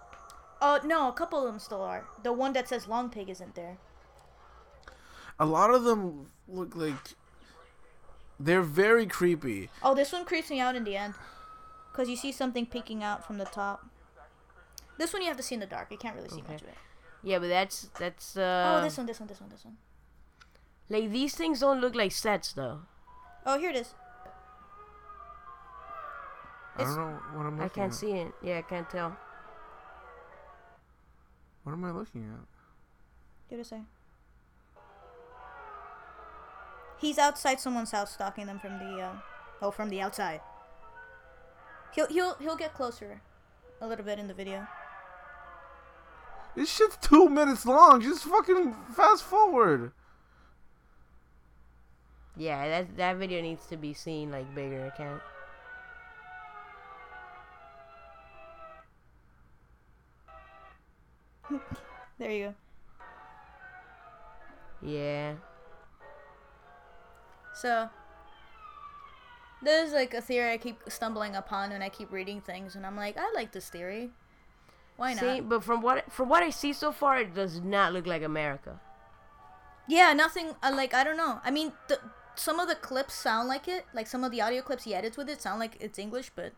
Oh 0.59 0.79
no, 0.83 1.07
a 1.09 1.13
couple 1.13 1.37
of 1.39 1.45
them 1.45 1.59
still 1.59 1.83
are. 1.83 2.05
The 2.23 2.33
one 2.33 2.53
that 2.53 2.67
says 2.67 2.87
long 2.87 3.11
pig 3.11 3.29
isn't 3.29 3.53
there. 3.53 3.77
A 5.39 5.45
lot 5.45 5.71
of 5.71 5.83
them 5.83 6.31
look 6.47 6.75
like 6.75 7.13
they're 8.39 8.63
very 8.63 9.05
creepy. 9.05 9.69
Oh, 9.83 9.93
this 9.93 10.11
one 10.11 10.25
creeps 10.25 10.49
me 10.49 10.59
out 10.59 10.75
in 10.75 10.85
the 10.85 10.97
end, 10.97 11.13
cause 11.93 12.09
you 12.09 12.15
see 12.15 12.31
something 12.31 12.65
peeking 12.65 13.03
out 13.03 13.23
from 13.25 13.37
the 13.37 13.45
top. 13.45 13.85
This 14.97 15.13
one 15.13 15.21
you 15.21 15.27
have 15.27 15.37
to 15.37 15.43
see 15.43 15.53
in 15.53 15.61
the 15.61 15.67
dark. 15.67 15.91
You 15.91 15.97
can't 15.97 16.15
really 16.15 16.29
see 16.29 16.41
Okay. 16.41 16.53
much 16.53 16.61
of 16.63 16.67
it. 16.67 16.77
Yeah, 17.21 17.37
but 17.37 17.49
that's 17.49 17.89
that's 17.99 18.35
uh 18.37 18.79
oh, 18.79 18.83
this 18.83 18.97
one, 18.97 19.05
this 19.05 19.19
one, 19.19 19.27
this 19.27 19.39
one, 19.39 19.49
this 19.51 19.63
one. 19.65 19.77
like 20.89 21.11
these 21.11 21.35
things 21.35 21.59
don't 21.59 21.79
look 21.79 21.93
like 21.93 22.11
sets 22.11 22.53
though. 22.53 22.79
Oh, 23.45 23.59
here 23.59 23.69
it 23.69 23.75
is. 23.75 23.93
I 26.77 26.83
don't 26.83 26.95
know 26.95 27.19
what 27.33 27.45
I'm 27.45 27.57
looking 27.57 27.61
I 27.61 27.67
can't 27.69 27.91
at. 27.91 27.97
see 27.97 28.11
it. 28.11 28.31
Yeah, 28.41 28.59
I 28.59 28.61
can't 28.61 28.89
tell. 28.89 29.15
What 31.63 31.73
am 31.73 31.83
I 31.85 31.91
looking 31.91 32.23
at? 32.23 32.47
Here 33.49 33.57
to 33.57 33.65
say. 33.65 33.81
He's 36.99 37.17
outside 37.17 37.59
someone's 37.59 37.91
house 37.91 38.13
stalking 38.13 38.45
them 38.45 38.59
from 38.59 38.77
the 38.79 39.01
uh, 39.01 39.13
oh 39.61 39.71
from 39.71 39.89
the 39.89 40.01
outside. 40.01 40.41
He'll 41.93 42.07
he'll 42.07 42.35
he'll 42.35 42.55
get 42.55 42.73
closer 42.73 43.21
a 43.81 43.87
little 43.87 44.05
bit 44.05 44.19
in 44.19 44.27
the 44.27 44.33
video. 44.33 44.67
This 46.55 46.69
shit's 46.69 46.97
two 46.97 47.29
minutes 47.29 47.65
long. 47.65 48.01
Just 48.01 48.23
fucking 48.23 48.75
fast 48.95 49.23
forward. 49.23 49.91
Yeah, 52.37 52.67
that 52.67 52.97
that 52.97 53.17
video 53.17 53.41
needs 53.41 53.65
to 53.67 53.77
be 53.77 53.93
seen 53.93 54.31
like 54.31 54.53
bigger. 54.55 54.91
I 54.93 54.97
There 62.19 62.31
you 62.31 62.45
go. 62.49 62.53
Yeah. 64.87 65.33
So 67.55 67.89
there's 69.63 69.91
like 69.91 70.13
a 70.13 70.21
theory 70.21 70.53
I 70.53 70.57
keep 70.57 70.81
stumbling 70.87 71.35
upon 71.35 71.71
when 71.71 71.81
I 71.81 71.89
keep 71.89 72.11
reading 72.11 72.41
things, 72.41 72.75
and 72.75 72.85
I'm 72.85 72.95
like, 72.95 73.17
I 73.17 73.31
like 73.33 73.51
this 73.51 73.69
theory. 73.69 74.11
Why 74.97 75.13
not? 75.13 75.21
See, 75.21 75.39
but 75.39 75.63
from 75.63 75.81
what 75.81 76.11
from 76.11 76.29
what 76.29 76.43
I 76.43 76.51
see 76.51 76.73
so 76.73 76.91
far, 76.91 77.17
it 77.17 77.33
does 77.33 77.59
not 77.61 77.93
look 77.93 78.05
like 78.05 78.21
America. 78.21 78.79
Yeah, 79.87 80.13
nothing. 80.13 80.55
Uh, 80.61 80.73
like 80.75 80.93
I 80.93 81.03
don't 81.03 81.17
know. 81.17 81.39
I 81.43 81.51
mean, 81.51 81.73
the, 81.87 81.99
some 82.35 82.59
of 82.59 82.67
the 82.67 82.75
clips 82.75 83.15
sound 83.15 83.47
like 83.47 83.67
it. 83.67 83.85
Like 83.93 84.07
some 84.07 84.23
of 84.23 84.31
the 84.31 84.41
audio 84.41 84.61
clips 84.61 84.83
he 84.83 84.93
edits 84.93 85.17
with 85.17 85.29
it 85.29 85.41
sound 85.41 85.59
like 85.59 85.77
it's 85.79 85.97
English, 85.97 86.31
but 86.35 86.53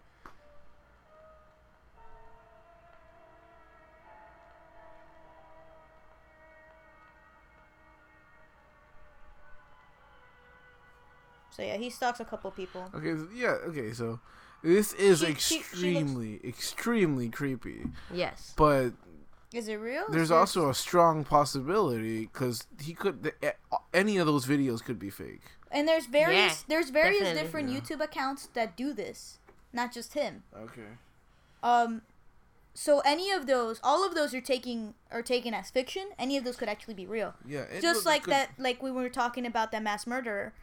so 11.56 11.62
yeah, 11.64 11.78
he 11.78 11.90
stalks 11.90 12.20
a 12.20 12.26
couple 12.26 12.52
people. 12.52 12.90
Okay, 12.94 13.16
so- 13.16 13.28
yeah, 13.34 13.58
okay, 13.70 13.94
so 13.94 14.20
this 14.64 14.94
is 14.94 15.20
She- 15.20 15.26
she- 15.26 15.34
she 15.36 15.54
looks- 15.54 15.60
extremely, 15.72 16.40
extremely 16.44 17.30
creepy. 17.30 17.86
Yes. 18.14 18.54
But 18.58 18.94
Is 19.54 19.68
it 19.68 19.76
real? 19.76 20.06
there's 20.10 20.24
Is 20.24 20.32
also 20.32 20.70
a 20.70 20.74
strong 20.74 21.24
possibility 21.24 22.22
because 22.26 22.66
he 22.82 22.94
could, 22.94 23.24
the, 23.24 23.56
any 23.94 24.18
of 24.18 24.26
those 24.28 24.46
videos 24.46 24.84
could 24.84 25.00
be 25.00 25.10
fake. 25.10 25.42
and 25.72 25.88
there's 25.88 26.06
various 26.06 26.60
Yeah, 26.62 26.64
there's 26.68 26.90
various 26.92 27.20
definitely. 27.24 27.42
different 27.44 27.70
Yeah. 27.70 27.80
YouTube 27.80 28.04
accounts 28.04 28.48
that 28.54 28.76
do 28.78 28.94
this, 28.94 29.40
not 29.72 29.92
just 29.92 30.14
him. 30.14 30.44
Okay. 30.56 30.98
Um, 31.64 32.02
so 32.76 33.00
any 33.02 33.32
of 33.32 33.46
those, 33.48 33.80
all 33.84 34.06
of 34.06 34.14
those 34.16 34.34
are 34.34 34.42
taking 34.42 34.94
are 35.12 35.22
taken 35.22 35.54
as 35.54 35.70
fiction. 35.72 36.10
Any 36.18 36.38
of 36.38 36.44
those 36.44 36.56
could 36.58 36.70
actually 36.70 36.94
be 36.96 37.06
real. 37.06 37.34
Yeah. 37.46 37.66
Just 37.82 38.06
like 38.06 38.24
good. 38.24 38.32
that, 38.34 38.50
like 38.60 38.82
we 38.84 38.92
were 38.92 39.10
talking 39.10 39.46
about 39.46 39.72
that 39.72 39.82
mass 39.84 40.06
murderer. 40.08 40.54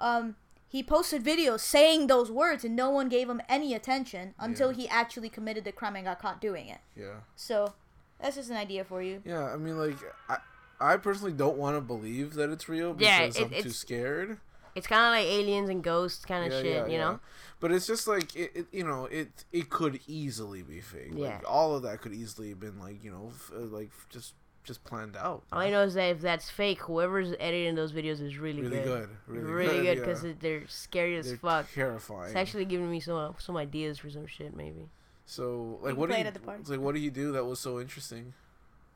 Um, 0.00 0.36
he 0.66 0.82
posted 0.82 1.24
videos 1.24 1.60
saying 1.60 2.06
those 2.08 2.30
words, 2.30 2.64
and 2.64 2.76
no 2.76 2.90
one 2.90 3.08
gave 3.08 3.28
him 3.28 3.40
any 3.48 3.74
attention 3.74 4.34
until 4.38 4.70
Yeah. 4.72 4.76
he 4.82 4.88
actually 4.88 5.28
committed 5.30 5.64
the 5.64 5.72
crime 5.72 5.96
and 5.96 6.04
got 6.04 6.20
caught 6.20 6.40
doing 6.40 6.68
it. 6.68 6.78
Yeah. 6.94 7.20
So 7.36 7.72
that's 8.20 8.36
just 8.36 8.50
an 8.50 8.56
idea 8.56 8.84
for 8.84 9.00
you. 9.02 9.22
Yeah, 9.24 9.44
I 9.44 9.56
mean, 9.56 9.78
like, 9.78 9.96
I, 10.28 10.38
I 10.80 10.96
personally 10.98 11.32
don't 11.32 11.56
want 11.56 11.76
to 11.76 11.80
believe 11.80 12.34
that 12.34 12.50
it's 12.50 12.68
real 12.68 12.94
Yeah, 12.98 13.20
because 13.22 13.36
it- 13.38 13.44
I'm 13.56 13.62
too 13.62 13.70
scared. 13.70 14.38
It's 14.74 14.86
kind 14.86 15.02
of 15.06 15.10
like 15.10 15.26
aliens 15.26 15.70
and 15.70 15.82
ghosts 15.82 16.24
kind 16.24 16.44
of 16.46 16.52
yeah, 16.52 16.62
shit, 16.62 16.76
yeah, 16.76 16.86
you 16.86 16.92
yeah. 16.92 16.98
know? 16.98 17.20
But 17.58 17.72
it's 17.72 17.86
just 17.86 18.06
like 18.06 18.36
it, 18.36 18.52
it, 18.54 18.66
you 18.70 18.84
know, 18.84 19.06
it 19.06 19.44
it 19.50 19.70
could 19.70 19.98
easily 20.06 20.62
be 20.62 20.80
fake. 20.80 21.12
Yeah. 21.16 21.28
Like 21.36 21.50
all 21.50 21.74
of 21.74 21.82
that 21.82 22.00
could 22.00 22.12
easily 22.12 22.50
have 22.50 22.60
been 22.60 22.78
like 22.78 23.02
you 23.02 23.10
know, 23.10 23.32
f- 23.34 23.50
uh, 23.56 23.60
like 23.60 23.90
just 24.08 24.34
just 24.64 24.84
planned 24.84 25.16
out. 25.16 25.44
All 25.52 25.60
I 25.60 25.70
know 25.70 25.82
is 25.82 25.94
that 25.94 26.10
if 26.10 26.20
that's 26.20 26.50
fake, 26.50 26.80
whoever's 26.80 27.32
editing 27.40 27.74
those 27.74 27.92
videos 27.92 28.20
is 28.20 28.36
really, 28.38 28.60
Really 28.62 28.76
good. 28.76 28.84
good, 28.84 29.08
really, 29.26 29.44
Really 29.50 29.68
good 29.82 29.94
good 29.96 30.00
because 30.00 30.24
yeah. 30.24 30.32
they're 30.40 30.66
scary 30.68 31.16
as 31.16 31.26
They're 31.28 31.36
fuck. 31.38 31.72
terrifying. 31.72 32.26
It's 32.28 32.36
actually 32.36 32.64
giving 32.66 32.90
me 32.90 33.00
some 33.00 33.34
some 33.38 33.56
ideas 33.56 33.98
for 33.98 34.10
some 34.10 34.26
shit, 34.26 34.54
maybe. 34.54 34.88
so 35.24 35.78
like 35.82 35.96
what 35.96 36.10
do 36.10 36.16
you 36.16 36.24
the 36.30 36.40
like 36.70 36.80
what 36.80 36.94
do 36.94 37.00
you 37.00 37.10
do 37.10 37.32
that 37.32 37.44
was 37.44 37.60
so 37.60 37.80
interesting? 37.80 38.34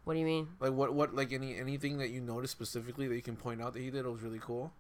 What 0.04 0.14
do 0.14 0.20
you 0.20 0.26
mean? 0.26 0.48
Like 0.60 0.72
what 0.72 0.92
what 0.94 1.14
like 1.14 1.32
any 1.32 1.56
anything 1.56 1.98
that 1.98 2.10
you 2.10 2.20
noticed 2.20 2.52
specifically 2.52 3.06
that 3.08 3.14
you 3.14 3.22
can 3.22 3.36
point 3.36 3.62
out 3.62 3.72
that 3.72 3.80
he 3.80 3.90
did 3.90 4.04
that 4.04 4.10
was 4.10 4.20
really 4.22 4.40
cool? 4.40 4.72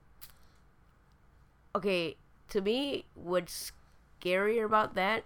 Okay, 1.74 2.16
to 2.50 2.60
me, 2.60 3.06
what's 3.14 3.72
scarier 4.22 4.64
about 4.66 4.94
that 4.94 5.24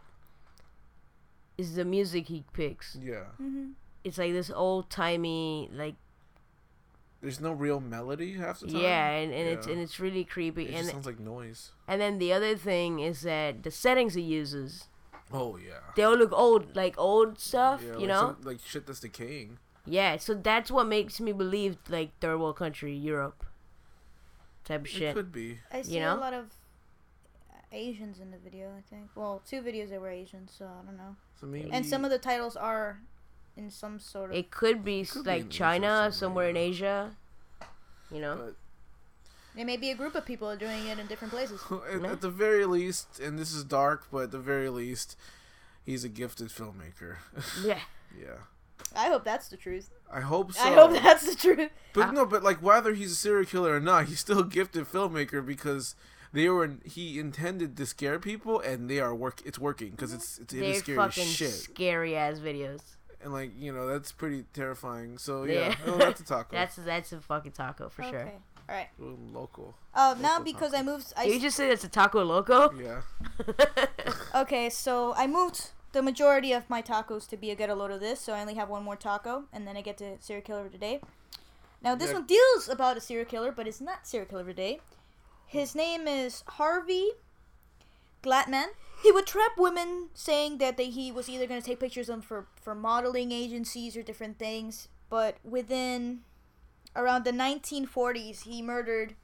is 1.59 1.75
the 1.75 1.85
music 1.85 2.29
he 2.29 2.45
picks. 2.53 2.97
Yeah. 3.03 3.25
Mm-hmm. 3.43 3.71
It's 4.07 4.19
like 4.19 4.33
this 4.33 4.51
old 4.51 4.89
timey, 4.89 5.69
like 5.73 5.97
There's 7.21 7.41
no 7.41 7.53
real 7.53 7.81
melody 7.81 8.35
half 8.35 8.61
the 8.61 8.69
time. 8.69 8.81
yeah, 8.81 9.09
and, 9.11 9.33
and 9.33 9.49
it's 9.49 9.67
and 9.67 9.79
it's 9.81 9.99
really 9.99 10.25
creepy. 10.25 10.65
It 10.65 10.69
and 10.69 10.77
just 10.79 10.91
sounds 10.93 11.07
like 11.07 11.19
noise. 11.19 11.73
and 11.89 12.01
then 12.01 12.19
the 12.19 12.33
other 12.33 12.57
thing 12.57 13.01
is 13.01 13.23
that 13.23 13.63
the 13.65 13.71
settings 13.71 14.15
he 14.15 14.23
uses, 14.23 14.87
Oh 15.33 15.57
yeah. 15.57 15.81
they 15.97 16.05
all 16.05 16.17
look 16.17 16.33
old, 16.33 16.77
like 16.77 16.95
old 16.99 17.39
stuff, 17.41 17.81
Yeah, 17.83 17.93
you 17.95 17.99
like 18.07 18.09
know? 18.09 18.21
some- 18.39 18.43
like 18.45 18.61
shit 18.65 18.87
that's 18.87 19.01
decaying. 19.01 19.59
Yeah, 19.89 20.17
so 20.19 20.35
that's 20.35 20.71
what 20.71 20.87
makes 20.87 21.21
me 21.21 21.33
believe 21.33 21.77
like 21.89 22.11
third 22.21 22.39
world 22.39 22.57
country 22.57 22.95
Europe 22.95 23.45
type 24.65 24.81
of 24.81 24.87
It 24.87 24.91
shit. 24.91 25.15
could 25.15 25.33
be. 25.33 25.59
I 25.73 25.83
see 25.83 25.99
know? 26.01 26.15
a 26.17 26.21
lot 26.21 26.35
of 26.35 26.47
Asians 27.73 28.21
in 28.21 28.31
the 28.31 28.39
video. 28.39 28.69
I 28.77 28.83
think. 28.89 29.11
Well, 29.15 29.43
two 29.49 29.61
videos 29.63 29.91
that 29.91 30.01
were 30.01 30.11
Asian, 30.11 30.49
so 30.49 30.65
I 30.67 30.85
don't 30.87 30.97
know. 30.97 31.17
So 31.41 31.47
maybe. 31.47 31.71
And 31.73 31.85
some 31.85 32.05
of 32.05 32.11
the 32.11 32.19
titles 32.19 32.57
are 32.57 33.01
in 33.57 33.71
some 33.71 33.99
sort 33.99 34.31
of. 34.31 34.37
It 34.37 34.51
could 34.51 34.85
be 34.85 35.03
s 35.03 35.13
could 35.13 35.27
like 35.27 35.41
in 35.41 35.47
Asia 35.49 35.59
China, 35.59 35.89
somewhere, 35.89 36.13
somewhere 36.13 36.49
in. 36.51 36.57
Asia. 36.57 37.17
You 38.11 38.21
know? 38.21 38.37
But 38.37 39.61
It 39.61 39.65
may 39.65 39.77
be 39.77 39.91
a 39.91 39.95
group 39.95 40.15
of 40.15 40.25
people 40.25 40.55
doing 40.57 40.87
it 40.87 40.99
in 40.99 41.07
different 41.07 41.33
places. 41.33 41.61
at, 41.93 42.03
No. 42.03 42.11
at 42.11 42.21
the 42.21 42.31
very 42.31 42.67
least, 42.67 43.19
and 43.21 43.39
this 43.39 43.53
is 43.53 43.65
dark, 43.65 44.07
but 44.13 44.25
at 44.25 44.31
the 44.31 44.39
very 44.39 44.69
least, 44.69 45.17
he's 45.85 46.05
a 46.05 46.09
gifted 46.09 46.49
filmmaker. 46.49 47.17
yeah. 47.65 47.81
yeah. 48.19 48.39
I 48.95 49.09
hope 49.09 49.25
that's 49.25 49.49
the 49.49 49.57
truth. 49.57 49.91
I 50.13 50.21
hope 50.21 50.53
so. 50.53 50.63
I 50.63 50.73
hope 50.73 50.93
that's 50.93 51.27
the 51.27 51.35
truth. 51.35 51.71
But 51.93 52.09
ah. 52.09 52.11
no, 52.11 52.27
but 52.27 52.43
like 52.43 52.63
whether 52.63 52.93
he's 52.93 53.13
a 53.13 53.17
serial 53.17 53.47
killer 53.47 53.75
or 53.75 53.81
not, 53.81 54.05
he's 54.07 54.21
still 54.21 54.41
a 54.41 54.45
gifted 54.45 54.85
filmmaker 54.85 55.45
because 55.45 55.95
they 56.33 56.49
were 56.51 56.75
he 56.85 57.19
intended 57.19 57.75
to 57.79 57.87
scare 57.87 58.19
people, 58.19 58.61
and 58.61 58.91
they 58.91 59.01
are 59.01 59.15
work. 59.15 59.41
It's 59.47 59.59
working 59.59 59.93
because 59.93 60.13
it's 60.13 60.39
it's 60.39 60.53
it 60.53 60.77
scary 60.77 60.97
fucking 60.97 61.25
shit, 61.25 61.51
scary 61.51 62.15
ass 62.15 62.39
videos. 62.39 62.81
And 63.27 63.35
like 63.35 63.51
you 63.59 63.73
know 63.73 63.89
that's 63.89 64.13
pretty 64.13 64.45
terrifying. 64.55 65.19
So 65.19 65.43
Yeah. 65.43 65.75
yeah, 65.85 65.97
that's 65.97 66.21
a 66.21 66.25
taco. 66.25 66.57
That's 66.57 66.77
that's 66.77 67.13
a 67.13 67.21
fucking 67.21 67.53
taco 67.53 67.89
for 67.89 68.05
sure. 68.05 68.21
Okay. 68.21 68.33
All 68.69 68.75
right. 68.75 68.89
A 68.99 69.03
little 69.03 69.19
local. 69.33 69.75
Uh, 69.95 70.15
now 70.21 70.39
because 70.41 70.71
taco. 70.71 70.81
I 70.81 70.83
moved, 70.85 71.13
I 71.17 71.25
you 71.25 71.41
just 71.41 71.57
say 71.57 71.69
that's 71.69 71.83
a 71.85 71.89
taco 71.89 72.23
loco? 72.25 72.73
Yeah. 72.81 73.03
okay. 74.35 74.71
So 74.71 75.13
I 75.17 75.27
moved 75.27 75.71
the 75.93 76.03
majority 76.03 76.53
of 76.53 76.69
my 76.71 76.83
tacos 76.83 77.29
to 77.31 77.37
be 77.37 77.51
a 77.51 77.55
get 77.57 77.69
a 77.69 77.75
load 77.75 77.91
of 77.91 78.01
this. 78.01 78.21
So 78.21 78.33
I 78.33 78.41
only 78.41 78.55
have 78.55 78.69
one 78.69 78.85
more 78.85 78.97
taco, 78.97 79.45
and 79.53 79.67
then 79.67 79.77
I 79.77 79.83
get 79.83 79.99
to 79.99 80.17
serial 80.21 80.45
killer 80.45 80.69
today. 80.69 81.01
Now 81.83 81.95
this 81.97 82.09
Yeah. 82.11 82.15
one 82.19 82.27
deals 82.27 82.69
about 82.69 82.97
a 82.97 83.01
serial 83.01 83.27
killer, 83.27 83.51
but 83.53 83.67
it's 83.67 83.81
not 83.81 84.07
serial 84.07 84.29
killer 84.29 84.43
of 84.43 84.47
the 84.47 84.55
day. 84.55 84.81
His 85.47 85.75
name 85.75 86.07
is 86.09 86.43
Harvey 86.49 87.11
Glatman. 88.27 88.67
He 89.03 89.13
would 89.13 89.27
trap 89.27 89.53
women, 89.57 90.09
saying 90.15 90.59
that 90.59 90.77
they, 90.77 90.91
he 90.91 91.13
was 91.13 91.29
either 91.29 91.47
going 91.47 91.61
to 91.61 91.67
take 91.67 91.81
pictures 91.81 92.09
of 92.09 92.15
them 92.15 92.23
for, 92.23 92.47
for 92.61 92.75
modeling 92.75 93.31
agencies 93.31 93.97
or 93.97 94.03
different 94.03 94.39
things. 94.39 94.89
But 95.09 95.37
within 95.45 96.21
around 96.97 97.25
the 97.25 97.33
1940s, 97.33 98.43
he 98.43 98.63
murdered, 98.63 99.15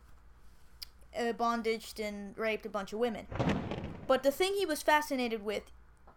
uh, 1.19 1.33
bondaged, 1.33 1.99
and 1.99 2.37
raped 2.39 2.67
a 2.67 2.69
bunch 2.69 2.93
of 2.93 2.99
women. 2.99 3.27
But 4.07 4.23
the 4.23 4.31
thing 4.31 4.55
he 4.55 4.67
was 4.67 4.83
fascinated 4.83 5.43
with, 5.43 5.65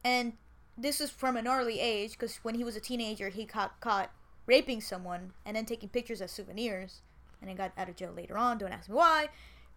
and 0.04 0.34
this 0.78 1.00
is 1.00 1.10
from 1.10 1.38
an 1.38 1.48
early 1.48 1.80
age, 1.80 2.12
because 2.12 2.38
when 2.38 2.56
he 2.56 2.64
was 2.64 2.76
a 2.76 2.82
teenager, 2.82 3.30
he 3.30 3.46
got 3.46 3.80
caught 3.80 4.12
raping 4.46 4.82
someone 4.82 5.32
and 5.46 5.56
then 5.56 5.66
taking 5.66 5.90
pictures 5.90 6.22
as 6.22 6.32
souvenirs, 6.32 7.02
and 7.40 7.50
then 7.50 7.56
got 7.56 7.72
out 7.78 7.90
of 7.90 7.96
jail 7.96 8.12
later 8.16 8.38
on. 8.38 8.58
Don't 8.58 8.72
ask 8.72 8.90
me 8.90 8.96
why. 8.96 9.30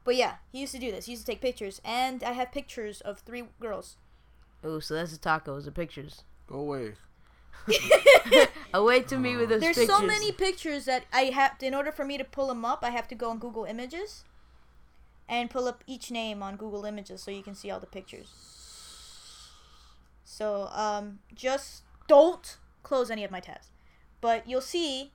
But 0.09 0.17
yeah, 0.17 0.37
he 0.51 0.61
used 0.61 0.73
to 0.73 0.79
do 0.79 0.91
this. 0.91 1.05
He 1.05 1.13
used 1.13 1.27
to 1.27 1.33
take 1.33 1.43
pictures, 1.43 1.83
and 1.85 2.25
I 2.25 2.33
have 2.33 2.51
pictures 2.51 3.03
of 3.03 3.19
three 3.19 3.45
girls. 3.61 3.99
Oh, 4.65 4.81
so 4.81 4.95
that's 4.95 5.13
the 5.13 5.19
tacos, 5.19 5.67
the 5.67 5.71
pictures. 5.71 6.23
Go 6.47 6.61
away. 6.61 6.95
Away 8.73 9.03
to 9.03 9.19
me 9.19 9.37
with 9.37 9.51
those 9.51 9.61
There's 9.61 9.77
pictures. 9.77 9.95
so 9.95 10.03
many 10.03 10.33
pictures 10.33 10.87
that 10.87 11.05
I 11.13 11.25
have. 11.25 11.59
To, 11.59 11.67
In 11.67 11.75
order 11.75 11.93
for 11.93 12.07
me 12.07 12.17
to 12.17 12.25
pull 12.25 12.47
them 12.47 12.65
up, 12.65 12.79
I 12.83 12.89
have 12.89 13.07
to 13.09 13.15
go 13.15 13.29
on 13.29 13.39
Google 13.39 13.67
Images, 13.67 14.25
and 15.29 15.51
pull 15.51 15.69
up 15.69 15.85
each 15.87 16.11
name 16.11 16.43
on 16.43 16.57
Google 16.57 16.87
Images 16.87 17.23
so 17.23 17.31
you 17.31 17.43
can 17.43 17.55
see 17.55 17.71
all 17.71 17.79
the 17.79 17.87
pictures. 17.87 18.31
So 20.25 20.71
um, 20.73 21.19
just 21.35 21.83
don't 22.07 22.57
close 22.83 23.11
any 23.11 23.25
of 23.25 23.31
my 23.31 23.41
tabs, 23.41 23.67
but 24.23 24.49
you'll 24.49 24.63
see. 24.63 25.13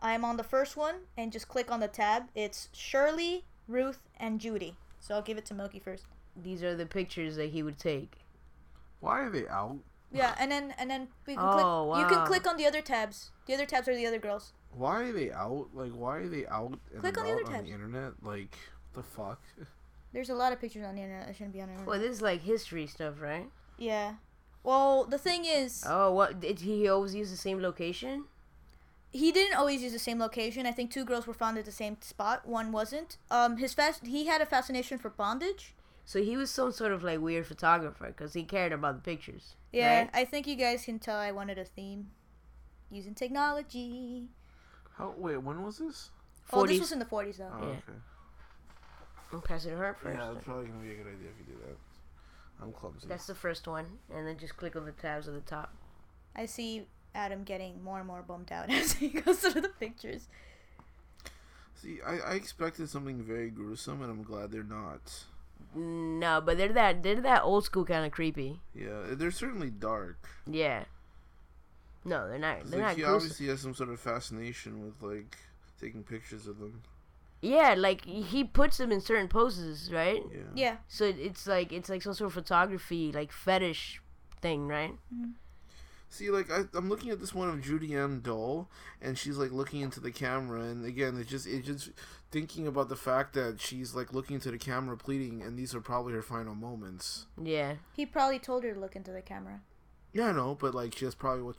I'm 0.00 0.24
on 0.24 0.36
the 0.36 0.44
first 0.44 0.76
one, 0.76 1.08
and 1.18 1.32
just 1.32 1.48
click 1.48 1.72
on 1.72 1.80
the 1.80 1.88
tab. 1.88 2.26
It's 2.36 2.68
Shirley, 2.72 3.46
Ruth, 3.68 3.98
and 4.18 4.40
Judy. 4.40 4.76
So 5.00 5.14
I'll 5.14 5.22
give 5.22 5.38
it 5.38 5.44
to 5.46 5.54
Moki 5.54 5.78
first. 5.78 6.04
These 6.36 6.62
are 6.62 6.74
the 6.74 6.86
pictures 6.86 7.36
that 7.36 7.50
he 7.50 7.62
would 7.62 7.78
take. 7.78 8.12
Why 9.00 9.20
are 9.20 9.30
they 9.30 9.46
out? 9.48 9.78
Yeah, 10.12 10.34
and 10.38 10.50
then 10.50 10.74
and 10.78 10.88
then 10.90 11.08
we 11.26 11.34
can 11.34 11.44
Oh, 11.44 11.90
click. 11.92 12.00
You 12.10 12.16
can 12.16 12.26
click 12.26 12.46
on 12.46 12.56
the 12.56 12.66
other 12.66 12.80
tabs. 12.80 13.30
The 13.46 13.54
other 13.54 13.66
tabs 13.66 13.88
are 13.88 13.94
the 13.96 14.06
other 14.06 14.18
girls. 14.18 14.52
Why 14.72 15.02
are 15.02 15.12
they 15.12 15.30
out? 15.30 15.68
Like, 15.74 15.92
why 15.92 16.18
are 16.18 16.28
they 16.28 16.46
out 16.46 16.78
and 16.92 17.00
Click 17.00 17.18
on 17.18 17.24
the 17.24 17.32
about 17.32 17.42
other 17.42 17.46
on 17.46 17.52
tabs. 17.58 17.68
the 17.68 17.74
internet? 17.74 18.12
Like, 18.22 18.56
the 18.94 19.02
fuck? 19.02 19.40
There's 20.12 20.30
a 20.30 20.34
lot 20.34 20.52
of 20.52 20.60
pictures 20.60 20.84
on 20.84 20.94
the 20.94 21.02
internet 21.02 21.26
that 21.26 21.34
shouldn't 21.36 21.52
be 21.54 21.60
on 21.60 21.66
the 21.68 21.72
internet. 21.72 21.88
Well, 21.88 22.00
this 22.00 22.10
is 22.16 22.22
like 22.22 22.42
history 22.42 22.86
stuff, 22.86 23.20
right? 23.20 23.48
Yeah. 23.78 24.14
Well, 24.62 25.04
the 25.04 25.18
thing 25.18 25.44
is, 25.44 25.84
Oh, 25.86 26.12
what 26.12 26.40
did 26.40 26.60
he 26.60 26.88
always 26.88 27.14
use 27.14 27.30
the 27.30 27.36
same 27.36 27.60
location? 27.60 28.24
He 29.14 29.30
didn't 29.30 29.56
always 29.56 29.80
use 29.80 29.92
the 29.92 29.98
same 29.98 30.18
location. 30.18 30.66
I 30.66 30.72
think 30.72 30.90
two 30.90 31.04
girls 31.04 31.24
were 31.26 31.32
found 31.34 31.56
at 31.56 31.64
the 31.64 31.72
same 31.72 31.96
spot. 32.00 32.46
One 32.48 32.72
wasn't. 32.72 33.16
Um, 33.30 33.56
his 33.58 33.72
fast 33.72 34.04
he 34.06 34.26
had 34.26 34.40
a 34.42 34.46
fascination 34.46 34.98
for 34.98 35.08
bondage. 35.08 35.72
So 36.04 36.20
he 36.22 36.36
was 36.36 36.50
some 36.50 36.72
sort 36.72 36.92
of 36.92 37.04
like 37.04 37.20
weird 37.20 37.46
photographer 37.46 38.08
because 38.08 38.34
he 38.34 38.42
cared 38.42 38.72
about 38.72 38.96
the 38.96 39.02
pictures. 39.02 39.54
Yeah, 39.72 40.00
right? 40.00 40.10
I 40.12 40.24
think 40.24 40.46
you 40.48 40.56
guys 40.56 40.84
can 40.84 40.98
tell 40.98 41.16
I 41.16 41.30
wanted 41.30 41.58
a 41.58 41.64
theme, 41.64 42.10
using 42.90 43.14
technology. 43.14 44.26
How? 44.98 45.14
Wait, 45.16 45.36
when 45.38 45.62
was 45.62 45.78
this? 45.78 46.10
Oh, 46.52 46.66
this 46.66 46.80
was 46.80 46.92
in 46.92 46.98
the 46.98 47.04
forties 47.06 47.38
though. 47.38 47.50
Oh, 47.54 47.60
Yeah. 47.68 47.68
okay. 47.74 47.98
I'm 49.32 49.42
passing 49.42 49.70
to 49.70 49.76
her 49.76 49.94
first. 49.94 50.18
Yeah, 50.18 50.32
that's 50.32 50.44
probably 50.44 50.66
gonna 50.66 50.82
be 50.82 50.90
a 50.92 50.96
good 50.96 51.06
idea 51.06 51.28
if 51.30 51.38
you 51.38 51.54
do 51.54 51.60
that. 51.66 51.76
I'm 52.62 52.72
clumsy. 52.72 53.06
That's 53.08 53.26
the 53.26 53.34
first 53.34 53.66
one, 53.66 53.86
and 54.12 54.26
then 54.26 54.38
just 54.38 54.56
click 54.56 54.74
on 54.76 54.84
the 54.84 54.92
tabs 54.92 55.26
at 55.28 55.34
the 55.34 55.40
top. 55.40 55.72
I 56.36 56.46
see 56.46 56.86
Adam 57.14 57.44
getting 57.44 57.82
more 57.82 57.98
and 57.98 58.06
more 58.06 58.22
bummed 58.22 58.52
out 58.52 58.70
as 58.70 58.92
he 58.94 59.08
goes 59.08 59.38
through 59.40 59.60
the 59.60 59.68
pictures. 59.68 60.28
See, 61.74 61.98
I, 62.04 62.18
I 62.18 62.34
expected 62.34 62.88
something 62.88 63.22
very 63.22 63.50
gruesome, 63.50 64.02
and 64.02 64.10
I'm 64.10 64.22
glad 64.22 64.50
they're 64.50 64.62
not. 64.62 65.24
No, 65.74 66.40
but 66.40 66.56
they're 66.56 66.72
that 66.72 67.02
they're 67.02 67.20
that 67.20 67.42
old 67.42 67.64
school 67.64 67.84
kind 67.84 68.06
of 68.06 68.12
creepy. 68.12 68.60
Yeah, 68.74 69.00
they're 69.12 69.30
certainly 69.30 69.70
dark. 69.70 70.28
Yeah. 70.46 70.84
No, 72.04 72.28
they're 72.28 72.38
not. 72.38 72.66
They're 72.66 72.80
like 72.80 72.88
not. 72.88 72.96
he 72.96 73.02
gruesome. 73.02 73.14
obviously 73.14 73.46
has 73.48 73.60
some 73.60 73.74
sort 73.74 73.88
of 73.88 73.98
fascination 73.98 74.84
with 74.84 75.02
like 75.02 75.36
taking 75.80 76.02
pictures 76.02 76.46
of 76.46 76.58
them. 76.58 76.82
Yeah, 77.42 77.74
like 77.76 78.04
he 78.04 78.44
puts 78.44 78.78
them 78.78 78.90
in 78.92 79.00
certain 79.00 79.28
poses, 79.28 79.92
right? 79.92 80.22
Yeah. 80.32 80.38
Yeah. 80.54 80.76
So 80.88 81.04
it's 81.04 81.46
like 81.46 81.72
it's 81.72 81.88
like 81.88 82.02
some 82.02 82.14
sort 82.14 82.28
of 82.28 82.34
photography, 82.34 83.12
like 83.12 83.32
fetish 83.32 84.00
thing, 84.40 84.68
right? 84.68 84.92
Mm-hmm. 85.14 85.32
See, 86.08 86.30
like 86.30 86.50
I, 86.50 86.62
I'm 86.74 86.88
looking 86.88 87.10
at 87.10 87.18
this 87.18 87.34
one 87.34 87.48
of 87.48 87.60
Judy 87.60 87.94
M. 87.94 88.20
Dole, 88.20 88.68
and 89.02 89.18
she's 89.18 89.36
like 89.36 89.50
looking 89.50 89.80
into 89.80 89.98
the 89.98 90.12
camera, 90.12 90.60
and 90.60 90.84
again, 90.84 91.18
it's 91.18 91.28
just 91.28 91.46
it's 91.46 91.66
just 91.66 91.90
thinking 92.30 92.66
about 92.66 92.88
the 92.88 92.96
fact 92.96 93.34
that 93.34 93.60
she's 93.60 93.94
like 93.94 94.12
looking 94.12 94.34
into 94.34 94.50
the 94.50 94.58
camera, 94.58 94.96
pleading, 94.96 95.42
and 95.42 95.58
these 95.58 95.74
are 95.74 95.80
probably 95.80 96.12
her 96.12 96.22
final 96.22 96.54
moments. 96.54 97.26
Yeah. 97.42 97.74
He 97.94 98.06
probably 98.06 98.38
told 98.38 98.62
her 98.64 98.74
to 98.74 98.78
look 98.78 98.94
into 98.94 99.10
the 99.10 99.22
camera. 99.22 99.60
Yeah, 100.12 100.28
I 100.28 100.32
know, 100.32 100.54
but 100.54 100.74
like 100.74 100.96
she 100.96 101.04
that's 101.04 101.16
probably 101.16 101.42
what 101.42 101.56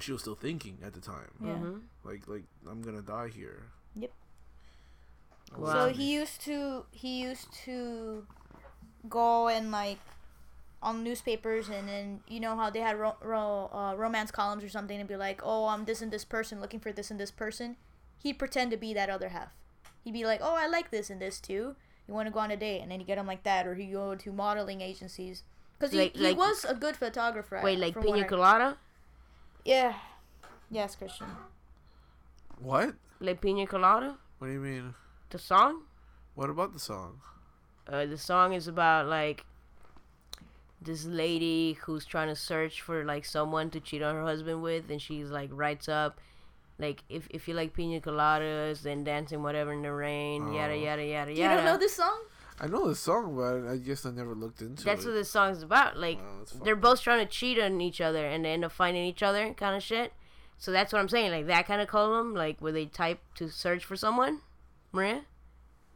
she 0.00 0.12
was 0.12 0.20
still 0.20 0.34
thinking 0.34 0.78
at 0.84 0.92
the 0.92 1.00
time. 1.00 1.30
Yeah. 1.42 1.56
hmm 1.56 1.78
Like, 2.02 2.28
like 2.28 2.44
I'm 2.70 2.82
gonna 2.82 3.02
die 3.02 3.28
here. 3.28 3.64
Yep. 3.96 4.12
Wow. 5.56 5.72
So 5.72 5.88
he 5.94 6.12
used 6.12 6.40
to 6.42 6.84
he 6.90 7.22
used 7.22 7.52
to 7.64 8.26
go 9.08 9.48
and 9.48 9.70
like 9.70 9.98
on 10.84 11.02
newspapers 11.02 11.68
and 11.68 11.88
then 11.88 12.20
you 12.28 12.38
know 12.38 12.54
how 12.56 12.68
they 12.70 12.80
had 12.80 12.96
ro- 12.98 13.16
ro- 13.22 13.70
uh, 13.72 13.94
romance 13.96 14.30
columns 14.30 14.62
or 14.62 14.68
something 14.68 15.00
and 15.00 15.08
be 15.08 15.16
like, 15.16 15.40
oh, 15.42 15.66
I'm 15.66 15.84
this 15.86 16.00
and 16.02 16.12
this 16.12 16.24
person 16.24 16.60
looking 16.60 16.78
for 16.78 16.92
this 16.92 17.10
and 17.10 17.18
this 17.18 17.30
person. 17.32 17.76
He'd 18.22 18.38
pretend 18.38 18.70
to 18.70 18.76
be 18.76 18.94
that 18.94 19.08
other 19.10 19.30
half. 19.30 19.48
He'd 20.04 20.12
be 20.12 20.24
like, 20.24 20.40
oh, 20.42 20.54
I 20.54 20.66
like 20.66 20.90
this 20.90 21.08
and 21.10 21.20
this 21.20 21.40
too. 21.40 21.74
You 22.06 22.12
want 22.14 22.26
to 22.28 22.32
go 22.32 22.40
on 22.40 22.50
a 22.50 22.56
date, 22.56 22.80
and 22.82 22.90
then 22.90 23.00
you 23.00 23.06
get 23.06 23.16
him 23.16 23.26
like 23.26 23.44
that, 23.44 23.66
or 23.66 23.74
he 23.74 23.86
go 23.86 24.14
to 24.14 24.30
modeling 24.30 24.82
agencies 24.82 25.42
because 25.78 25.90
he, 25.92 25.98
Like- 25.98 26.16
he 26.16 26.22
like- 26.22 26.36
was 26.36 26.66
a 26.68 26.74
good 26.74 26.96
photographer. 26.98 27.58
Wait, 27.64 27.78
like 27.78 27.98
pina 28.00 28.18
I- 28.18 28.22
colada? 28.24 28.76
Yeah. 29.64 29.94
Yes, 30.70 30.96
Christian. 30.96 31.28
What? 32.58 32.94
Like 33.20 33.40
pina 33.40 33.66
colada? 33.66 34.18
What 34.38 34.48
do 34.48 34.52
you 34.52 34.60
mean? 34.60 34.94
The 35.30 35.38
song? 35.38 35.82
What 36.34 36.50
about 36.50 36.72
the 36.72 36.78
song? 36.80 37.20
Uh, 37.88 38.06
the 38.06 38.18
song 38.18 38.52
is 38.52 38.68
about 38.68 39.06
like 39.06 39.44
this 40.84 41.04
lady 41.04 41.74
who's 41.82 42.04
trying 42.04 42.28
to 42.28 42.36
search 42.36 42.80
for 42.80 43.04
like 43.04 43.24
someone 43.24 43.70
to 43.70 43.80
cheat 43.80 44.02
on 44.02 44.14
her 44.14 44.22
husband 44.22 44.62
with, 44.62 44.90
and 44.90 45.00
she's 45.00 45.30
like 45.30 45.50
writes 45.52 45.88
up 45.88 46.20
like 46.78 47.02
if 47.08 47.26
if 47.30 47.46
you 47.48 47.54
like 47.54 47.72
pina 47.74 48.00
coladas, 48.00 48.84
and 48.84 49.04
dancing 49.04 49.42
whatever 49.42 49.72
in 49.72 49.82
the 49.82 49.92
rain, 49.92 50.52
yada 50.52 50.72
Oh. 50.74 50.76
yada 50.76 51.04
yada 51.04 51.32
You 51.32 51.42
yada. 51.42 51.56
don't 51.56 51.64
know 51.64 51.78
this 51.78 51.94
song? 51.96 52.20
I 52.60 52.66
know 52.68 52.86
the 52.88 52.94
song, 52.94 53.34
but 53.36 53.68
I 53.68 53.76
guess 53.78 54.06
I 54.06 54.10
never 54.10 54.34
looked 54.34 54.60
into 54.60 54.74
That's 54.74 54.82
it. 54.82 54.84
That's 54.86 55.04
what 55.06 55.12
this 55.14 55.30
song's 55.30 55.62
about. 55.62 55.96
Like 55.96 56.18
Wow, 56.18 56.44
they're 56.64 56.76
both 56.76 57.00
trying 57.02 57.24
to 57.26 57.30
cheat 57.32 57.58
on 57.58 57.80
each 57.80 58.00
other, 58.00 58.26
and 58.26 58.44
they 58.44 58.50
end 58.52 58.64
up 58.64 58.72
finding 58.72 59.04
each 59.04 59.22
other, 59.22 59.52
kind 59.54 59.76
of 59.76 59.82
shit. 59.82 60.12
So 60.58 60.70
that's 60.70 60.92
what 60.92 61.00
I'm 61.00 61.08
saying, 61.08 61.32
like 61.32 61.46
that 61.48 61.66
kind 61.66 61.80
of 61.80 61.88
column, 61.88 62.34
like 62.34 62.60
where 62.60 62.70
they 62.72 62.86
type 62.86 63.20
to 63.36 63.48
search 63.50 63.84
for 63.84 63.96
someone. 63.96 64.40
Maria. 64.92 65.22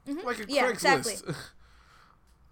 Mm-hmm. 0.09 0.26
like 0.26 0.41
a 0.41 0.47
Yeah, 0.49 0.64
Craigslist. 0.66 0.72
exactly. 0.72 1.14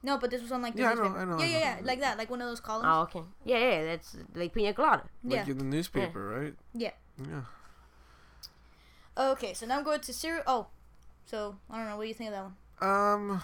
No, 0.06 0.18
but 0.18 0.30
this 0.30 0.40
was 0.40 0.52
on 0.52 0.62
like 0.62 0.74
the 0.74 0.82
Yeah, 0.82 0.90
I 0.90 0.94
know, 0.94 1.02
newspaper. 1.02 1.20
I 1.20 1.24
know, 1.24 1.38
Yeah, 1.38 1.44
I 1.44 1.48
yeah, 1.48 1.58
know. 1.58 1.64
yeah, 1.64 1.76
like 1.90 2.00
that, 2.00 2.16
like 2.16 2.30
one 2.30 2.40
of 2.40 2.48
those 2.48 2.60
columns. 2.60 2.86
Oh, 2.88 3.00
okay. 3.02 3.22
Yeah, 3.44 3.58
yeah, 3.58 3.84
that's 3.84 4.16
like 4.34 4.54
pina 4.54 4.72
colada. 4.72 5.02
like 5.24 5.46
yeah, 5.46 5.52
in 5.52 5.58
the 5.58 5.64
newspaper, 5.64 6.22
right? 6.28 6.54
yeah. 6.74 6.92
Yeah. 7.18 7.42
Okay, 9.32 9.52
so 9.54 9.66
now 9.66 9.78
I'm 9.78 9.84
going 9.84 10.00
to 10.00 10.12
serial. 10.12 10.44
Oh, 10.46 10.66
so 11.24 11.56
I 11.70 11.78
don't 11.78 11.88
know. 11.88 11.96
What 11.96 12.02
do 12.04 12.08
you 12.08 12.14
think 12.14 12.30
of 12.30 12.36
that 12.36 12.44
one? 12.44 13.30
Um. 13.32 13.42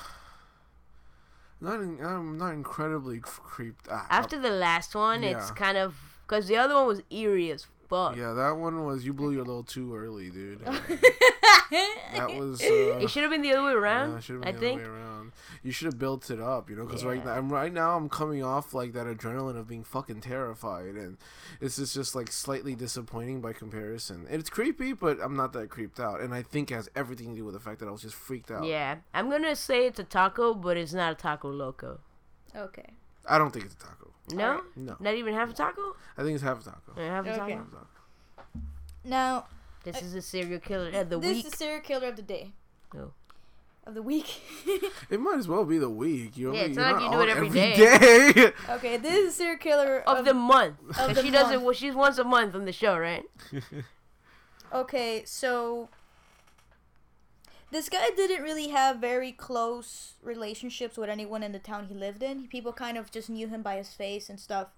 Not 1.60 1.80
in, 1.80 2.04
I'm 2.04 2.38
not 2.38 2.52
incredibly 2.54 3.18
creeped. 3.20 3.86
Ah, 3.90 4.06
After 4.10 4.38
the 4.40 4.50
last 4.50 4.94
one, 4.94 5.22
it's 5.24 5.50
kind 5.52 5.78
of 5.78 5.94
because 6.26 6.48
the 6.48 6.56
other 6.56 6.74
one 6.74 6.86
was 6.86 7.02
eerie 7.10 7.50
as 7.52 7.66
fuck. 7.92 8.16
yeah, 8.16 8.32
that 8.32 8.56
one 8.56 8.84
was 8.84 9.04
you 9.04 9.12
blew 9.12 9.32
your 9.32 9.44
load 9.44 9.68
too 9.68 9.94
early, 9.94 10.30
dude. 10.30 10.60
that 10.64 12.34
was. 12.36 12.60
Uh, 12.72 12.98
It 12.98 13.10
should 13.10 13.22
have 13.22 13.30
been 13.30 13.42
the 13.42 13.52
other 13.52 13.64
way 13.64 13.72
around. 13.72 14.10
Yeah, 14.12 14.16
it 14.18 14.24
should've 14.24 14.42
I 14.42 14.52
been 14.52 14.60
the 14.60 14.66
other 14.66 14.66
think. 14.66 14.80
way 14.82 14.86
around. 14.88 15.32
You 15.62 15.72
should 15.72 15.86
have 15.86 15.98
built 15.98 16.30
it 16.30 16.40
up, 16.40 16.68
you 16.70 16.76
know, 16.76 16.84
because 16.84 17.04
right 17.04 17.24
now, 17.24 17.32
I'm 17.32 17.48
right 17.52 17.72
now 17.72 17.96
I'm 17.96 18.08
coming 18.08 18.42
off 18.42 18.74
like 18.74 18.92
that 18.92 19.06
adrenaline 19.06 19.56
of 19.58 19.68
being 19.68 19.84
fucking 19.84 20.20
terrified, 20.20 20.94
and 20.96 21.16
this 21.60 21.78
is 21.78 21.92
just 21.94 22.14
like 22.14 22.30
slightly 22.32 22.74
disappointing 22.74 23.40
by 23.40 23.52
comparison. 23.52 24.26
And 24.28 24.40
it's 24.40 24.50
creepy, 24.50 24.92
but 24.92 25.18
I'm 25.22 25.36
not 25.36 25.52
that 25.54 25.70
creeped 25.70 25.98
out, 26.00 26.20
and 26.20 26.34
I 26.34 26.42
think 26.42 26.70
it 26.70 26.74
has 26.74 26.88
everything 26.94 27.30
to 27.30 27.36
do 27.36 27.44
with 27.44 27.54
the 27.54 27.60
fact 27.60 27.80
that 27.80 27.88
I 27.88 27.90
was 27.92 28.02
just 28.02 28.14
freaked 28.14 28.50
out. 28.50 28.64
Yeah, 28.64 28.96
I'm 29.14 29.30
gonna 29.30 29.56
say 29.56 29.86
it's 29.86 29.98
a 30.00 30.04
taco, 30.04 30.54
but 30.54 30.76
it's 30.76 30.92
not 30.92 31.12
a 31.12 31.14
taco 31.16 31.50
loco. 31.50 32.00
okay. 32.56 32.90
I 33.28 33.38
don't 33.38 33.52
think 33.52 33.64
it's 33.66 33.74
a 33.74 33.78
taco. 33.78 34.11
No, 34.30 34.44
Alright. 34.44 34.62
No, 34.76 34.96
not 35.00 35.14
even 35.14 35.34
half 35.34 35.50
a 35.50 35.52
taco. 35.52 35.96
I 36.16 36.22
think 36.22 36.34
it's 36.36 36.44
half 36.44 36.60
a 36.60 36.64
taco. 36.64 36.92
Yeah, 36.96 37.08
half 37.16 37.26
a 37.26 37.30
Okay. 37.30 37.38
taco. 37.38 37.50
Half 37.56 37.66
a 37.66 37.70
taco. 37.70 37.86
Now 39.04 39.46
This 39.84 39.96
uh, 39.96 40.00
is 40.04 40.12
the 40.12 40.22
serial 40.22 40.60
killer 40.60 40.90
of 40.90 41.10
the 41.10 41.18
this 41.18 41.28
week. 41.34 41.44
This 41.44 41.46
is 41.46 41.52
a 41.54 41.56
serial 41.56 41.80
killer 41.80 42.08
of 42.08 42.16
the 42.16 42.22
day. 42.22 42.52
Oh. 42.96 43.10
Of 43.84 43.94
the 43.94 44.02
week. 44.02 44.40
It 45.10 45.20
might 45.20 45.38
as 45.38 45.48
well 45.48 45.64
be 45.64 45.76
the 45.78 45.90
week. 45.90 46.36
You 46.36 46.48
know, 46.48 46.54
Yeah, 46.54 46.62
it's 46.62 46.76
you're 46.76 46.84
not 46.84 46.94
like 46.94 47.02
you 47.02 47.10
do 47.10 47.16
on 47.16 47.28
it 47.28 47.36
every 47.36 47.48
day. 47.50 48.52
okay, 48.70 48.96
this 48.96 49.12
is 49.14 49.28
a 49.34 49.36
serial 49.36 49.58
killer 49.58 50.00
of 50.06 50.24
the 50.24 50.32
month. 50.34 50.76
of 50.90 50.94
'Cause 50.96 51.16
the 51.16 51.22
she 51.22 51.30
does 51.30 51.50
it. 51.50 51.60
Well, 51.60 51.74
she's 51.74 51.94
once 51.94 52.16
a 52.18 52.24
month 52.24 52.54
on 52.54 52.64
the 52.64 52.72
show, 52.72 52.96
right? 52.96 53.24
Okay, 54.72 55.22
so 55.26 55.88
this 57.72 57.88
guy 57.88 58.10
didn't 58.14 58.42
really 58.42 58.68
have 58.68 58.98
very 58.98 59.32
close 59.32 60.14
relationships 60.22 60.98
with 60.98 61.08
anyone 61.08 61.42
in 61.42 61.52
the 61.52 61.58
town 61.58 61.86
he 61.86 61.94
lived 61.94 62.22
in. 62.22 62.46
People 62.48 62.72
kind 62.72 62.98
of 62.98 63.10
just 63.10 63.30
knew 63.30 63.48
him 63.48 63.62
by 63.62 63.76
his 63.76 63.94
face 63.94 64.28
and 64.28 64.38
stuff. 64.38 64.68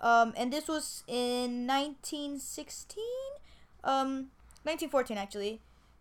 Um, 0.00 0.32
and 0.34 0.50
this 0.50 0.66
was 0.66 1.04
in 1.06 1.66
1916, 1.66 3.04
um, 3.84 4.30
1914 4.64 5.18
actually, 5.18 5.60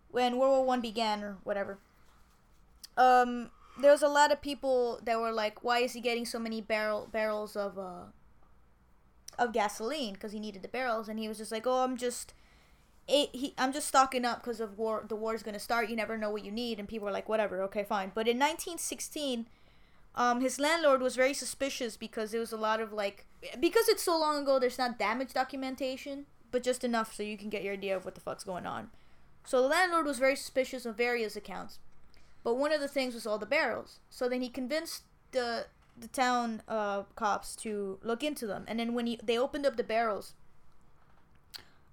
when 0.10 0.38
World 0.38 0.56
War 0.56 0.66
One 0.66 0.80
began 0.80 1.22
or 1.22 1.38
whatever. 1.44 1.80
Um, 2.96 3.52
there 3.80 3.92
was 3.92 4.02
a 4.02 4.08
lot 4.08 4.32
of 4.32 4.42
people 4.42 5.02
that 5.04 5.20
were 5.20 5.34
like, 5.34 5.66
"Why 5.66 5.80
is 5.80 5.92
he 5.94 6.00
getting 6.00 6.26
so 6.26 6.40
many 6.40 6.62
barrel 6.62 7.10
barrels 7.12 7.58
of 7.58 7.78
uh, 7.78 8.06
of 9.38 9.52
gasoline? 9.52 10.14
Because 10.14 10.32
he 10.32 10.40
needed 10.40 10.62
the 10.62 10.70
barrels." 10.70 11.10
And 11.10 11.20
he 11.20 11.28
was 11.28 11.38
just 11.38 11.52
like, 11.52 11.68
"Oh, 11.68 11.84
I'm 11.84 11.98
just." 11.98 12.34
It, 13.08 13.30
he, 13.34 13.54
I'm 13.58 13.74
just 13.74 13.88
stocking 13.88 14.26
up 14.26 14.42
because 14.42 14.60
of 14.60 14.78
war. 14.78 15.04
The 15.08 15.16
war 15.16 15.34
is 15.36 15.44
gonna 15.44 15.60
start. 15.60 15.90
You 15.90 15.96
never 15.96 16.18
know 16.18 16.30
what 16.30 16.46
you 16.46 16.52
need, 16.52 16.80
and 16.80 16.88
people 16.88 17.08
are 17.08 17.12
like, 17.12 17.28
"Whatever, 17.28 17.62
okay, 17.64 17.84
fine." 17.84 18.12
But 18.14 18.28
in 18.28 18.38
1916, 18.38 19.48
um, 20.16 20.42
his 20.42 20.60
landlord 20.60 21.02
was 21.02 21.16
very 21.16 21.34
suspicious 21.34 21.96
because 21.96 22.32
there 22.32 22.40
was 22.40 22.52
a 22.52 22.58
lot 22.58 22.82
of 22.82 22.92
like, 22.92 23.26
because 23.60 23.88
it's 23.88 24.04
so 24.04 24.20
long 24.20 24.44
ago, 24.44 24.60
there's 24.60 24.78
not 24.78 25.00
damage 25.00 25.34
documentation, 25.34 26.26
but 26.52 26.64
just 26.64 26.84
enough 26.84 27.14
so 27.14 27.24
you 27.24 27.38
can 27.38 27.50
get 27.50 27.64
your 27.64 27.74
idea 27.74 27.96
of 27.96 28.04
what 28.04 28.16
the 28.16 28.22
fuck's 28.22 28.44
going 28.44 28.66
on. 28.66 28.90
So 29.46 29.62
the 29.62 29.70
landlord 29.70 30.06
was 30.06 30.20
very 30.20 30.36
suspicious 30.36 30.86
of 30.86 30.96
various 30.96 31.36
accounts, 31.36 31.80
but 32.44 32.56
one 32.56 32.74
of 32.74 32.82
the 32.82 32.88
things 32.88 33.14
was 33.14 33.26
all 33.26 33.38
the 33.38 33.46
barrels. 33.46 34.00
So 34.10 34.28
then 34.28 34.42
he 34.42 34.50
convinced 34.50 35.04
the 35.32 35.68
the 35.98 36.08
town 36.08 36.64
uh, 36.68 37.04
cops 37.16 37.56
to 37.58 38.00
look 38.02 38.24
into 38.24 38.48
them, 38.48 38.66
and 38.68 38.80
then 38.80 38.94
when 38.94 39.08
he, 39.08 39.20
they 39.22 39.38
opened 39.38 39.66
up 39.66 39.78
the 39.78 39.84
barrels, 39.84 40.34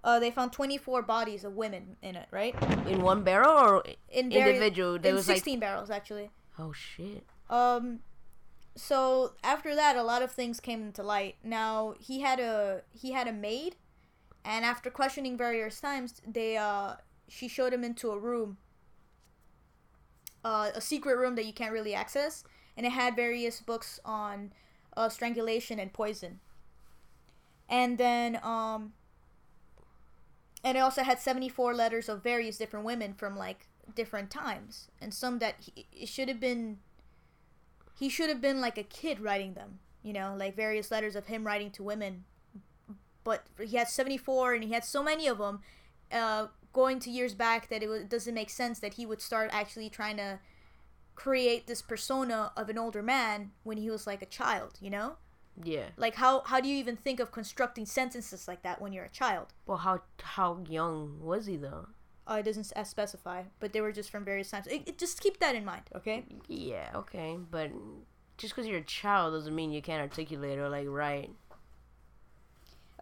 uh, 0.05 0.19
they 0.21 0.31
found 0.31 0.53
24 0.53 1.03
bodies 1.03 1.45
of 1.45 1.55
women 1.55 1.97
in 2.03 2.17
it, 2.17 2.29
right? 2.31 2.55
In 2.87 3.03
one 3.03 3.23
barrel 3.25 3.51
or 3.51 3.85
In 4.11 4.31
vari- 4.31 4.51
individual? 4.51 4.99
There 4.99 5.11
in 5.11 5.17
was 5.17 5.29
like 5.29 5.39
16 5.39 5.59
barrels 5.61 5.91
actually. 5.91 6.31
oh 6.59 6.73
shit. 6.73 7.25
Um, 7.51 8.01
so 8.77 9.33
after 9.43 9.75
that, 9.75 9.97
a 9.97 10.03
lot 10.03 10.23
of 10.23 10.31
things 10.31 10.61
came 10.61 10.83
into 10.83 11.03
light. 11.03 11.37
Now 11.43 11.95
he 11.99 12.21
had 12.21 12.39
a 12.41 12.83
he 12.93 13.13
had 13.13 13.27
a 13.27 13.33
maid, 13.33 13.77
and 14.45 14.65
after 14.65 14.89
questioning 14.91 15.37
various 15.37 15.81
times, 15.81 16.21
they 16.27 16.57
uh 16.57 16.95
she 17.29 17.49
showed 17.49 17.73
him 17.73 17.83
into 17.85 18.11
a 18.11 18.19
room. 18.19 18.59
Uh, 20.45 20.71
a 20.75 20.81
secret 20.81 21.17
room 21.19 21.35
that 21.35 21.45
you 21.47 21.53
can't 21.53 21.73
really 21.73 21.93
access, 21.95 22.45
and 22.77 22.87
it 22.87 22.93
had 22.93 23.17
various 23.17 23.61
books 23.61 23.99
on 24.05 24.53
uh, 24.97 25.09
strangulation 25.09 25.79
and 25.81 25.93
poison. 25.93 26.39
And 27.69 27.99
then 27.99 28.39
um. 28.43 28.93
And 30.65 30.77
it 30.77 30.81
also 30.81 31.03
had 31.03 31.21
seventy 31.21 31.49
four 31.49 31.75
letters 31.75 32.09
of 32.09 32.23
various 32.23 32.59
different 32.59 32.85
women 32.85 33.15
from 33.15 33.37
like 33.37 33.69
different 33.95 34.31
times, 34.31 34.89
and 35.01 35.15
some 35.15 35.39
that 35.39 35.55
he, 35.59 35.87
it 35.93 36.09
should 36.09 36.29
have 36.29 36.41
been 36.41 36.79
he 37.99 38.09
should 38.09 38.29
have 38.29 38.41
been 38.41 38.61
like 38.61 38.79
a 38.79 38.83
kid 38.83 39.21
writing 39.21 39.55
them, 39.55 39.81
you 40.03 40.13
know, 40.13 40.35
like 40.39 40.55
various 40.55 40.91
letters 40.91 41.17
of 41.17 41.27
him 41.27 41.45
writing 41.45 41.71
to 41.73 41.83
women. 41.83 42.25
But 43.25 43.47
he 43.61 43.77
had 43.77 43.89
74 43.89 44.55
and 44.55 44.65
he 44.65 44.73
had 44.73 44.85
so 44.85 45.03
many 45.03 45.27
of 45.27 45.39
them 45.39 45.61
uh, 46.13 46.47
going 46.73 47.01
to 47.01 47.11
years 47.11 47.35
back 47.35 47.69
that 47.69 47.83
it 47.83 48.09
doesn't 48.09 48.35
make 48.35 48.51
sense 48.51 48.79
that 48.79 48.95
he 48.95 49.05
would 49.05 49.21
start 49.21 49.51
actually 49.53 49.91
trying 49.91 50.17
to 50.17 50.39
create 51.17 51.67
this 51.67 51.83
persona 51.83 52.53
of 52.57 52.69
an 52.69 52.79
older 52.79 53.03
man 53.03 53.51
when 53.65 53.77
he 53.77 53.91
was 53.91 54.07
like 54.07 54.23
a 54.23 54.27
child, 54.27 54.79
you 54.81 54.91
know? 54.91 55.17
Yeah. 55.65 55.87
Like 55.97 56.15
how 56.15 56.43
how 56.43 56.61
do 56.61 56.69
you 56.69 56.77
even 56.77 56.97
think 56.97 57.21
of 57.21 57.33
constructing 57.33 57.87
sentences 57.87 58.47
like 58.47 58.63
that 58.63 58.81
when 58.81 58.93
you're 58.93 59.05
a 59.05 59.11
child? 59.11 59.49
Well, 59.67 59.79
how 59.79 60.03
how 60.23 60.65
young 60.69 61.21
was 61.21 61.47
he 61.47 61.57
though? 61.57 61.89
Uh, 62.27 62.37
it 62.41 62.45
doesn't 62.45 62.65
specify, 62.87 63.45
but 63.59 63.73
they 63.73 63.81
were 63.81 63.93
just 63.93 64.11
from 64.11 64.23
various 64.23 64.51
times. 64.51 64.67
It, 64.67 64.83
it, 64.87 64.99
just 64.99 65.19
keep 65.21 65.41
that 65.41 65.55
in 65.55 65.65
mind, 65.65 65.85
okay? 65.97 66.25
Yeah. 66.47 66.91
Okay, 66.95 67.39
but 67.51 67.71
just 68.37 68.55
because 68.55 68.69
you're 68.69 68.81
a 68.81 68.85
child 68.85 69.33
doesn't 69.33 69.55
mean 69.55 69.73
you 69.73 69.81
can't 69.81 70.03
articulate 70.03 70.59
or 70.59 70.69
like 70.69 70.87
write. 70.89 71.31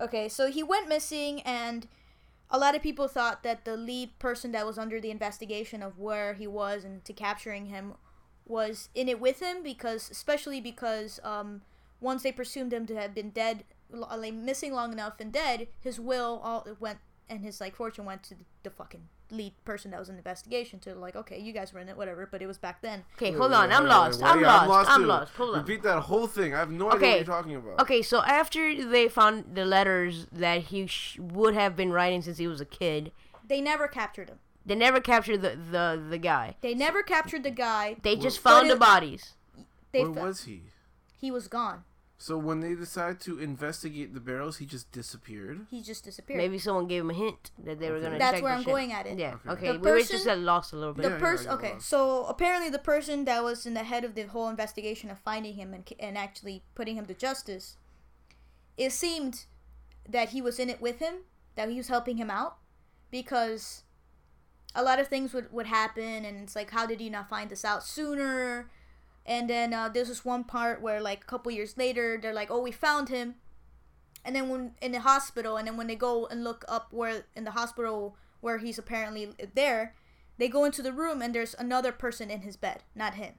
Okay, 0.01 0.29
so 0.29 0.49
he 0.49 0.63
went 0.63 0.89
missing, 0.89 1.41
and 1.43 1.89
a 2.51 2.59
lot 2.59 2.77
of 2.77 2.83
people 2.83 3.09
thought 3.09 3.43
that 3.43 3.65
the 3.65 3.77
lead 3.77 4.17
person 4.21 4.53
that 4.53 4.65
was 4.65 4.79
under 4.79 5.01
the 5.01 5.11
investigation 5.11 5.83
of 5.83 5.99
where 5.99 6.35
he 6.35 6.47
was 6.47 6.85
and 6.85 7.05
to 7.05 7.13
capturing 7.13 7.67
him 7.67 7.95
was 8.47 8.91
in 8.95 9.09
it 9.09 9.21
with 9.21 9.41
him 9.41 9.63
because, 9.63 10.09
especially 10.11 10.61
because 10.61 11.19
um, 11.25 11.63
once 12.01 12.23
they 12.23 12.33
presumed 12.33 12.73
him 12.73 12.87
to 12.87 12.95
have 12.97 13.15
been 13.15 13.31
dead, 13.31 13.65
lo- 13.91 14.09
like 14.17 14.35
missing 14.35 14.73
long 14.73 14.93
enough 14.93 15.15
and 15.21 15.33
dead, 15.33 15.69
his 15.81 15.99
will 16.01 16.41
all 16.45 16.67
went 16.81 16.99
and 17.29 17.41
his 17.41 17.61
like 17.61 17.75
fortune 17.75 18.05
went 18.05 18.23
to 18.23 18.35
the, 18.35 18.45
the 18.63 18.71
fucking 18.71 19.09
lead 19.33 19.53
person 19.65 19.91
that 19.91 19.99
was 19.99 20.09
in 20.09 20.15
the 20.15 20.21
investigation 20.21 20.79
to 20.79 20.95
like, 20.95 21.17
okay, 21.17 21.37
you 21.41 21.53
guys 21.53 21.73
were 21.73 21.81
in 21.81 21.89
it, 21.89 21.97
whatever. 21.97 22.29
But 22.31 22.41
it 22.43 22.47
was 22.47 22.59
back 22.59 22.81
then. 22.83 23.03
Okay, 23.17 23.33
Wait, 23.33 23.39
hold 23.39 23.51
wait, 23.51 23.57
on. 23.57 23.69
wait, 23.71 23.75
I'm 23.77 23.83
wait, 23.83 23.89
lost. 23.89 24.23
I'm 24.23 24.41
lost. 24.43 24.91
I'm 24.91 25.01
too. 25.01 25.07
lost. 25.07 25.33
Hold 25.35 25.55
on. 25.57 25.61
Repeat 25.63 25.83
that 25.83 26.01
whole 26.03 26.29
thing. 26.29 26.55
I 26.55 26.59
have 26.61 26.71
no 26.71 26.93
idea 26.93 27.09
what 27.09 27.17
you're 27.17 27.25
talking 27.25 27.55
about. 27.57 27.81
Okay, 27.81 28.03
so 28.03 28.23
after 28.23 28.89
they 28.89 29.09
found 29.09 29.57
the 29.57 29.65
letters 29.65 30.29
that 30.31 30.63
he 30.65 30.87
sh- 30.87 31.19
would 31.19 31.55
have 31.55 31.75
been 31.75 31.93
writing 31.93 32.23
since 32.23 32.39
he 32.39 32.47
was 32.47 32.61
a 32.61 32.65
kid, 32.65 33.11
They 33.49 33.61
never 33.61 33.89
captured 33.89 34.29
him. 34.29 34.39
they 34.65 34.77
never 34.77 35.01
captured 35.01 35.43
the 35.43 35.57
the, 35.71 36.01
the 36.11 36.19
guy. 36.19 36.55
They 36.61 36.75
never 36.75 37.03
captured 37.03 37.43
the 37.43 37.51
guy. 37.51 37.97
They 38.03 38.15
just 38.15 38.45
But 38.45 38.51
found 38.51 38.71
the 38.71 38.77
bodies. 38.77 39.33
They 39.91 40.05
Where 40.05 40.15
fa- 40.15 40.21
was 40.27 40.45
he? 40.45 40.63
He 41.19 41.31
was 41.31 41.49
gone. 41.49 41.85
So 42.19 42.39
when 42.39 42.61
they 42.61 42.75
decided 42.75 43.21
to 43.23 43.39
investigate 43.39 44.15
the 44.15 44.21
barrels, 44.21 44.57
he 44.57 44.65
just 44.65 44.91
disappeared. 44.91 45.67
He 45.71 45.83
just 45.83 46.03
disappeared. 46.03 46.39
Maybe 46.39 46.59
someone 46.59 46.87
gave 46.89 47.03
him 47.03 47.11
a 47.11 47.15
hint 47.15 47.51
that 47.63 47.79
they 47.79 47.91
were 47.91 48.01
gonna. 48.01 48.19
That's 48.19 48.37
check 48.37 48.43
where 48.43 48.53
the 48.53 48.57
I'm 48.57 48.63
shit. 48.63 48.73
going 48.73 48.93
at 48.93 49.07
it. 49.07 49.19
Yeah. 49.19 49.35
Okay. 49.47 49.51
Okay. 49.69 49.73
The 49.73 49.79
we 49.81 49.91
were 49.91 49.97
person- 49.99 50.17
just 50.17 50.25
got 50.25 50.39
lost 50.39 50.73
a 50.73 50.77
little 50.77 50.95
bit. 50.95 51.03
the 51.03 51.09
Yeah, 51.11 51.15
yeah, 51.17 51.21
person 51.21 51.51
I 51.51 51.55
okay 51.55 51.73
lost. 51.75 51.89
so 51.89 52.25
apparently 52.25 52.71
the 52.71 52.79
person 52.79 53.27
that 53.27 53.45
was 53.45 53.67
in 53.67 53.75
the 53.75 53.85
head 53.85 54.03
of 54.05 54.15
the 54.15 54.23
whole 54.23 54.49
investigation 54.49 55.11
of 55.11 55.19
finding 55.19 55.55
him 55.57 55.75
and, 55.75 55.93
and 56.01 56.17
actually 56.17 56.63
putting 56.75 56.97
him 56.97 57.05
to 57.07 57.15
justice 57.15 57.77
it 58.79 58.93
seemed 58.93 59.45
that 60.09 60.31
he 60.31 60.41
was 60.41 60.59
in 60.59 60.71
it 60.71 60.81
with 60.81 60.99
him 61.01 61.17
that 61.55 61.69
he 61.69 61.77
was 61.77 61.89
helping 61.89 62.17
him 62.17 62.31
out 62.31 62.57
because 63.11 63.83
a 64.75 64.83
lot 64.83 64.99
of 65.01 65.09
things 65.09 65.33
would, 65.33 65.51
would 65.53 65.67
happen 65.67 66.25
and 66.25 66.39
it's 66.43 66.55
like 66.57 66.71
how 66.71 66.87
did 66.87 67.01
you 67.01 67.11
not 67.11 67.29
find 67.29 67.51
this 67.51 67.65
out 67.65 67.83
sooner 67.83 68.71
and 69.27 69.51
then 69.51 69.75
uh, 69.75 69.89
there's 69.89 70.09
this 70.09 70.25
one 70.25 70.45
part 70.45 70.81
where 70.81 71.01
like 71.01 71.23
a 71.23 71.27
couple 71.27 71.51
years 71.53 71.77
later 71.77 72.19
they're 72.21 72.33
like 72.33 72.51
oh 72.51 72.61
we 72.61 72.71
found 72.73 73.09
him 73.09 73.35
and 74.25 74.35
then 74.35 74.49
when 74.49 74.73
in 74.81 74.93
the 74.93 75.01
hospital 75.01 75.57
and 75.57 75.67
then 75.69 75.77
when 75.77 75.87
they 75.89 75.95
go 75.97 76.27
and 76.27 76.43
look 76.45 76.65
up 76.69 76.93
where 76.93 77.25
in 77.35 77.45
the 77.45 77.51
hospital 77.51 78.17
where 78.41 78.59
he's 78.59 78.79
apparently 78.79 79.33
there 79.55 79.95
they 80.39 80.49
go 80.49 80.65
into 80.65 80.83
the 80.83 80.93
room 80.93 81.21
and 81.23 81.35
there's 81.35 81.55
another 81.59 81.93
person 81.93 82.31
in 82.31 82.41
his 82.43 82.57
bed 82.57 82.83
not 82.95 83.15
him 83.15 83.35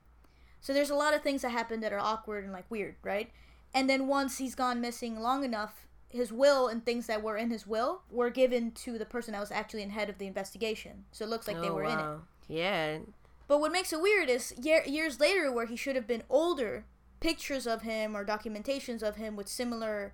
so 0.59 0.73
there's 0.73 0.89
a 0.89 0.95
lot 0.95 1.13
of 1.13 1.21
things 1.21 1.41
that 1.41 1.51
happen 1.51 1.79
that 1.79 1.93
are 1.93 1.99
awkward 1.99 2.43
and 2.43 2.53
like 2.53 2.69
weird 2.69 2.95
right 3.03 3.31
and 3.73 3.89
then 3.89 4.07
once 4.07 4.37
he's 4.39 4.55
gone 4.55 4.81
missing 4.81 5.19
long 5.19 5.43
enough 5.43 5.87
his 6.09 6.31
will 6.31 6.67
and 6.67 6.85
things 6.85 7.05
that 7.07 7.21
were 7.21 7.35
in 7.37 7.49
his 7.51 7.67
will 7.67 8.01
were 8.09 8.29
given 8.29 8.71
to 8.71 8.97
the 8.97 9.05
person 9.05 9.33
that 9.33 9.41
was 9.41 9.51
actually 9.51 9.83
in 9.83 9.89
head 9.89 10.09
of 10.09 10.17
the 10.17 10.25
investigation 10.27 11.03
so 11.11 11.23
it 11.25 11.29
looks 11.29 11.47
like 11.47 11.59
they 11.61 11.69
Oh, 11.69 11.73
were 11.73 11.83
in 11.83 11.99
it. 11.99 12.05
Yeah. 12.47 12.99
But 13.47 13.59
what 13.59 13.71
makes 13.71 13.93
it 13.93 14.01
weird 14.01 14.29
is 14.29 14.53
year, 14.61 14.83
years 14.85 15.19
later, 15.19 15.51
where 15.51 15.65
he 15.65 15.75
should 15.75 15.95
have 15.95 16.07
been 16.07 16.23
older, 16.29 16.85
pictures 17.19 17.65
of 17.65 17.81
him 17.81 18.15
or 18.15 18.25
documentations 18.25 19.01
of 19.01 19.15
him 19.15 19.35
with 19.35 19.47
similar, 19.47 20.13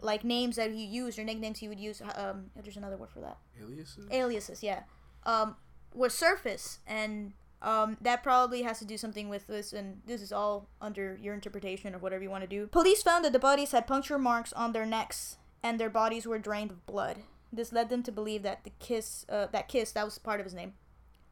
like 0.00 0.24
names 0.24 0.56
that 0.56 0.72
he 0.72 0.84
used 0.84 1.18
or 1.18 1.24
nicknames 1.24 1.58
he 1.58 1.68
would 1.68 1.80
use. 1.80 2.02
Um, 2.14 2.50
there's 2.62 2.76
another 2.76 2.96
word 2.96 3.10
for 3.10 3.20
that. 3.20 3.38
Aliases. 3.62 4.06
Aliases, 4.10 4.62
yeah. 4.62 4.82
Um, 5.26 5.56
were 5.94 6.08
surface, 6.08 6.78
and 6.86 7.32
um, 7.62 7.98
that 8.00 8.22
probably 8.22 8.62
has 8.62 8.78
to 8.78 8.84
do 8.84 8.96
something 8.96 9.28
with 9.28 9.46
this. 9.46 9.72
And 9.72 10.00
this 10.06 10.22
is 10.22 10.32
all 10.32 10.68
under 10.80 11.18
your 11.20 11.34
interpretation 11.34 11.94
of 11.94 12.02
whatever 12.02 12.22
you 12.22 12.30
want 12.30 12.42
to 12.42 12.48
do. 12.48 12.66
Police 12.68 13.02
found 13.02 13.24
that 13.24 13.32
the 13.32 13.38
bodies 13.38 13.72
had 13.72 13.86
puncture 13.86 14.18
marks 14.18 14.52
on 14.54 14.72
their 14.72 14.86
necks, 14.86 15.36
and 15.62 15.78
their 15.78 15.90
bodies 15.90 16.26
were 16.26 16.38
drained 16.38 16.70
of 16.70 16.86
blood. 16.86 17.18
This 17.52 17.72
led 17.72 17.90
them 17.90 18.02
to 18.04 18.12
believe 18.12 18.42
that 18.44 18.64
the 18.64 18.70
kiss, 18.78 19.26
uh, 19.28 19.48
that 19.52 19.68
kiss, 19.68 19.92
that 19.92 20.04
was 20.04 20.18
part 20.18 20.40
of 20.40 20.46
his 20.46 20.54
name, 20.54 20.74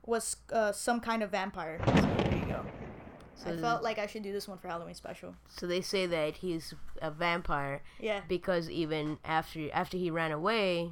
was 0.08 0.36
uh, 0.52 0.72
some 0.72 1.00
kind 1.00 1.22
of 1.22 1.30
vampire. 1.30 1.78
So 1.86 1.92
there 1.92 2.34
you 2.38 2.46
go. 2.46 2.64
I 3.46 3.56
felt 3.56 3.82
like 3.82 3.98
I 3.98 4.06
should 4.06 4.22
do 4.22 4.32
this 4.32 4.48
one 4.48 4.58
for 4.58 4.68
Halloween 4.68 4.94
special. 4.94 5.34
So 5.48 5.66
they 5.66 5.80
say 5.80 6.06
that 6.06 6.36
he's 6.36 6.74
a 7.00 7.10
vampire 7.10 7.82
Yeah. 8.00 8.22
because 8.28 8.68
even 8.68 9.18
after 9.24 9.70
after 9.72 9.96
he 9.96 10.10
ran 10.10 10.32
away, 10.32 10.90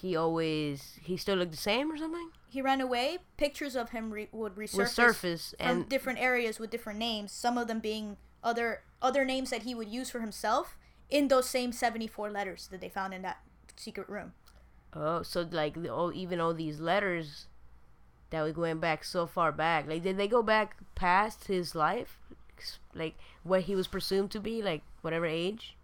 he 0.00 0.16
always 0.16 0.98
he 1.02 1.16
still 1.16 1.36
looked 1.36 1.52
the 1.52 1.56
same 1.56 1.92
or 1.92 1.96
something. 1.96 2.30
He 2.48 2.60
ran 2.60 2.80
away. 2.80 3.18
Pictures 3.36 3.76
of 3.76 3.90
him 3.90 4.10
re- 4.10 4.28
would 4.32 4.56
resurface 4.56 4.76
With 4.76 4.88
surface 4.90 5.54
from 5.58 5.68
and 5.68 5.88
different 5.88 6.18
areas 6.18 6.58
with 6.58 6.70
different 6.70 6.98
names. 6.98 7.32
Some 7.32 7.56
of 7.56 7.68
them 7.68 7.78
being 7.80 8.16
other 8.42 8.82
other 9.00 9.24
names 9.24 9.50
that 9.50 9.62
he 9.62 9.74
would 9.74 9.88
use 9.88 10.10
for 10.10 10.20
himself 10.20 10.76
in 11.08 11.28
those 11.28 11.48
same 11.48 11.72
seventy 11.72 12.06
four 12.08 12.30
letters 12.30 12.68
that 12.72 12.80
they 12.80 12.88
found 12.88 13.14
in 13.14 13.22
that 13.22 13.38
secret 13.76 14.08
room. 14.08 14.32
Oh, 14.94 15.22
so 15.22 15.46
like 15.50 15.82
the, 15.82 15.88
oh, 15.88 16.12
even 16.12 16.40
all 16.40 16.54
these 16.54 16.80
letters 16.80 17.46
that 18.30 18.42
were 18.42 18.52
going 18.52 18.78
back 18.78 19.04
so 19.04 19.26
far 19.26 19.52
back, 19.52 19.88
like 19.88 20.02
did 20.02 20.16
they 20.16 20.28
go 20.28 20.42
back 20.42 20.76
past 20.94 21.44
his 21.46 21.74
life, 21.74 22.18
like 22.94 23.14
what 23.42 23.62
he 23.62 23.74
was 23.74 23.86
presumed 23.86 24.30
to 24.30 24.40
be, 24.40 24.62
like 24.62 24.82
whatever 25.02 25.26
age? 25.26 25.76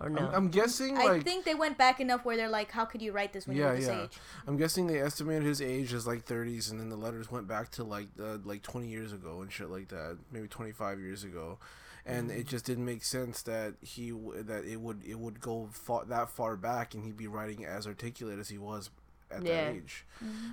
or 0.00 0.06
I'm, 0.06 0.14
no? 0.14 0.30
I'm 0.32 0.48
guessing 0.48 0.96
I 0.96 1.04
like 1.04 1.24
think 1.24 1.44
they 1.44 1.54
went 1.54 1.76
back 1.78 2.00
enough 2.00 2.24
where 2.24 2.36
they're 2.36 2.48
like, 2.48 2.70
how 2.70 2.84
could 2.84 3.02
you 3.02 3.12
write 3.12 3.32
this 3.32 3.46
when 3.46 3.56
yeah, 3.56 3.66
you're 3.66 3.76
this 3.76 3.86
yeah. 3.86 4.02
age? 4.04 4.18
I'm 4.46 4.56
guessing 4.56 4.86
they 4.86 5.00
estimated 5.00 5.44
his 5.44 5.60
age 5.60 5.92
as 5.92 6.06
like 6.06 6.24
30s, 6.24 6.70
and 6.70 6.80
then 6.80 6.88
the 6.88 6.96
letters 6.96 7.30
went 7.30 7.46
back 7.46 7.70
to 7.72 7.84
like 7.84 8.06
uh, 8.20 8.38
like 8.44 8.62
20 8.62 8.88
years 8.88 9.12
ago 9.12 9.42
and 9.42 9.52
shit 9.52 9.70
like 9.70 9.88
that, 9.88 10.16
maybe 10.32 10.48
25 10.48 11.00
years 11.00 11.22
ago, 11.22 11.58
and 12.06 12.30
it 12.30 12.46
just 12.46 12.64
didn't 12.64 12.84
make 12.84 13.04
sense 13.04 13.42
that 13.42 13.74
he 13.82 14.10
that 14.10 14.64
it 14.64 14.80
would 14.80 15.02
it 15.06 15.18
would 15.18 15.40
go 15.40 15.68
far, 15.72 16.04
that 16.06 16.28
far 16.30 16.56
back 16.56 16.94
and 16.94 17.04
he'd 17.04 17.16
be 17.16 17.26
writing 17.28 17.64
as 17.64 17.86
articulate 17.86 18.38
as 18.38 18.48
he 18.48 18.58
was 18.58 18.90
at 19.30 19.42
Yeah. 19.42 19.64
that 19.66 19.74
age. 19.76 20.04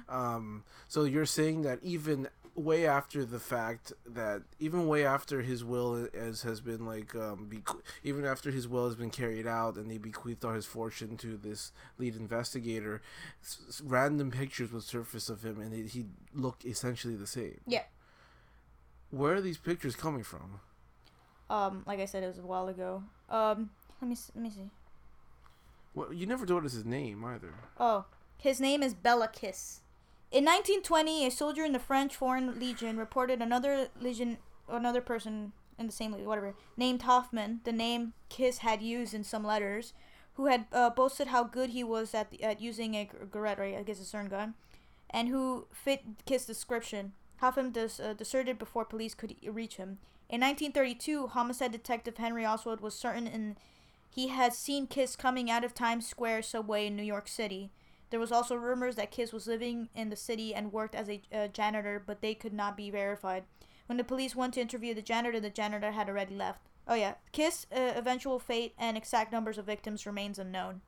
Um, 0.10 0.64
so 0.88 1.04
you're 1.04 1.26
saying 1.26 1.64
that 1.64 1.80
even 1.82 2.28
way 2.54 2.88
after 2.88 3.24
the 3.24 3.40
fact 3.40 3.94
that 4.04 4.42
even 4.60 4.88
way 4.88 5.06
after 5.06 5.44
his 5.44 5.64
will 5.64 6.08
as 6.16 6.42
has 6.42 6.60
been 6.60 6.88
like 6.88 7.14
um 7.14 7.46
beque- 7.48 7.84
even 8.04 8.26
after 8.26 8.50
his 8.50 8.68
will 8.68 8.88
has 8.88 8.96
been 8.96 9.12
carried 9.12 9.46
out 9.46 9.76
and 9.76 9.92
they 9.92 10.00
bequeathed 10.00 10.44
all 10.44 10.54
his 10.54 10.66
fortune 10.66 11.18
to 11.18 11.38
this 11.38 11.72
lead 12.00 12.16
investigator 12.16 13.00
s- 13.44 13.60
s- 13.70 13.82
random 13.82 14.32
pictures 14.32 14.72
would 14.72 14.82
surface 14.82 15.30
of 15.30 15.44
him 15.46 15.62
and 15.62 15.72
he 15.72 15.84
he 15.84 16.06
looked 16.34 16.66
essentially 16.66 17.16
the 17.16 17.28
same 17.28 17.60
Yeah. 17.68 17.84
where 19.12 19.36
are 19.36 19.42
these 19.42 19.60
pictures 19.60 19.96
coming 19.96 20.24
from 20.24 20.60
Um, 21.50 21.84
like 21.86 22.00
I 22.00 22.06
said, 22.06 22.24
it 22.24 22.28
was 22.28 22.40
a 22.40 22.42
while 22.42 22.68
ago. 22.68 23.04
Um, 23.30 23.70
let 24.02 24.10
me 24.10 24.16
let 24.36 24.44
me 24.44 24.50
see. 24.50 24.70
well 25.96 26.14
you 26.14 26.26
never 26.26 26.46
told 26.46 26.66
us 26.66 26.74
his 26.74 26.86
name 26.86 27.26
either 27.26 27.54
Oh, 27.80 28.06
his 28.38 28.60
name 28.62 28.84
is 28.84 28.94
Bela 28.94 29.28
Kiss. 29.28 29.82
In 30.32 30.44
1920, 30.44 31.26
a 31.26 31.32
soldier 31.32 31.64
in 31.64 31.72
the 31.72 31.80
French 31.80 32.16
Foreign 32.16 32.60
Legion 32.60 32.98
reported 32.98 33.42
another 33.42 33.88
legion, 34.00 34.38
another 34.70 35.00
person 35.02 35.54
in 35.80 35.86
the 35.88 35.92
same 35.94 36.12
legion, 36.12 36.28
whatever, 36.28 36.54
named 36.76 37.04
Hoffman, 37.04 37.62
the 37.64 37.72
name 37.72 38.14
Kiss 38.30 38.58
had 38.60 38.82
used 38.82 39.14
in 39.14 39.24
some 39.24 39.46
letters, 39.46 39.94
who 40.34 40.48
had 40.48 40.66
uh, 40.74 40.90
boasted 40.90 41.28
how 41.30 41.44
good 41.46 41.70
he 41.70 41.84
was 41.84 42.14
at 42.14 42.30
the, 42.30 42.44
at 42.44 42.60
using 42.62 42.94
a 42.96 43.10
garrote, 43.32 43.58
right, 43.58 43.76
I 43.78 43.84
guess 43.84 44.02
a 44.02 44.04
CERN 44.04 44.30
gun, 44.30 44.54
and 45.10 45.30
who 45.30 45.66
fit 45.72 46.02
Kiss' 46.26 46.46
description. 46.46 47.14
Hoffman 47.38 47.72
dis- 47.72 48.00
uh, 48.00 48.14
deserted 48.14 48.60
before 48.60 48.84
police 48.86 49.16
could 49.16 49.34
reach 49.48 49.78
him. 49.78 49.98
In 50.30 50.42
1932, 50.42 51.28
homicide 51.28 51.72
detective 51.72 52.18
Henry 52.18 52.46
Oswald 52.46 52.82
was 52.82 52.94
certain 52.94 53.28
in 53.28 53.58
he 54.10 54.30
had 54.30 54.54
seen 54.54 54.88
Kiss 54.88 55.16
coming 55.16 55.52
out 55.52 55.64
of 55.64 55.74
Times 55.74 56.08
Square 56.08 56.42
subway 56.42 56.88
in 56.88 56.96
New 56.96 57.04
York 57.04 57.28
City. 57.28 57.72
There 58.10 58.20
was 58.20 58.32
also 58.32 58.56
rumors 58.56 58.96
that 58.96 59.12
Kiss 59.12 59.32
was 59.32 59.48
living 59.48 59.90
in 59.94 60.10
the 60.10 60.16
city 60.16 60.56
and 60.56 60.74
worked 60.74 60.96
as 60.96 61.10
a 61.10 61.22
uh, 61.32 61.48
janitor, 61.50 62.02
but 62.04 62.22
they 62.22 62.34
could 62.34 62.54
not 62.54 62.76
be 62.76 62.90
verified. 62.90 63.44
When 63.86 63.98
the 63.98 64.04
police 64.04 64.36
went 64.36 64.54
to 64.56 64.62
interview 64.62 64.94
the 64.94 65.02
janitor, 65.02 65.40
the 65.40 65.50
janitor 65.50 65.92
had 65.92 66.10
already 66.10 66.36
left. 66.36 66.62
Oh 66.88 66.96
yeah, 66.96 67.16
Kiss' 67.32 67.68
uh, 67.72 67.94
eventual 67.96 68.40
fate 68.40 68.74
and 68.78 68.98
exact 68.98 69.32
numbers 69.32 69.58
of 69.58 69.66
victims 69.66 70.06
remains 70.06 70.40
unknown. 70.40 70.82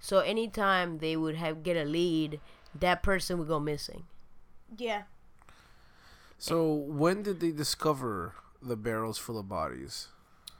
so 0.00 0.18
anytime 0.18 0.98
they 0.98 1.16
would 1.16 1.36
have 1.36 1.62
get 1.62 1.76
a 1.76 1.84
lead, 1.84 2.40
that 2.74 3.02
person 3.02 3.38
would 3.38 3.48
go 3.48 3.60
missing. 3.60 4.04
Yeah. 4.76 5.02
so 6.38 6.72
when 6.72 7.22
did 7.22 7.40
they 7.40 7.52
discover 7.52 8.34
the 8.62 8.76
barrels 8.76 9.18
full 9.18 9.38
of 9.38 9.48
bodies 9.48 10.08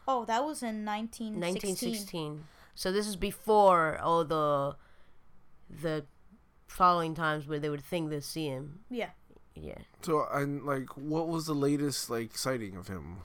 Oh, 0.09 0.25
that 0.25 0.45
was 0.45 0.63
in 0.63 0.85
1916. 0.85 1.39
1916. 1.41 2.45
So 2.75 2.91
this 2.91 3.07
is 3.07 3.17
before 3.17 3.99
all 3.99 4.25
the 4.25 4.77
the 5.71 6.05
following 6.67 7.15
times 7.15 7.47
where 7.47 7.59
they 7.61 7.69
would 7.69 7.85
think 7.85 8.11
they 8.11 8.21
see 8.21 8.47
him. 8.47 8.81
Yeah. 8.91 9.11
Yeah. 9.55 9.79
so 10.01 10.27
and 10.33 10.65
like 10.65 10.97
what 10.97 11.29
was 11.29 11.45
the 11.45 11.55
latest 11.55 12.09
like 12.09 12.39
sighting 12.39 12.75
of 12.75 12.89
him 12.89 13.19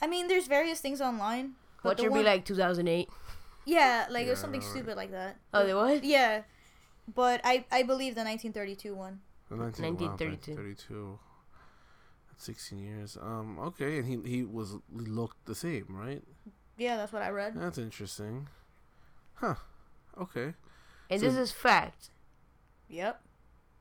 I 0.00 0.08
mean, 0.08 0.26
there's 0.26 0.48
various 0.48 0.80
things 0.80 1.00
online. 1.00 1.52
What 1.82 1.96
the 1.96 2.04
year 2.04 2.10
be 2.10 2.22
like 2.24 2.44
2008? 2.44 3.08
Yeah, 3.64 4.06
like 4.10 4.26
it 4.26 4.30
was 4.30 4.40
something 4.40 4.60
right. 4.60 4.68
stupid 4.68 4.96
like 4.96 5.12
that. 5.12 5.36
Oh, 5.54 5.64
they 5.64 5.74
what? 5.74 6.02
Yeah, 6.02 6.42
but 7.14 7.40
I 7.44 7.64
I 7.70 7.84
believe 7.84 8.16
the 8.16 8.24
1932 8.24 8.94
one. 8.94 9.20
The 9.48 9.56
19, 9.56 9.84
1932. 9.94 10.56
1932. 10.56 11.18
That's 12.42 12.58
16 12.58 12.78
years. 12.80 13.16
Um. 13.20 13.56
Okay, 13.60 13.98
and 13.98 14.06
he 14.08 14.18
he 14.28 14.42
was 14.42 14.72
he 14.92 15.04
looked 15.06 15.46
the 15.46 15.54
same, 15.54 15.86
right? 15.90 16.22
Yeah, 16.76 16.96
that's 16.96 17.12
what 17.12 17.22
I 17.22 17.30
read. 17.30 17.54
That's 17.54 17.78
interesting. 17.78 18.48
Huh. 19.34 19.54
Okay. 20.20 20.54
And 21.08 21.20
So- 21.20 21.26
this 21.26 21.36
is 21.36 21.52
fact. 21.52 22.10
Yep. 22.88 23.22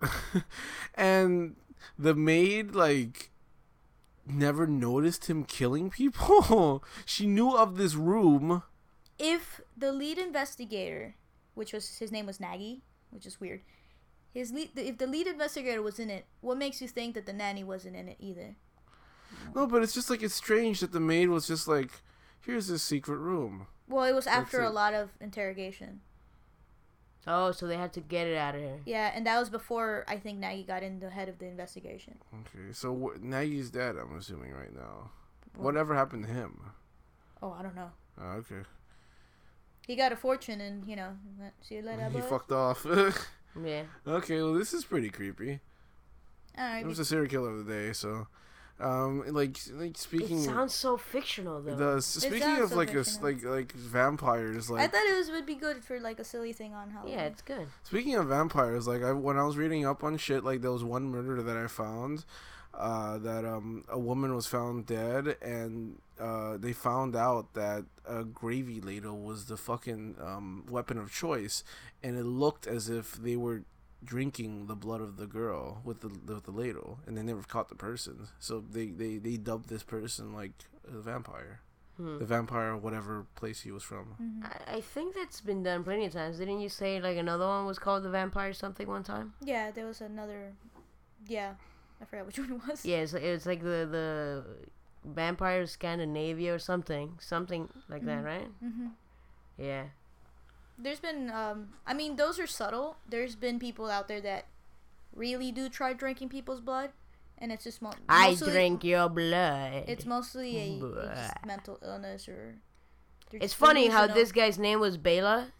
and 0.95 1.55
the 1.97 2.13
maid 2.13 2.75
like 2.75 3.31
never 4.27 4.67
noticed 4.67 5.25
him 5.25 5.43
killing 5.43 5.89
people. 5.89 6.83
she 7.05 7.25
knew 7.25 7.57
of 7.57 7.77
this 7.77 7.95
room. 7.95 8.61
If 9.17 9.61
the 9.75 9.91
lead 9.91 10.19
investigator, 10.19 11.15
which 11.55 11.73
was 11.73 11.97
his 11.97 12.11
name 12.11 12.27
was 12.27 12.39
Nagy, 12.39 12.83
which 13.09 13.25
is 13.25 13.39
weird, 13.39 13.61
his 14.33 14.51
lead 14.51 14.71
if 14.75 14.97
the 14.97 15.07
lead 15.07 15.27
investigator 15.27 15.81
was 15.81 15.99
in 15.99 16.09
it, 16.09 16.25
what 16.41 16.57
makes 16.57 16.81
you 16.81 16.87
think 16.87 17.15
that 17.15 17.25
the 17.25 17.33
nanny 17.33 17.63
wasn't 17.63 17.95
in 17.95 18.07
it 18.07 18.17
either? 18.19 18.55
No, 19.55 19.67
but 19.67 19.83
it's 19.83 19.93
just 19.93 20.09
like 20.09 20.21
it's 20.21 20.33
strange 20.33 20.79
that 20.79 20.91
the 20.91 20.99
maid 20.99 21.29
was 21.29 21.47
just 21.47 21.67
like, 21.67 21.91
"Here's 22.41 22.67
this 22.67 22.83
secret 22.83 23.17
room." 23.17 23.67
Well, 23.87 24.05
it 24.05 24.13
was 24.13 24.27
after 24.27 24.61
a 24.61 24.69
lot 24.69 24.93
of 24.93 25.09
interrogation. 25.19 26.01
Oh, 27.27 27.51
so 27.51 27.67
they 27.67 27.77
had 27.77 27.93
to 27.93 27.99
get 27.99 28.25
it 28.25 28.35
out 28.35 28.55
of 28.55 28.61
here. 28.61 28.79
Yeah, 28.85 29.11
and 29.13 29.25
that 29.27 29.39
was 29.39 29.49
before 29.49 30.05
I 30.07 30.17
think 30.17 30.39
Nagy 30.39 30.63
got 30.63 30.81
in 30.81 30.99
the 30.99 31.09
head 31.09 31.29
of 31.29 31.37
the 31.37 31.45
investigation. 31.45 32.17
Okay, 32.33 32.71
so 32.71 32.95
wh- 32.95 33.21
now 33.21 33.41
he's 33.41 33.69
dead. 33.69 33.95
I'm 33.95 34.17
assuming 34.17 34.53
right 34.53 34.73
now. 34.73 35.11
Whatever 35.55 35.93
happened 35.93 36.25
to 36.25 36.31
him? 36.31 36.71
Oh, 37.43 37.55
I 37.57 37.61
don't 37.61 37.75
know. 37.75 37.91
Oh, 38.19 38.29
okay. 38.37 38.63
He 39.85 39.95
got 39.95 40.11
a 40.11 40.15
fortune, 40.15 40.61
and 40.61 40.87
you 40.87 40.95
know, 40.95 41.17
went, 41.39 41.53
see 41.61 41.75
you 41.75 41.81
later. 41.81 42.07
He 42.09 42.19
bud." 42.19 42.29
fucked 42.29 42.51
off. 42.51 42.85
Yeah. 43.61 43.83
okay, 44.07 44.41
well 44.41 44.53
this 44.53 44.73
is 44.73 44.85
pretty 44.85 45.09
creepy. 45.09 45.59
All 46.57 46.65
right. 46.65 46.83
It 46.83 46.87
was 46.87 46.99
a 46.99 47.05
serial 47.05 47.27
killer 47.29 47.49
of 47.51 47.65
the 47.65 47.71
day, 47.73 47.93
so 47.93 48.27
um 48.79 49.23
like 49.31 49.57
like 49.73 49.95
speaking 49.95 50.39
It 50.39 50.45
sounds 50.45 50.73
so 50.73 50.97
fictional 50.97 51.61
though. 51.61 51.73
it 51.73 51.77
does. 51.77 52.05
Speaking 52.05 52.57
of 52.59 52.69
so 52.69 52.75
like 52.75 52.93
a 52.95 52.99
s 53.01 53.17
fictional. 53.17 53.31
like 53.31 53.43
like 53.43 53.71
vampires 53.73 54.69
like 54.71 54.81
I 54.81 54.87
thought 54.87 55.05
it 55.07 55.15
was 55.17 55.29
would 55.29 55.45
be 55.45 55.55
good 55.55 55.83
for 55.83 55.99
like 55.99 56.19
a 56.19 56.23
silly 56.23 56.51
thing 56.51 56.73
on 56.73 56.89
Halloween. 56.89 57.13
yeah, 57.13 57.25
it's 57.25 57.41
good. 57.43 57.67
speaking 57.83 58.15
of 58.15 58.27
vampires 58.27 58.87
like 58.87 59.03
I 59.03 59.11
when 59.11 59.37
I 59.37 59.43
was 59.43 59.55
reading 59.55 59.85
up 59.85 60.03
on 60.03 60.17
shit 60.17 60.43
like 60.43 60.61
there 60.61 60.71
was 60.71 60.83
one 60.83 61.05
murder 61.09 61.43
that 61.43 61.57
I 61.57 61.67
found 61.67 62.25
uh 62.73 63.17
that 63.19 63.45
um 63.45 63.83
a 63.87 63.99
woman 63.99 64.33
was 64.33 64.47
found 64.47 64.87
dead 64.87 65.37
and 65.43 65.99
uh 66.21 66.57
they 66.57 66.73
found 66.73 67.15
out 67.15 67.53
that 67.53 67.83
a 68.05 68.23
gravy 68.23 68.79
ladle 68.81 69.19
was 69.19 69.45
the 69.45 69.57
fucking 69.57 70.15
um 70.21 70.65
weapon 70.69 70.97
of 70.97 71.11
choice 71.11 71.63
and 72.03 72.17
it 72.17 72.23
looked 72.25 72.67
as 72.67 72.89
if 72.89 73.13
they 73.13 73.35
were 73.35 73.63
drinking 74.03 74.65
the 74.67 74.75
blood 74.75 75.01
of 75.01 75.17
the 75.17 75.27
girl 75.27 75.81
with 75.83 76.01
the 76.01 76.09
with 76.33 76.43
the 76.45 76.51
ladle 76.51 76.99
and 77.05 77.15
they 77.17 77.23
never 77.23 77.41
caught 77.43 77.69
the 77.69 77.75
person 77.75 78.27
so 78.39 78.63
they 78.71 78.87
they 78.87 79.17
they 79.17 79.37
dubbed 79.37 79.69
this 79.69 79.83
person 79.83 80.33
like 80.33 80.53
a 80.87 80.99
vampire 80.99 81.59
Hmm. 81.97 82.19
the 82.19 82.25
vampire 82.25 82.75
whatever 82.77 83.25
place 83.35 83.59
he 83.61 83.71
was 83.71 83.83
from 83.83 84.15
Mhm. 84.19 84.45
I, 84.45 84.77
I 84.77 84.81
think 84.81 85.13
that's 85.13 85.41
been 85.41 85.61
done 85.61 85.83
plenty 85.83 86.05
of 86.05 86.13
times. 86.13 86.37
Didn't 86.39 86.61
you 86.61 86.69
say 86.69 87.01
like 87.01 87.17
another 87.17 87.45
one 87.45 87.65
was 87.65 87.79
called 87.79 88.03
the 88.03 88.09
vampire 88.09 88.53
something 88.53 88.87
one 88.87 89.03
time? 89.03 89.33
Yeah, 89.43 89.71
there 89.71 89.85
was 89.85 89.99
another. 89.99 90.53
Yeah, 91.27 91.51
I 92.01 92.05
forgot 92.05 92.25
which 92.27 92.39
one 92.43 92.53
it 92.53 92.61
was. 92.65 92.85
Yeah, 92.85 92.99
it's, 93.03 93.13
it's 93.13 93.45
like 93.45 93.61
the 93.61 93.79
the 93.97 94.45
vampire 95.03 95.65
Scandinavia 95.65 96.53
or 96.53 96.59
something, 96.59 97.17
something 97.19 97.69
like 97.89 98.05
that, 98.05 98.19
Mhm. 98.19 98.25
right? 98.25 98.47
hmm 98.59 98.87
Yeah. 99.57 99.85
There's 100.77 100.99
been, 100.99 101.29
um, 101.29 101.73
I 101.85 101.93
mean, 101.93 102.15
those 102.15 102.39
are 102.39 102.47
subtle. 102.47 102.97
There's 103.07 103.35
been 103.35 103.59
people 103.59 103.89
out 103.89 104.07
there 104.07 104.21
that 104.21 104.45
really 105.13 105.51
do 105.51 105.69
try 105.69 105.93
drinking 105.93 106.29
people's 106.29 106.61
blood, 106.61 106.91
and 107.37 107.51
it's 107.51 107.63
just 107.65 107.81
mo- 107.81 107.93
I 108.09 108.33
drink 108.35 108.83
your 108.83 109.07
blood. 109.09 109.83
It's 109.87 110.05
mostly 110.05 110.57
a, 110.57 110.83
a 110.85 111.45
mental 111.45 111.77
illness 111.83 112.27
or. 112.27 112.55
It's 113.31 113.53
funny 113.53 113.87
how 113.87 114.07
this 114.07 114.31
guy's 114.31 114.57
name 114.59 114.79
was 114.79 114.97
Bela 114.97 115.53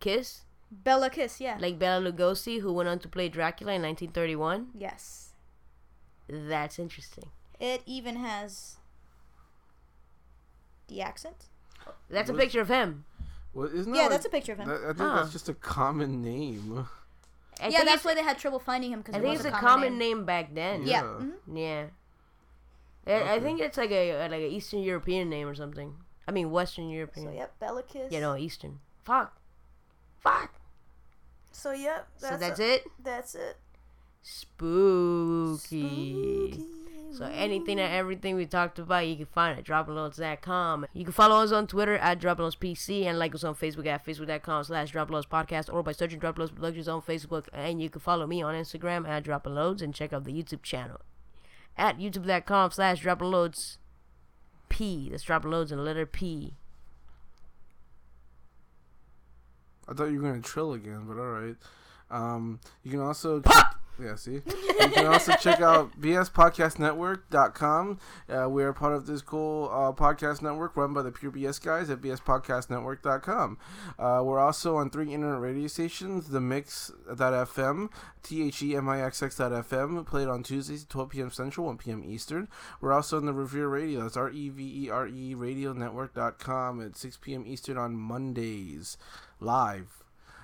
Kiss, 0.00 0.42
Bela 0.70 1.08
Kiss, 1.10 1.40
yeah. 1.40 1.56
like 1.60 1.78
Bela 1.78 2.10
Lugosi, 2.10 2.60
who 2.60 2.72
went 2.72 2.88
on 2.88 2.98
to 3.00 3.08
play 3.08 3.28
Dracula 3.28 3.72
in 3.74 3.82
1931. 3.82 4.70
yes. 4.76 5.32
That's 6.28 6.78
interesting. 6.78 7.30
It 7.60 7.82
even 7.86 8.16
has 8.16 8.76
the 10.88 11.00
accent. 11.00 11.46
That's 12.10 12.30
a 12.30 12.34
picture 12.34 12.60
of 12.60 12.68
him. 12.68 13.04
well 13.52 13.66
isn't 13.68 13.92
that 13.92 13.96
Yeah, 13.96 14.02
like- 14.02 14.10
that's 14.12 14.26
a 14.26 14.30
picture 14.30 14.52
of 14.52 14.58
him. 14.58 14.68
that, 14.68 14.80
I 14.82 14.86
think 14.88 14.98
Huh. 14.98 15.14
that's 15.16 15.32
just 15.32 15.48
a 15.48 15.54
common 15.54 16.22
name 16.22 16.86
I 17.60 17.68
yeah, 17.68 17.84
that's 17.84 18.04
why 18.04 18.14
they 18.14 18.22
had 18.24 18.36
trouble 18.38 18.58
finding 18.58 18.90
him 18.92 18.98
because 19.00 19.14
I 19.14 19.18
it 19.18 19.22
think 19.22 19.36
was 19.38 19.46
it's 19.46 19.54
a 19.54 19.56
a 19.56 19.60
common, 19.60 19.88
common 19.90 19.98
name, 19.98 20.24
back 20.24 20.52
then. 20.54 20.82
Yeah. 20.82 21.02
Yeah. 21.02 21.02
mhm. 21.20 21.32
Yeah. 21.54 21.86
I, 23.06 23.34
I 23.36 23.40
think 23.40 23.60
it's 23.60 23.76
like 23.76 23.92
a 23.92 24.18
like 24.28 24.32
an 24.42 24.50
Eastern 24.50 24.80
European 24.80 25.28
name 25.30 25.46
or 25.46 25.54
something. 25.54 25.94
I 26.26 26.32
mean 26.32 26.50
Western 26.50 26.88
European. 26.90 27.26
So 27.26 27.32
yep, 27.32 27.56
Bela 27.60 27.82
Kiss. 27.84 28.10
Yeah, 28.10 28.20
no, 28.20 28.34
Eastern. 28.36 28.80
Fuck. 29.04 29.36
Fuck. 30.20 30.54
So 31.52 31.70
yep. 31.72 32.08
so 32.16 32.36
that's 32.36 32.58
a- 32.58 32.74
it. 32.74 32.86
That's 33.02 33.34
it. 33.36 33.56
Spooky. 35.62 36.64
So 37.14 37.26
anything 37.26 37.78
and 37.78 37.92
everything 37.92 38.34
we 38.34 38.44
talked 38.44 38.80
about, 38.80 39.06
you 39.06 39.14
can 39.14 39.26
find 39.26 39.56
at 39.56 39.64
droploads.com. 39.64 40.86
You 40.92 41.04
can 41.04 41.12
follow 41.12 41.36
us 41.42 41.52
on 41.52 41.68
Twitter 41.68 41.96
at 41.98 42.20
droploadspc 42.20 43.04
and 43.04 43.18
like 43.20 43.34
us 43.36 43.44
on 43.44 43.54
Facebook 43.54 43.86
at 43.86 44.04
facebook.com 44.04 44.64
slash 44.64 44.92
droploadspodcast 44.92 45.72
or 45.72 45.84
by 45.84 45.92
searching 45.92 46.18
Droploads 46.18 46.52
Productions 46.52 46.88
on 46.88 47.02
Facebook. 47.02 47.46
And 47.52 47.80
you 47.80 47.88
can 47.88 48.00
follow 48.00 48.26
me 48.26 48.42
on 48.42 48.54
Instagram 48.54 49.08
at 49.08 49.24
droploads 49.24 49.80
and 49.80 49.94
check 49.94 50.12
out 50.12 50.24
the 50.24 50.32
YouTube 50.32 50.62
channel 50.62 51.00
at 51.76 51.98
youtube.com 51.98 52.70
slash 52.70 53.02
droploads 53.02 53.78
P. 54.68 55.08
That's 55.10 55.24
droploads 55.24 55.70
and 55.70 55.78
the 55.78 55.84
letter 55.84 56.06
P. 56.06 56.54
I 59.88 59.92
thought 59.92 60.06
you 60.06 60.20
were 60.20 60.28
gonna 60.30 60.42
trill 60.42 60.72
again, 60.72 61.04
but 61.06 61.18
all 61.18 61.30
right. 61.30 61.56
Um, 62.10 62.60
you 62.82 62.90
can 62.90 63.00
also 63.00 63.40
yeah, 64.00 64.16
see. 64.16 64.32
you 64.34 64.88
can 64.92 65.06
also 65.06 65.34
check 65.36 65.60
out 65.60 66.00
bspodcastnetwork.com. 66.00 67.98
Uh, 68.28 68.48
we 68.48 68.64
are 68.64 68.72
part 68.72 68.92
of 68.92 69.06
this 69.06 69.22
cool 69.22 69.70
uh, 69.72 69.92
podcast 69.92 70.42
network 70.42 70.76
run 70.76 70.92
by 70.92 71.02
the 71.02 71.12
Pure 71.12 71.32
BS 71.32 71.62
guys 71.62 71.90
at 71.90 72.00
bspodcastnetwork.com. 72.00 73.58
Uh, 73.98 74.20
we're 74.24 74.38
also 74.38 74.76
on 74.76 74.90
three 74.90 75.12
internet 75.12 75.40
radio 75.40 75.66
stations: 75.66 76.28
the 76.28 76.40
Mix.fm, 76.40 77.88
THEMIXX.fm, 78.22 80.06
played 80.06 80.28
on 80.28 80.42
Tuesdays, 80.42 80.84
12 80.84 81.10
p.m. 81.10 81.30
Central, 81.30 81.66
1 81.66 81.78
p.m. 81.78 82.02
Eastern. 82.04 82.48
We're 82.80 82.92
also 82.92 83.16
on 83.16 83.26
the 83.26 83.32
Revere 83.32 83.68
Radio. 83.68 84.02
That's 84.02 84.16
R 84.16 84.30
E 84.30 84.48
V 84.48 84.86
E 84.86 84.90
R 84.90 85.06
E 85.06 85.34
Radio 85.34 85.72
Network.com 85.72 86.80
at 86.84 86.96
6 86.96 87.18
p.m. 87.18 87.44
Eastern 87.46 87.78
on 87.78 87.96
Mondays, 87.96 88.96
live. 89.40 90.02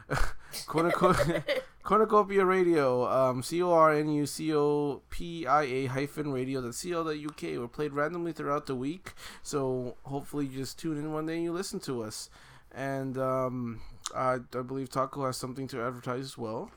Cornucopia, 0.67 1.45
Cornucopia 1.91 2.45
Radio, 2.45 3.11
um, 3.11 3.43
C 3.43 3.61
O 3.61 3.73
R 3.73 3.93
N 3.93 4.11
U 4.11 4.25
C 4.25 4.55
O 4.55 5.03
P 5.11 5.45
I 5.45 5.65
A 5.65 5.87
hyphen 5.87 6.31
radio, 6.31 6.61
the 6.61 6.73
C 6.73 6.95
O 6.95 7.03
the 7.03 7.27
UK. 7.27 7.59
We're 7.59 7.67
played 7.67 7.95
randomly 7.95 8.33
throughout 8.33 8.67
the 8.67 8.77
week, 8.77 9.15
so 9.43 9.97
hopefully 10.05 10.47
you 10.47 10.61
just 10.61 10.79
tune 10.79 10.99
in 10.99 11.13
one 11.13 11.27
day 11.27 11.35
and 11.35 11.43
you 11.43 11.53
listen 11.53 11.81
to 11.81 12.05
us. 12.05 12.31
And 12.73 13.19
um, 13.19 13.81
I, 14.15 14.35
I 14.35 14.63
believe 14.63 14.89
Taco 14.89 15.27
has 15.27 15.37
something 15.37 15.67
to 15.67 15.83
advertise 15.83 16.27
as 16.27 16.39
well. 16.39 16.71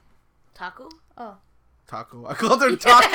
Taco? 0.55 0.89
Oh. 1.15 1.37
Taco, 1.85 2.25
I 2.25 2.33
called 2.33 2.63
her 2.63 2.75
Taco. 2.75 3.05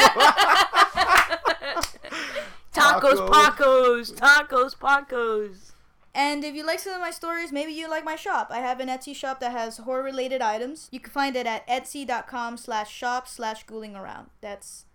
Tacos, 2.72 3.28
tacos, 3.28 3.28
Pacos, 3.28 4.14
tacos, 4.14 4.76
Pacos. 4.76 5.72
And 6.14 6.42
if 6.42 6.54
you 6.54 6.64
like 6.66 6.78
some 6.80 6.94
of 6.94 7.00
my 7.00 7.10
stories, 7.10 7.52
maybe 7.52 7.72
you 7.72 7.88
like 7.88 8.04
my 8.04 8.16
shop. 8.16 8.48
I 8.50 8.58
have 8.58 8.80
an 8.80 8.88
Etsy 8.88 9.14
shop 9.14 9.40
that 9.40 9.52
has 9.52 9.78
horror 9.78 10.02
related 10.02 10.40
items. 10.42 10.88
You 10.90 11.00
can 11.00 11.12
find 11.12 11.36
it 11.36 11.46
at 11.46 11.66
etsy.com 11.68 12.56
slash 12.56 12.92
shop 12.92 13.28
slash 13.28 13.64
ghouling 13.64 13.94
around. 13.94 14.28
That's 14.40 14.86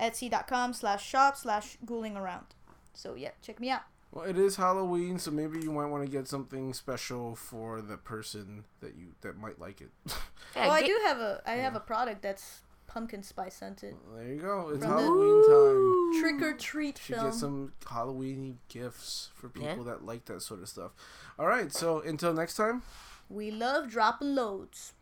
etsy.com 0.00 0.72
slash 0.72 1.06
shop 1.06 1.36
slash 1.36 1.76
ghouling 1.84 2.16
around. 2.16 2.46
So 2.94 3.14
yeah, 3.14 3.30
check 3.42 3.60
me 3.60 3.70
out. 3.70 3.82
well, 4.10 4.24
it 4.24 4.38
is 4.38 4.56
Halloween, 4.56 5.18
so 5.18 5.30
maybe 5.30 5.60
you 5.60 5.70
might 5.72 5.86
want 5.86 6.04
to 6.04 6.10
get 6.10 6.26
something 6.28 6.72
special 6.72 7.34
for 7.34 7.82
the 7.82 7.96
person 7.96 8.64
that 8.80 8.94
you 8.96 9.08
that 9.20 9.36
might 9.38 9.58
like 9.60 9.80
it. 9.80 9.90
Yeah, 10.56 10.66
oh, 10.66 10.70
I 10.70 10.82
do 10.82 10.98
have 11.04 11.18
a 11.18 11.40
I 11.46 11.52
have 11.52 11.76
a 11.76 11.80
product 11.80 12.22
that's 12.22 12.62
pumpkin 12.92 13.22
spice 13.22 13.54
scented. 13.54 13.94
there 14.14 14.26
you 14.28 14.40
go. 14.40 14.70
It's 14.70 14.84
From 14.84 14.90
the- 14.96 15.00
Halloween 15.02 15.48
time. 15.48 16.20
Trick 16.20 16.42
or 16.42 16.56
treat 16.56 16.98
should 16.98 17.14
film. 17.16 17.26
get 17.30 17.34
some 17.34 17.72
Halloweeny 17.84 18.56
gifts 18.68 19.30
for 19.34 19.48
people 19.48 19.68
Yeah. 19.78 19.82
that 19.84 20.04
like 20.04 20.24
that 20.26 20.42
sort 20.42 20.60
of 20.60 20.68
stuff. 20.68 20.90
All 21.38 21.46
right, 21.46 21.72
so 21.72 22.00
until 22.00 22.32
next 22.34 22.54
time, 22.56 22.82
We 23.28 23.50
love 23.52 23.88
dropping 23.90 24.34
loads. 24.34 24.92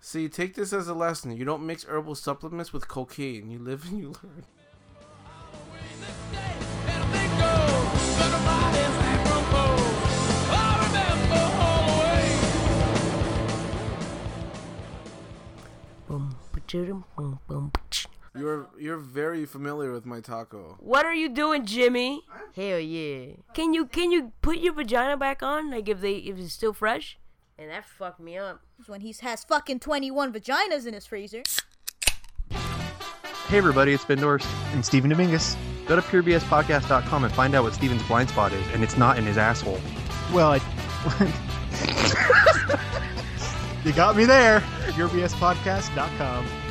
see, 0.00 0.28
take 0.28 0.54
this 0.54 0.72
as 0.74 0.88
a 0.88 0.94
lesson. 0.94 1.34
You 1.36 1.44
don't 1.46 1.64
mix 1.66 1.84
herbal 1.84 2.14
supplements 2.16 2.72
with 2.72 2.86
cocaine. 2.86 3.50
You 3.50 3.58
live 3.58 3.86
and 3.88 3.98
you 3.98 4.08
learn. 4.22 4.44
You're 18.36 18.68
you're 18.80 18.98
very 18.98 19.46
familiar 19.46 19.92
with 19.92 20.04
my 20.04 20.18
taco. 20.18 20.76
What 20.80 21.06
are 21.06 21.14
you 21.14 21.28
doing, 21.28 21.66
Jimmy? 21.66 22.24
Hell 22.56 22.80
yeah. 22.80 23.34
Can 23.54 23.74
you 23.74 23.86
can 23.86 24.10
you 24.10 24.32
put 24.42 24.58
your 24.58 24.72
vagina 24.72 25.16
back 25.16 25.40
on? 25.40 25.70
Like 25.70 25.88
if 25.88 26.00
they 26.00 26.14
if 26.14 26.36
it's 26.36 26.52
still 26.52 26.72
fresh? 26.72 27.16
And 27.56 27.70
that 27.70 27.84
fucked 27.84 28.18
me 28.18 28.36
up. 28.36 28.60
When 28.88 29.02
he 29.02 29.14
has 29.20 29.44
fucking 29.44 29.78
21 29.78 30.32
vaginas 30.32 30.84
in 30.84 30.94
his 30.94 31.06
freezer. 31.06 31.44
Hey 32.50 33.58
everybody, 33.58 33.92
it's 33.92 34.04
Ben 34.04 34.18
Dorst 34.18 34.44
and 34.72 34.84
Steven 34.84 35.10
Dominguez. 35.10 35.56
Go 35.86 35.94
to 35.94 36.02
purebspodcast.com 36.02 37.22
and 37.22 37.32
find 37.32 37.54
out 37.54 37.62
what 37.62 37.74
Steven's 37.74 38.02
blind 38.08 38.30
spot 38.30 38.52
is, 38.52 38.66
and 38.72 38.82
it's 38.82 38.96
not 38.96 39.16
in 39.16 39.24
his 39.24 39.38
asshole. 39.38 39.78
Well, 40.32 40.50
I... 40.50 40.60
you 43.84 43.92
got 43.92 44.16
me 44.16 44.24
there. 44.24 44.58
PureBSPodcast.com. 44.88 46.63